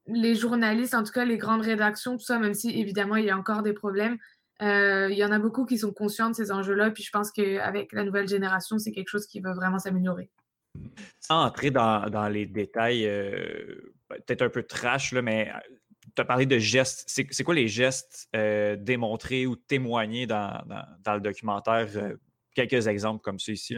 les 0.07 0.35
journalistes, 0.35 0.95
en 0.95 1.03
tout 1.03 1.13
cas 1.13 1.25
les 1.25 1.39
grandes 1.39 1.63
rédactions, 1.63 2.17
tout 2.17 2.25
ça, 2.25 2.39
même 2.39 2.55
si 2.55 2.79
évidemment 2.79 3.17
il 3.17 3.25
y 3.25 3.31
a 3.31 3.37
encore 3.37 3.63
des 3.63 3.73
problèmes, 3.73 4.19
euh, 4.63 5.09
il 5.11 5.17
y 5.17 5.25
en 5.25 5.33
a 5.33 5.39
beaucoup 5.39 5.65
qui 5.65 5.79
sont 5.79 5.93
conscients 5.93 6.31
de 6.31 6.35
ces 6.35 6.53
enjeux-là. 6.53 6.91
Puis 6.91 7.03
je 7.03 7.11
pense 7.11 7.31
qu'avec 7.31 7.93
la 7.93 8.05
nouvelle 8.05 8.29
génération, 8.29 8.79
c'est 8.79 8.93
quelque 8.93 9.09
chose 9.09 9.27
qui 9.27 9.41
va 9.41 9.55
vraiment 9.55 9.79
s'améliorer. 9.79 10.31
Sans 11.21 11.45
entrer 11.45 11.71
dans, 11.71 12.29
les 12.31 12.47
détails, 12.47 13.11
peut-être 14.27 14.43
un 14.43 14.49
peu 14.49 14.63
trash, 14.63 15.13
là, 15.13 15.23
mais 15.23 15.51
tu 16.15 16.23
as 16.23 16.25
parlé 16.25 16.47
de 16.47 16.59
gestes. 16.59 17.05
C'est 17.07 17.45
quoi 17.45 17.55
les 17.55 17.69
gestes 17.69 18.29
démontrés 18.79 19.47
ou 19.47 19.57
témoignés 19.57 20.27
dans, 20.27 20.63
dans 21.05 21.15
le 21.15 21.21
documentaire? 21.21 21.89
Quelques 22.55 22.87
exemples 22.87 23.21
comme 23.23 23.39
ça 23.39 23.53
ici. 23.53 23.77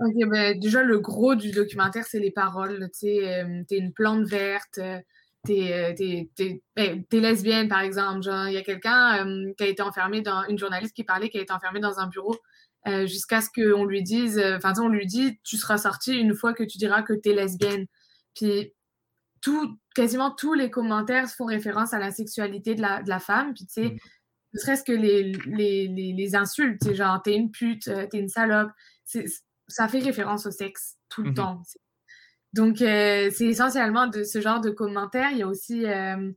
Ok, 0.00 0.14
ben, 0.28 0.58
déjà, 0.58 0.82
le 0.82 0.98
gros 0.98 1.34
du 1.34 1.50
documentaire, 1.50 2.06
c'est 2.06 2.20
les 2.20 2.30
paroles. 2.30 2.88
Tu 2.98 3.06
euh, 3.06 3.62
t'es 3.68 3.76
une 3.76 3.92
plante 3.92 4.24
verte, 4.24 4.78
euh, 4.78 4.98
t'es, 5.44 5.92
euh, 6.40 6.54
ben, 6.74 7.04
lesbienne, 7.12 7.68
par 7.68 7.80
exemple. 7.80 8.22
il 8.48 8.54
y 8.54 8.56
a 8.56 8.62
quelqu'un 8.62 9.52
qui 9.58 9.64
a 9.64 9.66
été 9.66 9.82
enfermé 9.82 10.22
dans, 10.22 10.46
une 10.48 10.58
journaliste 10.58 10.96
qui 10.96 11.04
parlait, 11.04 11.28
qui 11.28 11.38
a 11.38 11.42
été 11.42 11.52
enfermée 11.52 11.80
dans 11.80 12.00
un 12.00 12.06
bureau 12.06 12.36
jusqu'à 13.04 13.42
ce 13.42 13.50
qu'on 13.54 13.84
lui 13.84 14.02
dise, 14.02 14.42
enfin, 14.56 14.72
on 14.80 14.88
lui 14.88 15.06
dit, 15.06 15.38
tu 15.44 15.58
seras 15.58 15.76
sortie 15.76 16.16
une 16.16 16.34
fois 16.34 16.54
que 16.54 16.64
tu 16.64 16.78
diras 16.78 17.02
que 17.02 17.12
t'es 17.12 17.34
lesbienne. 17.34 17.84
Puis, 18.34 18.72
tout, 19.40 19.78
quasiment 19.94 20.30
tous 20.30 20.54
les 20.54 20.70
commentaires 20.70 21.28
font 21.28 21.46
référence 21.46 21.94
à 21.94 21.98
la 21.98 22.10
sexualité 22.10 22.74
de 22.74 22.82
la, 22.82 23.02
de 23.02 23.08
la 23.08 23.20
femme. 23.20 23.54
Puis, 23.54 23.66
tu 23.66 23.72
sais, 23.72 23.88
mmh 23.90 23.98
ne 24.52 24.58
serait-ce 24.58 24.82
que 24.82 24.92
les, 24.92 25.32
les, 25.46 25.86
les, 25.88 26.34
insultes, 26.34 26.92
genre 26.92 27.22
t'es 27.22 27.36
une 27.36 27.50
pute, 27.50 27.88
euh, 27.88 28.06
t'es 28.10 28.18
une 28.18 28.28
salope, 28.28 28.70
ça 29.68 29.88
fait 29.88 30.00
référence 30.00 30.46
au 30.46 30.50
sexe 30.50 30.96
tout 31.08 31.22
le 31.22 31.30
mmh 31.30 31.34
temps. 31.34 31.62
Donc, 32.52 32.82
euh, 32.82 33.30
c'est 33.32 33.46
essentiellement 33.46 34.08
de 34.08 34.24
ce 34.24 34.40
genre 34.40 34.60
de 34.60 34.70
commentaires. 34.70 35.30
Il 35.30 35.38
y 35.38 35.42
a 35.42 35.46
aussi 35.46 35.86
euh, 35.86 36.32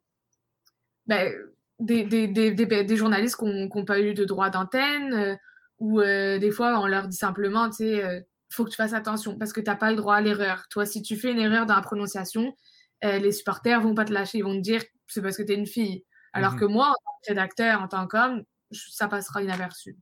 ben, 1.08 1.34
des, 1.80 2.04
des, 2.04 2.28
des, 2.28 2.54
des, 2.54 2.96
journalistes 2.96 3.36
qui 3.36 3.46
n'ont 3.46 3.86
pas 3.86 4.00
eu 4.00 4.14
de 4.14 4.26
droit 4.26 4.52
d'antenne, 4.52 5.40
ou 5.80 6.00
des 6.02 6.52
fois, 6.52 6.80
on 6.80 6.86
leur 6.86 7.08
dit 7.08 7.18
simplement, 7.18 7.68
tu 7.70 7.78
sais, 7.78 8.24
il 8.54 8.56
faut 8.56 8.64
que 8.64 8.70
tu 8.70 8.76
fasses 8.76 8.94
attention 8.94 9.40
parce 9.40 9.54
que 9.54 9.60
tu 9.60 9.72
n'as 9.72 9.76
pas 9.76 9.90
le 9.90 9.98
droit 9.98 10.16
à 10.16 10.22
l'erreur. 10.22 10.68
Toi, 10.70 10.86
si 10.86 11.02
tu 11.02 11.16
fais 11.16 11.32
une 11.32 11.40
erreur 11.40 11.66
dans 11.66 11.76
la 11.76 11.82
prononciation, 11.82 12.56
les 13.04 13.32
supporters 13.32 13.82
vont 13.82 13.94
pas 13.94 14.06
te 14.06 14.14
lâcher. 14.14 14.40
Ils 14.40 14.44
vont 14.44 14.56
te 14.56 14.62
dire, 14.62 14.84
c'est 15.08 15.22
parce 15.22 15.38
que 15.38 15.44
tu 15.44 15.52
es 15.52 15.56
une 15.56 15.68
fille. 15.68 16.06
Alors 16.34 16.56
que 16.56 16.66
moi, 16.66 16.88
en 16.88 16.94
tant 16.94 17.20
que 17.22 17.30
rédacteur, 17.30 17.82
en 17.82 17.88
tant 17.88 18.08
qu'homme, 18.08 18.44
ça 18.72 19.08
passera 19.08 19.44
inaperçu. 19.44 19.96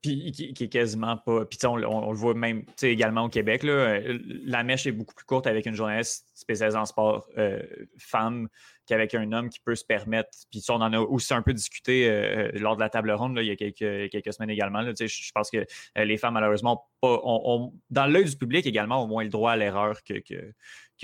Puis 0.00 0.32
qui, 0.32 0.64
est 0.64 0.68
quasiment 0.68 1.16
pas. 1.16 1.44
Puis 1.44 1.58
on, 1.64 1.74
on, 1.74 2.10
le 2.10 2.16
voit 2.16 2.34
même 2.34 2.64
également 2.82 3.24
au 3.24 3.28
Québec. 3.28 3.62
Là, 3.62 3.72
euh, 3.72 4.18
la 4.44 4.64
mèche 4.64 4.86
est 4.86 4.92
beaucoup 4.92 5.14
plus 5.14 5.24
courte 5.24 5.46
avec 5.46 5.66
une 5.66 5.74
journaliste 5.74 6.28
spécialisée 6.34 6.78
en 6.78 6.86
sport 6.86 7.28
euh, 7.38 7.62
femme 7.98 8.48
qu'avec 8.92 9.14
un 9.14 9.32
homme 9.32 9.48
qui 9.48 9.58
peut 9.58 9.74
se 9.74 9.86
permettre. 9.86 10.28
Puis 10.50 10.62
on 10.68 10.74
en 10.74 10.92
a 10.92 10.98
aussi 10.98 11.32
un 11.32 11.40
peu 11.40 11.54
discuté 11.54 12.06
euh, 12.10 12.50
lors 12.54 12.76
de 12.76 12.80
la 12.80 12.90
table 12.90 13.10
ronde 13.12 13.38
il 13.40 13.46
y 13.46 13.50
a 13.50 13.56
quelques, 13.56 14.32
semaines 14.34 14.50
également. 14.50 14.82
je, 14.82 15.32
pense 15.34 15.50
que 15.50 15.64
les 15.96 16.18
femmes, 16.18 16.34
malheureusement, 16.34 16.86
ont, 17.00 17.72
dans 17.88 18.06
l'œil 18.06 18.26
du 18.26 18.36
public 18.36 18.66
également, 18.66 19.02
au 19.02 19.06
moins 19.06 19.24
le 19.24 19.30
droit 19.30 19.52
à 19.52 19.56
l'erreur 19.56 20.02
que, 20.04 20.14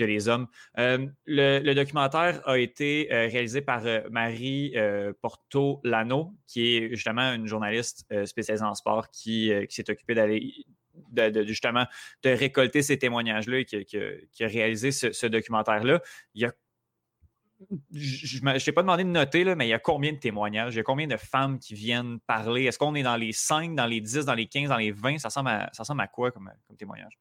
les 0.05 0.29
hommes. 0.29 0.47
Euh, 0.77 1.07
le, 1.25 1.73
documentaire 1.73 2.47
a 2.47 2.57
été 2.57 3.11
euh, 3.11 3.27
réalisé 3.27 3.59
par 3.59 3.85
euh, 3.85 3.99
Marie 4.09 4.73
Porto-Lano, 5.21 6.33
qui 6.47 6.77
est 6.77 6.89
justement 6.95 7.33
une 7.33 7.47
journaliste 7.47 8.05
spécialisée 8.25 8.63
en 8.63 8.75
sport 8.75 9.09
qui, 9.09 9.51
s'est 9.69 9.89
occupée 9.89 10.13
d'aller 10.13 10.53
de, 11.11 11.43
justement 11.43 11.85
de 12.23 12.29
récolter 12.29 12.81
ces 12.81 12.97
témoignages-là 12.97 13.59
et 13.59 13.65
qui, 13.65 13.97
a 13.97 14.47
réalisé 14.47 14.91
ce, 14.91 15.25
documentaire-là. 15.27 16.01
Il 16.33 16.43
y 16.43 16.45
a 16.45 16.53
je 17.91 18.43
ne 18.43 18.59
t'ai 18.59 18.71
pas 18.71 18.81
demandé 18.81 19.03
de 19.03 19.09
noter, 19.09 19.43
là, 19.43 19.55
mais 19.55 19.67
il 19.67 19.69
y 19.69 19.73
a 19.73 19.79
combien 19.79 20.13
de 20.13 20.17
témoignages? 20.17 20.73
Il 20.73 20.77
y 20.77 20.79
a 20.79 20.83
combien 20.83 21.07
de 21.07 21.17
femmes 21.17 21.59
qui 21.59 21.73
viennent 21.73 22.19
parler? 22.19 22.65
Est-ce 22.65 22.79
qu'on 22.79 22.95
est 22.95 23.03
dans 23.03 23.17
les 23.17 23.31
5, 23.31 23.75
dans 23.75 23.85
les 23.85 24.01
10, 24.01 24.25
dans 24.25 24.33
les 24.33 24.47
15, 24.47 24.69
dans 24.69 24.77
les 24.77 24.91
20? 24.91 25.17
Ça 25.17 25.27
ressemble 25.27 25.49
à, 25.49 25.69
ça 25.73 25.83
ressemble 25.83 26.01
à 26.01 26.07
quoi 26.07 26.31
comme, 26.31 26.51
comme 26.67 26.77
témoignage? 26.77 27.17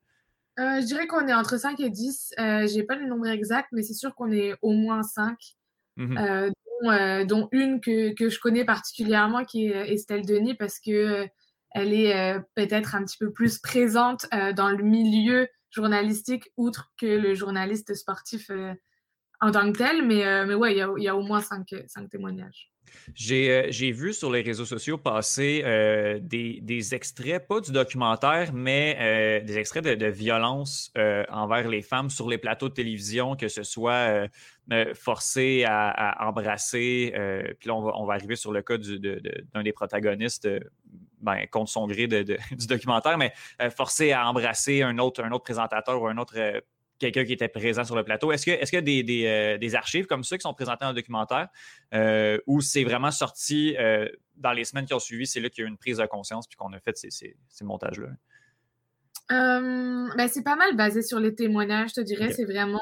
Euh, 0.59 0.81
je 0.81 0.87
dirais 0.87 1.07
qu'on 1.07 1.27
est 1.27 1.35
entre 1.35 1.57
5 1.59 1.79
et 1.81 1.91
10. 1.91 2.35
Euh, 2.39 2.67
j'ai 2.67 2.83
pas 2.83 2.97
le 2.97 3.07
nombre 3.07 3.27
exact, 3.29 3.69
mais 3.73 3.83
c'est 3.83 3.95
sûr 3.95 4.15
qu'on 4.15 4.33
est 4.33 4.55
au 4.63 4.73
moins 4.73 5.03
5. 5.03 5.37
Mmh 5.97 6.19
euh, 6.85 7.25
dont, 7.25 7.49
une 7.51 7.81
que, 7.81 8.15
que, 8.15 8.29
je 8.29 8.39
connais 8.39 8.65
particulièrement, 8.65 9.45
qui 9.45 9.67
est 9.67 9.93
Estelle 9.93 10.25
Denis, 10.25 10.55
parce 10.55 10.79
que 10.79 11.27
elle 11.73 11.93
est 11.93 12.39
peut-être 12.55 12.95
un 12.95 13.03
petit 13.03 13.19
peu 13.19 13.33
plus 13.33 13.59
présente 13.59 14.27
dans 14.55 14.71
le 14.71 14.85
milieu 14.85 15.49
journalistique, 15.71 16.45
outre 16.57 16.93
que 16.97 17.07
le 17.07 17.35
journaliste 17.35 17.95
sportif 17.95 18.49
en 19.41 19.51
tant 19.53 19.73
que 19.73 19.79
tel. 19.79 20.07
Mais, 20.07 20.47
mais 20.47 20.55
ouais, 20.55 20.75
il 20.75 20.79
y 20.79 20.83
a, 20.83 20.93
y 20.97 21.09
a, 21.09 21.17
au 21.17 21.23
moins 21.23 21.41
5 21.41 21.67
témoignages. 22.11 22.71
Euh, 23.31 23.67
j'ai 23.69 23.93
vu 23.93 24.13
sur 24.13 24.31
les 24.31 24.43
réseaux 24.43 24.65
sociaux 24.65 24.99
passer 24.99 25.63
euh, 25.65 26.19
des, 26.21 26.95
extraits, 26.95 27.47
pas 27.47 27.61
du 27.61 27.73
documentaire, 27.73 28.53
mais 28.53 28.97
euh, 29.01 29.45
des 29.45 29.59
extraits 29.59 29.85
de, 29.85 30.07
violence 30.07 30.93
envers 31.29 31.69
les 31.69 31.83
femmes 31.83 32.11
sur 32.11 32.29
les 32.29 32.39
plateaux 32.39 32.69
de 32.69 32.75
télévision, 32.75 33.37
que 33.37 33.49
ce 33.49 33.63
soit 33.63 34.29
forcé 34.95 35.65
à, 35.67 36.27
embrasser. 36.27 37.13
puis 37.59 37.69
là, 37.69 37.75
on 37.75 38.07
va, 38.07 38.15
arriver 38.15 38.37
sur 38.37 38.53
le 38.53 38.63
cas 38.63 38.79
d'un 38.79 39.63
des 39.63 39.73
protagonistes. 39.73 40.49
Ben, 41.21 41.47
contre 41.51 41.69
son 41.69 41.89
gré 41.89 42.07
du 42.07 42.67
documentaire, 42.69 43.19
mais 43.19 43.33
forcé 43.77 44.13
à 44.13 44.29
embrasser 44.29 44.83
un 44.83 44.99
autre, 44.99 45.25
un 45.25 45.33
autre 45.33 45.43
présentateur 45.43 46.01
ou 46.01 46.07
un 46.07 46.17
autre 46.17 46.63
quelqu'un 46.99 47.25
qui 47.25 47.33
était 47.33 47.49
présent 47.49 47.85
sur 47.85 47.97
le 47.97 48.05
plateau. 48.05 48.33
Est-ce 48.33 48.45
qu'il 48.45 48.55
est 48.55 48.73
y 48.73 48.77
a 48.77 49.29
euh, 49.29 49.59
des, 49.59 49.75
archives 49.75 50.07
comme 50.07 50.25
ça 50.25 50.37
qui 50.37 50.43
sont 50.43 50.55
présentées 50.55 50.85
dans 50.85 50.91
le 50.91 50.97
documentaire 50.97 51.49
euh, 51.95 52.39
ou 52.47 52.61
c'est 52.61 52.85
vraiment 52.85 53.11
sorti 53.11 53.77
euh, 53.79 54.09
dans 54.37 54.53
les 54.53 54.65
semaines 54.65 54.87
qui 54.87 54.95
ont 54.95 54.99
suivi, 54.99 55.27
c'est 55.27 55.41
là 55.41 55.49
qu'il 55.49 55.63
y 55.63 55.65
a 55.65 55.69
eu 55.69 55.71
une 55.71 55.79
prise 55.79 55.99
de 55.99 56.07
conscience 56.07 56.47
puis 56.47 56.57
qu'on 56.57 56.73
a 56.73 56.81
fait 56.81 56.97
ces, 56.97 57.37
montages-là? 57.63 58.09
Ben, 59.31 60.27
c'est 60.27 60.43
pas 60.43 60.57
mal 60.57 60.75
basé 60.75 61.03
sur 61.03 61.21
les 61.21 61.35
témoignages, 61.35 61.91
je 61.91 61.95
te 61.97 62.01
dirais. 62.01 62.33
C'est 62.33 62.47
vraiment 62.47 62.81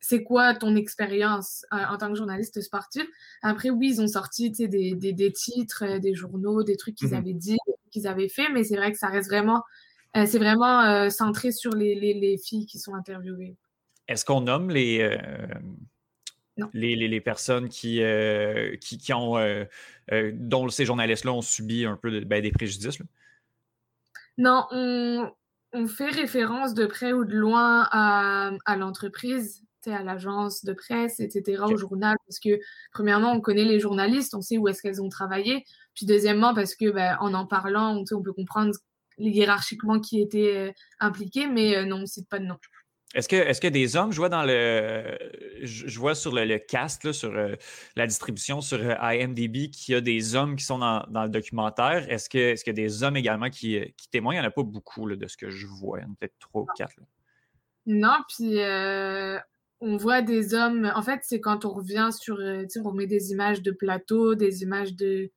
c'est 0.00 0.24
quoi 0.24 0.54
ton 0.54 0.74
expérience 0.74 1.66
en 1.70 1.96
tant 1.98 2.08
que 2.08 2.16
journaliste 2.16 2.60
sportif. 2.62 3.04
Après, 3.42 3.68
oui, 3.68 3.90
ils 3.90 4.00
ont 4.00 4.08
sorti 4.08 4.50
des, 4.50 4.94
des, 4.94 5.32
titres, 5.32 5.98
des 5.98 6.14
journaux, 6.14 6.62
des 6.62 6.76
trucs 6.76 6.94
qu'ils 6.94 7.10
mmh 7.10 7.14
avaient 7.14 7.34
dit, 7.34 7.58
qu'ils 7.90 8.06
avaient 8.06 8.30
fait, 8.30 8.48
mais 8.48 8.64
c'est 8.64 8.76
vrai 8.76 8.90
que 8.90 8.98
ça 8.98 9.08
reste 9.08 9.28
vraiment 9.28 9.62
euh, 10.16 10.26
c'est 10.26 10.38
vraiment 10.38 10.82
euh, 10.82 11.08
centré 11.08 11.52
sur 11.52 11.72
les, 11.74 12.38
filles 12.38 12.66
qui 12.66 12.78
sont 12.78 12.94
interviewées. 12.94 13.56
Est-ce 14.08 14.24
qu'on 14.24 14.42
nomme 14.42 14.70
les, 14.70 15.00
euh, 15.00 16.66
les, 16.74 17.20
personnes 17.20 17.68
qui, 17.68 18.02
qui, 18.80 19.12
ont, 19.12 19.66
dont 20.34 20.68
ces 20.68 20.84
journalistes-là 20.84 21.32
ont 21.32 21.42
subi 21.42 21.86
un 21.86 21.96
peu 21.96 22.20
ben, 22.20 22.42
des 22.42 22.52
préjudices? 22.52 22.98
Non, 24.36 24.66
on, 24.70 25.30
fait 25.86 26.10
référence 26.10 26.74
de 26.74 26.84
près 26.84 27.12
ou 27.14 27.24
de 27.24 27.34
loin 27.34 27.88
à, 27.90 28.50
à 28.66 28.76
l'entreprise, 28.76 29.62
à 29.86 30.02
l'agence 30.02 30.64
de 30.64 30.74
presse, 30.74 31.20
etc., 31.20 31.62
au 31.64 31.76
journal, 31.76 32.16
parce 32.26 32.38
que 32.38 32.60
premièrement, 32.92 33.32
on 33.32 33.40
connaît 33.40 33.64
les 33.64 33.80
journalistes, 33.80 34.34
on 34.34 34.42
sait 34.42 34.58
où 34.58 34.68
est-ce 34.68 34.82
qu'elles 34.82 35.00
ont 35.00 35.08
travaillé, 35.08 35.64
puis 35.94 36.04
deuxièmement, 36.04 36.54
parce 36.54 36.74
que 36.74 36.90
ben, 36.90 37.16
en 37.20 37.32
en 37.32 37.46
parlant, 37.46 37.96
on, 37.96 38.16
on 38.16 38.22
peut 38.22 38.32
comprendre 38.32 38.74
hiérarchiquement 39.18 40.00
qui 40.00 40.20
étaient 40.20 40.56
euh, 40.56 40.72
impliqués, 41.00 41.46
mais 41.46 41.76
euh, 41.76 41.84
non, 41.84 41.96
on 41.96 42.00
ne 42.00 42.06
cite 42.06 42.28
pas 42.28 42.38
de 42.38 42.44
nom. 42.44 42.56
Est-ce 43.14 43.28
que, 43.28 43.36
est 43.36 43.60
que 43.60 43.68
des 43.68 43.94
hommes, 43.96 44.10
je 44.10 44.16
vois 44.16 44.30
dans 44.30 44.44
le, 44.44 45.18
je 45.62 45.98
vois 45.98 46.14
sur 46.14 46.32
le, 46.32 46.56
cast, 46.56 47.12
sur 47.12 47.30
euh, 47.30 47.56
la 47.94 48.06
distribution 48.06 48.62
sur 48.62 48.78
IMDb, 49.02 49.68
qu'il 49.70 49.92
y 49.92 49.94
a 49.94 50.00
des 50.00 50.34
hommes 50.34 50.56
qui 50.56 50.64
sont 50.64 50.78
dans, 50.78 51.04
le 51.10 51.28
documentaire. 51.28 52.10
Est-ce 52.10 52.30
que, 52.30 52.38
est-ce 52.38 52.64
qu'il 52.64 52.70
y 52.70 52.80
a 52.80 52.82
des 52.82 53.02
hommes 53.02 53.18
également 53.18 53.50
qui, 53.50 53.78
témoignent? 54.10 54.36
Il 54.36 54.40
n'y 54.40 54.46
en 54.46 54.48
a 54.48 54.52
pas 54.52 54.62
beaucoup 54.62 55.10
de 55.14 55.26
ce 55.26 55.36
que 55.36 55.50
je 55.50 55.66
vois. 55.66 55.98
Il 55.98 56.02
y 56.02 56.04
en 56.06 56.12
a 56.12 56.14
peut-être 56.18 56.38
trois 56.38 56.62
ou 56.62 56.66
quatre. 56.74 56.94
Non, 57.84 58.16
puis 58.28 58.60
on 59.82 59.96
voit 59.98 60.22
des 60.22 60.54
hommes. 60.54 60.90
En 60.94 61.02
fait, 61.02 61.20
c'est 61.22 61.40
quand 61.40 61.66
on 61.66 61.74
revient 61.74 62.08
sur, 62.18 62.38
on 62.82 62.92
met 62.92 63.06
des 63.06 63.32
images 63.32 63.60
de 63.60 63.72
plateau, 63.72 64.34
des 64.34 64.62
images 64.62 64.94
de, 64.94 65.30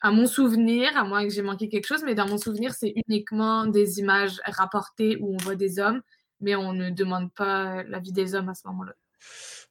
à 0.00 0.10
mon 0.10 0.26
souvenir, 0.26 0.96
à 0.96 1.04
moins 1.04 1.24
que 1.24 1.30
j'ai 1.32 1.42
manqué 1.42 1.68
quelque 1.68 1.86
chose, 1.86 2.02
mais 2.04 2.14
dans 2.14 2.28
mon 2.28 2.38
souvenir, 2.38 2.74
c'est 2.74 2.92
uniquement 3.08 3.66
des 3.66 3.98
images 3.98 4.40
rapportées 4.44 5.16
où 5.20 5.34
on 5.34 5.36
voit 5.38 5.56
des 5.56 5.78
hommes, 5.78 6.02
mais 6.40 6.54
on 6.54 6.72
ne 6.72 6.90
demande 6.90 7.32
pas 7.32 7.82
l'avis 7.84 8.12
des 8.12 8.34
hommes 8.34 8.48
à 8.48 8.54
ce 8.54 8.66
moment-là. 8.68 8.94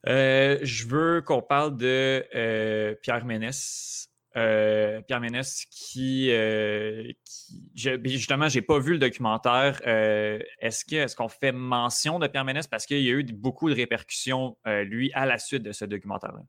Euh, 0.07 0.59
je 0.61 0.87
veux 0.87 1.21
qu'on 1.21 1.41
parle 1.41 1.77
de 1.77 2.25
euh, 2.35 2.95
Pierre 3.01 3.25
Ménès. 3.25 4.09
Euh, 4.35 5.01
Pierre 5.01 5.19
Ménès 5.19 5.65
qui, 5.71 6.29
qui 6.29 7.71
je, 7.75 7.99
justement, 8.05 8.49
j'ai 8.49 8.61
pas 8.61 8.77
vu 8.77 8.93
le 8.93 8.99
documentaire. 8.99 9.81
est-ce 9.85 10.85
que 10.85 10.95
est-ce 10.95 11.15
qu'on 11.15 11.29
fait 11.29 11.51
mention 11.51 12.19
de 12.19 12.27
Pierre 12.27 12.45
Ménès? 12.45 12.67
Parce 12.67 12.85
qu'il 12.85 13.01
y 13.01 13.09
a 13.09 13.13
eu 13.13 13.23
beaucoup 13.23 13.69
de 13.69 13.75
répercussions 13.75 14.57
lui 14.65 15.11
à 15.13 15.25
la 15.25 15.39
suite 15.39 15.63
de 15.63 15.71
ce 15.71 15.85
documentaire-là? 15.85 16.41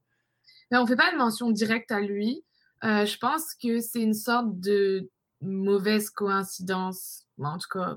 Ben, 0.71 0.83
on 0.83 0.87
fait 0.87 0.97
pas 0.97 1.11
de 1.13 1.17
mention 1.17 1.51
directe 1.51 1.91
à 1.91 2.01
lui. 2.01 2.45
Je 2.83 3.19
pense 3.19 3.55
que 3.55 3.81
c'est 3.81 4.03
une 4.03 4.15
sorte 4.15 4.59
de 4.61 5.11
mauvaise 5.41 6.11
coïncidence, 6.11 7.27
en 7.39 7.59
tout 7.59 7.69
cas 7.73 7.97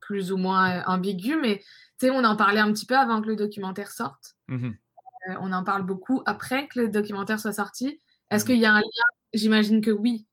plus 0.00 0.30
ou 0.30 0.36
moins 0.36 0.84
ambiguë, 0.84 1.36
mais 1.40 1.62
on 2.04 2.24
en 2.24 2.36
parlait 2.36 2.60
un 2.60 2.72
petit 2.72 2.86
peu 2.86 2.96
avant 2.96 3.20
que 3.20 3.28
le 3.28 3.36
documentaire 3.36 3.90
sorte. 3.90 4.36
Mmh 4.48 4.70
euh, 5.28 5.34
on 5.40 5.50
en 5.50 5.64
parle 5.64 5.82
beaucoup 5.82 6.22
après 6.24 6.68
que 6.68 6.78
le 6.78 6.88
documentaire 6.88 7.40
soit 7.40 7.52
sorti. 7.52 8.00
Est-ce 8.30 8.44
mmh 8.44 8.46
qu'il 8.46 8.58
y 8.58 8.64
a 8.64 8.74
un 8.74 8.80
lien? 8.80 9.08
J'imagine 9.34 9.80
que 9.80 9.90
oui. 9.90 10.24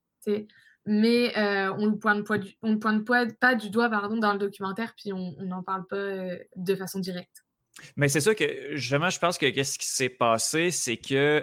Mais 0.85 1.35
euh, 1.35 1.73
on 1.79 1.87
ne 1.87 1.95
pointe, 1.95 2.23
pointe, 2.23 3.39
pas 3.39 3.55
du 3.55 3.71
doigt 3.71 3.89
pardon, 3.89 4.17
dans 4.17 4.33
le 4.33 4.37
documentaire, 4.37 4.93
puis 4.95 5.11
on 5.11 5.35
n'en 5.41 5.63
parle 5.63 5.87
pas 5.87 5.95
euh, 5.95 6.37
de 6.55 6.75
façon 6.75 6.99
directe. 6.99 7.43
Mais 7.95 8.07
c'est 8.07 8.21
ça 8.21 8.35
que 8.35 8.75
justement, 8.75 9.09
je 9.09 9.17
pense 9.17 9.39
que 9.39 9.47
ce 9.63 9.79
qui 9.79 9.87
s'est 9.87 10.09
passé, 10.09 10.69
c'est 10.69 10.97
que 10.97 11.41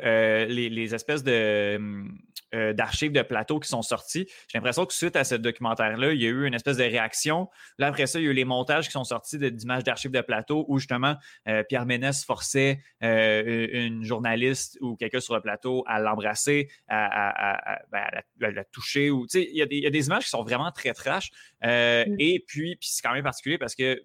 les, 0.48 0.94
espèces 0.94 1.24
de 1.24 1.74
hum, 1.76 2.16
euh, 2.54 2.72
d'archives 2.72 3.12
de 3.12 3.22
plateaux 3.22 3.60
qui 3.60 3.68
sont 3.68 3.82
sortis. 3.82 4.26
J'ai 4.48 4.58
l'impression 4.58 4.86
que 4.86 4.92
suite 4.92 5.16
à 5.16 5.24
ce 5.24 5.34
documentaire-là, 5.34 6.12
il 6.12 6.20
y 6.20 6.26
a 6.26 6.30
eu 6.30 6.46
une 6.46 6.54
espèce 6.54 6.76
de 6.76 6.84
réaction. 6.84 7.48
Là, 7.78 7.86
après 7.88 8.06
ça, 8.06 8.18
il 8.18 8.24
y 8.24 8.28
a 8.28 8.30
eu 8.30 8.34
les 8.34 8.44
montages 8.44 8.86
qui 8.86 8.92
sont 8.92 9.04
sortis 9.04 9.38
d'images 9.38 9.84
d'archives 9.84 10.10
de 10.10 10.20
plateau 10.20 10.64
où 10.68 10.78
justement 10.78 11.16
euh, 11.48 11.62
Pierre 11.62 11.86
Ménès 11.86 12.24
forçait 12.24 12.80
euh, 13.02 13.68
une 13.72 14.04
journaliste 14.04 14.78
ou 14.80 14.96
quelqu'un 14.96 15.20
sur 15.20 15.34
le 15.34 15.40
plateau 15.40 15.84
à 15.86 16.00
l'embrasser, 16.00 16.68
à, 16.88 17.78
ben, 17.92 18.04
la, 18.40 18.64
toucher. 18.64 19.10
Ou, 19.10 19.26
il, 19.34 19.56
y 19.56 19.62
a 19.62 19.66
des, 19.66 19.76
il 19.76 19.82
y 19.84 19.86
a 19.86 19.90
des 19.90 20.06
images 20.06 20.24
qui 20.24 20.30
sont 20.30 20.42
vraiment 20.42 20.72
très 20.72 20.92
trash. 20.92 21.30
Mm. 21.62 22.16
Et 22.18 22.44
puis, 22.46 22.76
puis 22.76 22.88
c'est 22.90 23.02
quand 23.02 23.12
même 23.12 23.24
particulier 23.24 23.58
parce 23.58 23.74
que 23.74 24.02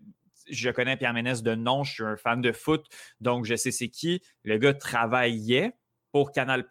je 0.49 0.69
connais 0.69 0.97
Pierre 0.97 1.13
Ménès 1.13 1.41
de 1.41 1.55
nom, 1.55 1.84
je 1.84 1.93
suis 1.93 2.03
un 2.03 2.17
fan 2.17 2.41
de 2.41 2.51
foot, 2.51 2.85
donc 3.19 3.45
je 3.45 3.55
sais 3.55 3.72
c'est 3.72 3.89
qui. 3.89 4.22
Le 4.43 4.57
gars 4.57 4.73
travaillait 4.73 5.73
pour 6.16 6.32
Canal 6.32 6.66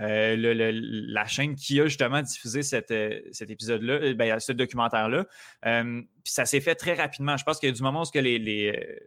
euh, 0.00 0.36
la 0.38 1.26
chaîne 1.26 1.56
qui 1.56 1.80
a 1.80 1.86
justement 1.86 2.22
diffusé 2.22 2.60
euh, 2.92 3.20
cet 3.32 3.50
épisode-là, 3.50 3.94
euh, 3.94 4.14
ben, 4.14 4.38
ce 4.38 4.52
documentaire-là. 4.52 5.26
ça 6.22 6.44
s'est 6.46 6.60
fait 6.60 6.76
très 6.76 6.94
rapidement. 6.94 7.36
Je 7.36 7.42
pense 7.42 7.58
a 7.72 7.76
du 7.76 7.82
moment 7.82 8.02
où 8.02 8.04
que 8.12 8.20
les, 8.20 8.38
les 8.38 9.00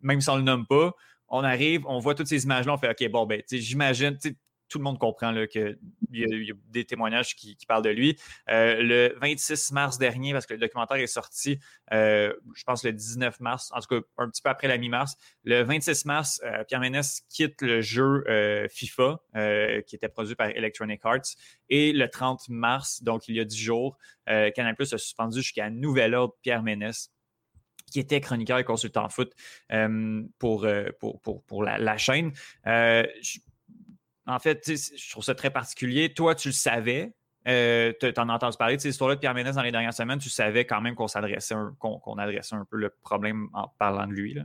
même 0.00 0.22
si 0.22 0.30
on 0.30 0.36
ne 0.36 0.38
le 0.38 0.44
nomme 0.44 0.66
pas, 0.66 0.94
on 1.28 1.44
arrive, 1.44 1.84
on 1.86 1.98
voit 1.98 2.14
toutes 2.14 2.28
ces 2.28 2.44
images-là, 2.44 2.72
on 2.72 2.78
fait 2.78 2.88
OK, 2.88 3.10
bon, 3.10 3.26
ben, 3.26 3.42
j'imagine, 3.50 4.16
tout 4.70 4.78
le 4.78 4.84
monde 4.84 4.98
comprend 4.98 5.34
qu'il 5.46 5.78
y, 6.12 6.20
y, 6.20 6.50
a 6.50 6.54
des 6.68 6.84
témoignages 6.84 7.34
qui, 7.34 7.56
parlent 7.66 7.82
de 7.82 7.90
lui. 7.90 8.16
Euh, 8.48 8.80
le 8.80 9.14
26 9.20 9.72
mars 9.72 9.98
dernier, 9.98 10.32
parce 10.32 10.46
que 10.46 10.54
le 10.54 10.60
documentaire 10.60 10.96
est 10.96 11.08
sorti, 11.08 11.58
euh, 11.92 12.32
je 12.54 12.62
pense 12.62 12.84
le 12.84 12.92
19 12.92 13.40
mars, 13.40 13.70
en 13.74 13.80
tout 13.80 13.88
cas 13.88 14.06
un 14.18 14.30
petit 14.30 14.40
peu 14.40 14.48
après 14.48 14.68
la 14.68 14.78
mi-mars, 14.78 15.16
le 15.44 15.62
26 15.62 16.04
mars, 16.06 16.40
euh, 16.44 16.64
Pierre 16.64 16.80
Ménès 16.80 17.22
quitte 17.28 17.60
le 17.62 17.82
jeu 17.82 18.24
FIFA, 18.70 19.20
qui 19.86 19.96
était 19.96 20.08
produit 20.08 20.36
par 20.36 20.48
Electronic 20.48 21.00
Arts, 21.04 21.34
et 21.68 21.92
le 21.92 22.08
30 22.08 22.48
mars, 22.48 23.02
donc 23.02 23.26
il 23.28 23.34
y 23.34 23.40
a 23.40 23.44
10 23.44 23.58
jours, 23.58 23.98
Canal 24.26 24.76
Plus 24.76 24.92
a 24.92 24.98
suspendu 24.98 25.42
jusqu'à 25.42 25.68
nouvel 25.68 26.14
ordre 26.14 26.36
Pierre 26.42 26.62
Ménès 26.62 27.10
qui 27.90 27.98
était 27.98 28.20
chroniqueur 28.20 28.58
et 28.58 28.62
consultant 28.62 29.08
foot 29.08 29.34
pour, 30.38 30.64
pour, 31.48 31.64
la, 31.64 31.76
la 31.76 31.96
chaîne. 31.96 32.32
En 34.30 34.38
fait, 34.38 34.62
je 34.66 35.10
trouve 35.10 35.24
ça 35.24 35.34
très 35.34 35.50
particulier. 35.50 36.12
Toi, 36.12 36.34
tu 36.34 36.48
le 36.48 36.54
savais. 36.54 37.12
Euh, 37.48 37.92
tu 37.98 38.12
en 38.18 38.28
as 38.28 38.34
entendu 38.34 38.56
parler 38.58 38.76
de 38.76 38.82
cette 38.82 38.90
histoire-là 38.90 39.16
de 39.16 39.20
Pierre 39.20 39.34
Ménès 39.34 39.54
dans 39.54 39.62
les 39.62 39.72
dernières 39.72 39.94
semaines. 39.94 40.18
Tu 40.18 40.28
savais 40.28 40.66
quand 40.66 40.80
même 40.80 40.94
qu'on 40.94 41.08
s'adressait 41.08 41.54
qu'on 41.78 42.18
adressait 42.18 42.54
un 42.54 42.64
peu 42.64 42.76
le 42.76 42.90
problème 43.02 43.48
en 43.52 43.68
parlant 43.78 44.06
de 44.06 44.12
lui. 44.12 44.34
Là. 44.34 44.42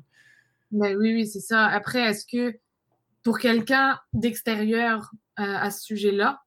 Ben 0.72 0.96
oui, 0.98 1.14
oui, 1.14 1.28
c'est 1.28 1.42
ça. 1.42 1.66
Après, 1.68 2.00
est-ce 2.00 2.26
que 2.26 2.58
pour 3.24 3.40
quelqu'un 3.40 4.00
d'extérieur 4.14 5.12
euh, 5.40 5.44
à 5.44 5.72
ce 5.72 5.84
sujet-là, 5.84 6.42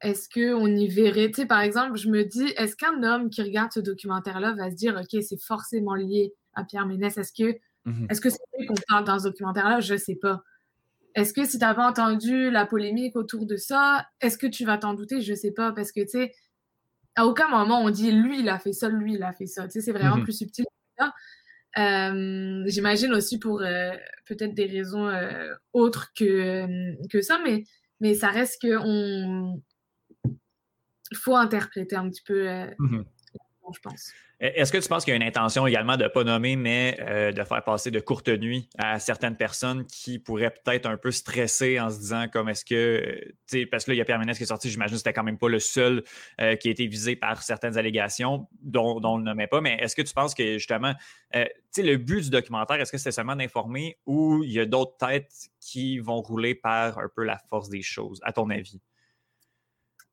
est-ce 0.00 0.28
qu'on 0.28 0.66
y 0.66 0.88
verrait, 0.88 1.28
tu 1.28 1.42
sais, 1.42 1.46
par 1.46 1.60
exemple, 1.60 1.96
je 1.96 2.08
me 2.08 2.24
dis, 2.24 2.52
est-ce 2.56 2.76
qu'un 2.76 3.02
homme 3.02 3.30
qui 3.30 3.42
regarde 3.42 3.72
ce 3.72 3.80
documentaire-là 3.80 4.52
va 4.52 4.70
se 4.70 4.76
dire, 4.76 4.96
OK, 4.96 5.22
c'est 5.22 5.40
forcément 5.40 5.94
lié 5.94 6.34
à 6.54 6.64
Pierre 6.64 6.86
Ménès? 6.86 7.16
Est-ce 7.16 7.32
que 7.32 7.58
mmh 7.84 8.06
est-ce 8.10 8.20
que 8.20 8.30
c'est 8.30 8.66
qu'on 8.66 8.74
parle 8.88 9.04
dans 9.04 9.18
ce 9.18 9.24
documentaire-là? 9.24 9.80
Je 9.80 9.94
ne 9.94 9.98
sais 9.98 10.14
pas. 10.14 10.42
Est-ce 11.14 11.32
que 11.32 11.44
si 11.44 11.58
tu 11.58 11.58
pas 11.58 11.88
entendu 11.88 12.50
la 12.50 12.66
polémique 12.66 13.16
autour 13.16 13.46
de 13.46 13.56
ça, 13.56 14.06
est-ce 14.20 14.38
que 14.38 14.46
tu 14.46 14.64
vas 14.64 14.78
t'en 14.78 14.94
douter? 14.94 15.20
Je 15.20 15.32
ne 15.32 15.36
sais 15.36 15.52
pas, 15.52 15.72
parce 15.72 15.90
que, 15.90 16.00
tu 16.00 16.08
sais, 16.08 16.32
à 17.16 17.26
aucun 17.26 17.48
moment 17.48 17.80
on 17.80 17.90
dit 17.90 18.12
lui, 18.12 18.40
il 18.40 18.48
a 18.48 18.58
fait 18.58 18.72
ça, 18.72 18.88
lui, 18.88 19.14
il 19.14 19.22
a 19.22 19.32
fait 19.32 19.46
ça. 19.46 19.64
Tu 19.64 19.72
sais, 19.72 19.80
c'est 19.80 19.92
vraiment 19.92 20.18
mhm. 20.18 20.24
plus 20.24 20.38
subtil 20.38 20.64
que 20.64 21.04
ça. 21.04 21.12
Euh, 21.78 22.62
j'imagine 22.66 23.12
aussi 23.12 23.38
pour 23.38 23.60
euh, 23.60 23.92
peut-être 24.26 24.54
des 24.54 24.66
raisons 24.66 25.08
euh, 25.08 25.52
autres 25.72 26.12
que, 26.16 26.96
que 27.08 27.20
ça, 27.20 27.38
mais, 27.44 27.64
mais 28.00 28.14
ça 28.14 28.28
reste 28.28 28.60
qu'on 28.62 29.62
faut 31.14 31.36
interpréter 31.36 31.96
un 31.96 32.08
petit 32.08 32.22
peu, 32.22 32.48
mhm. 32.78 33.04
E-, 34.40 34.52
est-ce 34.54 34.72
que 34.72 34.78
tu 34.78 34.88
penses 34.88 35.04
qu'il 35.04 35.12
y 35.12 35.14
a 35.14 35.16
une 35.16 35.26
intention 35.26 35.66
également 35.66 35.96
de 35.96 36.04
ne 36.04 36.08
pas 36.08 36.24
nommer, 36.24 36.56
mais 36.56 36.96
euh, 37.00 37.32
de 37.32 37.44
faire 37.44 37.62
passer 37.64 37.90
de 37.90 38.00
courtes 38.00 38.28
nuits 38.28 38.68
à 38.78 38.98
certaines 38.98 39.36
personnes 39.36 39.84
qui 39.86 40.18
pourraient 40.18 40.50
peut-être 40.50 40.86
un 40.86 40.96
peu 40.96 41.10
stresser 41.10 41.80
en 41.80 41.90
se 41.90 41.98
disant 41.98 42.26
comme 42.32 42.48
est-ce 42.48 42.64
que, 42.64 43.32
parce 43.70 43.84
que 43.84 43.90
là, 43.90 43.94
il 43.94 43.98
y 43.98 44.00
a 44.00 44.04
Pierre 44.04 44.18
Ménès 44.18 44.36
qui 44.36 44.44
est 44.44 44.46
sorti, 44.46 44.70
j'imagine 44.70 44.94
que 44.94 44.98
c'était 44.98 45.12
quand 45.12 45.24
même 45.24 45.38
pas 45.38 45.48
le 45.48 45.58
seul 45.58 46.04
euh, 46.40 46.56
qui 46.56 46.68
a 46.68 46.70
été 46.70 46.86
visé 46.86 47.16
par 47.16 47.42
certaines 47.42 47.76
allégations 47.76 48.48
dont, 48.62 49.00
on 49.02 49.18
ne 49.18 49.24
le 49.24 49.30
nommait 49.30 49.46
pas, 49.46 49.60
mais 49.60 49.76
est-ce 49.80 49.96
que 49.96 50.02
tu 50.02 50.14
penses 50.14 50.34
que 50.34 50.54
justement, 50.54 50.94
euh, 51.34 51.44
le 51.76 51.96
but 51.96 52.22
du 52.24 52.30
documentaire, 52.30 52.80
est-ce 52.80 52.92
que 52.92 52.98
c'est 52.98 53.12
seulement 53.12 53.36
d'informer 53.36 53.98
ou 54.06 54.42
il 54.44 54.52
y 54.52 54.60
a 54.60 54.66
d'autres 54.66 54.96
têtes 54.96 55.50
qui 55.60 55.98
vont 55.98 56.20
rouler 56.20 56.54
par 56.54 56.98
un 56.98 57.08
peu 57.14 57.24
la 57.24 57.38
force 57.50 57.68
des 57.68 57.82
choses, 57.82 58.20
à 58.22 58.32
ton 58.32 58.50
avis? 58.50 58.80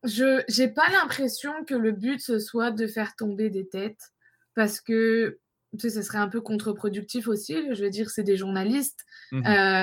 Je 0.04 0.60
n'ai 0.60 0.68
pas 0.68 0.88
l'impression 0.90 1.64
que 1.64 1.74
le 1.74 1.92
but 1.92 2.20
ce 2.20 2.38
soit 2.38 2.70
de 2.70 2.86
faire 2.86 3.16
tomber 3.16 3.50
des 3.50 3.68
têtes 3.68 4.12
parce 4.54 4.80
que 4.80 5.38
tu 5.76 5.90
sais, 5.90 5.90
ce 5.90 6.02
serait 6.02 6.18
un 6.18 6.28
peu 6.28 6.40
contre-productif 6.40 7.28
aussi. 7.28 7.54
Je 7.74 7.82
veux 7.82 7.90
dire, 7.90 8.10
c'est 8.10 8.22
des 8.22 8.36
journalistes. 8.36 9.04
Mmh 9.32 9.46
euh, 9.46 9.82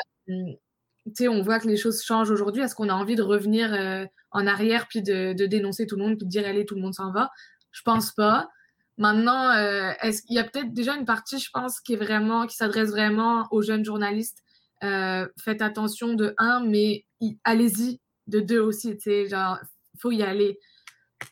tu 1.06 1.11
sais, 1.15 1.27
on 1.27 1.41
voit 1.41 1.60
que 1.60 1.68
les 1.68 1.76
choses 1.76 2.02
changent 2.02 2.31
aujourd'hui. 2.31 2.61
Est-ce 2.61 2.76
qu'on 2.76 2.88
a 2.88 2.94
envie 2.94 3.18
de 3.18 3.22
revenir 3.22 3.73
euh, 3.73 4.06
en 4.31 4.48
arrière 4.48 4.88
puis 4.88 5.02
de, 5.02 5.34
dénoncer 5.34 5.85
tout 5.85 5.98
le 5.98 6.03
monde 6.03 6.18
puis 6.18 6.26
de 6.26 6.30
dire 6.30 6.48
allez, 6.48 6.65
tout 6.65 6.76
le 6.76 6.81
monde 6.81 6.94
s'en 6.94 7.11
va? 7.11 7.30
Je 7.72 7.81
pense 7.81 8.11
pas. 8.14 8.49
Maintenant, 8.98 9.49
euh, 9.52 9.91
est-ce 10.02 10.22
qu'il 10.22 10.38
y 10.38 10.40
a 10.40 10.45
peut-être 10.45 10.73
déjà 10.73 10.95
une 10.95 11.06
partie, 11.06 11.40
je 11.40 11.49
pense, 11.52 11.81
qui 11.81 11.94
est 11.94 11.98
vraiment, 11.98 12.48
qui 12.48 12.56
s'adresse 12.56 12.91
vraiment 12.91 13.48
aux 13.52 13.61
jeunes 13.61 13.84
journalistes. 13.84 14.40
faites 14.81 15.61
attention 15.61 16.14
de 16.14 16.34
un, 16.38 16.61
mais 16.61 17.06
allez-y 17.44 17.99
de 18.27 18.40
deux 18.40 18.60
aussi. 18.60 18.95
Tu 18.95 19.02
sais, 19.02 19.27
genre, 19.27 19.60
faut 19.99 20.11
y 20.11 20.24
aller. 20.24 20.60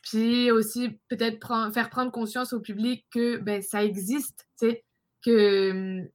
Puis 0.02 0.50
aussi, 0.50 0.98
peut-être 1.08 1.38
faire 1.72 1.90
prendre 1.90 2.10
conscience 2.10 2.52
au 2.52 2.60
public 2.60 3.06
que 3.12 3.36
ben, 3.38 3.60
ça 3.62 3.84
existe, 3.84 4.46
que 5.22 6.08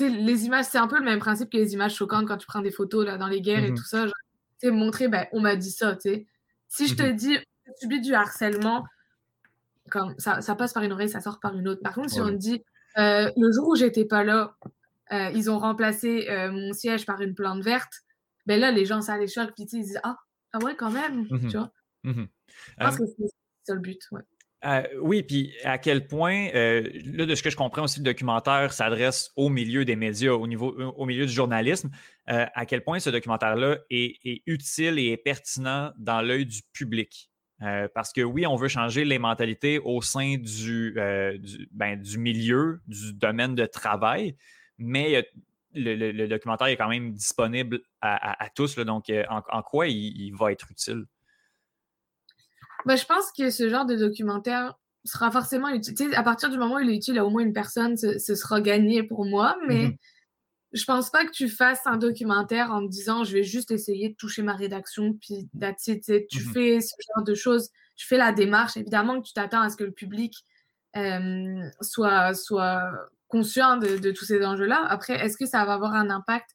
les 0.00 0.44
images, 0.44 0.66
c'est 0.66 0.78
un 0.78 0.88
peu 0.88 0.98
le 0.98 1.04
même 1.04 1.18
principe 1.18 1.50
que 1.50 1.56
les 1.56 1.72
images 1.72 1.94
choquantes 1.94 2.26
quand 2.26 2.36
tu 2.36 2.46
prends 2.46 2.60
des 2.60 2.70
photos 2.70 3.06
là, 3.06 3.16
dans 3.16 3.28
les 3.28 3.40
guerres 3.40 3.64
et 3.64 3.70
mmh 3.70 3.76
tout 3.76 3.84
ça. 3.84 4.06
Genre, 4.06 4.72
montrer, 4.72 5.08
ben, 5.08 5.26
on 5.32 5.40
m'a 5.40 5.56
dit 5.56 5.70
ça. 5.70 5.96
Si 6.68 6.88
je 6.88 6.94
te 6.94 7.02
mmh 7.02 7.16
dis, 7.16 7.38
tu 7.38 7.72
subis 7.80 8.00
du 8.00 8.14
harcèlement, 8.14 8.84
comme 9.90 10.14
ça, 10.18 10.40
ça, 10.40 10.54
passe 10.54 10.72
par 10.72 10.82
une 10.82 10.92
oreille, 10.92 11.08
ça 11.08 11.20
sort 11.20 11.40
par 11.40 11.56
une 11.56 11.68
autre. 11.68 11.82
Par 11.82 11.94
contre, 11.94 12.10
si 12.10 12.20
on 12.20 12.28
te 12.28 12.34
dit, 12.34 12.62
euh, 12.98 13.30
le 13.36 13.52
jour 13.52 13.68
où 13.68 13.76
j'étais 13.76 14.04
pas 14.04 14.24
là, 14.24 14.56
euh, 15.12 15.30
ils 15.34 15.50
ont 15.50 15.58
remplacé 15.58 16.28
euh, 16.28 16.50
mon 16.50 16.72
siège 16.72 17.06
par 17.06 17.20
une 17.20 17.34
plante 17.34 17.62
verte, 17.62 17.92
ben 18.46 18.60
là, 18.60 18.70
les 18.70 18.84
gens, 18.84 19.00
ça 19.00 19.16
les 19.18 19.28
choque, 19.28 19.52
puis 19.54 19.64
ils 19.64 19.82
disent, 19.82 20.00
ah, 20.02 20.18
ah 20.52 20.58
ouais, 20.58 20.74
quand 20.76 20.90
même, 20.90 21.26
mmh 21.30 21.48
tu 21.48 21.56
vois? 21.56 21.72
Mmh 22.04 22.24
je 22.78 22.84
pense 22.84 22.98
que 22.98 23.06
c'est 23.06 23.28
ça 23.64 23.74
le 23.74 23.80
but. 23.80 24.00
Euh, 24.64 24.82
oui, 25.00 25.22
puis 25.22 25.54
à 25.62 25.78
quel 25.78 26.08
point, 26.08 26.48
euh, 26.54 26.88
là, 27.04 27.26
de 27.26 27.34
ce 27.34 27.42
que 27.42 27.50
je 27.50 27.56
comprends 27.56 27.84
aussi, 27.84 28.00
le 28.00 28.04
documentaire 28.04 28.72
s'adresse 28.72 29.30
au 29.36 29.50
milieu 29.50 29.84
des 29.84 29.94
médias, 29.94 30.32
au, 30.32 30.48
niveau, 30.48 30.74
au 30.96 31.06
milieu 31.06 31.26
du 31.26 31.32
journalisme, 31.32 31.90
euh, 32.28 32.46
à 32.54 32.66
quel 32.66 32.82
point 32.82 32.98
ce 32.98 33.10
documentaire-là 33.10 33.78
est, 33.90 34.42
utile 34.46 34.98
et 34.98 35.12
est 35.12 35.16
pertinent 35.16 35.92
dans 35.98 36.22
l'œil 36.22 36.46
du 36.46 36.62
public? 36.72 37.30
parce 37.92 38.12
que 38.12 38.20
oui, 38.20 38.46
on 38.46 38.54
veut 38.54 38.68
changer 38.68 39.04
les 39.04 39.18
mentalités 39.18 39.80
au 39.80 40.00
sein 40.00 40.36
du, 40.36 40.94
ben, 41.72 42.00
du, 42.00 42.16
milieu, 42.16 42.80
du 42.86 43.12
domaine 43.14 43.56
de 43.56 43.66
travail, 43.66 44.36
mais 44.78 45.28
le, 45.74 46.26
documentaire 46.26 46.68
est 46.68 46.76
quand 46.76 46.88
même 46.88 47.12
disponible 47.12 47.80
à, 48.00 48.48
tous. 48.54 48.76
donc, 48.76 49.12
en, 49.28 49.62
quoi 49.62 49.86
il 49.88 50.32
va 50.34 50.52
être 50.52 50.70
utile? 50.70 51.04
Bah, 52.84 52.96
je 52.96 53.04
pense 53.04 53.32
que 53.36 53.50
ce 53.50 53.68
genre 53.68 53.86
de 53.86 53.96
documentaire 53.96 54.74
sera 55.04 55.30
forcément 55.30 55.68
utile. 55.68 56.14
à 56.14 56.22
partir 56.22 56.50
du 56.50 56.58
moment 56.58 56.76
où 56.76 56.80
il 56.80 56.90
est 56.90 56.96
utile 56.96 57.18
à 57.18 57.24
au 57.24 57.30
moins 57.30 57.42
une 57.42 57.52
personne, 57.52 57.96
ce, 57.96 58.18
sera 58.18 58.60
gagné 58.60 59.02
pour 59.02 59.24
moi, 59.24 59.56
mais 59.66 59.86
mhm. 59.86 59.96
je 60.72 60.84
pense 60.84 61.10
pas 61.10 61.24
que 61.24 61.30
tu 61.30 61.48
fasses 61.48 61.86
un 61.86 61.96
documentaire 61.96 62.70
en 62.70 62.84
te 62.86 62.90
disant 62.90 63.24
je 63.24 63.32
vais 63.32 63.42
juste 63.42 63.70
essayer 63.70 64.10
de 64.10 64.14
toucher 64.14 64.42
ma 64.42 64.54
rédaction, 64.54 65.14
puis 65.14 65.48
Tu 65.52 65.92
mhm. 65.92 66.52
fais 66.52 66.80
ce 66.80 66.94
genre 67.14 67.24
de 67.24 67.34
choses, 67.34 67.70
tu 67.96 68.06
fais 68.06 68.18
la 68.18 68.32
démarche. 68.32 68.76
Évidemment 68.76 69.20
que 69.20 69.26
tu 69.26 69.32
t'attends 69.32 69.62
à 69.62 69.70
ce 69.70 69.76
que 69.76 69.84
le 69.84 69.92
public 69.92 70.34
euh, 70.96 71.68
soit, 71.80 72.34
soit 72.34 72.82
conscient 73.28 73.76
de, 73.76 74.10
tous 74.10 74.24
ces 74.24 74.44
enjeux-là. 74.44 74.84
Après, 74.88 75.14
est-ce 75.14 75.36
que 75.36 75.46
ça 75.46 75.64
va 75.64 75.74
avoir 75.74 75.94
un 75.94 76.10
impact? 76.10 76.50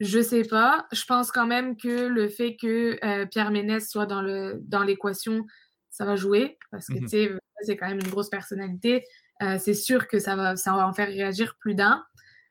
Je 0.00 0.20
sais 0.20 0.42
pas. 0.42 0.86
Je 0.92 1.04
pense 1.04 1.30
quand 1.30 1.46
même 1.46 1.76
que 1.76 2.06
le 2.06 2.28
fait 2.28 2.56
que 2.56 2.98
euh, 3.04 3.26
Pierre 3.26 3.50
Ménès 3.50 3.88
soit 3.88 4.06
dans 4.06 4.22
le 4.22 4.58
dans 4.62 4.82
l'équation, 4.82 5.46
ça 5.90 6.04
va 6.04 6.16
jouer 6.16 6.58
parce 6.72 6.86
que 6.88 6.94
mhm. 6.94 7.00
tu 7.02 7.08
sais, 7.08 7.30
c'est 7.60 7.76
quand 7.76 7.86
même 7.86 8.00
une 8.00 8.10
grosse 8.10 8.28
personnalité. 8.28 9.04
Euh, 9.42 9.58
c'est 9.58 9.74
sûr 9.74 10.08
que 10.08 10.18
ça 10.18 10.36
va, 10.36 10.56
ça 10.56 10.72
va 10.72 10.86
en 10.86 10.92
faire 10.92 11.08
réagir 11.08 11.56
plus 11.60 11.74
d'un. 11.74 12.04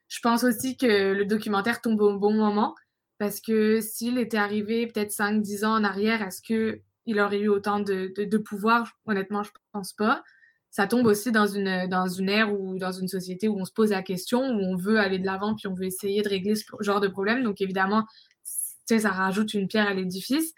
Je 0.08 0.20
pense 0.22 0.44
aussi 0.44 0.78
que 0.78 1.14
le 1.14 1.26
documentaire 1.26 1.82
tombe 1.82 2.02
au 2.02 2.18
bon 2.18 2.34
moment 2.34 2.76
parce 3.18 3.40
que 3.42 3.82
s'il 3.82 4.18
était 4.18 4.38
arrivé 4.38 4.88
peut-être 4.88 5.12
5-10 5.12 5.66
ans 5.66 5.74
en 5.74 5.84
arrière, 5.84 6.22
est-ce 6.22 6.42
qu'il 6.42 7.20
aurait 7.20 7.40
eu 7.40 7.48
autant 7.48 7.80
de, 7.80 8.14
de, 8.16 8.38
pouvoir? 8.38 8.98
Honnêtement, 9.06 9.44
je 9.44 9.52
pense 9.72 9.94
pas. 9.94 10.24
Ça 10.74 10.88
tombe 10.88 11.06
aussi 11.06 11.32
dans 11.32 11.46
une, 11.46 11.88
dans 11.88 12.08
une 12.08 12.30
ère 12.30 12.52
ou 12.52 12.80
dans 12.80 12.92
une 12.92 13.08
société 13.08 13.48
où 13.48 13.60
on 13.60 13.64
se 13.64 13.72
pose 13.72 13.92
la 13.92 14.02
question, 14.02 14.42
où 14.42 14.60
on 14.60 14.76
veut 14.76 14.98
aller 14.98 15.20
de 15.20 15.26
l'avant 15.28 15.54
puis 15.54 15.68
on 15.68 15.76
veut 15.76 15.86
essayer 15.86 16.24
de 16.24 16.30
régler 16.30 16.56
ce 16.56 16.64
genre 16.80 17.00
de 17.00 17.08
problème. 17.08 17.44
Donc 17.44 17.62
évidemment, 17.62 18.06
ça 18.88 19.12
rajoute 19.12 19.54
une 19.54 19.68
pierre 19.68 19.88
à 19.88 19.94
l'édifice. 19.94 20.52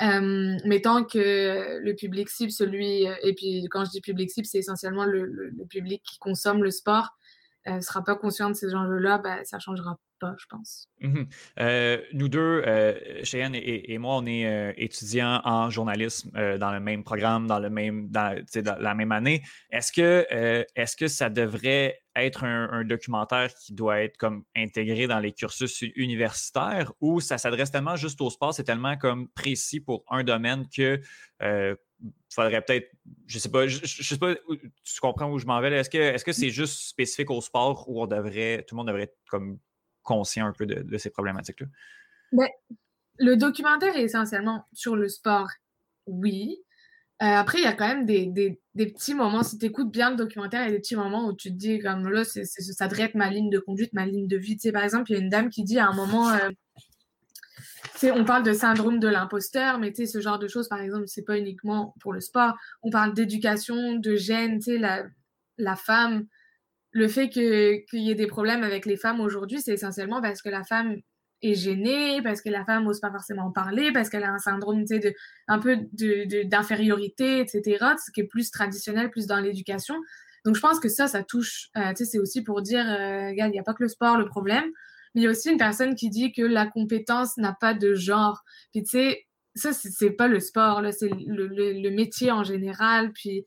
Euh, 0.00 0.56
mais 0.64 0.80
tant 0.80 1.02
que 1.02 1.80
le 1.80 1.94
public 1.96 2.28
cible, 2.28 2.52
celui, 2.52 3.02
et 3.24 3.34
puis 3.34 3.66
quand 3.68 3.84
je 3.84 3.90
dis 3.90 4.00
public 4.00 4.30
cible, 4.30 4.46
c'est 4.46 4.58
essentiellement 4.58 5.04
le, 5.04 5.52
public 5.68 6.04
qui 6.04 6.20
consomme 6.20 6.62
le 6.62 6.70
sport, 6.70 7.18
ne 7.66 7.72
euh, 7.72 7.80
sera 7.80 8.04
pas 8.04 8.14
conscient 8.14 8.50
de 8.50 8.54
ces 8.54 8.76
enjeux-là, 8.76 9.18
ben, 9.18 9.44
ça 9.44 9.58
changera 9.58 9.98
pas, 10.18 10.34
je 10.38 10.46
pense. 10.48 10.88
Mhm. 11.00 11.28
Euh, 11.60 12.02
nous 12.12 12.28
deux, 12.28 12.62
Cheyenne 13.22 13.54
et, 13.54 13.98
moi, 13.98 14.16
on 14.16 14.26
est 14.26 14.74
étudiants 14.76 15.40
en 15.44 15.70
journalisme 15.70 16.30
dans 16.58 16.72
le 16.72 16.80
même 16.80 17.04
programme, 17.04 17.46
dans, 17.46 17.58
le 17.58 17.70
même, 17.70 18.08
dans, 18.08 18.36
la 18.80 18.94
même 18.94 19.12
année. 19.12 19.42
Est-ce 19.70 19.92
que, 19.92 20.26
est-ce 20.74 20.96
que 20.96 21.08
ça 21.08 21.30
devrait 21.30 22.00
être 22.24 22.44
un, 22.44 22.84
documentaire 22.84 23.52
qui 23.54 23.72
doit 23.72 24.00
être 24.00 24.16
comme 24.16 24.44
intégré 24.56 25.06
dans 25.06 25.18
les 25.18 25.32
cursus 25.32 25.82
universitaires 25.96 26.92
ou 27.00 27.20
ça 27.20 27.38
s'adresse 27.38 27.70
tellement 27.70 27.96
juste 27.96 28.20
au 28.20 28.30
sport, 28.30 28.54
c'est 28.54 28.64
tellement 28.64 28.96
comme 28.96 29.28
précis 29.28 29.80
pour 29.80 30.04
un 30.10 30.24
domaine 30.24 30.66
que 30.68 31.00
euh, 31.42 31.74
faudrait 32.32 32.62
peut-être, 32.62 32.90
je 33.26 33.38
sais 33.38 33.50
pas, 33.50 33.66
je, 33.66 33.84
sais 33.84 34.18
pas, 34.18 34.34
tu 34.34 35.00
comprends 35.00 35.30
où 35.30 35.38
je 35.38 35.46
m'en 35.46 35.60
vais. 35.60 35.72
Est-ce 35.72 35.90
que 35.90 35.98
est-ce 35.98 36.24
que 36.24 36.32
c'est 36.32 36.50
juste 36.50 36.80
spécifique 36.88 37.30
au 37.30 37.40
sport 37.40 37.88
où 37.88 38.02
on 38.02 38.06
devrait, 38.06 38.64
tout 38.66 38.74
le 38.74 38.78
monde 38.78 38.88
devrait 38.88 39.12
comme 39.28 39.58
conscient 40.08 40.46
un 40.46 40.52
peu 40.52 40.64
de, 40.64 40.96
ces 40.96 41.10
problématiques-là? 41.10 41.66
Ben, 42.32 42.48
le 43.18 43.36
documentaire 43.36 43.94
est 43.94 44.04
essentiellement 44.04 44.66
sur 44.72 44.96
le 44.96 45.08
sport, 45.08 45.48
oui. 46.06 46.56
Euh, 47.20 47.26
après, 47.26 47.58
il 47.58 47.64
y 47.64 47.66
a 47.66 47.74
quand 47.74 47.88
même 47.88 48.06
des, 48.06 48.58
petits 48.74 49.14
moments. 49.14 49.42
Si 49.42 49.58
tu 49.58 49.66
écoutes 49.66 49.90
bien 49.90 50.10
le 50.10 50.16
documentaire, 50.16 50.62
il 50.62 50.66
y 50.66 50.68
a 50.68 50.72
des 50.72 50.80
petits 50.80 50.96
moments 50.96 51.28
où 51.28 51.34
tu 51.34 51.50
te 51.50 51.56
dis, 51.56 51.78
comme 51.80 52.08
là, 52.08 52.24
ça 52.24 52.88
devrait 52.88 53.04
être 53.04 53.16
ma 53.16 53.28
ligne 53.28 53.50
de 53.50 53.58
conduite, 53.58 53.92
ma 53.92 54.06
ligne 54.06 54.28
de 54.28 54.36
vie. 54.38 54.56
Tu 54.56 54.62
sais, 54.62 54.72
par 54.72 54.84
exemple, 54.84 55.10
il 55.10 55.14
y 55.14 55.16
a 55.18 55.20
une 55.20 55.28
dame 55.28 55.50
qui 55.50 55.64
dit 55.64 55.78
à 55.78 55.88
un 55.88 55.94
moment, 55.94 56.30
euh, 56.30 56.50
on 58.14 58.24
parle 58.24 58.44
de 58.44 58.52
syndrome 58.52 58.98
de 58.98 59.08
l'imposteur, 59.08 59.78
mais 59.78 59.92
ce 59.92 60.20
genre 60.20 60.38
de 60.38 60.48
choses, 60.48 60.68
par 60.68 60.80
exemple, 60.80 61.04
c'est 61.06 61.24
pas 61.24 61.36
uniquement 61.36 61.94
pour 62.00 62.12
le 62.12 62.20
sport. 62.20 62.54
On 62.82 62.90
parle 62.90 63.12
d'éducation, 63.12 63.96
de 63.96 64.14
gènes, 64.14 64.60
la, 64.68 65.04
la 65.58 65.76
femme. 65.76 66.24
Le 66.98 67.06
fait 67.06 67.28
qu'il 67.28 67.84
y 67.92 68.10
ait 68.10 68.16
des 68.16 68.26
problèmes 68.26 68.64
avec 68.64 68.84
les 68.84 68.96
femmes 68.96 69.20
aujourd'hui, 69.20 69.60
c'est 69.60 69.72
essentiellement 69.72 70.20
parce 70.20 70.42
que 70.42 70.48
la 70.48 70.64
femme 70.64 70.96
est 71.42 71.54
gênée, 71.54 72.20
parce 72.22 72.40
que 72.42 72.48
la 72.48 72.64
femme 72.64 72.82
n'ose 72.82 72.98
pas 72.98 73.12
forcément 73.12 73.46
en 73.46 73.52
parler, 73.52 73.92
parce 73.92 74.08
qu'elle 74.08 74.24
a 74.24 74.32
un 74.32 74.38
syndrome 74.38 74.84
de, 74.84 75.14
un 75.46 75.60
peu 75.60 75.76
d'infériorité, 75.92 77.38
etc., 77.38 77.62
ce 78.04 78.10
qui 78.10 78.22
est 78.22 78.26
plus 78.26 78.50
traditionnel, 78.50 79.10
plus 79.10 79.28
dans 79.28 79.38
l'éducation. 79.38 79.94
Donc, 80.44 80.56
je 80.56 80.60
pense 80.60 80.80
que 80.80 80.88
ça, 80.88 81.06
ça 81.06 81.22
touche. 81.22 81.68
Euh, 81.76 81.92
c'est 81.94 82.18
aussi 82.18 82.42
pour 82.42 82.62
dire, 82.62 82.84
euh, 82.84 83.30
il 83.30 83.50
n'y 83.50 83.60
a 83.60 83.62
pas 83.62 83.74
que 83.74 83.84
le 83.84 83.88
sport 83.88 84.18
le 84.18 84.26
problème, 84.26 84.64
mais 85.14 85.20
il 85.20 85.22
y 85.22 85.26
a 85.28 85.30
aussi 85.30 85.50
une 85.52 85.58
personne 85.58 85.94
qui 85.94 86.10
dit 86.10 86.32
que 86.32 86.42
la 86.42 86.66
compétence 86.66 87.36
n'a 87.36 87.56
pas 87.60 87.74
de 87.74 87.94
genre. 87.94 88.42
Puis, 88.72 88.82
tu 88.82 88.98
sais, 88.98 89.24
ça, 89.54 89.72
c'est 89.72 90.10
pas 90.10 90.26
le 90.26 90.40
sport, 90.40 90.82
c'est 90.90 91.10
le, 91.10 91.46
le, 91.46 91.90
métier 91.90 92.32
en 92.32 92.42
général. 92.42 93.12
Puis, 93.12 93.46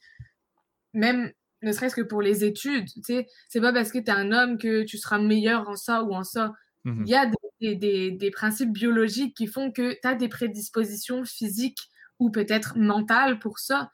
même 0.94 1.32
ne 1.62 1.72
serait-ce 1.72 1.96
que 1.96 2.02
pour 2.02 2.22
les 2.22 2.44
études, 2.44 2.88
tu 2.92 3.02
sais, 3.04 3.28
c'est 3.50 3.62
pas 3.62 3.74
parce 3.74 3.92
que 3.92 4.00
tu 4.00 4.06
es 4.06 4.12
un 4.12 4.32
homme 4.32 4.58
que 4.58 4.84
tu 4.84 4.98
seras 4.98 5.20
meilleur 5.20 5.70
en 5.70 5.76
ça 5.76 6.04
ou 6.04 6.14
en 6.14 6.24
ça. 6.24 6.54
Mmh 6.84 7.04
il 7.06 7.10
y 7.10 7.16
a 7.16 7.30
des, 7.76 8.32
principes 8.32 8.72
biologiques 8.72 9.38
qui 9.38 9.46
font 9.46 9.72
que 9.72 9.94
tu 9.94 10.08
as 10.08 10.16
des 10.16 10.28
prédispositions 10.28 11.24
physiques 11.26 11.90
ou 12.18 12.32
peut-être 12.32 12.76
mentales 12.76 13.38
pour 13.38 13.60
ça. 13.60 13.92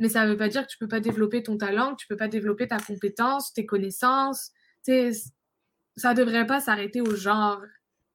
Mais 0.00 0.08
ça 0.08 0.24
ne 0.24 0.32
veut 0.32 0.36
pas 0.36 0.48
dire 0.48 0.62
que 0.62 0.66
tu 0.66 0.76
ne 0.80 0.86
peux 0.86 0.90
pas 0.90 0.98
développer 0.98 1.44
ton 1.44 1.56
talent, 1.56 1.92
que 1.92 2.00
tu 2.00 2.06
ne 2.10 2.14
peux 2.14 2.18
pas 2.18 2.26
développer 2.26 2.66
ta 2.66 2.78
compétence, 2.78 3.52
tes 3.52 3.66
connaissances. 3.66 4.50
ça 4.84 4.92
ne 4.92 6.14
devrait 6.14 6.46
pas 6.46 6.60
s'arrêter 6.60 7.00
au 7.00 7.14
genre 7.14 7.62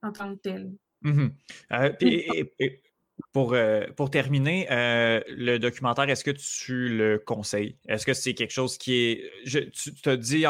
en 0.01 0.11
tant 0.11 0.35
que 0.35 0.41
tel. 0.41 0.73
Mmh 1.01 1.27
euh, 1.71 1.91
pour, 3.31 3.53
euh, 3.53 3.85
pour 3.95 4.09
terminer, 4.09 4.67
euh, 4.71 5.21
le 5.27 5.57
documentaire, 5.57 6.09
est-ce 6.09 6.23
que 6.23 6.31
tu 6.31 6.89
le 6.89 7.19
conseilles? 7.19 7.77
Est-ce 7.87 8.05
que 8.05 8.13
c'est 8.13 8.33
quelque 8.33 8.51
chose 8.51 8.77
qui 8.77 8.95
est. 8.95 9.31
Je, 9.45 9.59
tu 9.59 9.93
te 9.93 10.15
dis 10.15 10.45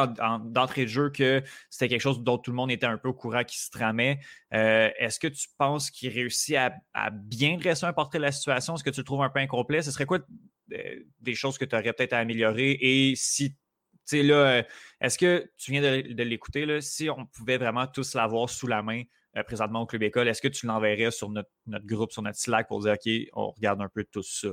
d'entrée 0.46 0.84
de 0.84 0.90
jeu 0.90 1.10
que 1.10 1.44
c'était 1.70 1.90
quelque 1.90 2.02
chose 2.02 2.24
dont 2.24 2.38
tout 2.38 2.52
le 2.52 2.56
monde 2.56 2.72
était 2.72 2.86
un 2.86 2.98
peu 2.98 3.10
au 3.10 3.14
courant 3.14 3.44
qui 3.44 3.60
se 3.60 3.70
tramait. 3.70 4.20
Euh, 4.54 4.90
est-ce 4.98 5.20
que 5.20 5.28
tu 5.28 5.48
penses 5.58 5.92
qu'il 5.92 6.12
réussit 6.14 6.56
à, 6.56 7.10
bien 7.12 7.58
dresser 7.58 7.86
un 7.86 7.94
portrait 7.94 8.20
de 8.20 8.24
la 8.24 8.32
situation? 8.32 8.76
Est-ce 8.76 8.84
que 8.84 8.90
tu 8.90 9.02
le 9.02 9.06
trouves 9.06 9.24
un 9.24 9.30
peu 9.30 9.40
incomplet? 9.40 9.82
Ce 9.82 9.92
serait 9.92 10.06
quoi 10.06 10.20
des 10.68 11.36
choses 11.36 11.58
que 11.58 11.66
tu 11.66 11.76
aurais 11.76 11.94
peut-être 11.94 12.14
à 12.14 12.20
améliorer? 12.20 12.78
Et 12.80 13.16
si 13.16 13.52
tu 13.52 13.58
sais, 14.06 14.24
là, 14.24 14.64
est-ce 15.02 15.18
que 15.18 15.52
tu 15.58 15.72
viens 15.72 15.82
de, 15.82 16.24
l'écouter, 16.24 16.82
si 16.82 17.10
on 17.10 17.26
pouvait 17.26 17.58
vraiment 17.58 17.88
tous 17.88 18.16
l'avoir 18.16 18.50
sous 18.50 18.68
la 18.68 18.82
main, 18.82 19.04
présentement 19.46 19.82
au 19.82 19.86
Club 19.86 20.04
École, 20.04 20.28
est-ce 20.28 20.42
que 20.42 20.48
tu 20.48 20.66
l'enverrais 20.66 21.12
sur 21.12 21.30
notre, 21.30 21.50
groupe, 21.86 22.12
sur 22.12 22.22
notre 22.22 22.38
Slack 22.38 22.68
pour 22.68 22.82
dire 22.82 22.94
OK, 22.94 23.12
on 23.34 23.52
regarde 23.52 23.82
un 23.82 23.90
peu 23.90 24.04
tout 24.04 24.24
ça? 24.24 24.50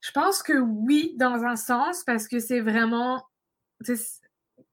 Je 0.00 0.10
pense 0.12 0.42
que 0.42 0.58
oui, 0.58 1.14
dans 1.18 1.44
un 1.44 1.56
sens, 1.56 2.04
parce 2.04 2.26
que 2.26 2.40
c'est 2.40 2.60
vraiment. 2.60 3.22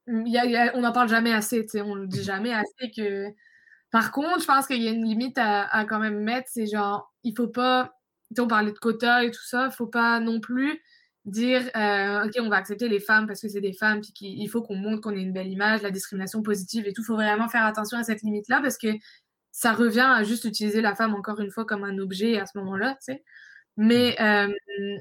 on 0.08 0.82
n'en 0.82 0.92
parle 0.92 1.10
jamais 1.10 1.34
assez, 1.34 1.66
on 1.76 1.96
ne 1.96 2.02
le 2.02 2.08
dit 2.08 2.24
jamais 2.24 2.54
assez 2.54 2.92
que. 2.96 3.28
Par 3.92 4.12
contre, 4.12 4.42
je 4.42 4.46
pense 4.46 4.68
qu'il 4.68 4.84
y 4.84 4.88
a 4.88 4.92
une 4.92 5.06
limite 5.06 5.38
à, 5.38 5.86
quand 5.88 6.00
même 6.00 6.22
mettre, 6.22 6.50
c'est 6.52 6.68
genre, 6.68 7.14
il 7.24 7.36
faut 7.36 7.48
pas. 7.48 7.94
On 8.38 8.48
parlait 8.48 8.74
de 8.74 8.78
quotas 8.78 9.24
et 9.24 9.32
tout 9.32 9.46
ça, 9.46 9.68
il 9.68 9.72
faut 9.72 9.88
pas 9.88 10.20
non 10.20 10.42
plus 10.42 10.82
dire 11.28 11.70
euh, 11.76 12.26
ok 12.26 12.32
on 12.40 12.50
va 12.50 12.56
accepter 12.56 12.88
les 12.88 13.02
femmes 13.02 13.28
parce 13.28 13.42
que 13.42 13.50
c'est 13.50 13.62
des 13.62 13.74
femmes 13.74 14.02
puis 14.02 14.14
qu'il 14.14 14.50
faut 14.50 14.62
qu'on 14.62 14.76
montre 14.76 15.02
qu'on 15.02 15.16
ait 15.16 15.22
une 15.22 15.34
belle 15.34 15.52
image 15.52 15.82
la 15.82 15.92
discrimination 15.92 16.42
positive 16.42 16.88
et 16.88 16.94
tout. 16.94 17.04
Faut 17.04 17.16
vraiment 17.16 17.50
faire 17.50 17.66
attention 17.66 17.98
à 17.98 18.04
cette 18.04 18.22
limite 18.22 18.48
là 18.48 18.62
parce 18.62 18.78
que 18.78 18.88
ça 19.52 19.74
revient 19.74 20.08
à 20.08 20.24
juste 20.24 20.46
utiliser 20.46 20.82
la 20.82 20.96
femme 20.96 21.14
encore 21.16 21.40
une 21.42 21.52
fois 21.52 21.66
comme 21.66 21.84
un 21.84 21.98
objet 21.98 22.40
à 22.40 22.46
ce 22.46 22.58
moment 22.58 22.78
là 22.78 22.92
tu 22.94 23.14
sais. 23.14 23.24
Mais 23.76 24.16
mm. 24.18 24.24
euh, 24.24 24.98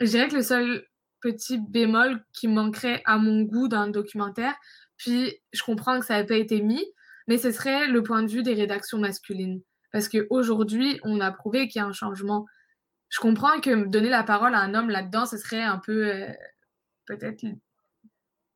je 0.00 0.06
dirais 0.06 0.28
que 0.28 0.36
le 0.36 0.42
seul 0.42 0.86
petit 1.20 1.58
bémol 1.58 2.24
qui 2.32 2.48
manquerait 2.48 3.02
à 3.04 3.18
mon 3.18 3.42
goût 3.42 3.68
dans 3.68 3.84
le 3.84 3.92
documentaire 3.92 4.54
puis 4.96 5.34
je 5.52 5.62
comprends 5.62 6.00
que 6.00 6.06
ça 6.06 6.18
n'a 6.18 6.24
pas 6.24 6.36
été 6.36 6.62
mis 6.62 6.84
mais 7.26 7.36
ce 7.36 7.52
serait 7.52 7.88
le 7.88 8.02
point 8.02 8.22
de 8.22 8.30
vue 8.30 8.42
des 8.42 8.54
rédactions 8.54 8.98
masculines. 8.98 9.60
Parce 9.92 10.08
qu'aujourd'hui 10.08 10.98
on 11.02 11.20
a 11.20 11.30
prouvé 11.30 11.68
qu'il 11.68 11.80
y 11.80 11.84
a 11.84 11.86
un 11.86 11.92
changement 11.92 12.46
je 13.08 13.20
comprends 13.20 13.60
que 13.60 13.86
donner 13.86 14.10
la 14.10 14.22
parole 14.22 14.54
à 14.54 14.60
un 14.60 14.74
homme 14.74 14.90
là-dedans, 14.90 15.26
ce 15.26 15.36
serait 15.38 15.62
un 15.62 15.78
peu 15.78 16.12
euh, 16.12 16.28
peut-être 17.06 17.44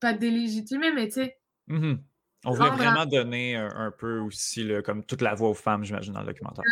pas 0.00 0.12
délégitimé, 0.12 0.92
mais 0.92 1.06
tu 1.06 1.14
sais. 1.14 1.38
Mm-hmm. 1.68 1.98
On 2.44 2.52
voulait 2.52 2.70
vraiment 2.70 3.06
donner 3.06 3.56
un, 3.56 3.92
peu 3.92 4.18
aussi 4.18 4.68
comme 4.84 5.04
toute 5.04 5.22
la 5.22 5.34
voix 5.34 5.50
aux 5.50 5.54
femmes, 5.54 5.84
j'imagine, 5.84 6.12
dans 6.12 6.20
le 6.20 6.26
documentaire. 6.26 6.64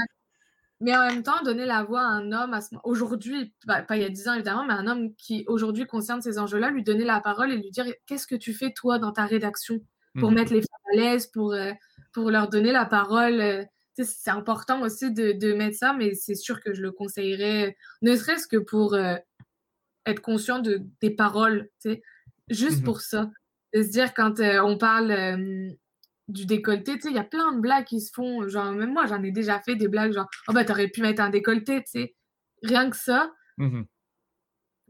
Mais 0.81 0.97
en 0.97 1.07
même 1.07 1.23
temps, 1.23 1.43
donner 1.44 1.66
la 1.66 1.85
voix 1.85 2.01
à 2.01 2.07
un 2.07 2.32
homme 2.32 2.59
aujourd'hui, 2.85 3.55
bah, 3.66 3.82
pas 3.82 3.97
il 3.97 4.02
y 4.02 4.07
a 4.07 4.09
dix 4.09 4.27
ans 4.28 4.35
évidemment, 4.35 4.65
mais 4.65 4.73
un 4.73 4.86
homme 4.86 5.15
qui 5.15 5.44
aujourd'hui 5.47 5.86
concerne 5.86 6.23
ces 6.23 6.39
enjeux-là, 6.39 6.70
lui 6.70 6.82
donner 6.82 7.05
la 7.05 7.20
parole 7.20 7.52
et 7.52 7.57
lui 7.57 7.70
dire 7.70 7.85
qu'est-ce 8.07 8.27
que 8.27 8.35
tu 8.35 8.55
fais 8.55 8.73
toi 8.73 8.98
dans 8.98 9.12
ta 9.12 9.27
rédaction? 9.27 9.78
Pour 10.19 10.31
mm-hmm. 10.31 10.35
mettre 10.35 10.52
les 10.55 10.61
femmes 10.62 10.93
à 10.93 10.97
l'aise, 10.97 11.27
pour, 11.28 11.52
euh, 11.52 11.73
pour 12.12 12.31
leur 12.31 12.48
donner 12.48 12.73
la 12.73 12.86
parole. 12.86 13.40
Euh, 13.40 13.65
c'est 14.05 14.31
important 14.31 14.82
aussi 14.82 15.12
de, 15.12 15.52
mettre 15.55 15.77
ça, 15.77 15.93
mais 15.93 16.14
c'est 16.14 16.35
sûr 16.35 16.60
que 16.60 16.74
je 16.74 16.82
le 16.82 16.93
conseillerais, 16.93 17.77
ne 18.02 18.16
serait-ce 18.16 18.47
que 18.47 18.56
pour 18.56 18.94
euh, 18.94 19.16
être 20.06 20.20
conscient 20.20 20.59
de, 20.59 20.82
des 21.01 21.10
paroles, 21.10 21.68
juste 22.48 22.81
mmh 22.81 22.85
pour 22.85 23.01
ça. 23.01 23.31
De 23.74 23.82
se 23.82 23.89
dire, 23.89 24.14
quand 24.14 24.40
euh, 24.40 24.60
on 24.60 24.77
parle 24.77 25.10
euh, 25.12 25.70
du 26.28 26.47
décolleté, 26.47 26.98
il 27.05 27.12
y 27.12 27.18
a 27.18 27.24
plein 27.24 27.52
de 27.52 27.60
blagues 27.60 27.85
qui 27.85 28.01
se 28.01 28.12
font, 28.12 28.48
genre, 28.48 28.72
même 28.72 28.93
moi, 28.93 29.06
j'en 29.06 29.22
ai 29.22 29.31
déjà 29.31 29.60
fait 29.60 29.77
des 29.77 29.89
blagues, 29.89 30.12
genre, 30.12 30.28
oh 30.48 30.52
bah, 30.52 30.64
t'aurais 30.64 30.89
pu 30.89 31.02
mettre 31.02 31.22
un 31.22 31.31
décolleté, 31.31 31.82
tu 31.85 31.90
sais. 31.90 32.14
rien 32.62 32.90
que 32.90 32.97
ça, 32.97 33.32
mmh 33.59 33.82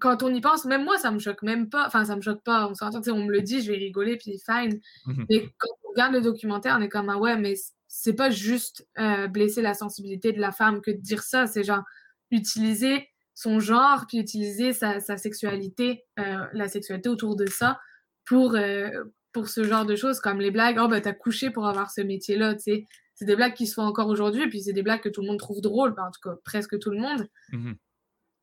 quand 0.01 0.23
on 0.23 0.35
y 0.35 0.41
pense, 0.41 0.65
même 0.65 0.85
moi, 0.85 0.97
ça 0.97 1.11
me 1.11 1.19
choque 1.19 1.43
même 1.43 1.69
pas. 1.69 1.87
Enfin, 1.87 2.05
ça 2.07 2.17
me 2.17 2.23
choque 2.23 2.43
pas. 2.43 2.67
On 2.69 2.75
s'entend, 2.75 3.01
on 3.13 3.25
me 3.25 3.31
le 3.31 3.43
dit, 3.43 3.63
je 3.63 3.71
vais 3.71 3.77
rigoler, 3.77 4.17
puis 4.17 4.41
fine. 4.45 4.81
mmh 5.07 5.25
Mais 5.29 5.49
quand 5.59 5.69
on 5.85 5.91
regarde 5.91 6.15
le 6.15 6.23
documentaire, 6.23 6.77
on 6.79 6.83
est 6.83 6.89
comme, 6.89 7.11
ah 7.11 7.19
ouais, 7.19 7.37
mais 7.37 7.55
c'est 7.93 8.15
pas 8.15 8.31
juste 8.31 8.87
euh, 9.01 9.27
blesser 9.27 9.63
la 9.63 9.75
sensibilité 9.75 10.33
de 10.33 10.41
la 10.41 10.53
femme 10.53 10.81
que 10.81 10.93
de 10.93 11.01
dire 11.01 11.25
ça. 11.25 11.49
C'est 11.49 11.65
genre 11.65 11.83
utiliser 12.31 13.09
son 13.35 13.59
genre, 13.59 14.07
puis 14.07 14.19
utiliser 14.19 14.73
sa, 14.73 15.01
sa 15.01 15.17
sexualité, 15.17 16.05
euh, 16.21 16.47
la 16.53 16.69
sexualité 16.69 17.09
autour 17.09 17.35
de 17.35 17.47
ça 17.47 17.81
pour, 18.25 18.55
euh, 18.55 18.91
pour 19.33 19.49
ce 19.49 19.65
genre 19.65 19.85
de 19.87 19.97
choses, 19.97 20.21
comme 20.21 20.41
les 20.41 20.53
blagues, 20.53 20.79
oh 20.81 20.87
bah 20.87 21.01
t'as 21.01 21.13
couché 21.13 21.51
pour 21.51 21.67
avoir 21.67 21.91
ce 21.91 22.01
métier-là, 22.01 22.55
tu 22.55 22.61
sais. 22.61 22.85
C'est 23.17 23.25
des 23.25 23.35
blagues 23.35 23.55
qui 23.55 23.67
se 23.67 23.75
font 23.75 23.83
encore 23.83 24.07
aujourd'hui, 24.07 24.49
puis 24.49 24.63
c'est 24.63 24.73
des 24.73 24.83
blagues 24.83 25.03
que 25.03 25.09
tout 25.09 25.21
le 25.21 25.27
monde 25.27 25.41
trouve 25.41 25.61
drôles, 25.61 25.95
en 25.99 26.11
tout 26.13 26.21
cas 26.23 26.37
presque 26.45 26.79
tout 26.79 26.91
le 26.91 26.99
monde. 26.99 27.27
mmh 27.51 27.73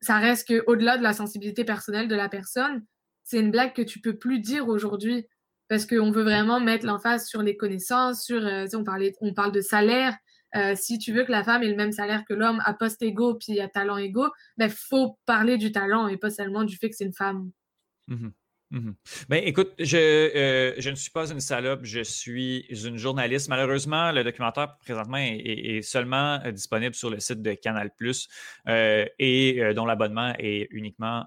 Ça 0.02 0.18
reste 0.18 0.46
que 0.46 0.62
au-delà 0.66 0.98
de 0.98 1.02
la 1.02 1.14
sensibilité 1.14 1.64
personnelle 1.64 2.06
de 2.06 2.14
la 2.14 2.28
personne, 2.28 2.84
c'est 3.24 3.40
une 3.40 3.50
blague 3.50 3.72
que 3.72 3.82
tu 3.82 4.00
peux 4.00 4.18
plus 4.18 4.40
dire 4.40 4.68
aujourd'hui 4.68 5.26
parce 5.68 5.86
qu'on 5.86 6.10
veut 6.10 6.22
vraiment 6.22 6.60
mettre 6.60 6.86
l'emphase 6.86 7.26
sur 7.26 7.42
les 7.42 7.56
connaissances, 7.56 8.24
sur, 8.24 8.44
euh, 8.44 8.66
on, 8.74 8.84
parlait, 8.84 9.14
on 9.20 9.34
parle 9.34 9.52
de 9.52 9.60
salaire. 9.60 10.16
Euh, 10.56 10.74
si 10.74 10.98
tu 10.98 11.12
veux 11.12 11.24
que 11.24 11.30
la 11.30 11.44
femme 11.44 11.62
ait 11.62 11.68
le 11.68 11.76
même 11.76 11.92
salaire 11.92 12.24
que 12.26 12.32
l'homme 12.32 12.62
à 12.64 12.72
poste 12.72 13.02
égaux 13.02 13.34
puis 13.34 13.60
à 13.60 13.68
talent 13.68 13.98
égaux, 13.98 14.30
il 14.56 14.64
ben, 14.64 14.70
faut 14.70 15.18
parler 15.26 15.58
du 15.58 15.72
talent 15.72 16.08
et 16.08 16.16
pas 16.16 16.30
seulement 16.30 16.64
du 16.64 16.76
fait 16.76 16.88
que 16.88 16.96
c'est 16.96 17.04
une 17.04 17.12
femme. 17.12 17.50
mmh 18.06 18.28
Mhm. 18.70 18.94
Ben, 19.30 19.42
écoute, 19.44 19.72
je, 19.78 19.96
euh, 19.96 20.74
je, 20.76 20.90
ne 20.90 20.94
suis 20.94 21.10
pas 21.10 21.30
une 21.30 21.40
salope, 21.40 21.80
je 21.84 22.02
suis 22.02 22.66
une 22.70 22.98
journaliste. 22.98 23.48
Malheureusement, 23.48 24.12
le 24.12 24.22
documentaire 24.24 24.76
présentement 24.76 25.16
est, 25.16 25.80
seulement 25.82 26.38
euh, 26.44 26.52
disponible 26.52 26.94
sur 26.94 27.08
le 27.08 27.18
site 27.18 27.40
de 27.40 27.54
Canal 27.54 27.90
euh, 28.68 29.06
et 29.18 29.74
dont 29.74 29.86
l'abonnement 29.86 30.34
est 30.38 30.68
uniquement 30.70 31.26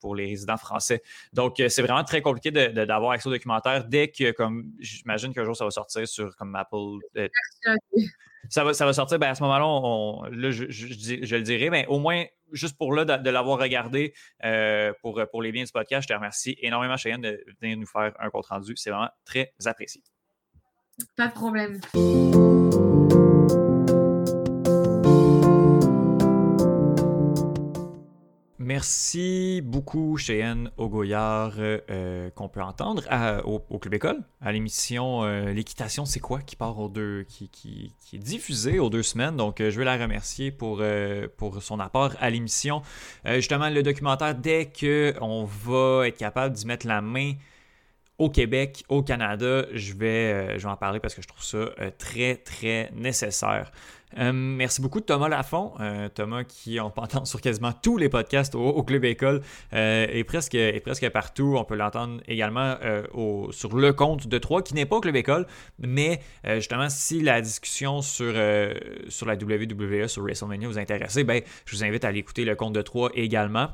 pour 0.00 0.14
les 0.14 0.26
résidents 0.26 0.56
français. 0.56 1.02
Donc, 1.32 1.54
c'est 1.56 1.82
vraiment 1.82 2.04
très 2.04 2.20
compliqué 2.20 2.50
d'avoir 2.50 3.12
accès 3.12 3.28
au 3.28 3.32
documentaire 3.32 3.84
dès 3.84 4.08
que, 4.08 4.32
comme 4.32 4.70
j'imagine 4.78 5.32
qu'un 5.32 5.44
jour 5.44 5.56
ça 5.56 5.64
va 5.64 5.70
sortir 5.70 6.06
sur 6.06 6.36
comme 6.36 6.54
Apple 6.54 6.98
ça 8.48 8.64
va, 8.64 8.74
ça 8.74 8.86
va 8.86 8.92
sortir. 8.92 9.18
Ben 9.18 9.30
à 9.30 9.34
ce 9.34 9.42
moment-là, 9.42 10.28
là, 10.30 10.50
je, 10.50 11.36
le 11.36 11.42
dirai, 11.42 11.70
mais 11.70 11.86
au 11.86 11.98
moins, 11.98 12.24
juste 12.52 12.76
pour 12.76 12.92
là, 12.94 13.04
de, 13.04 13.30
l'avoir 13.30 13.58
regardé 13.58 14.14
euh, 14.44 14.92
pour, 15.02 15.20
pour 15.30 15.42
les 15.42 15.52
biens 15.52 15.64
du 15.64 15.72
podcast, 15.72 16.02
je 16.08 16.12
te 16.12 16.16
remercie 16.16 16.56
énormément, 16.60 16.96
Cheyenne, 16.96 17.22
de 17.22 17.44
venir 17.60 17.76
nous 17.76 17.86
faire 17.86 18.12
un 18.18 18.30
compte 18.30 18.46
rendu. 18.46 18.74
C'est 18.76 18.90
vraiment 18.90 19.10
très 19.24 19.52
apprécié. 19.64 20.02
Pas 21.16 21.28
de 21.28 21.32
problème. 21.32 21.80
Merci 28.64 29.60
beaucoup, 29.62 30.16
Cheyenne 30.16 30.70
Ogoyard, 30.78 31.52
euh, 31.58 32.30
qu'on 32.30 32.48
peut 32.48 32.62
entendre 32.62 33.02
au, 33.44 33.78
Club 33.78 33.92
École, 33.92 34.22
à 34.40 34.52
l'émission 34.52 35.22
euh, 35.22 35.52
L'équitation, 35.52 36.06
c'est 36.06 36.18
quoi 36.18 36.40
qui 36.40 36.56
part 36.56 36.78
aux 36.78 36.88
deux, 36.88 37.26
qui, 37.28 37.50
qui, 37.50 37.92
est 38.14 38.18
diffusée 38.18 38.78
aux 38.78 38.88
deux 38.88 39.02
semaines. 39.02 39.36
Donc, 39.36 39.60
euh, 39.60 39.70
je 39.70 39.76
veux 39.76 39.84
la 39.84 39.98
remercier 39.98 40.50
pour, 40.50 40.82
pour 41.36 41.62
son 41.62 41.78
apport 41.78 42.14
à 42.20 42.30
l'émission. 42.30 42.80
justement, 43.26 43.68
le 43.68 43.82
documentaire, 43.82 44.34
dès 44.34 44.72
qu'on 44.72 45.44
va 45.44 46.08
être 46.08 46.16
capable 46.16 46.54
d'y 46.54 46.66
mettre 46.66 46.86
la 46.86 47.02
main 47.02 47.32
au 48.16 48.30
Québec, 48.30 48.84
au 48.88 49.02
Canada, 49.02 49.66
je 49.74 49.92
vais, 49.92 50.58
je 50.58 50.62
vais 50.62 50.72
en 50.72 50.76
parler 50.78 51.00
parce 51.00 51.14
que 51.14 51.20
je 51.20 51.28
trouve 51.28 51.44
ça 51.44 51.66
très, 51.98 52.36
très 52.36 52.90
nécessaire. 52.94 53.72
Euh, 54.18 54.32
merci 54.32 54.80
beaucoup 54.80 55.00
Thomas 55.00 55.28
Lafont. 55.28 55.72
Euh, 55.80 56.08
Thomas 56.08 56.44
qui, 56.44 56.78
on 56.80 56.90
peut 56.90 57.00
entendre 57.00 57.26
sur 57.26 57.40
quasiment 57.40 57.72
tous 57.72 57.96
les 57.96 58.08
podcasts 58.08 58.54
au, 58.54 58.82
Club 58.82 59.04
École 59.04 59.42
euh, 59.72 60.06
et, 60.10 60.24
presque, 60.24 60.54
et 60.54 60.80
presque 60.80 61.08
partout. 61.10 61.56
On 61.58 61.64
peut 61.64 61.76
l'entendre 61.76 62.20
également 62.28 62.76
sur 63.50 63.76
le 63.76 63.92
compte 63.92 64.26
de 64.26 64.38
3 64.38 64.62
qui 64.62 64.74
n'est 64.74 64.86
pas 64.86 64.96
au 64.96 65.00
Club 65.00 65.16
École, 65.16 65.46
mais 65.78 66.20
justement, 66.44 66.88
si 66.88 67.20
la 67.20 67.40
discussion 67.40 68.02
sur, 68.02 68.34
sur 69.08 69.26
la 69.26 69.34
WWE, 69.34 70.08
sur 70.08 70.22
WrestleMania 70.22 70.68
vous 70.68 70.78
intéresse, 70.78 71.16
ben, 71.18 71.42
je 71.64 71.76
vous 71.76 71.84
invite 71.84 72.04
à 72.04 72.08
aller 72.08 72.18
écouter 72.18 72.44
le 72.44 72.54
compte 72.54 72.74
de 72.74 72.82
3 72.82 73.10
également. 73.14 73.68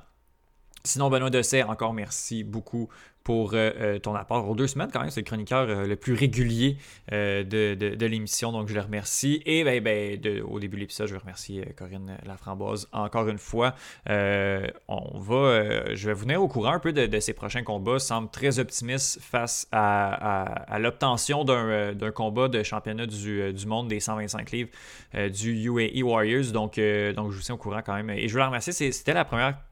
Sinon, 0.85 1.11
Benoît 1.11 1.29
Dessay, 1.29 1.63
encore 1.63 1.93
merci 1.93 2.43
beaucoup 2.43 2.89
pour 3.25 3.53
euh, 3.53 3.71
euh, 3.81 3.99
ton 3.99 4.15
apport 4.15 4.49
aux 4.49 4.55
deux 4.55 4.67
semaines 4.67 4.91
quand 4.93 5.01
même. 5.01 5.11
C'est 5.11 5.21
le 5.21 5.27
chroniqueur 5.27 5.69
euh, 5.69 5.87
le 5.87 5.97
plus 5.97 6.15
régulier 6.15 6.79
de, 7.11 8.07
l'émission, 8.07 8.53
donc 8.53 8.69
je 8.69 8.75
le 8.75 8.81
remercie. 8.81 9.43
Et 9.47 9.65
ben, 9.65 9.83
ben 9.83 10.43
au 10.43 10.59
début 10.59 10.77
de 10.77 10.81
l'épisode, 10.81 11.07
je 11.07 11.13
veux 11.13 11.21
remercier 11.21 11.65
Corinne 11.77 12.17
Laframboise 12.27 12.89
encore 12.93 13.29
une 13.29 13.39
fois. 13.39 13.75
on 14.09 15.19
va, 15.19 15.95
je 15.95 16.07
vais 16.07 16.13
vous 16.13 16.25
tenir 16.25 16.43
au 16.43 16.49
courant 16.49 16.73
un 16.73 16.79
peu 16.79 16.93
de, 16.93 17.07
de 17.07 17.21
ces 17.21 17.33
prochains 17.33 17.63
combats. 17.63 17.99
Semble 17.99 18.31
très 18.31 18.59
optimiste 18.59 19.21
face 19.21 19.67
à, 19.73 20.79
l'obtention 20.79 21.45
d'un 21.45 22.11
combat 22.13 22.49
de 22.49 22.63
championnat 22.63 23.07
du, 23.07 23.67
monde 23.67 23.89
des 23.89 24.01
125 24.01 24.51
livres 24.51 24.71
du 25.29 25.65
UAE 25.65 26.03
Warriors. 26.03 26.53
Donc, 26.53 26.77
donc 26.77 27.31
je 27.31 27.37
vous 27.37 27.43
tiens 27.43 27.55
au 27.55 27.59
courant 27.59 27.83
quand 27.85 27.95
même. 27.95 28.11
Et 28.11 28.29
je 28.29 28.33
veux 28.33 28.41
la 28.41 28.47
remercier. 28.47 28.73
C'était 28.73 29.15
la 29.15 29.25
première 29.25 29.70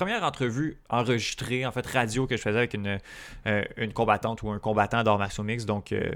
première 0.00 0.24
entrevue 0.24 0.78
enregistrée, 0.88 1.66
en 1.66 1.72
fait 1.72 1.86
radio, 1.86 2.26
que 2.26 2.34
je 2.34 2.40
faisais 2.40 2.56
avec 2.56 2.72
une, 2.72 2.98
euh, 3.46 3.62
une 3.76 3.92
combattante 3.92 4.42
ou 4.42 4.48
un 4.48 4.58
combattant 4.58 5.02
d'art 5.02 5.20
mix. 5.44 5.66
Donc, 5.66 5.92
euh, 5.92 6.10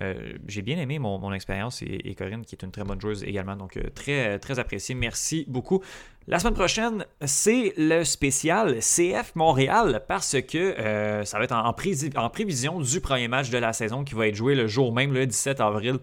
euh, 0.00 0.32
j'ai 0.46 0.62
bien 0.62 0.78
aimé 0.78 0.98
mon, 0.98 1.30
expérience 1.34 1.82
et, 1.82 2.14
Corinne, 2.14 2.46
qui 2.46 2.54
est 2.54 2.64
une 2.64 2.70
très 2.70 2.84
bonne 2.84 2.98
joueuse 2.98 3.22
également. 3.24 3.54
Donc, 3.54 3.78
très, 3.94 4.38
très 4.38 4.58
apprécié. 4.58 4.94
Merci 4.94 5.44
beaucoup. 5.46 5.82
La 6.26 6.38
semaine 6.38 6.54
prochaine, 6.54 7.04
c'est 7.26 7.74
le 7.76 8.02
spécial 8.02 8.78
CF 8.78 9.34
Montréal 9.34 10.04
parce 10.08 10.40
que 10.40 11.22
ça 11.26 11.36
va 11.36 11.44
être 11.44 11.52
en, 11.52 11.66
en, 11.66 12.30
prévision 12.30 12.80
du 12.80 13.00
premier 13.02 13.28
match 13.28 13.50
de 13.50 13.58
la 13.58 13.74
saison 13.74 14.04
qui 14.04 14.14
va 14.14 14.26
être 14.26 14.36
joué 14.36 14.54
le 14.54 14.66
jour 14.68 14.94
même, 14.94 15.12
le 15.12 15.26
17 15.26 15.60
avril. 15.60 15.98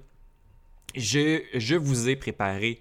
Je, 0.96 1.42
je 1.56 1.76
vous 1.76 2.08
ai 2.08 2.16
préparé 2.16 2.80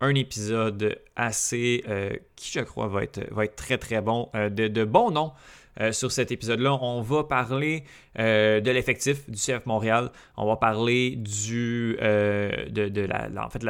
un 0.00 0.14
épisode 0.14 0.98
assez, 1.16 1.84
euh, 1.88 2.10
qui 2.36 2.50
je 2.52 2.60
crois 2.60 2.88
va 2.88 3.02
être, 3.02 3.32
va 3.32 3.44
être 3.44 3.56
très 3.56 3.78
très 3.78 4.00
bon, 4.00 4.30
euh, 4.34 4.48
de, 4.48 4.68
de 4.68 4.84
bons 4.84 5.10
noms. 5.10 5.32
Euh, 5.80 5.92
sur 5.92 6.10
cet 6.10 6.32
épisode-là, 6.32 6.74
on 6.82 7.00
va 7.00 7.24
parler 7.24 7.84
de 8.16 8.70
l'effectif 8.70 9.30
du 9.30 9.38
CF 9.38 9.66
Montréal. 9.66 10.10
On 10.36 10.46
va 10.46 10.56
parler 10.56 11.14
du, 11.16 11.96
de, 12.00 13.06
la, 13.06 13.44
en 13.44 13.48
fait, 13.48 13.64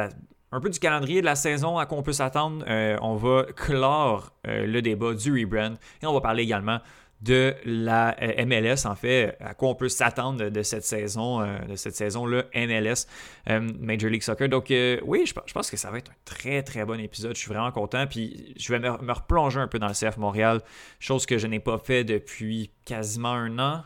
un 0.51 0.59
peu 0.59 0.69
du 0.69 0.79
calendrier 0.79 1.21
de 1.21 1.25
la 1.25 1.35
saison 1.35 1.77
à 1.77 1.85
quoi 1.85 1.99
on 1.99 2.03
peut 2.03 2.11
s'attendre. 2.11 2.65
on 2.67 3.15
va 3.15 3.45
clore 3.55 4.33
le 4.43 4.81
débat 4.81 5.13
du 5.13 5.31
rebrand 5.31 5.75
et 6.01 6.05
on 6.05 6.13
va 6.13 6.21
parler 6.21 6.43
également 6.43 6.79
de 7.21 7.55
la 7.65 8.15
euh, 8.21 8.45
MLS, 8.45 8.85
en 8.85 8.95
fait, 8.95 9.37
à 9.39 9.53
quoi 9.53 9.69
on 9.69 9.75
peut 9.75 9.89
s'attendre 9.89 10.49
de 10.49 10.63
cette 10.63 10.83
saison, 10.83 11.41
euh, 11.41 11.59
de 11.69 11.75
cette 11.75 11.95
saison-là, 11.95 12.45
MLS, 12.55 13.05
euh, 13.49 13.59
Major 13.79 14.09
League 14.09 14.23
Soccer. 14.23 14.49
Donc, 14.49 14.73
oui, 15.03 15.25
je, 15.25 15.53
pense 15.53 15.69
que 15.69 15.77
ça 15.77 15.91
va 15.91 15.99
être 15.99 16.11
un 16.11 16.15
très, 16.25 16.63
très 16.63 16.83
bon 16.83 16.99
épisode. 16.99 17.35
Je 17.35 17.41
suis 17.41 17.49
vraiment 17.49 17.71
content. 17.71 18.07
Puis, 18.07 18.53
je 18.57 18.73
vais 18.73 18.79
me, 18.79 18.89
replonger 18.89 19.59
un 19.59 19.67
peu 19.67 19.77
dans 19.77 19.87
le 19.87 19.93
CF 19.93 20.17
Montréal, 20.17 20.61
chose 20.99 21.25
que 21.25 21.37
je 21.37 21.45
n'ai 21.45 21.59
pas 21.59 21.77
fait 21.77 22.03
depuis 22.03 22.71
quasiment 22.85 23.33
un 23.33 23.59
an. 23.59 23.83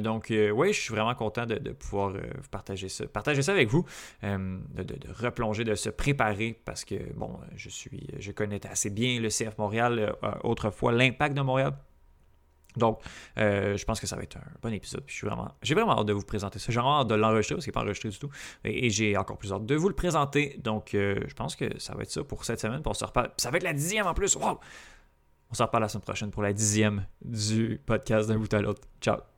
donc, 0.00 0.26
oui, 0.30 0.72
je 0.72 0.80
suis 0.80 0.94
vraiment 0.94 1.14
content 1.14 1.46
de, 1.46 1.58
pouvoir 1.72 2.12
partager 2.50 2.88
ça, 2.88 3.06
partager 3.06 3.42
ça 3.42 3.52
avec 3.52 3.68
vous, 3.68 3.84
de, 4.22 4.82
de, 4.82 5.12
replonger, 5.12 5.64
de 5.64 5.74
se 5.74 5.90
préparer, 5.90 6.60
parce 6.64 6.84
que, 6.84 6.94
bon, 7.14 7.38
je 7.56 7.68
suis, 7.68 8.06
je 8.18 8.30
connais 8.30 8.64
assez 8.66 8.90
bien 8.90 9.20
le 9.20 9.28
CF 9.28 9.58
Montréal, 9.58 10.14
autrefois 10.44 10.92
l'impact 10.92 11.36
de 11.36 11.42
Montréal. 11.42 11.72
Donc, 12.76 13.00
euh, 13.38 13.76
je 13.76 13.84
pense 13.84 14.00
que 14.00 14.06
ça 14.06 14.16
va 14.16 14.22
être 14.22 14.36
un 14.36 14.42
bon 14.62 14.72
épisode. 14.72 15.02
j'ai 15.06 15.74
vraiment 15.74 15.98
hâte 15.98 16.06
de 16.06 16.12
vous 16.12 16.22
présenter 16.22 16.58
ça. 16.58 16.66
J'ai 16.70 16.80
vraiment 16.80 17.00
hâte 17.00 17.08
de 17.08 17.14
l'enregistrer 17.14 17.54
parce 17.54 17.64
qu'il 17.64 17.70
n'est 17.70 17.74
pas 17.74 17.80
enregistré 17.80 18.08
du 18.08 18.18
tout. 18.18 18.30
Et, 18.64 18.90
j'ai 18.90 19.16
encore 19.16 19.38
plus 19.38 19.52
hâte 19.52 19.66
de 19.66 19.74
vous 19.74 19.88
le 19.88 19.94
présenter. 19.94 20.58
Donc, 20.62 20.94
euh, 20.94 21.20
je 21.26 21.34
pense 21.34 21.56
que 21.56 21.78
ça 21.78 21.94
va 21.94 22.02
être 22.02 22.10
ça 22.10 22.22
pour 22.24 22.44
cette 22.44 22.60
semaine. 22.60 22.82
Ça 22.94 23.50
va 23.50 23.56
être 23.56 23.62
la 23.62 23.72
dixième 23.72 24.06
en 24.06 24.14
plus. 24.14 24.36
On 25.50 25.54
se 25.54 25.62
reparle 25.62 25.82
la 25.82 25.88
semaine 25.88 26.02
prochaine 26.02 26.30
pour 26.30 26.42
la 26.42 26.52
dixième 26.52 27.06
du 27.22 27.80
podcast 27.86 28.28
d'un 28.28 28.38
bout 28.38 28.52
à 28.52 28.60
l'autre. 28.60 28.82
Ciao. 29.00 29.18